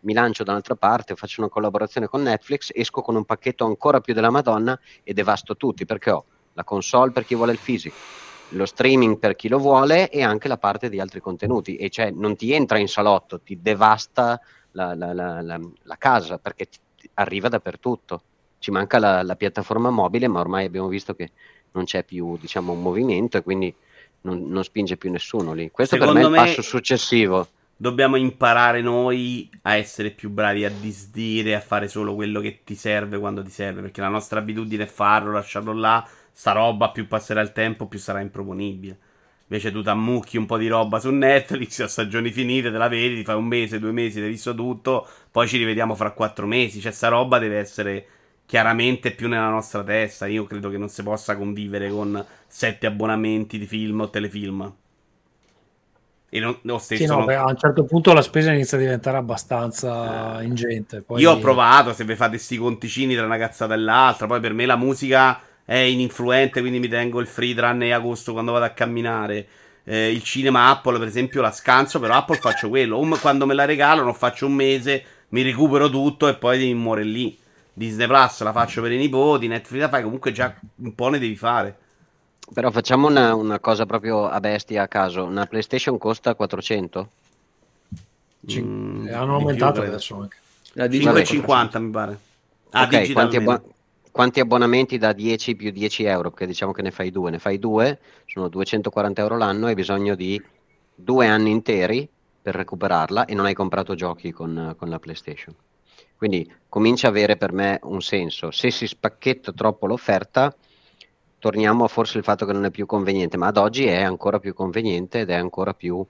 mi 0.00 0.14
lancio 0.14 0.42
da 0.42 0.52
un'altra 0.52 0.74
parte, 0.74 1.14
faccio 1.16 1.42
una 1.42 1.50
collaborazione 1.50 2.06
con 2.06 2.22
Netflix, 2.22 2.70
esco 2.72 3.02
con 3.02 3.14
un 3.14 3.26
pacchetto 3.26 3.66
ancora 3.66 4.00
più 4.00 4.14
della 4.14 4.30
Madonna 4.30 4.78
e 5.02 5.12
devasto 5.12 5.54
tutti, 5.56 5.84
perché 5.84 6.10
ho 6.12 6.24
la 6.54 6.64
console 6.64 7.10
per 7.12 7.24
chi 7.24 7.34
vuole 7.34 7.52
il 7.52 7.58
fisico, 7.58 8.06
lo 8.48 8.64
streaming 8.64 9.18
per 9.18 9.34
chi 9.36 9.48
lo 9.48 9.58
vuole 9.58 10.08
e 10.08 10.22
anche 10.22 10.48
la 10.48 10.56
parte 10.56 10.88
di 10.88 10.98
altri 10.98 11.20
contenuti. 11.20 11.76
E 11.76 11.90
cioè 11.90 12.10
non 12.10 12.36
ti 12.36 12.52
entra 12.52 12.78
in 12.78 12.88
salotto, 12.88 13.40
ti 13.42 13.60
devasta 13.60 14.40
la, 14.70 14.94
la- 14.94 15.12
la- 15.12 15.42
la- 15.42 15.96
casa 15.98 16.38
perché 16.38 16.66
ti- 16.66 16.78
ti 16.96 17.10
arriva 17.14 17.48
dappertutto. 17.50 18.24
Ci 18.58 18.70
manca 18.70 18.98
la 18.98 19.36
piattaforma 19.36 19.90
mobile, 19.90 20.26
ma 20.28 20.40
ormai 20.40 20.64
abbiamo 20.64 20.88
visto 20.88 21.14
che 21.14 21.32
non 21.72 21.84
c'è 21.84 22.02
più 22.04 22.36
diciamo, 22.38 22.72
un 22.72 22.80
movimento 22.80 23.36
e 23.36 23.42
quindi 23.42 23.74
non, 24.24 24.48
non 24.48 24.64
spinge 24.64 24.96
più 24.96 25.10
nessuno 25.10 25.52
lì. 25.52 25.70
Questo 25.70 25.96
per 25.96 26.06
me 26.06 26.12
è 26.12 26.22
Secondo 26.22 26.36
il 26.36 26.44
passo 26.44 26.62
successivo. 26.62 27.48
Dobbiamo 27.76 28.16
imparare 28.16 28.80
noi 28.80 29.50
a 29.62 29.76
essere 29.76 30.10
più 30.10 30.30
bravi 30.30 30.64
a 30.64 30.70
disdire, 30.70 31.54
a 31.54 31.60
fare 31.60 31.88
solo 31.88 32.14
quello 32.14 32.40
che 32.40 32.60
ti 32.64 32.74
serve 32.74 33.18
quando 33.18 33.42
ti 33.42 33.50
serve. 33.50 33.82
Perché 33.82 34.00
la 34.00 34.08
nostra 34.08 34.38
abitudine 34.40 34.84
è 34.84 34.86
farlo, 34.86 35.32
lasciarlo 35.32 35.72
là. 35.72 36.06
Sta 36.32 36.52
roba, 36.52 36.90
più 36.90 37.06
passerà 37.06 37.40
il 37.40 37.52
tempo, 37.52 37.86
più 37.86 37.98
sarà 37.98 38.20
improponibile. 38.20 38.98
Invece 39.46 39.70
tu 39.70 39.82
t'ammucchi 39.82 40.38
un 40.38 40.46
po' 40.46 40.56
di 40.56 40.68
roba 40.68 40.98
su 40.98 41.10
Netflix, 41.10 41.80
a 41.84 41.88
stagioni 41.88 42.30
finite, 42.30 42.70
te 42.70 42.78
la 42.78 42.88
vedi, 42.88 43.16
ti 43.16 43.24
fai 43.24 43.36
un 43.36 43.44
mese, 43.44 43.78
due 43.78 43.92
mesi, 43.92 44.14
ti 44.14 44.24
hai 44.24 44.30
visto 44.30 44.54
tutto, 44.54 45.06
poi 45.30 45.46
ci 45.46 45.58
rivediamo 45.58 45.94
fra 45.94 46.12
quattro 46.12 46.46
mesi. 46.46 46.80
Cioè, 46.80 46.92
sta 46.92 47.08
roba 47.08 47.38
deve 47.38 47.58
essere 47.58 48.06
chiaramente 48.46 49.12
più 49.12 49.28
nella 49.28 49.48
nostra 49.48 49.82
testa. 49.82 50.26
Io 50.26 50.44
credo 50.44 50.70
che 50.70 50.78
non 50.78 50.88
si 50.88 51.02
possa 51.02 51.36
convivere 51.36 51.90
con 51.90 52.24
sette 52.46 52.86
abbonamenti 52.86 53.58
di 53.58 53.66
film 53.66 54.00
o 54.00 54.10
telefilm. 54.10 54.72
E 56.28 56.40
non, 56.40 56.58
lo 56.62 56.78
stesso 56.78 57.02
Sì, 57.02 57.06
no, 57.06 57.16
non- 57.18 57.24
beh, 57.26 57.36
a 57.36 57.44
un 57.46 57.56
certo 57.56 57.84
punto 57.84 58.12
la 58.12 58.22
spesa 58.22 58.52
inizia 58.52 58.76
a 58.76 58.80
diventare 58.80 59.16
abbastanza 59.16 60.42
ingente. 60.42 61.02
Poi... 61.02 61.20
Io 61.22 61.30
ho 61.30 61.38
provato, 61.38 61.92
se 61.92 62.04
vi 62.04 62.16
fate 62.16 62.38
sti 62.38 62.56
conticini 62.56 63.14
tra 63.14 63.24
una 63.24 63.38
cazzata 63.38 63.74
e 63.74 63.76
l'altra, 63.78 64.26
poi 64.26 64.40
per 64.40 64.52
me 64.52 64.66
la 64.66 64.76
musica 64.76 65.40
è 65.64 65.76
ininfluente, 65.76 66.60
quindi 66.60 66.78
mi 66.80 66.88
tengo 66.88 67.20
il 67.20 67.26
free 67.28 67.54
tranne 67.54 67.92
agosto 67.92 68.32
quando 68.32 68.52
vado 68.52 68.64
a 68.64 68.70
camminare. 68.70 69.46
Eh, 69.84 70.10
il 70.10 70.22
cinema 70.24 70.70
Apple, 70.70 70.98
per 70.98 71.06
esempio, 71.06 71.40
la 71.40 71.52
scanso, 71.52 72.00
però 72.00 72.14
Apple 72.16 72.38
faccio 72.38 72.68
quello. 72.68 72.96
O 72.96 73.04
m- 73.04 73.18
quando 73.20 73.46
me 73.46 73.54
la 73.54 73.64
regalano, 73.64 74.12
faccio 74.12 74.46
un 74.46 74.54
mese, 74.54 75.04
mi 75.28 75.42
recupero 75.42 75.88
tutto 75.88 76.26
e 76.28 76.34
poi 76.36 76.58
mi 76.58 76.74
muore 76.74 77.04
lì. 77.04 77.38
Disney 77.74 78.06
Plus 78.06 78.42
la 78.42 78.52
faccio 78.52 78.80
per 78.82 78.92
i 78.92 78.96
nipoti, 78.98 79.46
Netflix 79.48 79.80
la 79.80 79.88
fai, 79.88 80.02
comunque 80.02 80.32
già 80.32 80.54
un 80.76 80.94
po' 80.94 81.08
ne 81.08 81.18
devi 81.18 81.36
fare. 81.36 81.78
Però 82.54 82.70
facciamo 82.70 83.06
una, 83.06 83.34
una 83.34 83.60
cosa 83.60 83.84
proprio 83.86 84.26
a 84.28 84.40
bestia 84.40 84.82
a 84.84 84.88
caso. 84.88 85.24
Una 85.24 85.46
PlayStation 85.46 85.98
costa 85.98 86.34
400? 86.34 87.10
Cin- 88.46 88.64
Mm, 88.66 89.06
eh, 89.06 89.12
hanno 89.12 89.34
più, 89.34 89.44
aumentato 89.46 89.80
credo. 89.80 89.88
adesso 89.88 90.20
anche. 90.20 90.38
La 90.74 90.86
Digital 90.86 91.24
5,50 91.24 91.78
mi 91.78 91.90
pare. 91.90 92.18
Ah, 92.70 92.82
ok, 92.84 93.10
quanti, 93.10 93.36
digitalmente. 93.36 93.36
abbo- 93.36 93.74
quanti 94.10 94.40
abbonamenti 94.40 94.98
da 94.98 95.12
10 95.12 95.54
più 95.56 95.70
10 95.70 96.04
euro? 96.04 96.30
Perché 96.30 96.46
diciamo 96.46 96.72
che 96.72 96.82
ne 96.82 96.90
fai 96.90 97.10
due. 97.10 97.30
Ne 97.30 97.38
fai 97.38 97.58
due, 97.58 98.00
sono 98.26 98.48
240 98.48 99.20
euro 99.22 99.36
l'anno, 99.36 99.66
hai 99.66 99.74
bisogno 99.74 100.14
di 100.14 100.42
due 100.94 101.26
anni 101.26 101.50
interi 101.50 102.08
per 102.40 102.54
recuperarla 102.54 103.24
e 103.26 103.34
non 103.34 103.46
hai 103.46 103.54
comprato 103.54 103.94
giochi 103.94 104.30
con, 104.32 104.74
con 104.76 104.88
la 104.88 104.98
PlayStation. 104.98 105.54
Quindi 106.26 106.50
comincia 106.70 107.08
a 107.08 107.10
avere 107.10 107.36
per 107.36 107.52
me 107.52 107.78
un 107.82 108.00
senso. 108.00 108.50
Se 108.50 108.70
si 108.70 108.86
spacchetta 108.86 109.52
troppo 109.52 109.86
l'offerta, 109.86 110.56
torniamo 111.38 111.84
a 111.84 111.88
forse 111.88 112.16
il 112.16 112.24
fatto 112.24 112.46
che 112.46 112.54
non 112.54 112.64
è 112.64 112.70
più 112.70 112.86
conveniente, 112.86 113.36
ma 113.36 113.48
ad 113.48 113.58
oggi 113.58 113.84
è 113.84 114.00
ancora 114.00 114.38
più 114.38 114.54
conveniente 114.54 115.20
ed 115.20 115.28
è 115.28 115.34
ancora 115.34 115.74
più 115.74 116.02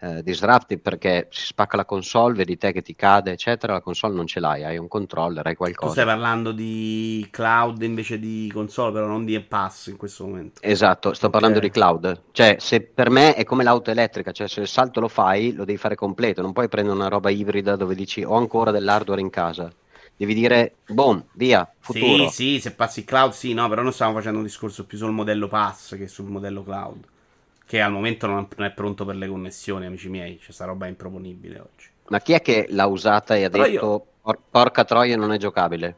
eh, 0.00 0.22
disruptive 0.22 0.80
perché 0.80 1.28
si 1.30 1.46
spacca 1.46 1.76
la 1.76 1.84
console, 1.84 2.34
vedi 2.34 2.56
te 2.56 2.72
che 2.72 2.82
ti 2.82 2.94
cade, 2.94 3.32
eccetera, 3.32 3.74
la 3.74 3.80
console 3.80 4.14
non 4.14 4.26
ce 4.26 4.40
l'hai, 4.40 4.64
hai 4.64 4.78
un 4.78 4.88
controller, 4.88 5.46
hai 5.46 5.54
Tu 5.78 5.88
qualcosa. 5.88 5.88
stai 5.88 6.04
parlando 6.04 6.52
di 6.52 7.26
cloud 7.30 7.82
invece 7.82 8.18
di 8.18 8.50
console, 8.52 8.92
però 8.92 9.06
non 9.06 9.24
di 9.24 9.38
pass 9.40 9.86
in 9.88 9.96
questo 9.96 10.24
momento. 10.26 10.60
Esatto, 10.60 11.14
sto 11.14 11.30
Ok. 11.30 11.30
parlando 11.30 11.60
di 11.60 11.70
cloud. 11.70 12.24
Cioè, 12.32 12.56
se 12.58 12.82
per 12.82 13.08
me 13.10 13.34
è 13.34 13.44
come 13.44 13.62
l'auto 13.62 13.90
elettrica, 13.90 14.32
cioè 14.32 14.48
se 14.48 14.60
il 14.60 14.68
salto 14.68 15.00
lo 15.00 15.08
fai, 15.08 15.52
lo 15.52 15.64
devi 15.64 15.78
fare 15.78 15.94
completo, 15.94 16.42
non 16.42 16.52
puoi 16.52 16.68
prendere 16.68 16.96
una 16.96 17.08
roba 17.08 17.30
ibrida 17.30 17.76
dove 17.76 17.94
dici 17.94 18.22
ho 18.24 18.34
ancora 18.34 18.70
dell'hardware 18.70 19.20
in 19.20 19.30
casa. 19.30 19.70
Devi 20.16 20.34
dire, 20.34 20.80
boom, 20.86 21.24
via, 21.32 21.70
futuro. 21.78 22.24
Sì, 22.24 22.28
sì, 22.28 22.60
se 22.60 22.74
passi 22.74 23.04
cloud, 23.04 23.32
sì, 23.32 23.54
no, 23.54 23.66
però 23.68 23.80
noi 23.82 23.92
stiamo 23.92 24.12
facendo 24.12 24.38
un 24.38 24.44
discorso 24.44 24.84
più 24.84 24.98
sul 24.98 25.12
modello 25.12 25.48
pass 25.48 25.96
che 25.96 26.06
sul 26.08 26.26
modello 26.26 26.62
cloud. 26.62 27.06
Che 27.66 27.80
al 27.82 27.92
momento 27.92 28.26
non 28.26 28.48
è 28.56 28.70
pronto 28.72 29.04
per 29.04 29.16
le 29.16 29.28
connessioni, 29.28 29.86
amici 29.86 30.08
miei. 30.08 30.38
C'è 30.38 30.52
sta 30.52 30.64
roba 30.64 30.86
è 30.86 30.88
improponibile 30.88 31.58
oggi. 31.60 31.88
Ma 32.08 32.20
chi 32.20 32.32
è 32.32 32.40
che 32.40 32.66
l'ha 32.70 32.86
usata 32.86 33.34
e 33.36 33.44
ha 33.44 33.50
Però 33.50 33.64
detto, 33.64 33.86
io- 33.86 34.06
"Por- 34.22 34.40
porca 34.50 34.84
troia, 34.84 35.16
non 35.16 35.32
è 35.32 35.36
giocabile? 35.38 35.96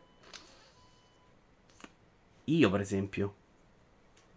Io, 2.47 2.71
per 2.71 2.81
esempio. 2.81 3.35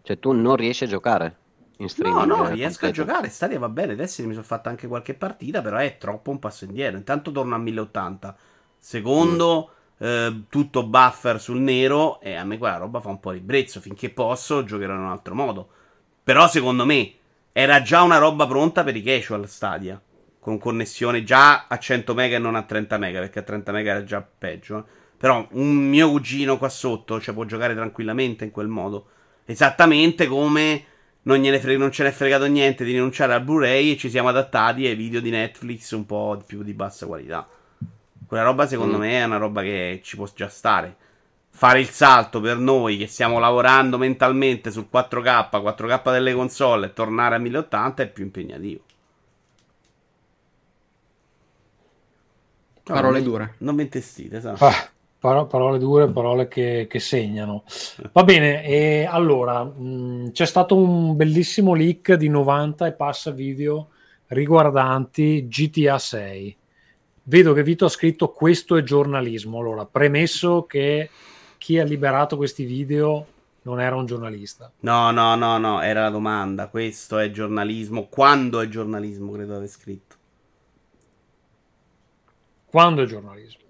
Cioè, 0.02 0.18
tu 0.18 0.32
non 0.32 0.56
riesci 0.56 0.84
a 0.84 0.86
giocare. 0.86 1.36
in 1.78 1.88
No, 1.96 2.24
streaming. 2.24 2.26
no, 2.26 2.48
eh, 2.48 2.50
riesco 2.50 2.86
a 2.86 2.90
completo. 2.90 2.92
giocare. 2.92 3.28
Stadia 3.28 3.58
va 3.58 3.68
bene. 3.68 3.92
Adesso 3.94 4.22
mi 4.26 4.32
sono 4.34 4.44
fatto 4.44 4.68
anche 4.68 4.86
qualche 4.86 5.14
partita, 5.14 5.62
però 5.62 5.78
è 5.78 5.98
troppo 5.98 6.30
un 6.30 6.38
passo 6.38 6.64
indietro. 6.64 6.96
Intanto 6.98 7.32
torno 7.32 7.54
a 7.54 7.58
1080. 7.58 8.36
Secondo, 8.78 9.70
eh, 9.98 10.42
tutto 10.48 10.86
buffer 10.86 11.40
sul 11.40 11.60
nero. 11.60 12.20
E 12.20 12.34
a 12.34 12.44
me 12.44 12.58
quella 12.58 12.76
roba 12.76 13.00
fa 13.00 13.08
un 13.08 13.18
po' 13.20 13.30
ribrezzo. 13.32 13.80
Finché 13.80 14.10
posso, 14.10 14.62
giocherò 14.64 14.94
in 14.94 15.00
un 15.00 15.10
altro 15.10 15.34
modo. 15.34 15.68
Però, 16.22 16.46
secondo 16.48 16.84
me, 16.84 17.14
era 17.52 17.82
già 17.82 18.02
una 18.02 18.18
roba 18.18 18.46
pronta 18.46 18.82
per 18.84 18.96
i 18.96 19.02
casual 19.02 19.48
Stadia. 19.48 20.00
Con 20.40 20.58
connessione 20.58 21.22
già 21.22 21.66
a 21.68 21.78
100 21.78 22.14
mega 22.14 22.36
e 22.36 22.38
non 22.40 22.54
a 22.56 22.62
30 22.62 22.98
mega. 22.98 23.20
Perché 23.20 23.40
a 23.40 23.42
30 23.42 23.72
mega 23.72 23.90
era 23.92 24.04
già 24.04 24.20
peggio. 24.22 24.78
eh. 24.78 24.82
Però 25.16 25.46
un 25.52 25.68
mio 25.88 26.10
cugino 26.10 26.58
qua 26.58 26.68
sotto, 26.68 27.20
cioè, 27.20 27.32
può 27.32 27.44
giocare 27.44 27.74
tranquillamente 27.74 28.44
in 28.44 28.50
quel 28.50 28.66
modo. 28.66 29.06
Esattamente 29.44 30.26
come 30.26 30.84
non, 31.22 31.40
fre- 31.60 31.76
non 31.76 31.92
ce 31.92 32.02
n'è 32.02 32.10
fregato 32.10 32.46
niente 32.46 32.84
di 32.84 32.90
rinunciare 32.92 33.34
al 33.34 33.44
Blu-ray 33.44 33.92
e 33.92 33.96
ci 33.96 34.10
siamo 34.10 34.28
adattati 34.30 34.84
ai 34.86 34.96
video 34.96 35.20
di 35.20 35.30
Netflix 35.30 35.92
un 35.92 36.06
po' 36.06 36.42
più 36.44 36.64
di 36.64 36.72
bassa 36.72 37.06
qualità. 37.06 37.46
Quella 38.26 38.42
roba 38.42 38.66
secondo 38.66 38.96
Mm. 38.96 39.00
me 39.00 39.12
è 39.20 39.24
una 39.24 39.36
roba 39.36 39.62
che 39.62 40.00
ci 40.02 40.16
può 40.16 40.26
già 40.34 40.48
stare. 40.48 40.96
Fare 41.54 41.80
il 41.80 41.88
salto 41.88 42.40
per 42.40 42.56
noi 42.56 42.96
che 42.96 43.06
stiamo 43.06 43.38
lavorando 43.38 43.98
mentalmente 43.98 44.70
sul 44.70 44.88
4K, 44.92 45.60
4K 45.62 46.10
delle 46.10 46.32
console 46.32 46.86
e 46.86 46.92
tornare 46.92 47.36
a 47.36 47.38
1080 47.38 48.02
è 48.02 48.08
più 48.08 48.24
impegnativo. 48.24 48.80
No, 52.84 52.94
Parole 52.94 53.20
non 53.20 53.28
dure. 53.28 53.54
Non 53.58 53.76
vi 53.76 53.82
intestite, 53.82 54.38
esatto. 54.38 54.64
Ah, 54.64 54.90
paro- 55.20 55.46
parole 55.46 55.78
dure, 55.78 56.08
parole 56.08 56.48
che, 56.48 56.88
che 56.90 56.98
segnano. 56.98 57.62
Va 58.10 58.24
bene, 58.24 58.64
e 58.64 59.06
allora 59.08 59.62
mh, 59.62 60.32
c'è 60.32 60.46
stato 60.46 60.74
un 60.74 61.14
bellissimo 61.14 61.74
leak 61.74 62.14
di 62.14 62.28
90 62.28 62.86
e 62.86 62.92
passa 62.92 63.30
video 63.30 63.88
riguardanti 64.28 65.46
GTA 65.46 65.98
6. 65.98 66.56
Vedo 67.24 67.52
che 67.52 67.62
Vito 67.62 67.84
ha 67.84 67.88
scritto 67.88 68.30
questo 68.30 68.74
è 68.74 68.82
giornalismo. 68.82 69.60
Allora, 69.60 69.86
premesso 69.86 70.64
che 70.66 71.08
chi 71.62 71.78
ha 71.78 71.84
liberato 71.84 72.36
questi 72.36 72.64
video 72.64 73.24
non 73.62 73.80
era 73.80 73.94
un 73.94 74.04
giornalista. 74.04 74.72
No, 74.80 75.12
no, 75.12 75.36
no, 75.36 75.58
no, 75.58 75.80
era 75.80 76.02
la 76.02 76.10
domanda. 76.10 76.66
Questo 76.66 77.18
è 77.18 77.30
giornalismo. 77.30 78.08
Quando 78.08 78.60
è 78.60 78.66
giornalismo, 78.66 79.30
credo 79.30 79.54
aver 79.54 79.68
scritto. 79.68 80.16
Quando 82.64 83.04
è 83.04 83.06
giornalismo? 83.06 83.62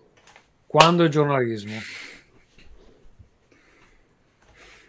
Quando 0.66 1.04
è 1.04 1.08
giornalismo? 1.08 1.74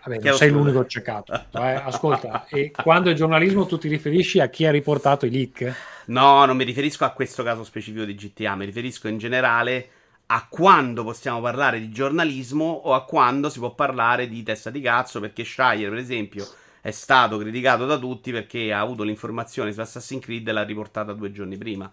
Vabbè, 0.05 0.19
non 0.21 0.37
sei 0.37 0.49
l'unico 0.49 0.85
ceccato. 0.85 1.33
eh. 1.33 1.73
Ascolta, 1.73 2.45
e 2.47 2.71
quando 2.71 3.09
è 3.09 3.13
giornalismo 3.13 3.65
tu 3.65 3.77
ti 3.77 3.89
riferisci 3.89 4.39
a 4.39 4.47
chi 4.47 4.65
ha 4.65 4.71
riportato 4.71 5.25
i 5.25 5.29
leak? 5.29 5.75
No, 6.05 6.45
non 6.45 6.55
mi 6.55 6.63
riferisco 6.63 7.03
a 7.03 7.11
questo 7.11 7.43
caso 7.43 7.65
specifico 7.65 8.05
di 8.05 8.15
GTA, 8.15 8.55
mi 8.55 8.63
riferisco 8.63 9.09
in 9.09 9.17
generale 9.17 9.89
a 10.33 10.47
quando 10.49 11.03
possiamo 11.03 11.39
parlare 11.41 11.79
di 11.79 11.91
giornalismo 11.91 12.65
o 12.65 12.95
a 12.95 13.05
quando 13.05 13.49
si 13.49 13.59
può 13.59 13.75
parlare 13.75 14.27
di 14.27 14.41
testa 14.41 14.71
di 14.71 14.81
cazzo, 14.81 15.19
perché 15.19 15.43
Shire, 15.43 15.89
per 15.89 15.99
esempio, 15.99 16.47
è 16.81 16.89
stato 16.89 17.37
criticato 17.37 17.85
da 17.85 17.99
tutti 17.99 18.31
perché 18.31 18.73
ha 18.73 18.79
avuto 18.79 19.03
l'informazione 19.03 19.71
su 19.71 19.79
Assassin's 19.79 20.23
Creed 20.23 20.47
e 20.47 20.51
l'ha 20.51 20.63
riportata 20.63 21.13
due 21.13 21.31
giorni 21.31 21.55
prima. 21.55 21.91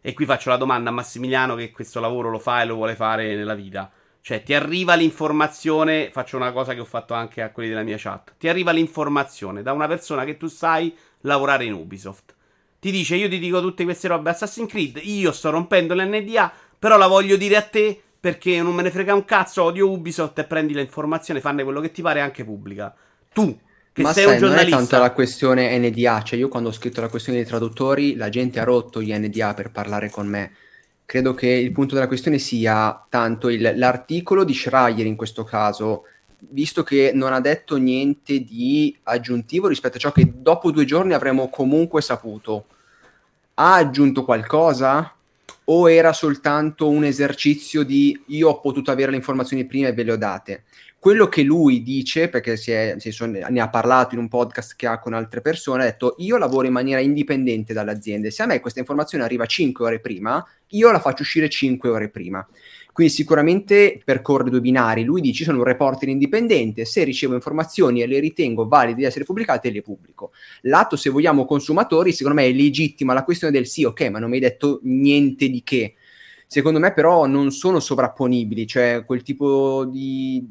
E 0.00 0.12
qui 0.12 0.24
faccio 0.24 0.50
la 0.50 0.56
domanda 0.56 0.90
a 0.90 0.92
Massimiliano 0.92 1.54
che 1.54 1.70
questo 1.70 2.00
lavoro 2.00 2.30
lo 2.30 2.40
fa 2.40 2.62
e 2.62 2.64
lo 2.64 2.74
vuole 2.74 2.96
fare 2.96 3.36
nella 3.36 3.54
vita. 3.54 3.88
Cioè, 4.22 4.42
ti 4.42 4.54
arriva 4.54 4.96
l'informazione, 4.96 6.10
faccio 6.10 6.36
una 6.36 6.50
cosa 6.50 6.74
che 6.74 6.80
ho 6.80 6.84
fatto 6.84 7.14
anche 7.14 7.42
a 7.42 7.52
quelli 7.52 7.68
della 7.68 7.84
mia 7.84 7.96
chat, 7.96 8.34
ti 8.38 8.48
arriva 8.48 8.72
l'informazione 8.72 9.62
da 9.62 9.72
una 9.72 9.86
persona 9.86 10.24
che 10.24 10.36
tu 10.36 10.48
sai 10.48 10.92
lavorare 11.20 11.64
in 11.64 11.74
Ubisoft. 11.74 12.34
Ti 12.80 12.90
dice, 12.92 13.16
io 13.16 13.28
ti 13.28 13.38
dico 13.40 13.60
tutte 13.60 13.82
queste 13.82 14.06
robe 14.06 14.30
Assassin's 14.30 14.70
Creed, 14.70 15.00
io 15.02 15.32
sto 15.32 15.50
rompendo 15.50 15.94
l'NDA, 15.94 16.52
però 16.78 16.96
la 16.96 17.06
voglio 17.06 17.36
dire 17.36 17.56
a 17.56 17.62
te 17.62 18.00
perché 18.20 18.60
non 18.62 18.74
me 18.74 18.82
ne 18.82 18.90
frega 18.90 19.14
un 19.14 19.24
cazzo, 19.24 19.62
odio 19.64 19.90
Ubisoft 19.90 20.38
e 20.38 20.44
prendi 20.44 20.74
l'informazione, 20.74 21.40
fanne 21.40 21.64
quello 21.64 21.80
che 21.80 21.90
ti 21.90 22.02
pare 22.02 22.20
anche 22.20 22.44
pubblica. 22.44 22.94
Tu, 23.32 23.58
che 23.92 24.04
Ma 24.04 24.12
sei 24.12 24.24
sai, 24.24 24.34
un 24.34 24.38
non 24.38 24.56
è 24.56 24.64
giornalista... 24.66 24.76
tanto 24.76 24.98
la 24.98 25.12
questione 25.12 25.76
NDA, 25.78 26.22
cioè 26.22 26.38
io 26.38 26.48
quando 26.48 26.68
ho 26.68 26.72
scritto 26.72 27.00
la 27.00 27.08
questione 27.08 27.38
dei 27.38 27.46
traduttori, 27.46 28.14
la 28.14 28.28
gente 28.28 28.60
ha 28.60 28.64
rotto 28.64 29.02
gli 29.02 29.12
NDA 29.12 29.54
per 29.54 29.70
parlare 29.72 30.08
con 30.08 30.26
me. 30.28 30.52
Credo 31.04 31.34
che 31.34 31.48
il 31.48 31.72
punto 31.72 31.94
della 31.94 32.06
questione 32.06 32.38
sia 32.38 33.04
tanto 33.08 33.48
il- 33.48 33.72
l'articolo 33.76 34.44
di 34.44 34.54
Schreier 34.54 35.06
in 35.06 35.16
questo 35.16 35.42
caso, 35.42 36.04
visto 36.50 36.82
che 36.84 37.10
non 37.14 37.32
ha 37.32 37.40
detto 37.40 37.76
niente 37.76 38.40
di 38.44 38.96
aggiuntivo 39.04 39.66
rispetto 39.66 39.96
a 39.96 40.00
ciò 40.00 40.12
che 40.12 40.30
dopo 40.36 40.70
due 40.70 40.84
giorni 40.84 41.12
avremmo 41.14 41.48
comunque 41.48 42.00
saputo. 42.02 42.66
Ha 43.54 43.74
aggiunto 43.74 44.24
qualcosa? 44.24 45.12
O 45.70 45.88
era 45.90 46.12
soltanto 46.14 46.88
un 46.88 47.04
esercizio 47.04 47.82
di 47.82 48.18
io 48.28 48.48
ho 48.48 48.60
potuto 48.60 48.90
avere 48.90 49.10
le 49.10 49.18
informazioni 49.18 49.66
prima 49.66 49.88
e 49.88 49.92
ve 49.92 50.02
le 50.02 50.12
ho 50.12 50.16
date? 50.16 50.64
quello 51.00 51.28
che 51.28 51.42
lui 51.44 51.84
dice, 51.84 52.28
perché 52.28 52.56
si 52.56 52.72
è- 52.72 52.96
si 52.98 53.12
sono- 53.12 53.38
ne 53.48 53.60
ha 53.60 53.68
parlato 53.68 54.16
in 54.16 54.20
un 54.20 54.26
podcast 54.26 54.74
che 54.74 54.88
ha 54.88 54.98
con 54.98 55.12
altre 55.12 55.40
persone, 55.40 55.82
ha 55.82 55.86
detto 55.86 56.16
io 56.18 56.36
lavoro 56.38 56.66
in 56.66 56.72
maniera 56.72 57.00
indipendente 57.00 57.72
dalle 57.72 57.92
aziende, 57.92 58.32
se 58.32 58.42
a 58.42 58.46
me 58.46 58.58
questa 58.58 58.80
informazione 58.80 59.22
arriva 59.22 59.46
5 59.46 59.84
ore 59.84 60.00
prima, 60.00 60.44
io 60.70 60.90
la 60.90 60.98
faccio 60.98 61.22
uscire 61.22 61.48
5 61.48 61.88
ore 61.88 62.08
prima. 62.08 62.44
Quindi 62.98 63.14
sicuramente 63.14 64.02
percorre 64.04 64.50
due 64.50 64.60
binari, 64.60 65.04
lui 65.04 65.20
dice 65.20 65.44
sono 65.44 65.58
un 65.58 65.62
reporter 65.62 66.08
indipendente, 66.08 66.84
se 66.84 67.04
ricevo 67.04 67.34
informazioni 67.34 68.02
e 68.02 68.08
le 68.08 68.18
ritengo 68.18 68.66
valide 68.66 68.96
di 68.96 69.04
essere 69.04 69.22
pubblicate 69.22 69.70
le 69.70 69.82
pubblico. 69.82 70.32
Lato 70.62 70.96
se 70.96 71.08
vogliamo 71.08 71.44
consumatori, 71.44 72.10
secondo 72.10 72.40
me 72.40 72.48
è 72.48 72.52
legittima 72.52 73.14
la 73.14 73.22
questione 73.22 73.52
del 73.52 73.68
sì, 73.68 73.84
ok, 73.84 74.08
ma 74.08 74.18
non 74.18 74.28
mi 74.28 74.34
hai 74.34 74.42
detto 74.42 74.80
niente 74.82 75.48
di 75.48 75.62
che. 75.62 75.94
Secondo 76.48 76.80
me 76.80 76.92
però 76.92 77.26
non 77.26 77.52
sono 77.52 77.78
sovrapponibili, 77.78 78.66
cioè 78.66 79.04
quel 79.06 79.22
tipo 79.22 79.84
di, 79.84 80.44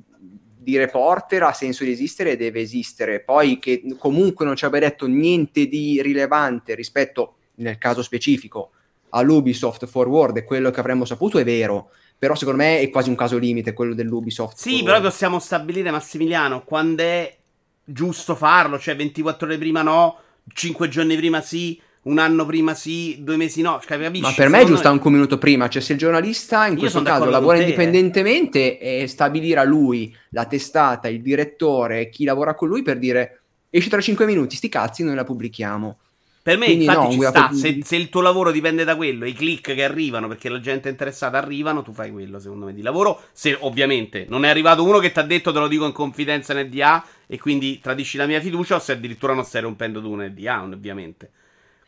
di 0.57 0.77
reporter 0.77 1.43
ha 1.43 1.51
senso 1.51 1.83
di 1.83 1.91
esistere 1.91 2.31
e 2.31 2.37
deve 2.37 2.61
esistere. 2.61 3.19
Poi 3.19 3.59
che 3.59 3.83
comunque 3.97 4.45
non 4.45 4.55
ci 4.55 4.63
abbia 4.63 4.79
detto 4.79 5.05
niente 5.05 5.67
di 5.67 6.01
rilevante 6.01 6.75
rispetto, 6.75 7.39
nel 7.55 7.77
caso 7.77 8.01
specifico, 8.01 8.71
all'Ubisoft 9.09 9.85
Forward 9.85 10.37
e 10.37 10.43
quello 10.45 10.71
che 10.71 10.79
avremmo 10.79 11.03
saputo 11.03 11.39
è 11.39 11.43
vero, 11.43 11.91
però 12.17 12.35
secondo 12.35 12.63
me 12.63 12.79
è 12.79 12.89
quasi 12.89 13.09
un 13.09 13.15
caso 13.15 13.37
limite 13.37 13.73
quello 13.73 13.93
dell'Ubisoft 13.93 14.57
Sì, 14.57 14.83
però 14.83 14.99
possiamo 15.01 15.39
stabilire, 15.39 15.91
Massimiliano, 15.91 16.63
quando 16.63 17.03
è 17.03 17.35
giusto 17.83 18.35
farlo, 18.35 18.79
cioè 18.79 18.95
24 18.95 19.47
ore 19.47 19.57
prima 19.57 19.81
no, 19.81 20.17
5 20.51 20.89
giorni 20.89 21.15
prima 21.15 21.41
sì, 21.41 21.79
un 22.03 22.19
anno 22.19 22.45
prima 22.45 22.73
sì, 22.73 23.17
due 23.19 23.35
mesi 23.35 23.61
no, 23.61 23.79
cioè, 23.85 23.99
capisci? 23.99 24.23
Ma 24.23 24.33
per 24.33 24.49
me 24.49 24.61
è 24.61 24.65
giusto 24.65 24.87
anche 24.87 25.07
un 25.07 25.13
minuto 25.13 25.37
prima, 25.37 25.67
cioè 25.67 25.81
se 25.81 25.93
il 25.93 25.99
giornalista 25.99 26.65
in 26.65 26.73
Io 26.73 26.79
questo 26.79 27.01
caso 27.01 27.25
lavora 27.25 27.57
con 27.57 27.57
te, 27.57 27.61
eh. 27.61 27.63
indipendentemente 27.63 28.79
e 28.79 29.07
stabilire 29.07 29.59
a 29.59 29.63
lui 29.63 30.15
la 30.29 30.45
testata, 30.45 31.07
il 31.07 31.21
direttore, 31.21 32.09
chi 32.09 32.23
lavora 32.23 32.55
con 32.55 32.67
lui 32.67 32.81
per 32.81 32.97
dire 32.97 33.41
esce 33.69 33.89
tra 33.89 34.01
5 34.01 34.25
minuti, 34.25 34.55
sti 34.55 34.69
cazzi, 34.69 35.03
noi 35.03 35.15
la 35.15 35.23
pubblichiamo. 35.23 35.97
Per 36.47 36.57
me, 36.57 36.67
Quindi 36.67 36.87
infatti, 36.87 37.09
no, 37.09 37.09
ci 37.09 37.19
sta. 37.19 37.51
guidato- 37.51 37.53
Se, 37.53 37.79
se 37.83 37.97
il 37.97 38.07
tuo 38.07 38.21
lavoro 38.21 38.51
dipende 38.51 38.85
da 38.85 38.95
quello, 38.95 39.25
i 39.25 39.33
click 39.33 39.73
che 39.73 39.83
arrivano 39.83 40.29
perché 40.29 40.47
la 40.47 40.61
gente 40.61 40.87
è 40.87 40.91
interessata 40.91 41.37
arrivano, 41.37 41.81
tu 41.81 41.91
fai 41.91 42.09
quello, 42.09 42.39
secondo 42.39 42.63
me, 42.67 42.73
di 42.73 42.81
lavoro. 42.81 43.21
Se 43.33 43.57
ovviamente 43.59 44.25
non 44.29 44.45
è 44.45 44.47
arrivato 44.47 44.81
uno 44.85 44.99
che 44.99 45.11
ti 45.11 45.19
ha 45.19 45.23
detto 45.23 45.51
te 45.51 45.59
lo 45.59 45.67
dico 45.67 45.85
in 45.85 45.91
confidenza 45.91 46.53
nel 46.53 46.69
DA 46.69 47.03
e 47.27 47.37
quindi 47.37 47.81
tradisci 47.81 48.15
la 48.15 48.27
mia 48.27 48.39
fiducia, 48.39 48.75
o 48.75 48.79
se 48.79 48.93
addirittura 48.93 49.33
non 49.33 49.43
stai 49.43 49.61
rompendo 49.61 49.99
tu 50.01 50.15
nel 50.15 50.31
DA, 50.33 50.63
ovviamente. 50.63 51.31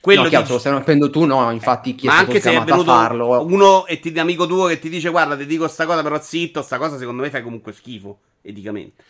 Quello 0.02 0.24
no, 0.24 0.28
chiaro, 0.28 0.46
di- 0.46 0.46
se 0.46 0.52
lo 0.54 0.60
stai 0.60 0.72
rompendo 0.74 1.10
tu, 1.10 1.26
no, 1.26 1.50
infatti 1.52 1.96
chi 1.96 2.08
è 2.08 2.10
ma 2.10 2.12
stato 2.12 2.34
anche 2.34 2.40
se 2.40 2.56
è 2.56 2.62
chiamato 2.62 2.74
a 2.74 2.78
venuto 2.80 2.80
farlo... 2.80 3.28
uno 3.36 3.86
e 3.86 4.00
ti, 4.00 4.18
amico 4.20 4.46
tuo 4.48 4.66
che 4.68 4.80
ti 4.80 4.90
dice 4.90 5.10
guarda 5.10 5.36
ti 5.38 5.46
dico 5.46 5.68
sta 5.68 5.86
cosa 5.86 6.02
però 6.04 6.20
zitto, 6.22 6.62
sta 6.62 6.78
cosa 6.78 6.98
secondo 6.98 7.22
me 7.22 7.30
fai 7.30 7.44
comunque 7.44 7.74
schifo, 7.74 8.20
eticamente. 8.42 9.04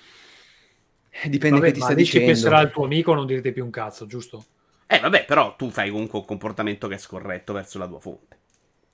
Dipende 1.27 1.61
Vabbè, 1.61 1.61
che 1.61 1.71
ti 1.71 1.81
ma 1.81 1.81
sta 1.81 1.93
lì 1.93 2.07
ci 2.07 2.21
dicendo. 2.21 2.21
penserà 2.23 2.61
il 2.61 2.71
tuo 2.71 2.85
amico, 2.85 3.13
non 3.13 3.25
direte 3.25 3.51
più 3.51 3.65
un 3.65 3.71
cazzo, 3.71 4.05
giusto? 4.05 4.45
Eh 4.91 4.99
vabbè 4.99 5.25
però 5.25 5.55
tu 5.55 5.69
fai 5.69 5.91
comunque 5.91 6.17
un 6.17 6.25
comportamento 6.25 6.87
che 6.87 6.95
è 6.95 6.97
scorretto 6.97 7.53
verso 7.53 7.77
la 7.77 7.87
tua 7.87 7.99
fonte. 7.99 8.37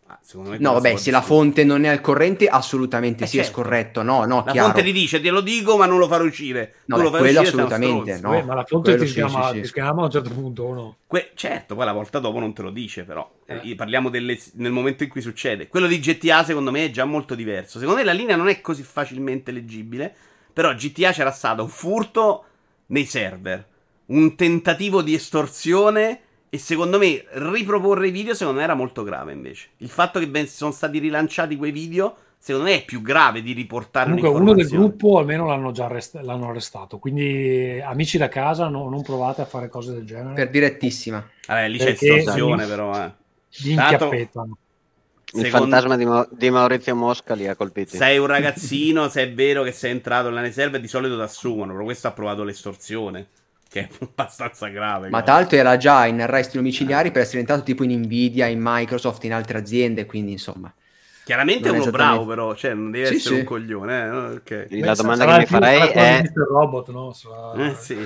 Ah, 0.07 0.19
secondo 0.21 0.51
me 0.51 0.57
No, 0.59 0.73
vabbè, 0.73 0.97
se 0.97 1.09
la 1.09 1.21
fonte 1.21 1.63
non 1.63 1.83
è 1.83 1.87
al 1.87 2.01
corrente, 2.01 2.47
assolutamente 2.47 3.23
Eh, 3.23 3.27
sì, 3.27 3.37
è 3.37 3.43
certo. 3.43 3.59
scorretto. 3.61 4.01
No, 4.03 4.25
no, 4.25 4.43
La 4.45 4.51
chiaro. 4.51 4.67
fonte 4.67 4.83
ti 4.83 4.91
dice 4.91 5.21
te 5.21 5.29
lo 5.31 5.39
dico 5.41 5.77
ma 5.77 5.85
non 5.85 5.97
lo 5.97 6.07
farò 6.07 6.25
uscire. 6.25 6.73
No, 6.87 6.97
tu 6.97 7.01
lo 7.03 7.09
beh, 7.09 7.17
fai 7.17 7.19
quello 7.33 7.41
uscire 7.41 7.61
assolutamente, 7.61 8.19
no. 8.19 8.29
Vabbè, 8.29 8.43
ma 8.43 8.53
la 8.55 8.65
fonte 8.65 8.89
quello 8.91 8.99
ti, 8.99 9.05
sì, 9.07 9.11
schiama, 9.13 9.47
sì, 9.47 9.61
ti 9.71 9.79
a 9.79 9.91
un 9.91 10.11
certo 10.11 10.29
punto 10.29 10.63
o 10.63 10.73
no? 10.73 10.95
Que- 11.07 11.31
certo, 11.33 11.75
poi 11.75 11.85
la 11.85 11.91
volta 11.93 12.19
dopo 12.19 12.39
non 12.39 12.53
te 12.53 12.61
lo 12.61 12.71
dice, 12.71 13.03
però. 13.03 13.31
Eh. 13.45 13.71
Eh, 13.71 13.75
parliamo 13.75 14.09
delle- 14.09 14.37
nel 14.55 14.71
momento 14.71 15.03
in 15.03 15.09
cui 15.09 15.21
succede. 15.21 15.67
Quello 15.69 15.87
di 15.87 15.99
GTA, 15.99 16.43
secondo 16.43 16.71
me, 16.71 16.85
è 16.85 16.89
già 16.91 17.05
molto 17.05 17.33
diverso. 17.33 17.79
Secondo 17.79 18.01
me 18.01 18.05
la 18.05 18.11
linea 18.13 18.35
non 18.35 18.49
è 18.49 18.61
così 18.61 18.83
facilmente 18.83 19.51
leggibile. 19.51 20.13
Però 20.53 20.73
GTA 20.73 21.11
c'era 21.11 21.31
stato 21.31 21.63
un 21.63 21.69
furto 21.69 22.45
nei 22.87 23.05
server, 23.05 23.65
un 24.07 24.35
tentativo 24.35 25.01
di 25.01 25.13
estorsione 25.13 26.19
E 26.49 26.57
secondo 26.57 26.97
me 26.97 27.25
riproporre 27.33 28.07
i 28.07 28.11
video 28.11 28.33
secondo 28.33 28.59
me 28.59 28.65
era 28.65 28.75
molto 28.75 29.03
grave 29.03 29.33
invece. 29.33 29.69
Il 29.77 29.89
fatto 29.89 30.19
che 30.19 30.27
ben 30.27 30.47
sono 30.47 30.71
stati 30.71 30.99
rilanciati 30.99 31.55
quei 31.57 31.71
video 31.71 32.15
secondo 32.37 32.69
me 32.69 32.75
è 32.75 32.85
più 32.85 33.01
grave 33.01 33.41
di 33.41 33.51
riportare 33.53 34.11
Comunque 34.11 34.29
uno 34.39 34.53
del 34.53 34.67
gruppo 34.67 35.17
almeno 35.17 35.47
l'hanno 35.47 35.71
già 35.71 35.85
arrest- 35.85 36.21
l'hanno 36.21 36.49
arrestato, 36.49 36.99
quindi 36.99 37.81
amici 37.83 38.17
da 38.19 38.29
casa 38.29 38.67
no- 38.69 38.87
non 38.87 39.01
provate 39.01 39.41
a 39.41 39.45
fare 39.45 39.67
cose 39.67 39.93
del 39.93 40.05
genere. 40.05 40.33
Per 40.35 40.49
direttissima. 40.49 41.27
Vabbè, 41.47 41.67
lì 41.67 41.77
c'è 41.79 41.89
estorsione 41.99 42.65
però, 42.67 42.91
eh. 42.91 43.11
Tanto- 43.49 43.67
inchiappettano. 43.69 44.57
Il 45.33 45.41
Secondo- 45.45 45.57
fantasma 45.67 45.97
di, 45.97 46.05
Ma- 46.05 46.27
di 46.31 46.49
Maurizio 46.51 46.95
Mosca 46.95 47.33
li 47.33 47.47
ha 47.47 47.55
colpiti. 47.55 47.97
Sei 47.97 48.17
un 48.19 48.27
ragazzino, 48.27 49.09
se 49.09 49.23
è 49.23 49.33
vero 49.33 49.63
che 49.63 49.71
sei 49.73 49.91
entrato 49.91 50.29
nella 50.29 50.41
riserva, 50.43 50.77
di 50.77 50.87
solito 50.87 51.15
ti 51.15 51.21
assumono, 51.21 51.73
però 51.73 51.83
questo 51.83 52.07
ha 52.07 52.11
provato 52.11 52.43
l'estorsione, 52.43 53.27
che 53.75 53.81
è 53.81 53.89
abbastanza 53.99 54.67
grave. 54.69 55.09
Ma 55.09 55.21
tra 55.21 55.33
l'altro 55.33 55.57
era 55.57 55.75
già 55.75 56.05
in 56.05 56.21
arresti 56.21 56.55
domiciliari 56.55 57.11
per 57.11 57.23
essere 57.23 57.39
entrato 57.39 57.63
tipo 57.63 57.83
in 57.83 57.91
Nvidia, 57.99 58.45
in 58.45 58.59
Microsoft, 58.61 59.23
in 59.25 59.33
altre 59.33 59.57
aziende, 59.57 60.05
quindi 60.05 60.31
insomma. 60.31 60.73
Chiaramente 61.25 61.67
è 61.67 61.71
non 61.71 61.81
uno 61.81 61.89
esattamente- 61.89 62.15
bravo, 62.15 62.29
però, 62.29 62.55
cioè 62.55 62.73
non 62.73 62.91
deve 62.91 63.07
Sì, 63.07 63.15
essere 63.15 63.33
sì. 63.35 63.39
un 63.41 63.45
coglione, 63.47 64.01
eh? 64.01 64.07
no? 64.07 64.25
Ok. 64.27 64.67
La 64.69 64.93
domanda 64.93 65.23
sarà 65.25 65.33
che 65.33 65.39
mi 65.39 65.45
farei 65.47 65.89
è... 65.89 66.23
Robot, 66.33 66.89
no? 66.91 67.11
Sarà- 67.11 67.69
Eh 67.69 67.75
sì. 67.75 67.97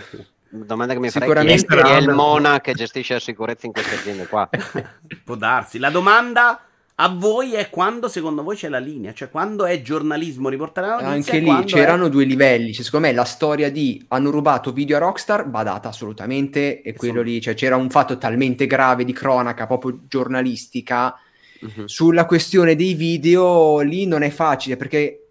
La 0.51 0.65
domanda 0.65 0.93
che 0.93 0.99
mi 0.99 1.09
farei 1.11 1.29
è 1.29 1.33
chi 1.33 1.47
è, 1.51 1.57
Sicuramente 1.57 2.09
il. 2.09 2.15
Mona 2.15 2.61
che 2.61 2.73
gestisce 2.73 3.13
la 3.13 3.19
sicurezza 3.19 3.67
in 3.67 3.71
queste 3.73 3.93
aziende 3.95 4.25
qua. 4.25 4.49
Può 5.23 5.35
darsi. 5.35 5.77
La 5.77 5.91
domanda 5.91 6.59
a 7.01 7.07
voi 7.07 7.53
è 7.53 7.69
quando 7.69 8.09
secondo 8.09 8.43
voi 8.43 8.57
c'è 8.57 8.67
la 8.67 8.77
linea, 8.77 9.13
cioè 9.13 9.29
quando 9.29 9.65
è 9.65 9.81
giornalismo 9.81 10.49
riportare 10.49 10.87
la 10.87 11.09
notizia 11.09 11.33
Anche 11.35 11.39
lì 11.39 11.63
c'erano 11.63 12.07
è... 12.07 12.09
due 12.09 12.25
livelli. 12.25 12.73
Cioè, 12.73 12.83
secondo 12.83 13.07
me 13.07 13.13
la 13.13 13.23
storia 13.23 13.71
di 13.71 14.03
hanno 14.09 14.29
rubato 14.29 14.73
video 14.73 14.97
a 14.97 14.99
Rockstar 14.99 15.49
va 15.49 15.63
data 15.63 15.87
assolutamente. 15.87 16.81
E 16.81 16.93
quello 16.93 17.19
Insomma. 17.19 17.35
lì, 17.35 17.41
cioè 17.41 17.53
c'era 17.53 17.77
un 17.77 17.89
fatto 17.89 18.17
talmente 18.17 18.67
grave 18.67 19.05
di 19.05 19.13
cronaca, 19.13 19.65
proprio 19.65 20.01
giornalistica. 20.09 21.17
Mhm. 21.61 21.85
Sulla 21.85 22.25
questione 22.25 22.75
dei 22.75 22.95
video, 22.95 23.79
lì 23.79 24.05
non 24.05 24.21
è 24.21 24.29
facile 24.29 24.75
perché 24.75 25.29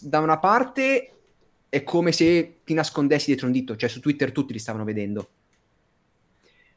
da 0.00 0.20
una 0.20 0.38
parte 0.38 1.10
è 1.68 1.82
come 1.82 2.12
se 2.12 2.60
ti 2.64 2.72
nascondessi 2.72 3.26
dietro 3.26 3.46
un 3.46 3.52
dito, 3.52 3.76
cioè 3.76 3.90
su 3.90 4.00
Twitter 4.00 4.32
tutti 4.32 4.54
li 4.54 4.58
stavano 4.58 4.84
vedendo. 4.84 5.28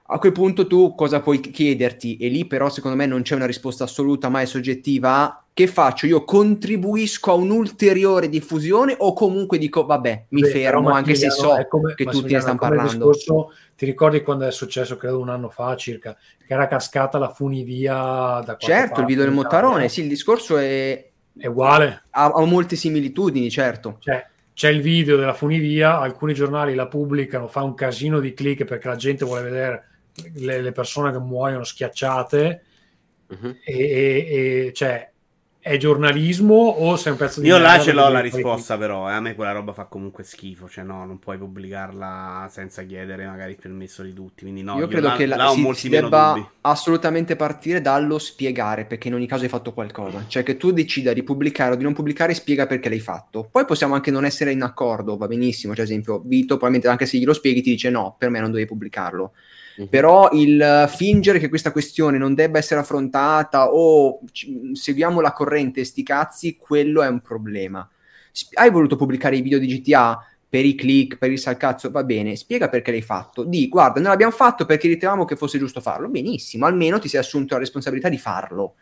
A 0.09 0.19
quel 0.19 0.31
punto 0.31 0.67
tu 0.67 0.95
cosa 0.95 1.19
puoi 1.19 1.41
chiederti? 1.41 2.15
E 2.15 2.29
lì 2.29 2.45
però 2.45 2.69
secondo 2.69 2.95
me 2.95 3.05
non 3.05 3.23
c'è 3.23 3.35
una 3.35 3.45
risposta 3.45 3.83
assoluta, 3.83 4.29
ma 4.29 4.39
è 4.39 4.45
soggettiva. 4.45 5.43
Che 5.53 5.67
faccio? 5.67 6.05
Io 6.05 6.23
contribuisco 6.23 7.31
a 7.31 7.33
un'ulteriore 7.33 8.29
diffusione 8.29 8.95
o 8.97 9.11
comunque 9.11 9.57
dico 9.57 9.85
vabbè, 9.85 10.25
mi 10.29 10.41
Beh, 10.41 10.47
fermo 10.47 10.91
anche 10.91 11.15
se 11.15 11.29
so 11.29 11.57
come- 11.67 11.93
che 11.95 12.05
tutti 12.05 12.31
ne 12.31 12.39
stanno 12.39 12.57
parlando. 12.57 12.91
discorso- 13.11 13.51
ti 13.75 13.85
ricordi 13.85 14.21
quando 14.21 14.45
è 14.47 14.51
successo, 14.51 14.95
credo 14.95 15.19
un 15.19 15.27
anno 15.29 15.49
fa 15.49 15.75
circa, 15.75 16.15
che 16.45 16.53
era 16.53 16.67
cascata 16.67 17.17
la 17.17 17.29
funivia 17.33 18.41
da 18.45 18.55
Certo, 18.57 18.85
parte 18.85 19.01
il 19.01 19.07
video 19.07 19.23
del? 19.23 19.33
Mottarone, 19.33 19.89
sì, 19.89 20.01
il 20.01 20.07
discorso 20.07 20.57
è... 20.57 21.09
È 21.37 21.47
uguale. 21.47 22.03
ha, 22.11 22.25
ha 22.33 22.45
molte 22.45 22.75
similitudini, 22.75 23.51
certo. 23.51 23.97
Cioè, 23.99 24.25
c'è 24.53 24.69
il 24.69 24.81
video 24.81 25.17
della 25.17 25.33
funivia, 25.33 25.99
alcuni 25.99 26.33
giornali 26.33 26.73
la 26.73 26.87
pubblicano, 26.87 27.47
fa 27.47 27.61
un 27.61 27.73
casino 27.75 28.19
di 28.19 28.33
click 28.33 28.63
perché 28.63 28.87
la 28.87 28.95
gente 28.95 29.25
vuole 29.25 29.43
vedere 29.43 29.83
le, 30.35 30.61
le 30.61 30.71
persone 30.71 31.11
che 31.11 31.19
muoiono 31.19 31.63
schiacciate 31.63 32.63
Mhm. 33.29 33.57
e, 33.63 33.73
e- 33.73 34.65
e, 34.67 34.73
cioè 34.73 35.11
è 35.59 35.75
giornalismo 35.77 36.55
o 36.55 36.95
sei 36.95 37.11
un 37.11 37.17
pezzo 37.17 37.41
di 37.41 37.47
Io 37.47 37.57
là 37.57 37.77
ce 37.79 37.91
l'ho 37.91 38.07
la 38.07 38.21
devi 38.21 38.29
risposta, 38.37 38.77
però. 38.77 39.09
eh, 39.09 39.13
a 39.13 39.19
me 39.19 39.35
quella 39.35 39.51
roba 39.51 39.73
fa 39.73 39.83
comunque 39.85 40.23
schifo. 40.23 40.69
Cioè, 40.69 40.85
no, 40.85 41.05
non 41.05 41.19
puoi 41.19 41.37
pubblicarla 41.37 42.47
senza 42.49 42.83
chiedere 42.83 43.25
magari 43.25 43.51
il 43.51 43.57
permesso 43.59 44.01
di 44.01 44.13
tutti. 44.13 44.43
Quindi, 44.43 44.63
no, 44.63 44.77
Io 44.77 44.87
credo 44.87 45.07
là, 45.07 45.15
che 45.17 45.25
la- 45.25 45.35
là 45.35 45.51
ho 45.51 45.53
si, 45.55 45.61
si 45.73 45.89
debba 45.89 46.33
dubbi. 46.33 46.49
assolutamente 46.61 47.35
partire 47.35 47.81
dallo 47.81 48.17
spiegare 48.17 48.85
perché 48.85 49.09
in 49.09 49.15
ogni 49.15 49.27
caso 49.27 49.43
hai 49.43 49.49
fatto 49.49 49.73
qualcosa. 49.73 50.23
Cioè 50.25 50.43
che 50.43 50.55
tu 50.55 50.71
decida 50.71 51.11
di 51.11 51.23
pubblicare 51.23 51.73
o 51.73 51.75
di 51.75 51.83
non 51.83 51.93
pubblicare, 51.93 52.33
spiega 52.33 52.65
perché 52.65 52.87
l'hai 52.87 52.99
fatto. 53.01 53.49
Poi 53.51 53.65
possiamo 53.65 53.93
anche 53.93 54.09
non 54.09 54.23
essere 54.23 54.51
in 54.53 54.61
accordo, 54.63 55.17
va 55.17 55.27
benissimo. 55.27 55.73
Cioè, 55.75 55.83
ad 55.83 55.89
esempio, 55.91 56.21
Vito 56.25 56.55
probabilmente 56.55 56.87
anche 56.87 57.05
se 57.05 57.17
glielo 57.17 57.33
spieghi 57.33 57.61
ti 57.61 57.71
dice 57.71 57.89
no, 57.89 58.15
per 58.17 58.29
me 58.29 58.39
non 58.39 58.51
dovevi 58.51 58.67
pubblicarlo. 58.67 59.33
Mhm. 59.77 59.87
Però 59.89 60.29
il 60.31 60.85
fingere 60.89 61.39
che 61.39 61.49
questa 61.49 61.71
questione 61.71 62.17
non 62.17 62.33
debba 62.33 62.57
essere 62.57 62.79
affrontata 62.79 63.71
o 63.71 64.19
ci- 64.31 64.71
seguiamo 64.73 65.21
la 65.21 65.33
corrente, 65.33 65.83
sti 65.83 66.03
cazzi, 66.03 66.57
quello 66.57 67.03
è 67.03 67.07
un 67.07 67.21
problema. 67.21 67.87
Sp- 68.31 68.57
hai 68.57 68.71
voluto 68.71 68.95
pubblicare 68.95 69.37
i 69.37 69.41
video 69.41 69.59
di 69.59 69.67
GTA 69.67 70.19
per 70.49 70.65
i 70.65 70.75
click, 70.75 71.17
per 71.17 71.31
il 71.31 71.39
salcazzo, 71.39 71.91
va 71.91 72.03
bene, 72.03 72.35
spiega 72.35 72.69
perché 72.69 72.91
l'hai 72.91 73.01
fatto. 73.01 73.43
Di, 73.43 73.67
guarda, 73.67 73.99
noi 73.99 74.09
l'abbiamo 74.09 74.31
fatto 74.31 74.65
perché 74.65 74.87
ritenevamo 74.87 75.25
che 75.25 75.35
fosse 75.35 75.59
giusto 75.59 75.81
farlo. 75.81 76.07
Benissimo, 76.09 76.65
almeno 76.65 76.99
ti 76.99 77.07
sei 77.09 77.19
assunto 77.19 77.53
la 77.53 77.59
responsabilità 77.59 78.09
di 78.09 78.17
farlo. 78.17 78.75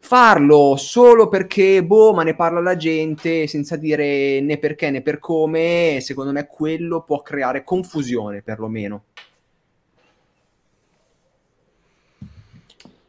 Farlo 0.00 0.76
solo 0.76 1.28
perché, 1.28 1.84
boh, 1.84 2.12
ma 2.14 2.22
ne 2.22 2.34
parla 2.36 2.60
la 2.60 2.76
gente 2.76 3.46
senza 3.48 3.76
dire 3.76 4.40
né 4.40 4.58
perché 4.58 4.90
né 4.90 5.02
per 5.02 5.18
come, 5.18 5.98
secondo 6.00 6.30
me 6.32 6.46
quello 6.46 7.02
può 7.02 7.20
creare 7.22 7.64
confusione 7.64 8.42
perlomeno. 8.42 9.04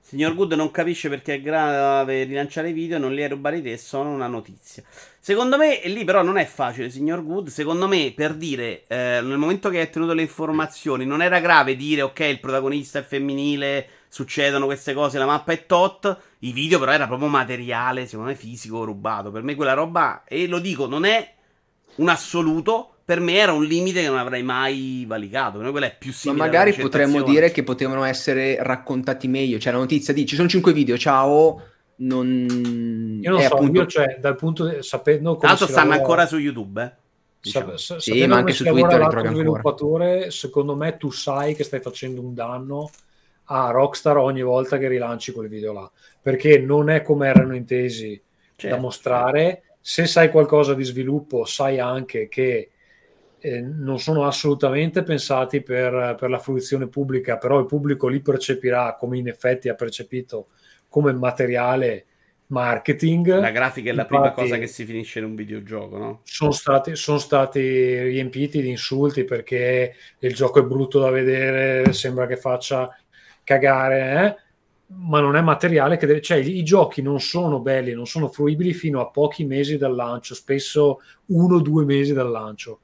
Signor 0.09 0.33
Good 0.33 0.53
non 0.53 0.71
capisce 0.71 1.07
perché 1.07 1.35
è 1.35 1.39
grave 1.39 2.23
rilanciare 2.23 2.69
i 2.69 2.73
video, 2.73 2.97
non 2.97 3.13
li 3.13 3.21
hai 3.21 3.29
rubati 3.29 3.61
te, 3.61 3.77
sono 3.77 4.09
una 4.09 4.25
notizia. 4.25 4.81
Secondo 5.19 5.55
me, 5.55 5.83
e 5.83 5.89
lì 5.89 6.03
però 6.03 6.23
non 6.23 6.39
è 6.39 6.45
facile, 6.45 6.89
signor 6.89 7.23
Good. 7.23 7.49
Secondo 7.49 7.87
me, 7.87 8.11
per 8.15 8.33
dire, 8.33 8.85
eh, 8.87 9.21
nel 9.21 9.37
momento 9.37 9.69
che 9.69 9.77
hai 9.77 9.85
ottenuto 9.85 10.13
le 10.13 10.23
informazioni, 10.23 11.05
non 11.05 11.21
era 11.21 11.39
grave 11.39 11.75
dire, 11.75 12.01
ok, 12.01 12.21
il 12.21 12.39
protagonista 12.39 12.97
è 12.97 13.03
femminile, 13.03 13.87
succedono 14.07 14.65
queste 14.65 14.95
cose, 14.95 15.19
la 15.19 15.27
mappa 15.27 15.51
è 15.51 15.67
tot. 15.67 16.19
I 16.39 16.53
video 16.53 16.79
però 16.79 16.91
era 16.91 17.05
proprio 17.05 17.29
materiale, 17.29 18.07
secondo 18.07 18.31
me 18.31 18.35
fisico, 18.35 18.83
rubato. 18.83 19.29
Per 19.29 19.43
me 19.43 19.53
quella 19.53 19.73
roba, 19.73 20.23
e 20.25 20.47
lo 20.47 20.57
dico, 20.57 20.87
non 20.87 21.05
è 21.05 21.35
un 21.97 22.09
assoluto, 22.09 22.98
per 23.09 23.21
me 23.21 23.37
era 23.37 23.53
un 23.53 23.63
limite 23.65 24.01
che 24.01 24.07
non 24.07 24.19
avrei 24.19 24.43
mai 24.43 25.03
valicato. 25.07 25.57
Per 25.57 25.65
me 25.65 25.71
quella 25.71 25.87
è 25.87 25.95
più 25.97 26.13
Ma 26.25 26.33
magari 26.33 26.73
potremmo 26.73 27.23
dire 27.23 27.49
che 27.49 27.63
potevano 27.63 28.03
essere 28.03 28.61
raccontati 28.61 29.27
meglio. 29.27 29.57
Cioè, 29.57 29.73
la 29.73 29.79
notizia 29.79 30.13
di 30.13 30.27
ci 30.27 30.35
sono 30.35 30.47
cinque 30.47 30.73
video, 30.73 30.95
ciao. 30.95 31.59
Non... 31.95 32.45
Io 33.19 33.31
non 33.31 33.39
è 33.39 33.47
so, 33.47 33.55
appunto- 33.55 33.79
io 33.79 33.87
cioè, 33.87 34.17
dal 34.19 34.35
punto 34.35 34.67
di 34.67 34.83
sapendo 34.83 35.37
come 35.37 35.55
si 35.57 35.63
stanno 35.63 35.77
lavora- 35.77 35.95
ancora 35.97 36.25
su 36.27 36.37
YouTube, 36.37 36.83
eh. 36.83 36.85
sa- 36.85 37.61
diciamo. 37.61 37.77
sa- 37.77 37.99
Sì, 37.99 38.11
sapendo 38.11 38.33
ma 38.35 38.39
anche 38.41 38.53
su 38.53 38.63
Twitter 38.63 38.99
li 38.99 39.07
trovi 39.09 39.15
ancora. 39.15 39.31
sviluppatore, 39.33 40.29
secondo 40.29 40.75
me 40.75 40.97
tu 40.97 41.09
sai 41.09 41.55
che 41.55 41.63
stai 41.63 41.79
facendo 41.79 42.21
un 42.21 42.35
danno 42.35 42.91
a 43.45 43.71
Rockstar 43.71 44.17
ogni 44.17 44.43
volta 44.43 44.77
che 44.77 44.87
rilanci 44.87 45.31
quel 45.31 45.47
video 45.49 45.73
là, 45.73 45.91
perché 46.21 46.59
non 46.59 46.91
è 46.91 47.01
come 47.01 47.27
erano 47.27 47.55
intesi 47.55 48.21
Certo, 48.55 48.75
da 48.75 48.79
mostrare. 48.79 49.63
Se 49.81 50.05
sai 50.05 50.29
qualcosa 50.29 50.75
di 50.75 50.83
sviluppo, 50.83 51.43
sai 51.45 51.79
anche 51.79 52.27
che 52.27 52.69
eh, 53.39 53.61
non 53.61 53.99
sono 53.99 54.25
assolutamente 54.25 55.03
pensati 55.03 55.61
per, 55.61 56.15
per 56.19 56.29
la 56.29 56.39
fruizione 56.39 56.87
pubblica, 56.87 57.37
però 57.37 57.59
il 57.59 57.65
pubblico 57.65 58.07
li 58.07 58.21
percepirà 58.21 58.95
come 58.95 59.17
in 59.17 59.27
effetti 59.27 59.69
ha 59.69 59.75
percepito 59.75 60.47
come 60.87 61.13
materiale 61.13 62.05
marketing. 62.47 63.39
La 63.39 63.51
grafica 63.51 63.91
è 63.91 63.93
la 63.93 64.05
prima 64.05 64.27
Infatti- 64.27 64.41
cosa 64.41 64.57
che 64.57 64.67
si 64.67 64.85
finisce 64.85 65.19
in 65.19 65.25
un 65.25 65.35
videogioco, 65.35 65.97
no? 65.97 66.21
sono 66.23 66.51
stati, 66.51 66.95
sono 66.95 67.17
stati 67.17 68.01
riempiti 68.01 68.61
di 68.61 68.69
insulti 68.69 69.23
perché 69.23 69.95
il 70.19 70.33
gioco 70.33 70.59
è 70.59 70.63
brutto 70.63 70.99
da 70.99 71.09
vedere, 71.09 71.93
sembra 71.93 72.25
che 72.25 72.37
faccia 72.37 72.95
cagare, 73.43 74.25
eh? 74.25 74.47
ma 74.91 75.19
non 75.19 75.35
è 75.35 75.41
materiale 75.41 75.97
che 75.97 76.07
deve, 76.07 76.21
cioè 76.21 76.37
i 76.37 76.63
giochi 76.63 77.01
non 77.01 77.19
sono 77.19 77.59
belli, 77.59 77.93
non 77.93 78.07
sono 78.07 78.27
fruibili 78.27 78.73
fino 78.73 78.99
a 79.01 79.09
pochi 79.09 79.45
mesi 79.45 79.77
dal 79.77 79.93
lancio, 79.93 80.33
spesso 80.33 81.01
uno 81.27 81.57
o 81.57 81.61
due 81.61 81.85
mesi 81.85 82.13
dal 82.13 82.29
lancio. 82.29 82.79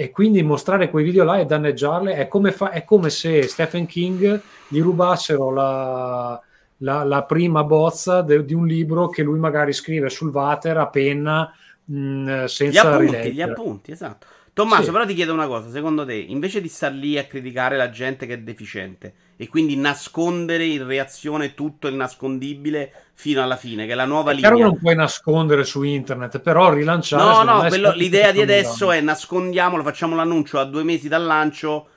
E 0.00 0.10
quindi 0.10 0.42
mostrare 0.42 0.88
quei 0.88 1.04
video 1.04 1.24
là 1.24 1.38
e 1.38 1.44
danneggiarle 1.44 2.14
è 2.14 2.26
come, 2.26 2.52
fa- 2.52 2.70
è 2.70 2.84
come 2.84 3.10
se 3.10 3.42
Stephen 3.42 3.84
King 3.84 4.40
gli 4.68 4.80
rubassero 4.80 5.50
la, 5.50 6.40
la- 6.78 7.04
la 7.04 7.22
prima 7.24 7.64
bozza 7.64 8.22
de- 8.22 8.46
di 8.46 8.54
un 8.54 8.66
libro 8.66 9.08
che 9.08 9.22
lui 9.22 9.38
magari 9.38 9.74
scrive 9.74 10.08
sul 10.08 10.30
water 10.30 10.78
a 10.78 10.86
penna 10.88 11.52
mh, 11.84 12.44
Gli 12.44 12.48
senza 12.48 12.80
appunti, 12.92 13.04
rileggere. 13.06 13.34
gli 13.34 13.42
appunti, 13.42 13.90
esatto. 13.92 14.26
Tommaso, 14.54 14.84
Sì. 14.84 14.90
però 14.90 15.04
ti 15.04 15.12
chiedo 15.14 15.34
una 15.34 15.46
cosa, 15.46 15.68
secondo 15.70 16.06
te, 16.06 16.14
invece 16.14 16.62
di 16.62 16.68
star 16.68 16.92
lì 16.92 17.18
a 17.18 17.26
criticare 17.26 17.76
la 17.76 17.90
gente 17.90 18.26
che 18.26 18.34
è 18.34 18.38
deficiente 18.38 19.12
e 19.40 19.48
quindi 19.48 19.74
nascondere 19.74 20.66
in 20.66 20.86
reazione 20.86 21.54
tutto 21.54 21.88
il 21.88 21.94
nascondibile 21.94 22.92
fino 23.14 23.42
alla 23.42 23.56
fine, 23.56 23.86
che 23.86 23.92
è 23.92 23.94
la 23.94 24.04
nuova 24.04 24.32
È 24.32 24.34
chiaro 24.34 24.56
linea. 24.56 24.70
non 24.70 24.76
puoi 24.78 24.94
nascondere 24.94 25.64
su 25.64 25.82
internet, 25.82 26.40
però 26.40 26.70
rilanciare. 26.74 27.22
No, 27.22 27.42
no, 27.54 27.66
quello- 27.66 27.92
l'idea 27.92 28.32
di 28.32 28.42
adesso 28.42 28.92
è 28.92 29.00
nascondiamolo, 29.00 29.82
facciamo 29.82 30.14
l'annuncio 30.14 30.58
a 30.58 30.64
due 30.66 30.82
mesi 30.82 31.08
dal 31.08 31.24
lancio, 31.24 31.88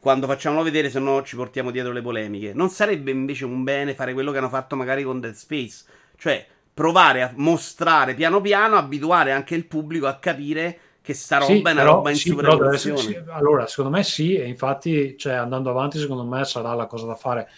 quando 0.00 0.26
facciamolo 0.26 0.62
vedere, 0.62 0.88
se 0.88 0.98
no 1.00 1.22
ci 1.22 1.36
portiamo 1.36 1.70
dietro 1.70 1.92
le 1.92 2.00
polemiche. 2.00 2.52
Non 2.54 2.70
sarebbe 2.70 3.10
invece 3.10 3.44
un 3.44 3.62
bene 3.62 3.92
fare 3.94 4.14
quello 4.14 4.32
che 4.32 4.38
hanno 4.38 4.48
fatto 4.48 4.74
magari 4.74 5.02
con 5.02 5.20
Dead 5.20 5.34
Space? 5.34 5.84
Cioè, 6.16 6.46
provare 6.72 7.20
a 7.20 7.32
mostrare 7.36 8.14
piano 8.14 8.40
piano, 8.40 8.76
abituare 8.76 9.32
anche 9.32 9.54
il 9.54 9.66
pubblico 9.66 10.06
a 10.06 10.16
capire 10.16 10.78
che 11.08 11.14
sta 11.14 11.38
roba 11.38 11.46
Sì, 11.46 11.56
è 11.56 11.60
una 11.62 11.72
però- 11.74 11.92
roba 11.94 12.10
in 12.10 12.16
sì, 12.16 12.28
essere- 12.74 12.96
sì, 12.98 13.18
allora, 13.30 13.66
secondo 13.66 13.90
me 13.96 14.02
sì, 14.02 14.36
e 14.36 14.46
infatti, 14.46 15.16
cioè, 15.16 15.32
andando 15.32 15.70
avanti, 15.70 15.98
secondo 15.98 16.22
me 16.22 16.44
sarà 16.44 16.74
la 16.74 16.84
cosa 16.84 17.06
da 17.06 17.14
fare, 17.14 17.48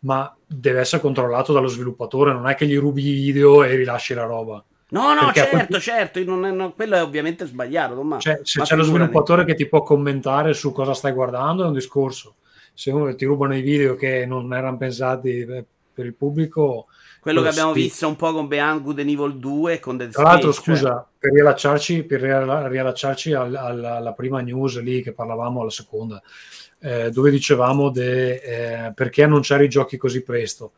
ma 0.00 0.32
deve 0.46 0.78
essere 0.78 1.02
controllato 1.02 1.52
dallo 1.52 1.66
sviluppatore, 1.66 2.32
non 2.32 2.46
è 2.48 2.54
che 2.54 2.66
gli 2.68 2.78
rubi 2.78 3.04
i 3.04 3.12
video 3.14 3.64
e 3.64 3.74
rilasci 3.74 4.14
la 4.14 4.22
roba. 4.22 4.64
No, 4.90 5.12
no, 5.14 5.24
Perché 5.24 5.40
a 5.40 5.46
quel 5.48 5.60
certo, 5.62 5.80
certo, 5.80 6.22
non 6.24 6.44
è- 6.46 6.52
no, 6.52 6.72
quello 6.72 6.94
è 6.94 7.02
ovviamente 7.02 7.46
sbagliato, 7.46 7.94
Tommaso. 7.96 8.20
Cioè, 8.22 8.40
se 8.44 8.58
Ma 8.60 8.64
c'è 8.64 8.76
lo 8.76 8.84
sviluppatore 8.84 9.44
che 9.44 9.54
ti 9.54 9.66
può 9.66 9.82
commentare 9.82 10.52
su 10.54 10.70
cosa 10.70 10.94
stai 10.94 11.10
guardando, 11.12 11.64
è 11.64 11.66
un 11.66 11.72
discorso. 11.72 12.36
Se 12.74 12.92
uno 12.92 13.12
ti 13.16 13.24
rubano 13.24 13.56
i 13.56 13.60
video 13.60 13.96
che 13.96 14.24
non 14.24 14.54
erano 14.54 14.76
pensati 14.76 15.44
per 16.00 16.06
il 16.06 16.14
pubblico, 16.14 16.86
Quello 17.20 17.42
che 17.42 17.48
abbiamo 17.48 17.72
visto 17.74 18.08
un 18.08 18.16
po' 18.16 18.32
con 18.32 18.48
Beyond 18.48 18.82
Good 18.82 18.98
and 19.00 19.08
Evil 19.10 19.36
2 19.38 19.74
e 19.74 19.78
con 19.78 19.98
Dead 19.98 20.10
Tra 20.10 20.22
l'altro, 20.22 20.52
cioè- 20.54 20.62
scusa, 20.64 21.06
per 21.18 21.32
riallacciarci, 21.32 22.04
per 22.04 22.22
rialla- 22.22 22.66
riallacciarci 22.66 23.34
al- 23.34 23.54
al- 23.54 23.84
alla 23.84 24.12
prima 24.14 24.40
news 24.40 24.80
lì 24.80 25.02
che 25.02 25.12
parlavamo, 25.12 25.60
alla 25.60 25.68
seconda, 25.70 26.22
eh, 26.80 27.10
dove 27.10 27.30
dicevamo 27.30 27.90
de, 27.90 28.34
eh, 28.86 28.92
perché 28.94 29.22
annunciare 29.24 29.64
i 29.64 29.68
giochi 29.68 29.98
così 29.98 30.22
presto. 30.22 30.72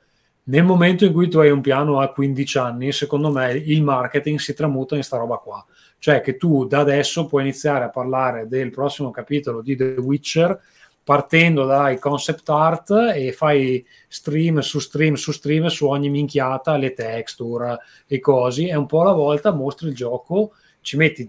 Nel 0.45 0.65
momento 0.65 1.05
in 1.05 1.13
cui 1.13 1.29
tu 1.29 1.39
hai 1.39 1.51
un 1.51 1.61
piano 1.61 2.01
a 2.01 2.09
15 2.11 2.59
anni, 2.59 2.91
secondo 2.91 3.31
me 3.31 3.53
il 3.53 3.81
marketing 3.85 4.41
si 4.41 4.53
tramuta 4.53 4.97
in 4.97 5.05
sta 5.05 5.19
roba 5.19 5.37
qua. 5.37 5.65
Cioè 6.01 6.21
che 6.21 6.37
tu 6.37 6.67
da 6.67 6.81
adesso 6.81 7.27
puoi 7.27 7.43
iniziare 7.43 7.85
a 7.85 7.89
parlare 7.91 8.49
del 8.49 8.71
prossimo 8.71 9.13
capitolo 9.13 9.63
di 9.63 9.77
The 9.77 9.95
Witcher 9.99 10.61
partendo 11.05 11.65
dai 11.65 11.99
concept 11.99 12.49
art 12.49 12.91
e 13.15 13.33
fai 13.33 13.85
stream 14.09 14.61
su 14.61 14.79
stream 14.79 15.15
su 15.15 15.33
stream 15.33 15.67
su 15.67 15.87
ogni 15.87 16.11
minchiata, 16.11 16.77
le 16.77 16.93
texture 16.93 17.79
e 18.07 18.21
così, 18.21 18.69
e 18.69 18.77
un 18.77 18.87
po' 18.87 19.01
alla 19.01 19.13
volta 19.13 19.53
mostri 19.53 19.89
il 19.89 19.95
gioco, 19.95 20.53
ci 20.81 20.97
metti 20.97 21.29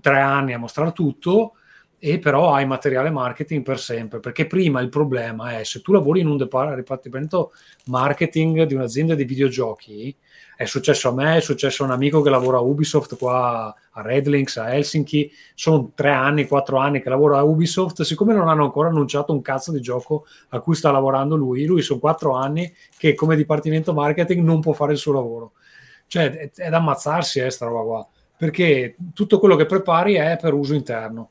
tre 0.00 0.20
anni 0.20 0.52
a 0.52 0.58
mostrare 0.58 0.92
tutto 0.92 1.54
e 1.98 2.18
però 2.18 2.52
hai 2.52 2.66
materiale 2.66 3.10
marketing 3.10 3.62
per 3.62 3.78
sempre, 3.78 4.18
perché 4.18 4.46
prima 4.46 4.80
il 4.80 4.88
problema 4.88 5.58
è 5.58 5.62
se 5.62 5.80
tu 5.80 5.92
lavori 5.92 6.18
in 6.20 6.26
un 6.26 6.36
depar- 6.36 6.74
dipartimento 6.74 7.52
marketing 7.86 8.64
di 8.64 8.74
un'azienda 8.74 9.14
di 9.14 9.24
videogiochi, 9.24 10.16
è 10.62 10.66
successo 10.66 11.08
a 11.08 11.12
me, 11.12 11.36
è 11.36 11.40
successo 11.40 11.82
a 11.82 11.86
un 11.86 11.92
amico 11.92 12.22
che 12.22 12.30
lavora 12.30 12.58
a 12.58 12.60
Ubisoft 12.60 13.16
qua 13.16 13.74
a 13.90 14.00
Redlinks, 14.00 14.56
a 14.56 14.72
Helsinki, 14.72 15.30
sono 15.54 15.90
tre 15.94 16.10
anni, 16.10 16.46
quattro 16.46 16.78
anni 16.78 17.02
che 17.02 17.08
lavora 17.08 17.38
a 17.38 17.42
Ubisoft, 17.42 18.02
siccome 18.02 18.32
non 18.32 18.48
hanno 18.48 18.64
ancora 18.64 18.88
annunciato 18.88 19.32
un 19.32 19.42
cazzo 19.42 19.72
di 19.72 19.80
gioco 19.80 20.24
a 20.50 20.60
cui 20.60 20.74
sta 20.74 20.90
lavorando 20.90 21.36
lui, 21.36 21.64
lui 21.64 21.82
sono 21.82 21.98
quattro 21.98 22.34
anni 22.34 22.72
che 22.96 23.14
come 23.14 23.36
dipartimento 23.36 23.92
marketing 23.92 24.42
non 24.44 24.60
può 24.60 24.72
fare 24.72 24.92
il 24.92 24.98
suo 24.98 25.12
lavoro. 25.12 25.52
Cioè 26.06 26.30
è, 26.30 26.50
è 26.54 26.68
da 26.68 26.76
ammazzarsi 26.76 27.40
eh, 27.40 27.50
sta 27.50 27.66
roba 27.66 27.82
qua, 27.82 28.08
perché 28.36 28.96
tutto 29.12 29.38
quello 29.38 29.56
che 29.56 29.66
prepari 29.66 30.14
è 30.14 30.38
per 30.40 30.54
uso 30.54 30.74
interno. 30.74 31.30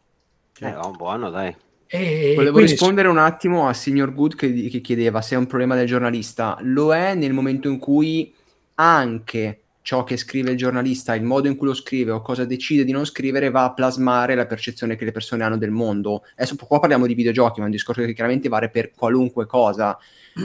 Eh, 0.59 0.75
buono, 0.95 1.29
dai. 1.29 1.55
E 1.87 2.33
Volevo 2.35 2.53
quindi- 2.53 2.71
rispondere 2.71 3.07
un 3.07 3.17
attimo 3.17 3.67
a 3.67 3.73
Signor 3.73 4.13
Good 4.13 4.35
che, 4.35 4.69
che 4.69 4.79
chiedeva 4.79 5.21
se 5.21 5.35
è 5.35 5.37
un 5.37 5.47
problema 5.47 5.75
del 5.75 5.87
giornalista. 5.87 6.57
Lo 6.61 6.93
è 6.93 7.15
nel 7.15 7.33
momento 7.33 7.67
in 7.67 7.79
cui 7.79 8.33
anche 8.81 9.61
ciò 9.83 10.03
che 10.03 10.15
scrive 10.15 10.51
il 10.51 10.57
giornalista, 10.57 11.15
il 11.15 11.23
modo 11.23 11.47
in 11.47 11.55
cui 11.55 11.67
lo 11.67 11.73
scrive 11.73 12.11
o 12.11 12.21
cosa 12.21 12.45
decide 12.45 12.83
di 12.83 12.91
non 12.91 13.05
scrivere 13.05 13.49
va 13.49 13.63
a 13.63 13.73
plasmare 13.73 14.35
la 14.35 14.45
percezione 14.45 14.95
che 14.95 15.05
le 15.05 15.11
persone 15.11 15.43
hanno 15.43 15.57
del 15.57 15.71
mondo. 15.71 16.23
Adesso 16.35 16.55
qua 16.55 16.79
parliamo 16.79 17.07
di 17.07 17.13
videogiochi, 17.13 17.59
ma 17.59 17.65
è 17.65 17.69
un 17.69 17.73
discorso 17.73 18.01
che 18.01 18.13
chiaramente 18.13 18.49
vale 18.49 18.69
per 18.69 18.91
qualunque 18.91 19.45
cosa, 19.45 19.97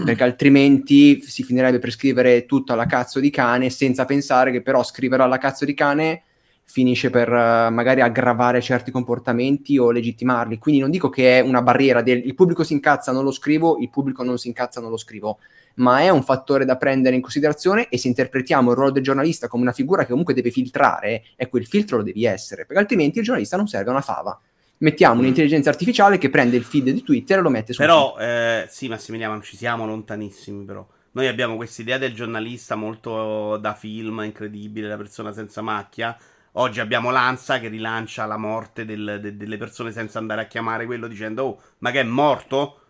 perché 0.04 0.22
altrimenti 0.22 1.20
si 1.22 1.42
finirebbe 1.42 1.78
per 1.78 1.90
scrivere 1.90 2.46
tutto 2.46 2.72
alla 2.72 2.86
cazzo 2.86 3.20
di 3.20 3.30
cane 3.30 3.70
senza 3.70 4.04
pensare 4.04 4.50
che 4.50 4.62
però 4.62 4.82
scrivere 4.82 5.22
alla 5.22 5.38
cazzo 5.38 5.64
di 5.64 5.74
cane 5.74 6.22
finisce 6.68 7.10
per 7.10 7.32
eh, 7.32 7.70
magari 7.70 8.02
aggravare 8.02 8.60
certi 8.60 8.90
comportamenti 8.90 9.78
o 9.78 9.90
legittimarli. 9.90 10.58
Quindi 10.58 10.80
non 10.80 10.90
dico 10.90 11.08
che 11.08 11.38
è 11.38 11.40
una 11.40 11.62
barriera 11.62 12.02
del 12.02 12.26
il 12.26 12.34
pubblico 12.34 12.64
si 12.64 12.72
incazza, 12.74 13.12
non 13.12 13.24
lo 13.24 13.30
scrivo, 13.30 13.78
il 13.78 13.88
pubblico 13.88 14.22
non 14.22 14.36
si 14.36 14.48
incazza, 14.48 14.80
non 14.80 14.90
lo 14.90 14.96
scrivo, 14.96 15.38
ma 15.76 16.00
è 16.00 16.08
un 16.10 16.22
fattore 16.22 16.64
da 16.64 16.76
prendere 16.76 17.14
in 17.14 17.22
considerazione 17.22 17.88
e 17.88 17.98
se 17.98 18.08
interpretiamo 18.08 18.70
il 18.70 18.76
ruolo 18.76 18.90
del 18.90 19.02
giornalista 19.02 19.48
come 19.48 19.62
una 19.62 19.72
figura 19.72 20.02
che 20.02 20.10
comunque 20.10 20.34
deve 20.34 20.50
filtrare, 20.50 21.22
e 21.36 21.48
quel 21.48 21.66
filtro 21.66 21.98
lo 21.98 22.02
devi 22.02 22.24
essere, 22.24 22.66
perché 22.66 22.82
altrimenti 22.82 23.18
il 23.18 23.24
giornalista 23.24 23.56
non 23.56 23.68
serve 23.68 23.88
a 23.88 23.92
una 23.92 24.02
fava. 24.02 24.38
Mettiamo 24.78 25.20
un'intelligenza 25.20 25.70
artificiale 25.70 26.18
che 26.18 26.28
prende 26.28 26.56
il 26.56 26.64
feed 26.64 26.90
di 26.90 27.02
Twitter 27.02 27.38
e 27.38 27.40
lo 27.40 27.48
mette 27.48 27.72
su 27.72 27.80
Però, 27.80 28.16
eh, 28.18 28.66
sì, 28.68 28.88
Massimiliano, 28.88 29.40
ci 29.40 29.56
siamo 29.56 29.86
lontanissimi, 29.86 30.64
però. 30.64 30.86
Noi 31.12 31.28
abbiamo 31.28 31.56
questa 31.56 31.80
idea 31.80 31.96
del 31.96 32.12
giornalista 32.12 32.74
molto 32.74 33.56
da 33.56 33.72
film, 33.72 34.20
incredibile, 34.22 34.88
la 34.88 34.98
persona 34.98 35.32
senza 35.32 35.62
macchia. 35.62 36.14
Oggi 36.58 36.80
abbiamo 36.80 37.10
Lanza 37.10 37.58
che 37.60 37.68
rilancia 37.68 38.24
la 38.26 38.36
morte 38.38 38.84
del- 38.84 39.18
de- 39.20 39.36
delle 39.36 39.56
persone 39.58 39.92
senza 39.92 40.18
andare 40.18 40.40
a 40.42 40.46
chiamare 40.46 40.86
quello 40.86 41.06
dicendo, 41.06 41.44
oh, 41.44 41.62
ma 41.78 41.90
che 41.90 42.00
è 42.00 42.04
morto? 42.04 42.80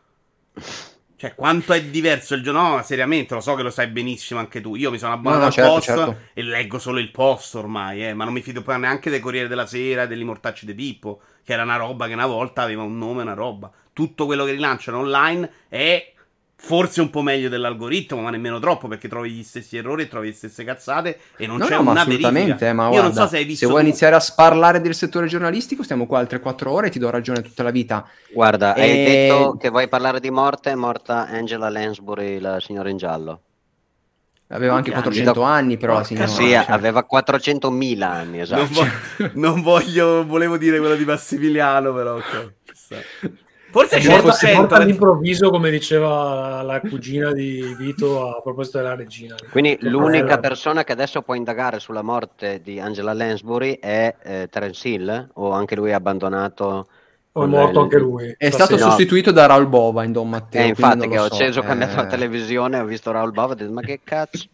Cioè, 1.18 1.34
quanto 1.34 1.72
è 1.72 1.82
diverso 1.82 2.34
il 2.34 2.42
giorno? 2.42 2.60
No, 2.60 2.74
ma 2.76 2.82
seriamente, 2.82 3.32
lo 3.34 3.40
so 3.40 3.54
che 3.54 3.62
lo 3.62 3.70
sai 3.70 3.86
benissimo 3.88 4.38
anche 4.38 4.60
tu. 4.60 4.74
Io 4.76 4.90
mi 4.90 4.98
sono 4.98 5.14
abbonato 5.14 5.38
No, 5.38 5.40
no, 5.40 5.46
al 5.46 5.52
certo, 5.52 5.70
post 5.72 5.86
certo. 5.86 6.16
e 6.34 6.42
leggo 6.42 6.78
solo 6.78 6.98
il 6.98 7.10
post 7.10 7.54
ormai, 7.54 8.06
eh, 8.06 8.12
ma 8.14 8.24
non 8.24 8.34
mi 8.34 8.42
fido 8.42 8.60
poi 8.62 8.78
neanche 8.78 9.08
del 9.10 9.20
Corriere 9.20 9.48
della 9.48 9.66
Sera 9.66 10.02
e 10.02 10.06
degli 10.06 10.24
Mortacci 10.24 10.66
di 10.66 10.74
Pippo, 10.74 11.20
che 11.42 11.54
era 11.54 11.62
una 11.62 11.76
roba 11.76 12.06
che 12.06 12.12
una 12.12 12.26
volta 12.26 12.62
aveva 12.62 12.82
un 12.82 12.98
nome 12.98 13.22
una 13.22 13.32
roba. 13.32 13.72
Tutto 13.94 14.26
quello 14.26 14.44
che 14.44 14.52
rilanciano 14.52 14.98
online 14.98 15.50
è 15.68 16.12
forse 16.56 17.00
un 17.00 17.10
po' 17.10 17.22
meglio 17.22 17.48
dell'algoritmo, 17.48 18.20
ma 18.22 18.30
nemmeno 18.30 18.58
troppo, 18.58 18.88
perché 18.88 19.08
trovi 19.08 19.30
gli 19.30 19.42
stessi 19.42 19.76
errori 19.76 20.02
e 20.04 20.08
trovi 20.08 20.28
le 20.28 20.34
stesse 20.34 20.64
cazzate 20.64 21.18
e 21.36 21.46
non 21.46 21.58
No, 21.58 21.64
c'è 21.66 21.76
no, 21.76 21.90
una 21.90 22.00
assolutamente, 22.00 22.52
verifica. 22.52 22.68
eh, 22.68 22.72
ma 22.72 22.84
Io 22.84 22.90
guarda, 22.90 23.02
non 23.02 23.12
so 23.12 23.26
se 23.26 23.36
hai 23.38 23.44
visto 23.44 23.66
se 23.66 23.66
vuoi 23.66 23.82
tu- 23.82 23.88
iniziare 23.88 24.14
a 24.14 24.20
sparlare 24.20 24.80
del 24.80 24.94
settore 24.94 25.26
giornalistico, 25.26 25.82
stiamo 25.82 26.06
qua 26.06 26.18
altre 26.18 26.40
quattro 26.40 26.70
ore 26.72 26.88
e 26.88 26.90
ti 26.90 26.98
do 26.98 27.10
ragione 27.10 27.42
tutta 27.42 27.62
la 27.62 27.70
vita. 27.70 28.06
Guarda, 28.28 28.76
hai 28.76 28.98
E- 28.98 29.02
detto 29.02 29.56
che 29.56 29.68
vuoi 29.68 29.88
parlare 29.88 30.20
di 30.20 30.30
morte, 30.30 30.70
è 30.70 30.74
morta 30.76 31.26
Angela 31.26 31.68
Lansbury, 31.68 32.38
la 32.38 32.60
signora 32.60 32.88
in 32.88 32.98
giallo. 32.98 33.42
Aveva 34.48 34.74
anche 34.74 34.90
Quanti 34.92 34.92
400 34.92 35.42
anni, 35.42 35.76
però 35.76 36.02
signora. 36.04 36.26
Sì, 36.28 36.50
cioè. 36.50 36.66
aveva 36.68 37.04
400.000 37.04 38.10
anni, 38.10 38.40
Non, 38.48 38.66
esatto. 38.66 38.72
vo- 38.72 38.84
non 39.34 39.60
voglio, 39.62 40.24
volevo 40.24 40.56
dire 40.56 40.78
quello 40.78 40.94
di 40.96 41.04
Massimiliano, 41.04 41.92
però 41.92 42.16
ok. 42.16 42.54
Forse 43.76 43.96
È 43.96 44.00
c'è 44.00 44.08
morta, 44.08 44.30
è 44.30 44.32
100, 44.32 44.56
morta 44.56 44.68
perché- 44.68 44.82
all'improvviso, 44.84 45.50
come 45.50 45.70
diceva 45.70 46.62
la 46.62 46.80
cugina 46.80 47.32
di 47.32 47.74
Vito 47.76 48.34
a 48.34 48.40
proposito 48.40 48.78
della 48.78 48.94
regina. 48.94 49.34
Quindi 49.50 49.76
l'unica 49.82 50.24
bella. 50.24 50.38
persona 50.38 50.82
che 50.82 50.92
adesso 50.92 51.20
può 51.20 51.34
indagare 51.34 51.78
sulla 51.78 52.00
morte 52.00 52.62
di 52.62 52.80
Angela 52.80 53.12
Lansbury 53.12 53.78
è 53.78 54.14
eh, 54.22 54.48
Terence 54.50 54.88
Hill, 54.88 55.28
o 55.34 55.50
anche 55.50 55.76
lui 55.76 55.90
è 55.90 55.92
abbandonato? 55.92 56.88
O 57.32 57.44
è 57.44 57.46
morto 57.46 57.78
il- 57.80 57.84
anche 57.84 57.98
lui. 57.98 58.34
È 58.38 58.48
stato 58.48 58.76
no. 58.76 58.82
sostituito 58.82 59.30
da 59.30 59.44
Raul 59.44 59.66
Bova 59.66 60.04
in 60.04 60.12
Don 60.12 60.30
Matteo. 60.30 60.62
Eh, 60.62 60.68
infatti 60.68 61.06
che 61.06 61.18
ho 61.18 61.26
so, 61.26 61.34
acceso, 61.34 61.60
ho 61.60 61.62
eh. 61.62 61.66
cambiato 61.66 61.96
la 61.96 62.06
televisione, 62.06 62.78
ho 62.78 62.84
visto 62.86 63.10
Raul 63.10 63.32
Bova 63.32 63.50
e 63.50 63.52
ho 63.52 63.56
detto 63.56 63.72
ma 63.72 63.82
che 63.82 64.00
cazzo? 64.02 64.46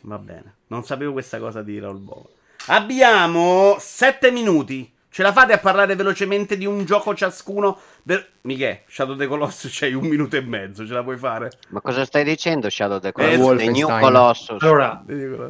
Va 0.00 0.16
bene, 0.16 0.54
non 0.68 0.82
sapevo 0.82 1.12
questa 1.12 1.38
cosa 1.38 1.60
di 1.60 1.78
Raul 1.78 1.98
Bova. 1.98 2.24
Abbiamo 2.68 3.76
7 3.78 4.30
minuti. 4.30 4.94
Ce 5.16 5.22
la 5.22 5.32
fate 5.32 5.54
a 5.54 5.58
parlare 5.58 5.96
velocemente 5.96 6.58
di 6.58 6.66
un 6.66 6.84
gioco 6.84 7.14
ciascuno? 7.14 7.78
Per... 8.04 8.32
Michè, 8.42 8.82
Shadow 8.86 9.14
of 9.14 9.18
the 9.20 9.26
Colossus 9.26 9.74
c'hai 9.74 9.94
un 9.94 10.04
minuto 10.06 10.36
e 10.36 10.42
mezzo, 10.42 10.86
ce 10.86 10.92
la 10.92 11.02
puoi 11.02 11.16
fare? 11.16 11.52
Ma 11.70 11.80
cosa 11.80 12.04
stai 12.04 12.22
dicendo 12.22 12.68
Shadow 12.68 12.96
of 12.96 13.02
the 13.02 13.08
Eh, 13.08 13.12
Colossus? 13.38 13.64
The 13.64 13.70
New. 13.70 13.88
Colossus. 13.98 14.62
Allora, 14.62 15.02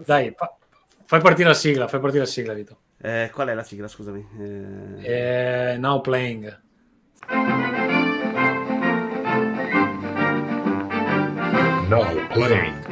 dai, 0.05 0.33
fa- 0.37 0.55
fai 1.05 1.21
partire 1.21 1.49
la 1.49 1.55
sigla, 1.55 1.89
fai 1.89 1.99
partire 1.99 2.23
la 2.23 2.29
sigla, 2.31 2.53
Vito. 2.53 2.77
Eh, 3.03 3.29
qual 3.35 3.49
è 3.49 3.55
la 3.55 3.65
sigla, 3.65 3.89
scusami? 3.89 4.25
Eh, 5.03 5.73
Eh, 5.73 5.77
now 5.79 6.01
playing. 6.01 6.61
Now 11.89 12.05
playing. 12.29 12.87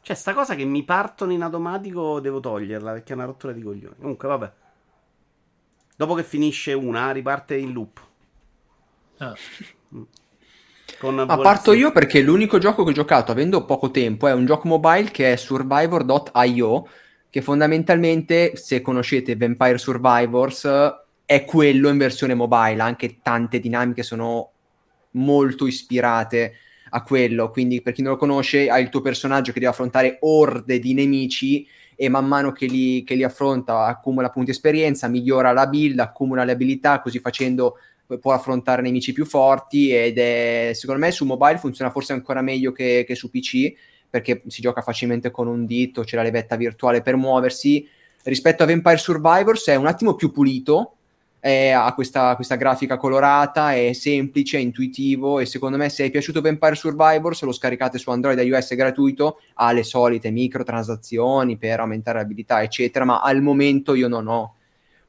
Cioè, 0.00 0.16
sta 0.16 0.32
cosa 0.32 0.54
che 0.54 0.64
mi 0.64 0.82
partono 0.82 1.32
in 1.32 1.42
automatico 1.42 2.20
devo 2.20 2.40
toglierla 2.40 2.92
perché 2.92 3.12
è 3.12 3.16
una 3.16 3.26
rottura 3.26 3.52
di 3.52 3.62
coglioni. 3.62 3.96
Comunque, 4.00 4.28
vabbè. 4.28 4.52
Dopo 6.02 6.14
che 6.14 6.24
finisce 6.24 6.72
una, 6.72 7.12
riparte 7.12 7.56
in 7.56 7.72
loop. 7.72 8.00
Ah. 9.18 9.32
Con 10.98 11.14
Ma 11.14 11.36
parto 11.36 11.72
io 11.72 11.92
perché 11.92 12.20
l'unico 12.20 12.58
gioco 12.58 12.82
che 12.82 12.90
ho 12.90 12.92
giocato 12.92 13.30
avendo 13.30 13.64
poco 13.64 13.92
tempo 13.92 14.26
è 14.26 14.32
un 14.32 14.44
gioco 14.44 14.66
mobile 14.66 15.12
che 15.12 15.32
è 15.32 15.36
Survivor.io, 15.36 16.88
che 17.30 17.40
fondamentalmente, 17.40 18.56
se 18.56 18.80
conoscete 18.80 19.36
Vampire 19.36 19.78
Survivors, 19.78 20.68
è 21.24 21.44
quello 21.44 21.88
in 21.88 21.98
versione 21.98 22.34
mobile, 22.34 22.82
anche 22.82 23.20
tante 23.22 23.60
dinamiche 23.60 24.02
sono 24.02 24.50
molto 25.12 25.68
ispirate 25.68 26.56
a 26.90 27.02
quello, 27.04 27.50
quindi 27.50 27.80
per 27.80 27.92
chi 27.92 28.02
non 28.02 28.14
lo 28.14 28.18
conosce 28.18 28.68
hai 28.68 28.82
il 28.82 28.88
tuo 28.88 29.02
personaggio 29.02 29.52
che 29.52 29.60
deve 29.60 29.70
affrontare 29.70 30.18
orde 30.22 30.80
di 30.80 30.94
nemici 30.94 31.64
e 31.94 32.08
man 32.08 32.26
mano 32.26 32.52
che 32.52 32.66
li, 32.66 33.04
che 33.04 33.14
li 33.14 33.22
affronta 33.22 33.86
accumula 33.86 34.30
punti 34.30 34.50
esperienza, 34.50 35.08
migliora 35.08 35.52
la 35.52 35.66
build, 35.66 35.98
accumula 35.98 36.44
le 36.44 36.52
abilità, 36.52 37.00
così 37.00 37.18
facendo 37.18 37.76
può 38.20 38.32
affrontare 38.32 38.82
nemici 38.82 39.12
più 39.12 39.24
forti 39.24 39.90
ed 39.90 40.18
è 40.18 40.72
secondo 40.74 41.00
me 41.00 41.10
su 41.10 41.24
mobile 41.24 41.56
funziona 41.56 41.90
forse 41.90 42.12
ancora 42.12 42.42
meglio 42.42 42.70
che, 42.72 43.04
che 43.06 43.14
su 43.14 43.30
PC 43.30 43.72
perché 44.12 44.42
si 44.48 44.60
gioca 44.60 44.82
facilmente 44.82 45.30
con 45.30 45.46
un 45.46 45.64
dito, 45.64 46.02
c'è 46.02 46.16
la 46.16 46.22
levetta 46.22 46.54
virtuale 46.56 47.00
per 47.00 47.16
muoversi. 47.16 47.88
rispetto 48.24 48.62
a 48.62 48.66
Vampire 48.66 48.98
Survivors 48.98 49.66
è 49.68 49.74
un 49.74 49.86
attimo 49.86 50.14
più 50.14 50.30
pulito, 50.30 50.96
è- 51.42 51.70
ha 51.70 51.92
questa, 51.92 52.36
questa 52.36 52.54
grafica 52.54 52.96
colorata, 52.96 53.74
è 53.74 53.92
semplice, 53.94 54.58
è 54.58 54.60
intuitivo 54.60 55.40
e 55.40 55.46
secondo 55.46 55.76
me 55.76 55.88
se 55.88 56.04
è 56.04 56.10
piaciuto 56.10 56.40
Vampire 56.40 56.76
Survivors 56.76 57.42
lo 57.42 57.50
scaricate 57.50 57.98
su 57.98 58.10
Android 58.10 58.38
iOS 58.38 58.70
è 58.70 58.76
gratuito, 58.76 59.40
ha 59.54 59.72
le 59.72 59.82
solite 59.82 60.30
microtransazioni 60.30 61.56
per 61.56 61.80
aumentare 61.80 62.18
l'abilità 62.18 62.62
eccetera, 62.62 63.04
ma 63.04 63.22
al 63.22 63.42
momento 63.42 63.94
io 63.94 64.06
non 64.06 64.28
ho 64.28 64.54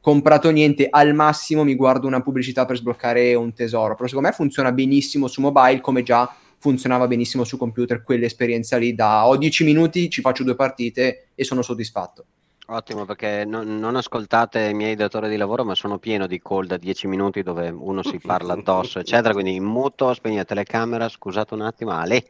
comprato 0.02 0.50
niente, 0.50 0.88
al 0.90 1.14
massimo 1.14 1.64
mi 1.64 1.76
guardo 1.76 2.08
una 2.08 2.22
pubblicità 2.22 2.66
per 2.66 2.78
sbloccare 2.78 3.36
un 3.36 3.54
tesoro, 3.54 3.94
però 3.94 4.08
secondo 4.08 4.30
me 4.30 4.34
funziona 4.34 4.72
benissimo 4.72 5.28
su 5.28 5.40
mobile 5.40 5.82
come 5.82 6.02
già 6.02 6.36
funzionava 6.58 7.06
benissimo 7.06 7.44
su 7.44 7.58
computer 7.58 8.02
quell'esperienza 8.02 8.78
lì 8.78 8.96
da 8.96 9.28
ho 9.28 9.38
10 9.38 9.64
minuti, 9.64 10.10
ci 10.10 10.22
faccio 10.22 10.44
due 10.44 10.56
partite 10.56 11.28
e 11.36 11.44
sono 11.44 11.62
soddisfatto. 11.62 12.26
Ottimo, 12.68 13.04
perché 13.04 13.44
non, 13.46 13.78
non 13.78 13.98
ascoltate 13.98 14.70
i 14.70 14.74
miei 14.74 14.96
datori 14.96 15.28
di 15.28 15.36
lavoro, 15.36 15.66
ma 15.66 15.76
sono 15.76 16.00
pieno 16.00 16.28
di 16.28 16.42
call 16.42 16.66
da 16.66 16.78
10 16.78 17.08
minuti 17.08 17.44
dove 17.44 17.70
uno 17.70 18.02
si 18.04 18.20
parla 18.20 18.54
addosso, 18.54 19.00
eccetera. 19.00 19.34
Quindi 19.34 19.56
in 19.56 19.66
muto, 19.66 20.14
spegni 20.14 20.38
la 20.38 20.46
telecamera, 20.46 21.10
scusate 21.10 21.54
un 21.54 21.62
attimo, 21.62 21.92
Ale, 21.92 22.24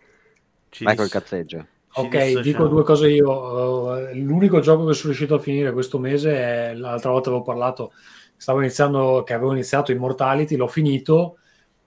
Ci 0.69 0.83
vai 0.83 0.95
col 0.95 1.09
cazzeggio. 1.09 1.67
Ok, 1.95 2.39
dico 2.39 2.65
due 2.67 2.83
cose 2.83 3.09
io. 3.09 3.29
Uh, 3.29 4.15
l'unico 4.15 4.59
gioco 4.59 4.85
che 4.85 4.93
sono 4.93 5.09
riuscito 5.09 5.35
a 5.35 5.39
finire 5.39 5.71
questo 5.71 5.99
mese 5.99 6.33
è 6.33 6.73
l'altra 6.73 7.11
volta 7.11 7.29
avevo 7.29 7.43
parlato, 7.43 7.91
stavo 8.35 8.59
iniziando, 8.59 9.21
che 9.23 9.33
avevo 9.33 9.51
iniziato 9.51 9.91
Immortality, 9.91 10.55
l'ho 10.55 10.67
finito 10.67 11.37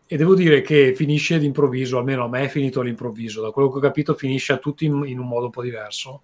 e 0.07 0.17
devo 0.17 0.37
dire 0.37 0.61
che 0.63 0.95
finisce 0.95 1.41
d'improvviso, 1.41 1.99
almeno 1.99 2.25
a 2.25 2.29
me 2.29 2.45
è 2.45 2.49
finito 2.49 2.79
all'improvviso. 2.79 3.43
Da 3.43 3.51
quello 3.51 3.71
che 3.71 3.79
ho 3.79 3.81
capito, 3.81 4.15
finisce 4.15 4.53
a 4.53 4.59
tutti 4.59 4.85
in, 4.85 5.03
in 5.05 5.19
un 5.19 5.27
modo 5.27 5.47
un 5.47 5.51
po' 5.51 5.63
diverso. 5.63 6.23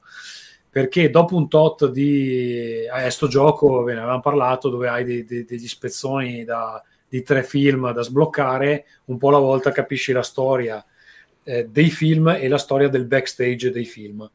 Perché 0.73 1.11
dopo 1.11 1.37
un 1.37 1.49
tot 1.49 1.91
di 1.91 2.87
eh, 2.87 3.11
sto 3.11 3.29
gioco, 3.29 3.83
ve 3.83 3.93
ne 3.93 4.01
avevamo 4.01 4.23
parlato, 4.23 4.71
dove 4.71 4.89
hai 4.89 5.05
dei- 5.05 5.25
dei- 5.27 5.45
degli 5.45 5.69
spezzoni 5.69 6.45
da, 6.45 6.83
di 7.07 7.23
tre 7.23 7.43
film 7.43 7.93
da 7.93 8.01
sbloccare, 8.01 8.87
un 9.05 9.19
po' 9.19 9.29
alla 9.29 9.39
volta 9.39 9.71
capisci 9.71 10.13
la 10.13 10.23
storia 10.23 10.83
eh, 11.45 11.69
dei 11.71 11.91
film 11.91 12.29
e 12.29 12.49
la 12.49 12.57
storia 12.57 12.89
del 12.89 13.05
backstage 13.05 13.71
dei 13.71 13.85
film. 13.85 14.29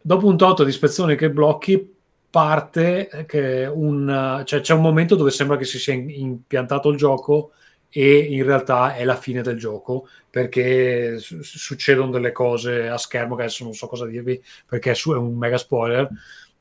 Dopo 0.00 0.26
un 0.26 0.38
tot 0.38 0.62
di 0.62 0.70
ispezioni 0.70 1.16
che 1.16 1.30
blocchi, 1.30 1.94
parte 2.30 3.24
che 3.26 3.70
un, 3.70 4.42
cioè 4.46 4.60
c'è 4.60 4.72
un 4.72 4.80
momento 4.80 5.16
dove 5.16 5.30
sembra 5.30 5.58
che 5.58 5.64
si 5.64 5.78
sia 5.78 5.92
impiantato 5.92 6.88
il 6.88 6.96
gioco 6.96 7.50
e 7.90 8.18
in 8.18 8.44
realtà 8.44 8.94
è 8.94 9.04
la 9.04 9.16
fine 9.16 9.42
del 9.42 9.56
gioco 9.56 10.08
perché 10.28 11.18
su- 11.18 11.42
succedono 11.42 12.10
delle 12.10 12.32
cose 12.32 12.88
a 12.88 12.98
schermo 12.98 13.34
che 13.36 13.42
adesso 13.42 13.64
non 13.64 13.72
so 13.72 13.86
cosa 13.86 14.06
dirvi 14.06 14.42
perché 14.66 14.92
è 14.92 15.06
un 15.06 15.36
mega 15.36 15.56
spoiler. 15.58 16.08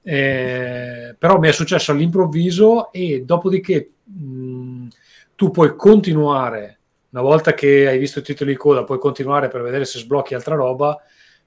Eh, 0.01 1.15
però 1.17 1.39
mi 1.39 1.47
è 1.47 1.51
successo 1.51 1.91
all'improvviso 1.91 2.91
e 2.91 3.23
dopodiché 3.25 3.89
mh, 4.03 4.87
tu 5.35 5.49
puoi 5.49 5.75
continuare 5.75 6.79
una 7.09 7.23
volta 7.23 7.53
che 7.53 7.87
hai 7.87 7.97
visto 7.97 8.19
i 8.19 8.23
titoli 8.23 8.51
di 8.51 8.57
coda 8.57 8.83
puoi 8.83 8.99
continuare 8.99 9.47
per 9.47 9.61
vedere 9.61 9.85
se 9.85 9.99
sblocchi 9.99 10.35
altra 10.35 10.53
roba 10.53 11.01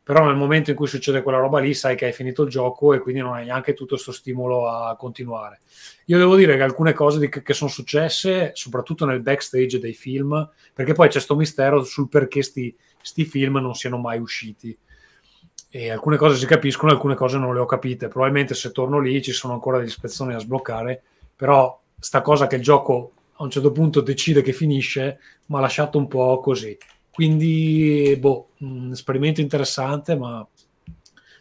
però 0.09 0.25
nel 0.25 0.37
momento 0.37 0.71
in 0.71 0.77
cui 0.77 0.87
succede 0.87 1.21
quella 1.21 1.37
roba 1.37 1.59
lì 1.59 1.75
sai 1.75 1.95
che 1.95 2.07
hai 2.07 2.15
finito 2.15 2.43
il 2.43 2.49
gioco 2.49 2.95
e 2.95 2.99
quindi 2.99 3.21
non 3.21 3.35
hai 3.35 3.45
neanche 3.45 3.75
tutto 3.75 3.93
questo 3.93 4.11
stimolo 4.11 4.67
a 4.67 4.97
continuare. 4.97 5.59
Io 6.07 6.17
devo 6.17 6.35
dire 6.35 6.57
che 6.57 6.63
alcune 6.63 6.95
cose 6.95 7.19
di- 7.19 7.29
che 7.29 7.53
sono 7.53 7.69
successe 7.69 8.53
soprattutto 8.55 9.05
nel 9.05 9.21
backstage 9.21 9.79
dei 9.79 9.93
film 9.93 10.49
perché 10.73 10.95
poi 10.95 11.09
c'è 11.09 11.13
questo 11.13 11.37
mistero 11.37 11.83
sul 11.83 12.09
perché 12.09 12.41
sti, 12.41 12.75
film 13.27 13.59
non 13.59 13.75
siano 13.75 13.99
mai 13.99 14.19
usciti. 14.19 14.75
E 15.69 15.91
alcune 15.91 16.17
cose 16.17 16.37
si 16.37 16.47
capiscono 16.47 16.91
alcune 16.91 17.15
cose 17.15 17.37
non 17.37 17.53
le 17.53 17.61
ho 17.61 17.67
capite. 17.67 18.09
Probabilmente 18.09 18.55
se 18.55 18.73
torno 18.73 19.01
lì 19.01 19.21
ci 19.21 19.33
sono 19.33 19.53
ancora 19.53 19.77
degli 19.77 19.89
ispezioni 19.89 20.33
da 20.33 20.39
sbloccare 20.39 21.03
però 21.37 21.79
sta 22.01 22.23
cosa 22.23 22.47
che 22.47 22.57
il 22.57 22.63
gioco 22.63 23.13
a 23.35 23.43
un 23.43 23.51
certo 23.51 23.73
punto 23.73 24.01
decide 24.01 24.41
che 24.41 24.55
finisce 24.55 25.19
mi 25.49 25.57
ha 25.59 25.61
lasciato 25.61 25.99
un 25.99 26.09
po' 26.09 26.41
così 26.41 26.75
quindi, 27.19 28.17
boh, 28.17 28.51
un 28.59 28.93
esperimento 28.93 29.41
interessante, 29.41 30.15
ma 30.15 30.47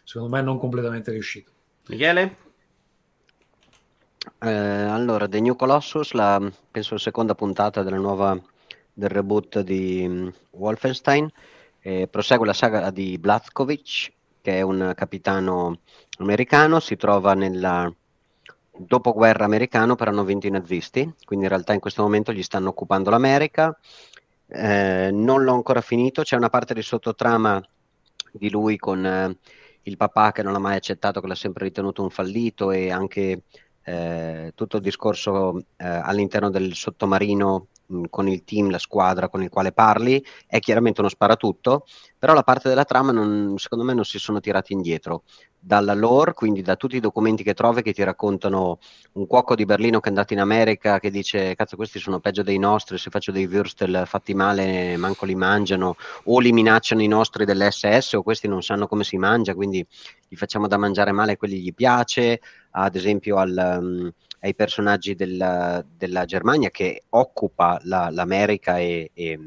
secondo 0.02 0.34
me 0.34 0.42
non 0.42 0.58
completamente 0.58 1.12
riuscito. 1.12 1.52
Michele? 1.86 2.36
Eh, 4.40 4.48
allora, 4.48 5.28
The 5.28 5.38
New 5.38 5.54
Colossus, 5.54 6.14
la, 6.14 6.42
penso 6.68 6.94
la 6.94 7.00
seconda 7.00 7.36
puntata 7.36 7.84
della 7.84 7.96
nuova, 7.96 8.36
del 8.92 9.08
reboot 9.08 9.60
di 9.60 10.04
mm, 10.04 10.28
Wolfenstein, 10.50 11.30
eh, 11.78 12.08
prosegue 12.08 12.44
la 12.44 12.54
saga 12.54 12.90
di 12.90 13.16
Blazkowicz, 13.16 14.10
che 14.42 14.58
è 14.58 14.62
un 14.62 14.92
capitano 14.96 15.78
americano, 16.18 16.80
si 16.80 16.96
trova 16.96 17.34
nella 17.34 17.88
dopoguerra 18.72 19.44
americano, 19.44 19.94
però 19.94 20.10
hanno 20.10 20.24
vinto 20.24 20.48
i 20.48 20.50
nazisti, 20.50 21.08
quindi 21.24 21.44
in 21.44 21.52
realtà 21.52 21.72
in 21.72 21.78
questo 21.78 22.02
momento 22.02 22.32
gli 22.32 22.42
stanno 22.42 22.70
occupando 22.70 23.10
l'America. 23.10 23.78
Eh, 24.50 25.10
non 25.12 25.44
l'ho 25.44 25.52
ancora 25.52 25.80
finito, 25.82 26.22
c'è 26.22 26.36
una 26.36 26.48
parte 26.48 26.72
di 26.72 26.82
sottotrama 26.82 27.62
di 28.32 28.50
lui 28.50 28.78
con 28.78 29.04
eh, 29.04 29.38
il 29.82 29.96
papà 29.96 30.32
che 30.32 30.42
non 30.42 30.54
ha 30.54 30.58
mai 30.58 30.76
accettato, 30.76 31.20
che 31.20 31.26
l'ha 31.26 31.34
sempre 31.34 31.64
ritenuto 31.64 32.02
un 32.02 32.10
fallito 32.10 32.70
e 32.70 32.90
anche 32.90 33.42
eh, 33.82 34.52
tutto 34.54 34.76
il 34.76 34.82
discorso 34.82 35.58
eh, 35.76 35.86
all'interno 35.86 36.50
del 36.50 36.74
sottomarino 36.74 37.68
con 38.10 38.28
il 38.28 38.44
team, 38.44 38.70
la 38.70 38.78
squadra 38.78 39.28
con 39.28 39.42
il 39.42 39.48
quale 39.48 39.72
parli, 39.72 40.22
è 40.46 40.58
chiaramente 40.58 41.00
uno 41.00 41.08
sparatutto, 41.08 41.84
però 42.18 42.34
la 42.34 42.42
parte 42.42 42.68
della 42.68 42.84
trama 42.84 43.12
non- 43.12 43.54
secondo 43.58 43.84
me 43.84 43.94
non 43.94 44.04
si 44.04 44.18
sono 44.18 44.40
tirati 44.40 44.72
indietro. 44.72 45.22
Dalla 45.60 45.94
lore, 45.94 46.34
quindi 46.34 46.62
da 46.62 46.76
tutti 46.76 46.96
i 46.96 47.00
documenti 47.00 47.42
che 47.42 47.52
trovi 47.52 47.82
che 47.82 47.92
ti 47.92 48.04
raccontano 48.04 48.78
un 49.12 49.26
cuoco 49.26 49.56
di 49.56 49.64
Berlino 49.64 49.98
che 49.98 50.06
è 50.06 50.10
andato 50.10 50.32
in 50.32 50.38
America 50.40 51.00
che 51.00 51.10
dice 51.10 51.54
cazzo 51.56 51.74
questi 51.74 51.98
sono 51.98 52.20
peggio 52.20 52.42
dei 52.44 52.58
nostri, 52.58 52.96
se 52.96 53.10
faccio 53.10 53.32
dei 53.32 53.46
würstel 53.48 54.04
fatti 54.06 54.34
male 54.34 54.96
manco 54.96 55.24
li 55.26 55.34
mangiano 55.34 55.96
o 56.24 56.38
li 56.38 56.52
minacciano 56.52 57.02
i 57.02 57.08
nostri 57.08 57.44
dell'SS 57.44 58.12
o 58.14 58.22
questi 58.22 58.46
non 58.46 58.62
sanno 58.62 58.86
come 58.86 59.02
si 59.02 59.16
mangia 59.16 59.54
quindi 59.54 59.84
gli 60.28 60.36
facciamo 60.36 60.68
da 60.68 60.76
mangiare 60.76 61.10
male 61.12 61.36
quelli 61.36 61.60
gli 61.60 61.74
piace, 61.74 62.40
ad 62.70 62.94
esempio 62.94 63.36
al, 63.38 63.78
um, 63.80 64.12
ai 64.40 64.54
personaggi 64.54 65.14
del- 65.14 65.84
della 65.96 66.24
Germania 66.24 66.70
che 66.70 67.02
occupa 67.10 67.80
la- 67.84 68.10
l'America 68.10 68.78
e, 68.78 69.10
e- 69.14 69.38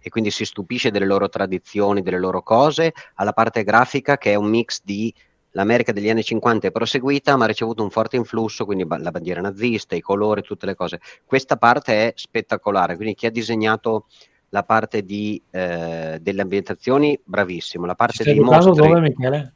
e 0.00 0.08
quindi 0.10 0.30
si 0.30 0.44
stupisce 0.44 0.90
delle 0.90 1.06
loro 1.06 1.28
tradizioni, 1.28 2.02
delle 2.02 2.18
loro 2.18 2.42
cose, 2.42 2.92
alla 3.14 3.32
parte 3.32 3.62
grafica 3.62 4.16
che 4.16 4.32
è 4.32 4.34
un 4.34 4.48
mix 4.48 4.80
di 4.82 5.12
l'America 5.54 5.92
degli 5.92 6.08
anni 6.08 6.22
50 6.22 6.68
è 6.68 6.70
proseguita, 6.70 7.36
ma 7.36 7.44
ha 7.44 7.48
ricevuto 7.48 7.82
un 7.82 7.90
forte 7.90 8.16
influsso, 8.16 8.64
quindi 8.64 8.86
la 8.88 9.10
bandiera 9.10 9.40
nazista, 9.40 9.94
i 9.94 10.00
colori, 10.00 10.40
tutte 10.42 10.64
le 10.66 10.74
cose. 10.74 11.00
Questa 11.26 11.56
parte 11.56 12.08
è 12.08 12.12
spettacolare, 12.16 12.96
quindi 12.96 13.14
chi 13.14 13.26
ha 13.26 13.30
disegnato 13.30 14.06
la 14.48 14.62
parte 14.62 15.02
di, 15.02 15.40
eh, 15.50 16.18
delle 16.20 16.42
ambientazioni, 16.42 17.18
bravissimo. 17.22 17.86
La 17.86 17.94
parte 17.94 18.22
Stai 18.22 18.34
dei 18.34 18.42
mostri, 18.42 18.72
dove, 18.72 19.00
Michele? 19.00 19.54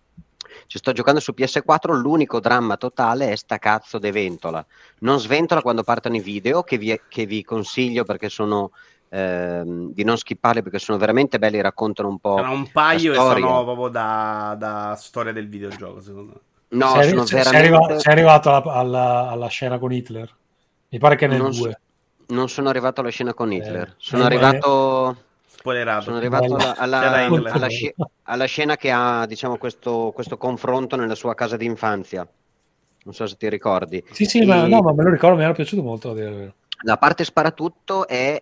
Ci 0.67 0.79
sto 0.79 0.93
giocando 0.93 1.21
su 1.21 1.33
PS4, 1.37 1.93
l'unico 1.95 2.41
dramma 2.41 2.77
totale 2.77 3.31
è 3.31 3.37
sta 3.37 3.59
cazzo 3.59 3.99
de 3.99 4.11
Ventola. 4.13 4.65
Non 5.01 5.19
sventola 5.21 5.63
quando 5.63 5.83
partono 5.83 6.17
i 6.17 6.21
video, 6.21 6.63
che 6.63 6.79
vi, 6.79 7.01
che 7.09 7.27
vi 7.27 7.43
consiglio 7.45 8.05
perché 8.05 8.29
sono 8.29 8.71
ehm, 9.09 9.93
di 9.93 10.05
non 10.05 10.17
skipparli 10.17 10.63
perché 10.63 10.79
sono 10.79 10.99
veramente 10.99 11.39
belli, 11.39 11.61
raccontano 11.61 12.09
un 12.09 12.19
po' 12.19 12.37
Sono 12.39 12.53
un 12.53 12.71
paio 12.73 13.13
e 13.13 13.15
sono 13.15 13.65
proprio 13.65 13.89
da, 13.89 14.57
da 14.59 14.95
storia 14.99 15.33
del 15.33 15.49
videogioco, 15.49 16.01
secondo 16.01 16.33
me. 16.33 16.41
No, 16.69 16.95
sei, 16.95 17.09
sono 17.11 17.25
sei- 17.27 17.43
sei 17.43 17.53
veramente... 17.53 17.85
arriva- 17.85 17.99
sei 18.01 18.13
arrivato 18.13 18.49
alla, 18.51 18.73
alla- 18.73 19.29
alla 19.31 19.47
scena 19.49 19.79
con 19.79 19.93
Hitler? 19.93 20.35
Mi 20.89 20.99
pare 20.99 21.17
che 21.17 21.27
nel 21.27 21.41
Non 21.41 21.53
so- 21.53 21.63
2. 21.65 21.81
Non 22.29 22.49
sono 22.49 22.69
arrivato 22.69 23.01
alla 23.01 23.11
scena 23.11 23.35
con 23.35 23.53
Hitler, 23.53 23.89
Eh, 23.91 23.95
sono 23.99 24.23
eh, 24.23 24.27
arrivato, 24.27 25.17
Spoilerato. 25.67 26.03
sono 26.03 26.17
arrivato 26.17 26.55
alla, 26.55 26.77
alla- 26.77 27.27
alla 27.51 27.69
sci- 27.69 27.95
alla 28.23 28.45
scena 28.45 28.77
che 28.77 28.91
ha 28.93 29.27
diciamo, 29.27 29.57
questo, 29.59 30.13
questo 30.15 30.37
confronto 30.37 30.95
nella 30.97 31.15
sua 31.17 31.35
casa 31.35 31.57
d'infanzia. 31.57 32.27
Non 33.05 33.15
so 33.15 33.27
se 33.27 33.37
ti 33.37 33.49
ricordi. 33.49 34.03
Sì, 34.13 34.25
sì, 34.25 34.41
E 34.41 34.47
ma, 34.47 34.67
no, 34.67 34.81
ma 34.81 34.93
me 34.93 35.03
lo 35.03 35.11
ricordo, 35.11 35.37
mi 35.37 35.43
era 35.43 35.53
piaciuto 35.53 35.83
molto. 35.83 36.15
La 36.85 36.97
parte 36.99 37.25
sparatutto 37.25 38.07
è 38.07 38.41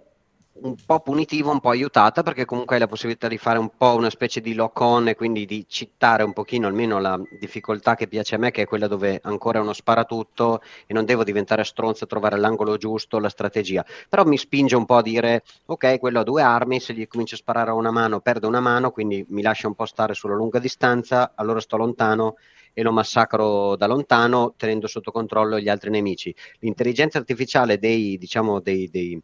un 0.57 0.77
po' 0.87 1.01
punitiva, 1.01 1.51
un 1.51 1.59
po' 1.61 1.71
aiutata, 1.71 2.23
perché 2.23 2.45
comunque 2.45 2.77
hai 2.77 2.81
la 2.81 2.87
possibilità 2.87 3.27
di 3.29 3.39
fare 3.39 3.59
un 3.59 3.71
po' 3.77 3.95
una 3.97 4.09
specie 4.09 4.41
di 4.41 4.55
lock-on 4.55 5.09
e 5.09 5.15
quindi 5.17 5.47
di 5.47 5.67
citare 5.69 6.23
un 6.23 6.33
pochino 6.33 6.69
almeno 6.69 7.01
la 7.01 7.21
difficoltà 7.41 7.97
che 7.97 8.07
piace 8.07 8.37
a 8.37 8.39
me, 8.39 8.51
che 8.53 8.63
è 8.63 8.65
quella 8.67 8.87
dove 8.87 9.19
ancora 9.25 9.59
è 9.59 9.63
uno 9.63 9.73
sparatutto 9.73 10.63
e 10.87 10.95
non 10.95 11.05
devo 11.05 11.25
diventare 11.25 11.65
stronzo 11.65 12.05
a 12.05 12.07
trovare 12.07 12.39
l'angolo 12.39 12.77
giusto, 12.77 13.19
la 13.19 13.29
strategia. 13.29 13.85
Però 14.09 14.25
mi 14.25 14.39
spinge 14.39 14.77
un 14.77 14.85
po' 14.87 14.97
a 14.97 15.03
dire, 15.03 15.43
ok, 15.67 15.99
quello 15.99 16.21
ha 16.21 16.25
due 16.25 16.43
armi, 16.43 16.79
se 16.81 16.95
gli 16.95 17.07
comincio 17.09 17.35
a 17.35 17.39
sparare 17.39 17.71
a 17.71 17.75
una 17.75 17.91
mano, 17.91 18.21
perde 18.21 18.47
una 18.47 18.61
mano, 18.61 18.91
quindi 18.93 19.25
mi 19.31 19.43
lascia 19.43 19.67
un 19.67 19.75
po' 19.75 19.87
stare 19.87 20.15
sulla 20.15 20.35
lunga 20.37 20.61
distanza, 20.61 21.33
allora 21.35 21.61
sto 21.61 21.77
lontano 21.77 22.37
e 22.73 22.83
lo 22.83 22.93
massacro 22.93 23.77
da 23.77 23.87
lontano 23.87 24.55
tenendo 24.57 24.87
sotto 24.87 25.11
controllo 25.11 25.59
gli 25.59 25.69
altri 25.69 25.91
nemici. 25.91 26.35
L'intelligenza 26.61 27.19
artificiale 27.19 27.79
dei, 27.79 28.17
diciamo, 28.19 28.61
dei, 28.61 28.89
dei- 28.89 29.21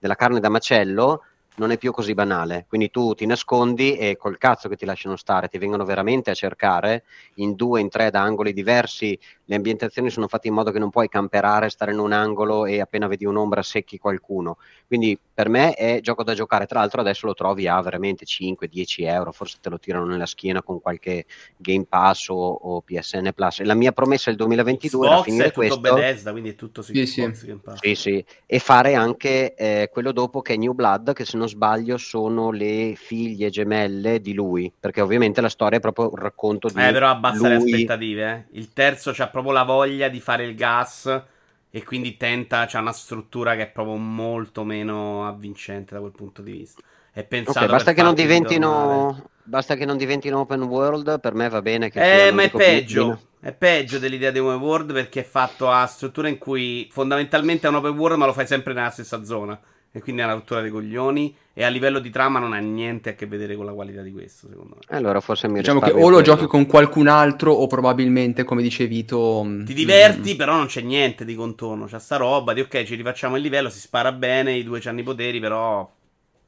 della 0.00 0.16
carne 0.16 0.40
da 0.40 0.48
macello 0.48 1.24
non 1.60 1.70
è 1.70 1.78
più 1.78 1.92
così 1.92 2.14
banale. 2.14 2.64
Quindi 2.66 2.90
tu 2.90 3.12
ti 3.12 3.26
nascondi 3.26 3.96
e 3.96 4.16
col 4.16 4.38
cazzo 4.38 4.68
che 4.70 4.76
ti 4.76 4.86
lasciano 4.86 5.16
stare, 5.16 5.48
ti 5.48 5.58
vengono 5.58 5.84
veramente 5.84 6.30
a 6.30 6.34
cercare 6.34 7.04
in 7.34 7.54
due, 7.54 7.80
in 7.80 7.90
tre 7.90 8.10
da 8.10 8.22
angoli 8.22 8.54
diversi. 8.54 9.16
Le 9.44 9.56
ambientazioni 9.56 10.08
sono 10.08 10.26
fatte 10.26 10.48
in 10.48 10.54
modo 10.54 10.70
che 10.70 10.78
non 10.78 10.88
puoi 10.88 11.08
camperare, 11.08 11.68
stare 11.68 11.92
in 11.92 11.98
un 11.98 12.12
angolo 12.12 12.64
e 12.64 12.80
appena 12.80 13.08
vedi 13.08 13.26
un'ombra 13.26 13.62
secchi 13.62 13.98
qualcuno. 13.98 14.56
Quindi 14.86 15.18
per 15.34 15.50
me 15.50 15.74
è 15.74 16.00
gioco 16.00 16.22
da 16.24 16.32
giocare. 16.32 16.64
Tra 16.66 16.80
l'altro 16.80 17.02
adesso 17.02 17.26
lo 17.26 17.34
trovi 17.34 17.68
a 17.68 17.78
veramente 17.82 18.24
5-10 18.24 19.06
euro, 19.06 19.32
forse 19.32 19.58
te 19.60 19.68
lo 19.68 19.78
tirano 19.78 20.06
nella 20.06 20.26
schiena 20.26 20.62
con 20.62 20.80
qualche 20.80 21.26
Game 21.58 21.84
Pass 21.86 22.28
o, 22.28 22.34
o 22.34 22.80
PSN 22.80 23.32
Plus. 23.34 23.60
La 23.62 23.74
mia 23.74 23.92
promessa 23.92 24.30
del 24.30 24.38
2022 24.38 25.06
era 25.06 25.16
Xbox 25.16 25.24
finire 25.24 25.44
è 25.44 25.50
tutto 25.50 25.60
questo. 25.60 25.80
Bethesda, 25.80 26.30
quindi 26.30 26.50
è 26.50 26.54
tutto 26.54 26.80
su 26.80 26.94
Sì, 26.94 27.02
Xbox 27.02 27.32
sì. 27.34 27.46
Game 27.46 27.60
Pass. 27.62 27.78
Sì, 27.80 27.94
sì, 27.94 28.24
e 28.46 28.58
fare 28.58 28.94
anche 28.94 29.54
eh, 29.54 29.90
quello 29.92 30.12
dopo 30.12 30.40
che 30.40 30.54
è 30.54 30.56
New 30.56 30.72
Blood, 30.72 31.12
che 31.12 31.24
se 31.24 31.36
non 31.36 31.48
sbaglio 31.50 31.98
sono 31.98 32.50
le 32.50 32.94
figlie 32.96 33.50
gemelle 33.50 34.20
di 34.20 34.34
lui, 34.34 34.72
perché 34.78 35.00
ovviamente 35.02 35.40
la 35.42 35.48
storia 35.50 35.78
è 35.78 35.80
proprio 35.80 36.08
un 36.10 36.16
racconto 36.16 36.70
di 36.70 36.86
Eh, 36.86 36.92
però 36.92 37.10
abbassa 37.10 37.48
le 37.48 37.54
lui. 37.54 37.54
aspettative. 37.56 38.46
eh. 38.52 38.58
Il 38.58 38.72
terzo 38.72 39.12
c'ha 39.12 39.28
proprio 39.28 39.52
la 39.52 39.64
voglia 39.64 40.08
di 40.08 40.20
fare 40.20 40.44
il 40.44 40.54
gas 40.54 41.22
e 41.68 41.84
quindi 41.84 42.16
tenta, 42.16 42.66
c'ha 42.66 42.78
una 42.80 42.92
struttura 42.92 43.54
che 43.56 43.62
è 43.62 43.70
proprio 43.70 43.96
molto 43.96 44.64
meno 44.64 45.26
avvincente 45.26 45.94
da 45.94 46.00
quel 46.00 46.12
punto 46.12 46.42
di 46.42 46.52
vista. 46.52 46.82
È 47.12 47.24
pensato 47.24 47.66
Ok, 47.66 47.66
basta 47.66 47.92
che 47.92 48.02
non 48.02 48.14
diventino 48.14 49.30
basta 49.42 49.74
che 49.74 49.84
non 49.84 49.96
diventino 49.96 50.40
open 50.40 50.62
world, 50.62 51.20
per 51.20 51.34
me 51.34 51.48
va 51.48 51.60
bene 51.62 51.90
che 51.90 52.02
Eh, 52.02 52.30
ma 52.32 52.42
è 52.44 52.52
peggio. 52.54 53.26
bin- 53.28 53.28
È 53.40 53.52
peggio 53.54 53.98
dell'idea 53.98 54.30
di 54.30 54.38
Open 54.38 54.60
World 54.60 54.92
perché 54.92 55.20
è 55.20 55.24
fatto 55.24 55.70
a 55.70 55.86
struttura 55.86 56.28
in 56.28 56.38
cui 56.38 56.88
fondamentalmente 56.92 57.66
è 57.66 57.70
un 57.70 57.76
Open 57.76 57.96
World 57.96 58.18
ma 58.18 58.26
lo 58.26 58.32
fai 58.34 58.46
sempre 58.46 58.72
nella 58.74 58.90
stessa 58.90 59.24
zona. 59.24 59.58
E 59.92 60.00
quindi 60.00 60.22
è 60.22 60.24
una 60.24 60.34
rottura 60.34 60.60
dei 60.60 60.70
coglioni. 60.70 61.34
E 61.52 61.64
a 61.64 61.68
livello 61.68 61.98
di 61.98 62.10
trama 62.10 62.38
non 62.38 62.52
ha 62.52 62.58
niente 62.58 63.10
a 63.10 63.14
che 63.14 63.26
vedere 63.26 63.56
con 63.56 63.64
la 63.64 63.72
qualità 63.72 64.02
di 64.02 64.12
questo, 64.12 64.48
secondo 64.48 64.76
me. 64.76 64.96
Allora 64.96 65.20
forse 65.20 65.48
mi 65.48 65.58
Diciamo 65.58 65.80
che 65.80 65.90
o 65.90 66.08
lo 66.08 66.20
giochi 66.20 66.46
con 66.46 66.66
qualcun 66.66 67.08
altro 67.08 67.52
o 67.52 67.66
probabilmente, 67.66 68.44
come 68.44 68.62
dice 68.62 68.86
Vito... 68.86 69.42
mm, 69.44 69.64
Ti 69.64 69.74
diverti, 69.74 70.36
però 70.36 70.56
non 70.56 70.66
c'è 70.66 70.80
niente 70.80 71.24
di 71.24 71.34
contorno. 71.34 71.86
C'è 71.86 71.98
sta 71.98 72.16
roba 72.16 72.52
di 72.52 72.60
ok, 72.60 72.84
ci 72.84 72.94
rifacciamo 72.94 73.36
il 73.36 73.42
livello, 73.42 73.68
si 73.68 73.80
spara 73.80 74.12
bene, 74.12 74.52
i 74.54 74.62
due 74.62 74.80
hanno 74.84 75.00
i 75.00 75.04
poteri, 75.04 75.40
però. 75.40 75.90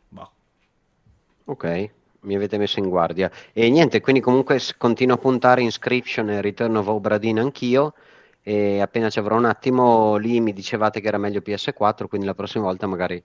Boh. 0.09 0.31
Ok, 1.44 1.90
mi 2.20 2.35
avete 2.35 2.56
messo 2.59 2.78
in 2.78 2.89
guardia. 2.89 3.31
E 3.52 3.69
niente, 3.70 4.01
quindi 4.01 4.20
comunque 4.20 4.60
continuo 4.78 5.16
a 5.16 5.19
puntare 5.19 5.62
Inscription 5.62 6.31
e 6.31 6.40
Return 6.40 6.77
of 6.77 6.86
Obra 6.86 7.19
Dinn 7.19 7.39
anch'io. 7.39 7.94
E 8.43 8.81
appena 8.81 9.09
ci 9.09 9.20
avrò 9.20 9.36
un 9.36 9.44
attimo, 9.44 10.16
lì 10.16 10.40
mi 10.40 10.52
dicevate 10.52 11.01
che 11.01 11.06
era 11.09 11.19
meglio 11.19 11.40
PS4, 11.40 12.06
quindi 12.06 12.27
la 12.27 12.35
prossima 12.35 12.64
volta 12.64 12.86
magari 12.86 13.23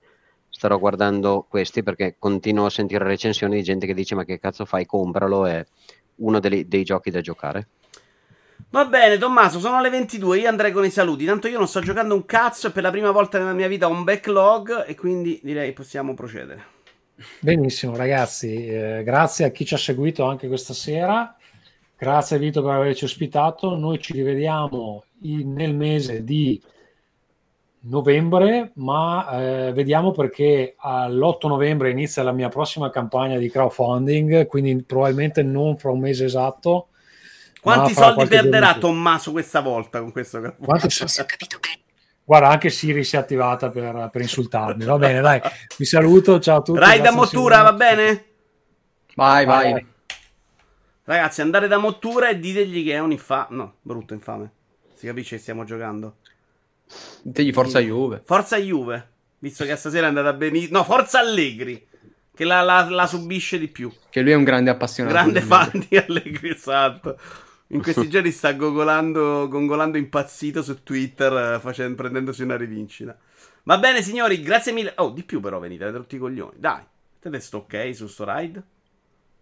starò 0.50 0.78
guardando 0.78 1.46
questi 1.50 1.84
perché 1.84 2.16
continuo 2.20 2.66
a 2.66 2.70
sentire 2.70 3.04
recensioni 3.04 3.56
di 3.56 3.64
gente 3.64 3.88
che 3.88 3.94
dice 3.94 4.16
ma 4.16 4.24
che 4.24 4.40
cazzo 4.40 4.66
fai, 4.66 4.86
compralo, 4.86 5.46
è 5.46 5.66
uno 6.18 6.40
dei, 6.40 6.68
dei 6.68 6.84
giochi 6.84 7.10
da 7.10 7.22
giocare. 7.22 7.68
Va 8.70 8.86
bene, 8.86 9.18
Tommaso, 9.18 9.60
sono 9.60 9.82
le 9.82 9.90
22. 9.90 10.40
Io 10.40 10.50
andrei 10.50 10.72
con 10.72 10.84
i 10.84 10.90
saluti. 10.90 11.26
Tanto 11.26 11.48
io 11.48 11.58
non 11.58 11.68
sto 11.68 11.80
giocando 11.80 12.16
un 12.16 12.26
cazzo 12.26 12.68
e 12.68 12.72
per 12.72 12.84
la 12.84 12.92
prima 12.92 13.12
volta 13.12 13.38
nella 13.38 13.54
mia 13.54 13.68
vita 13.68 13.88
ho 13.88 13.92
un 13.92 14.04
backlog. 14.04 14.86
E 14.88 14.96
quindi 14.96 15.40
direi 15.42 15.74
possiamo 15.74 16.14
procedere. 16.14 16.76
Benissimo, 17.40 17.96
ragazzi, 17.96 18.68
eh, 18.68 19.04
grazie 19.04 19.46
a 19.46 19.50
chi 19.50 19.66
ci 19.66 19.74
ha 19.74 19.78
seguito 19.78 20.26
anche 20.26 20.48
questa 20.48 20.74
sera. 20.74 21.36
Grazie 21.98 22.38
Vito 22.38 22.62
per 22.62 22.74
averci 22.74 23.06
ospitato. 23.06 23.76
Noi 23.76 24.00
ci 24.00 24.14
rivediamo 24.14 25.04
nel 25.22 25.76
mese 25.76 26.24
di 26.24 26.62
novembre, 27.82 28.72
ma 28.76 29.30
eh, 29.32 29.74
vediamo 29.74 30.12
perché 30.12 30.76
all'8 30.78 31.48
novembre 31.48 31.90
inizia 31.90 32.24
la 32.24 32.32
mia 32.32 32.50
prossima 32.50 32.90
campagna 32.90 33.38
di 33.38 33.50
crowdfunding, 33.50 34.46
quindi 34.48 34.84
probabilmente 34.84 35.44
non 35.44 35.78
fra 35.78 35.92
un 35.92 36.00
mese 36.00 36.26
esatto. 36.26 36.90
Quanti 37.62 37.94
soldi 37.94 38.24
giorno 38.24 38.30
perderà 38.30 38.72
più. 38.74 38.82
Tommaso 38.82 39.32
questa 39.32 39.62
volta 39.62 40.00
con 40.00 40.12
questo? 40.12 40.56
Quanti 40.58 40.90
soldi? 40.90 41.26
Guarda, 42.24 42.50
anche 42.50 42.70
Siri 42.70 43.04
si 43.06 43.16
è 43.16 43.20
attivata 43.20 43.70
per, 43.70 44.10
per 44.12 44.22
insultarmi. 44.22 44.84
Va 44.84 44.98
bene, 44.98 45.22
dai, 45.22 45.42
vi 45.78 45.86
saluto. 45.86 46.40
Ciao 46.40 46.58
a 46.58 46.62
tutti. 46.62 46.80
Rai 46.80 47.00
da 47.00 47.12
Mottura, 47.12 47.62
va 47.62 47.74
bene? 47.74 48.26
Vai, 49.16 49.46
vai. 49.46 49.72
Vai. 49.72 49.86
Ragazzi, 51.06 51.40
andate 51.40 51.68
da 51.68 51.78
Mottura 51.78 52.28
e 52.28 52.38
ditegli 52.38 52.84
che 52.84 52.94
è 52.94 53.00
un 53.00 53.12
infame. 53.14 53.56
No, 53.56 53.74
brutto 53.82 54.14
infame. 54.14 54.52
Si 54.98 55.06
capisce 55.06 55.36
che 55.36 55.42
stiamo 55.44 55.64
giocando. 55.64 56.16
Ditegli 57.22 57.54
forza 57.54 57.80
Juve. 57.80 58.24
Forza 58.26 58.58
Juve, 58.58 59.10
visto 59.38 59.64
che 59.64 59.76
stasera 59.76 60.06
è 60.06 60.10
andata 60.10 60.34
benissimo. 60.34 60.80
No, 60.80 60.84
Forza 60.84 61.20
Allegri, 61.20 61.88
che 62.34 62.44
la, 62.46 62.62
la- 62.62 62.90
la 62.90 63.06
subisce 63.06 63.60
di 63.60 63.68
più. 63.68 63.92
Che 64.10 64.22
lui 64.22 64.32
è 64.32 64.36
un 64.36 64.44
grande 64.44 64.72
appassionato. 64.72 65.14
Grande 65.14 65.42
fan 65.42 65.86
di 65.88 65.98
Allegri, 65.98 66.50
esatto. 66.50 67.20
In 67.68 67.82
questi 67.84 68.10
giorni 68.10 68.32
sta 68.32 68.54
gogolando, 68.54 69.48
gongolando 69.48 69.98
impazzito 69.98 70.64
su 70.64 70.82
Twitter, 70.82 71.56
eh, 71.56 71.60
facendo- 71.60 71.96
prendendosi 71.96 72.42
una 72.42 72.58
rivincita. 72.58 73.16
Va 73.64 73.78
bene, 73.78 74.02
signori, 74.02 74.42
grazie 74.42 74.72
mille. 74.72 74.94
Oh, 74.98 75.10
di 75.12 75.22
più 75.24 75.42
però 75.42 75.60
venite, 75.60 75.84
avete 75.84 76.00
tutti 76.00 76.16
i 76.16 76.20
coglioni. 76.20 76.56
Dai, 76.58 76.82
siete 77.22 77.40
sto 77.40 77.58
ok 77.58 77.92
su 77.94 78.08
sto 78.08 78.26
ride? 78.26 78.64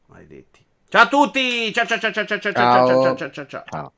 Maledetti. 0.08 0.66
Ciao 0.90 1.04
a 1.04 1.08
tutti! 1.08 1.72
Ciao 1.72 1.86
ciao 1.86 1.98
ciao 2.00 2.12
ciao 2.12 2.26
ciao 2.26 2.40
ciao 2.40 2.52
ciao 2.52 2.86
ciao 2.86 3.16
ciao 3.16 3.16
ciao 3.16 3.46
ciao 3.46 3.64
ciao. 3.70 3.95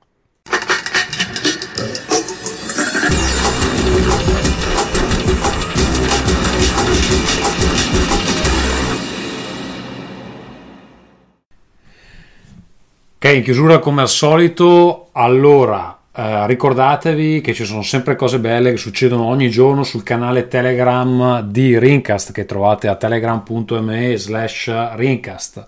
Ok, 13.19 13.35
in 13.35 13.43
chiusura 13.43 13.79
come 13.79 14.01
al 14.01 14.07
solito, 14.07 15.09
allora 15.11 15.97
eh, 16.15 16.47
ricordatevi 16.47 17.41
che 17.41 17.53
ci 17.53 17.65
sono 17.65 17.81
sempre 17.81 18.15
cose 18.15 18.39
belle 18.39 18.71
che 18.71 18.77
succedono 18.77 19.25
ogni 19.25 19.49
giorno 19.49 19.83
sul 19.83 20.01
canale 20.01 20.47
Telegram 20.47 21.41
di 21.41 21.77
Rincast 21.77 22.31
che 22.31 22.45
trovate 22.45 22.87
a 22.87 22.95
telegram.me 22.95 24.17
slash 24.17 24.95
Rincast. 24.95 25.65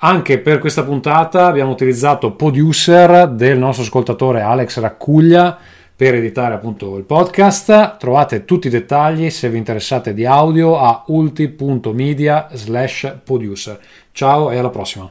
Anche 0.01 0.39
per 0.39 0.59
questa 0.59 0.85
puntata 0.85 1.47
abbiamo 1.47 1.71
utilizzato 1.71 2.33
Producer 2.33 3.27
del 3.29 3.57
nostro 3.57 3.85
ascoltatore 3.85 4.43
Alex 4.43 4.79
Raccuglia 4.81 5.59
per 5.97 6.15
editare 6.15 6.55
appunto 6.55 6.97
il 6.99 7.05
podcast. 7.05 7.97
Trovate 7.97 8.45
tutti 8.45 8.67
i 8.67 8.71
dettagli 8.71 9.31
se 9.31 9.49
vi 9.49 9.57
interessate 9.57 10.13
di 10.13 10.27
audio 10.27 10.79
a 10.79 11.05
ulti.media 11.07 12.49
slash 12.53 13.17
producer. 13.25 13.81
Ciao 14.13 14.51
e 14.51 14.59
alla 14.59 14.71
prossima. 14.71 15.11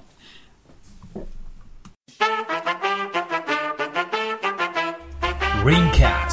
Ringcast. 5.64 6.25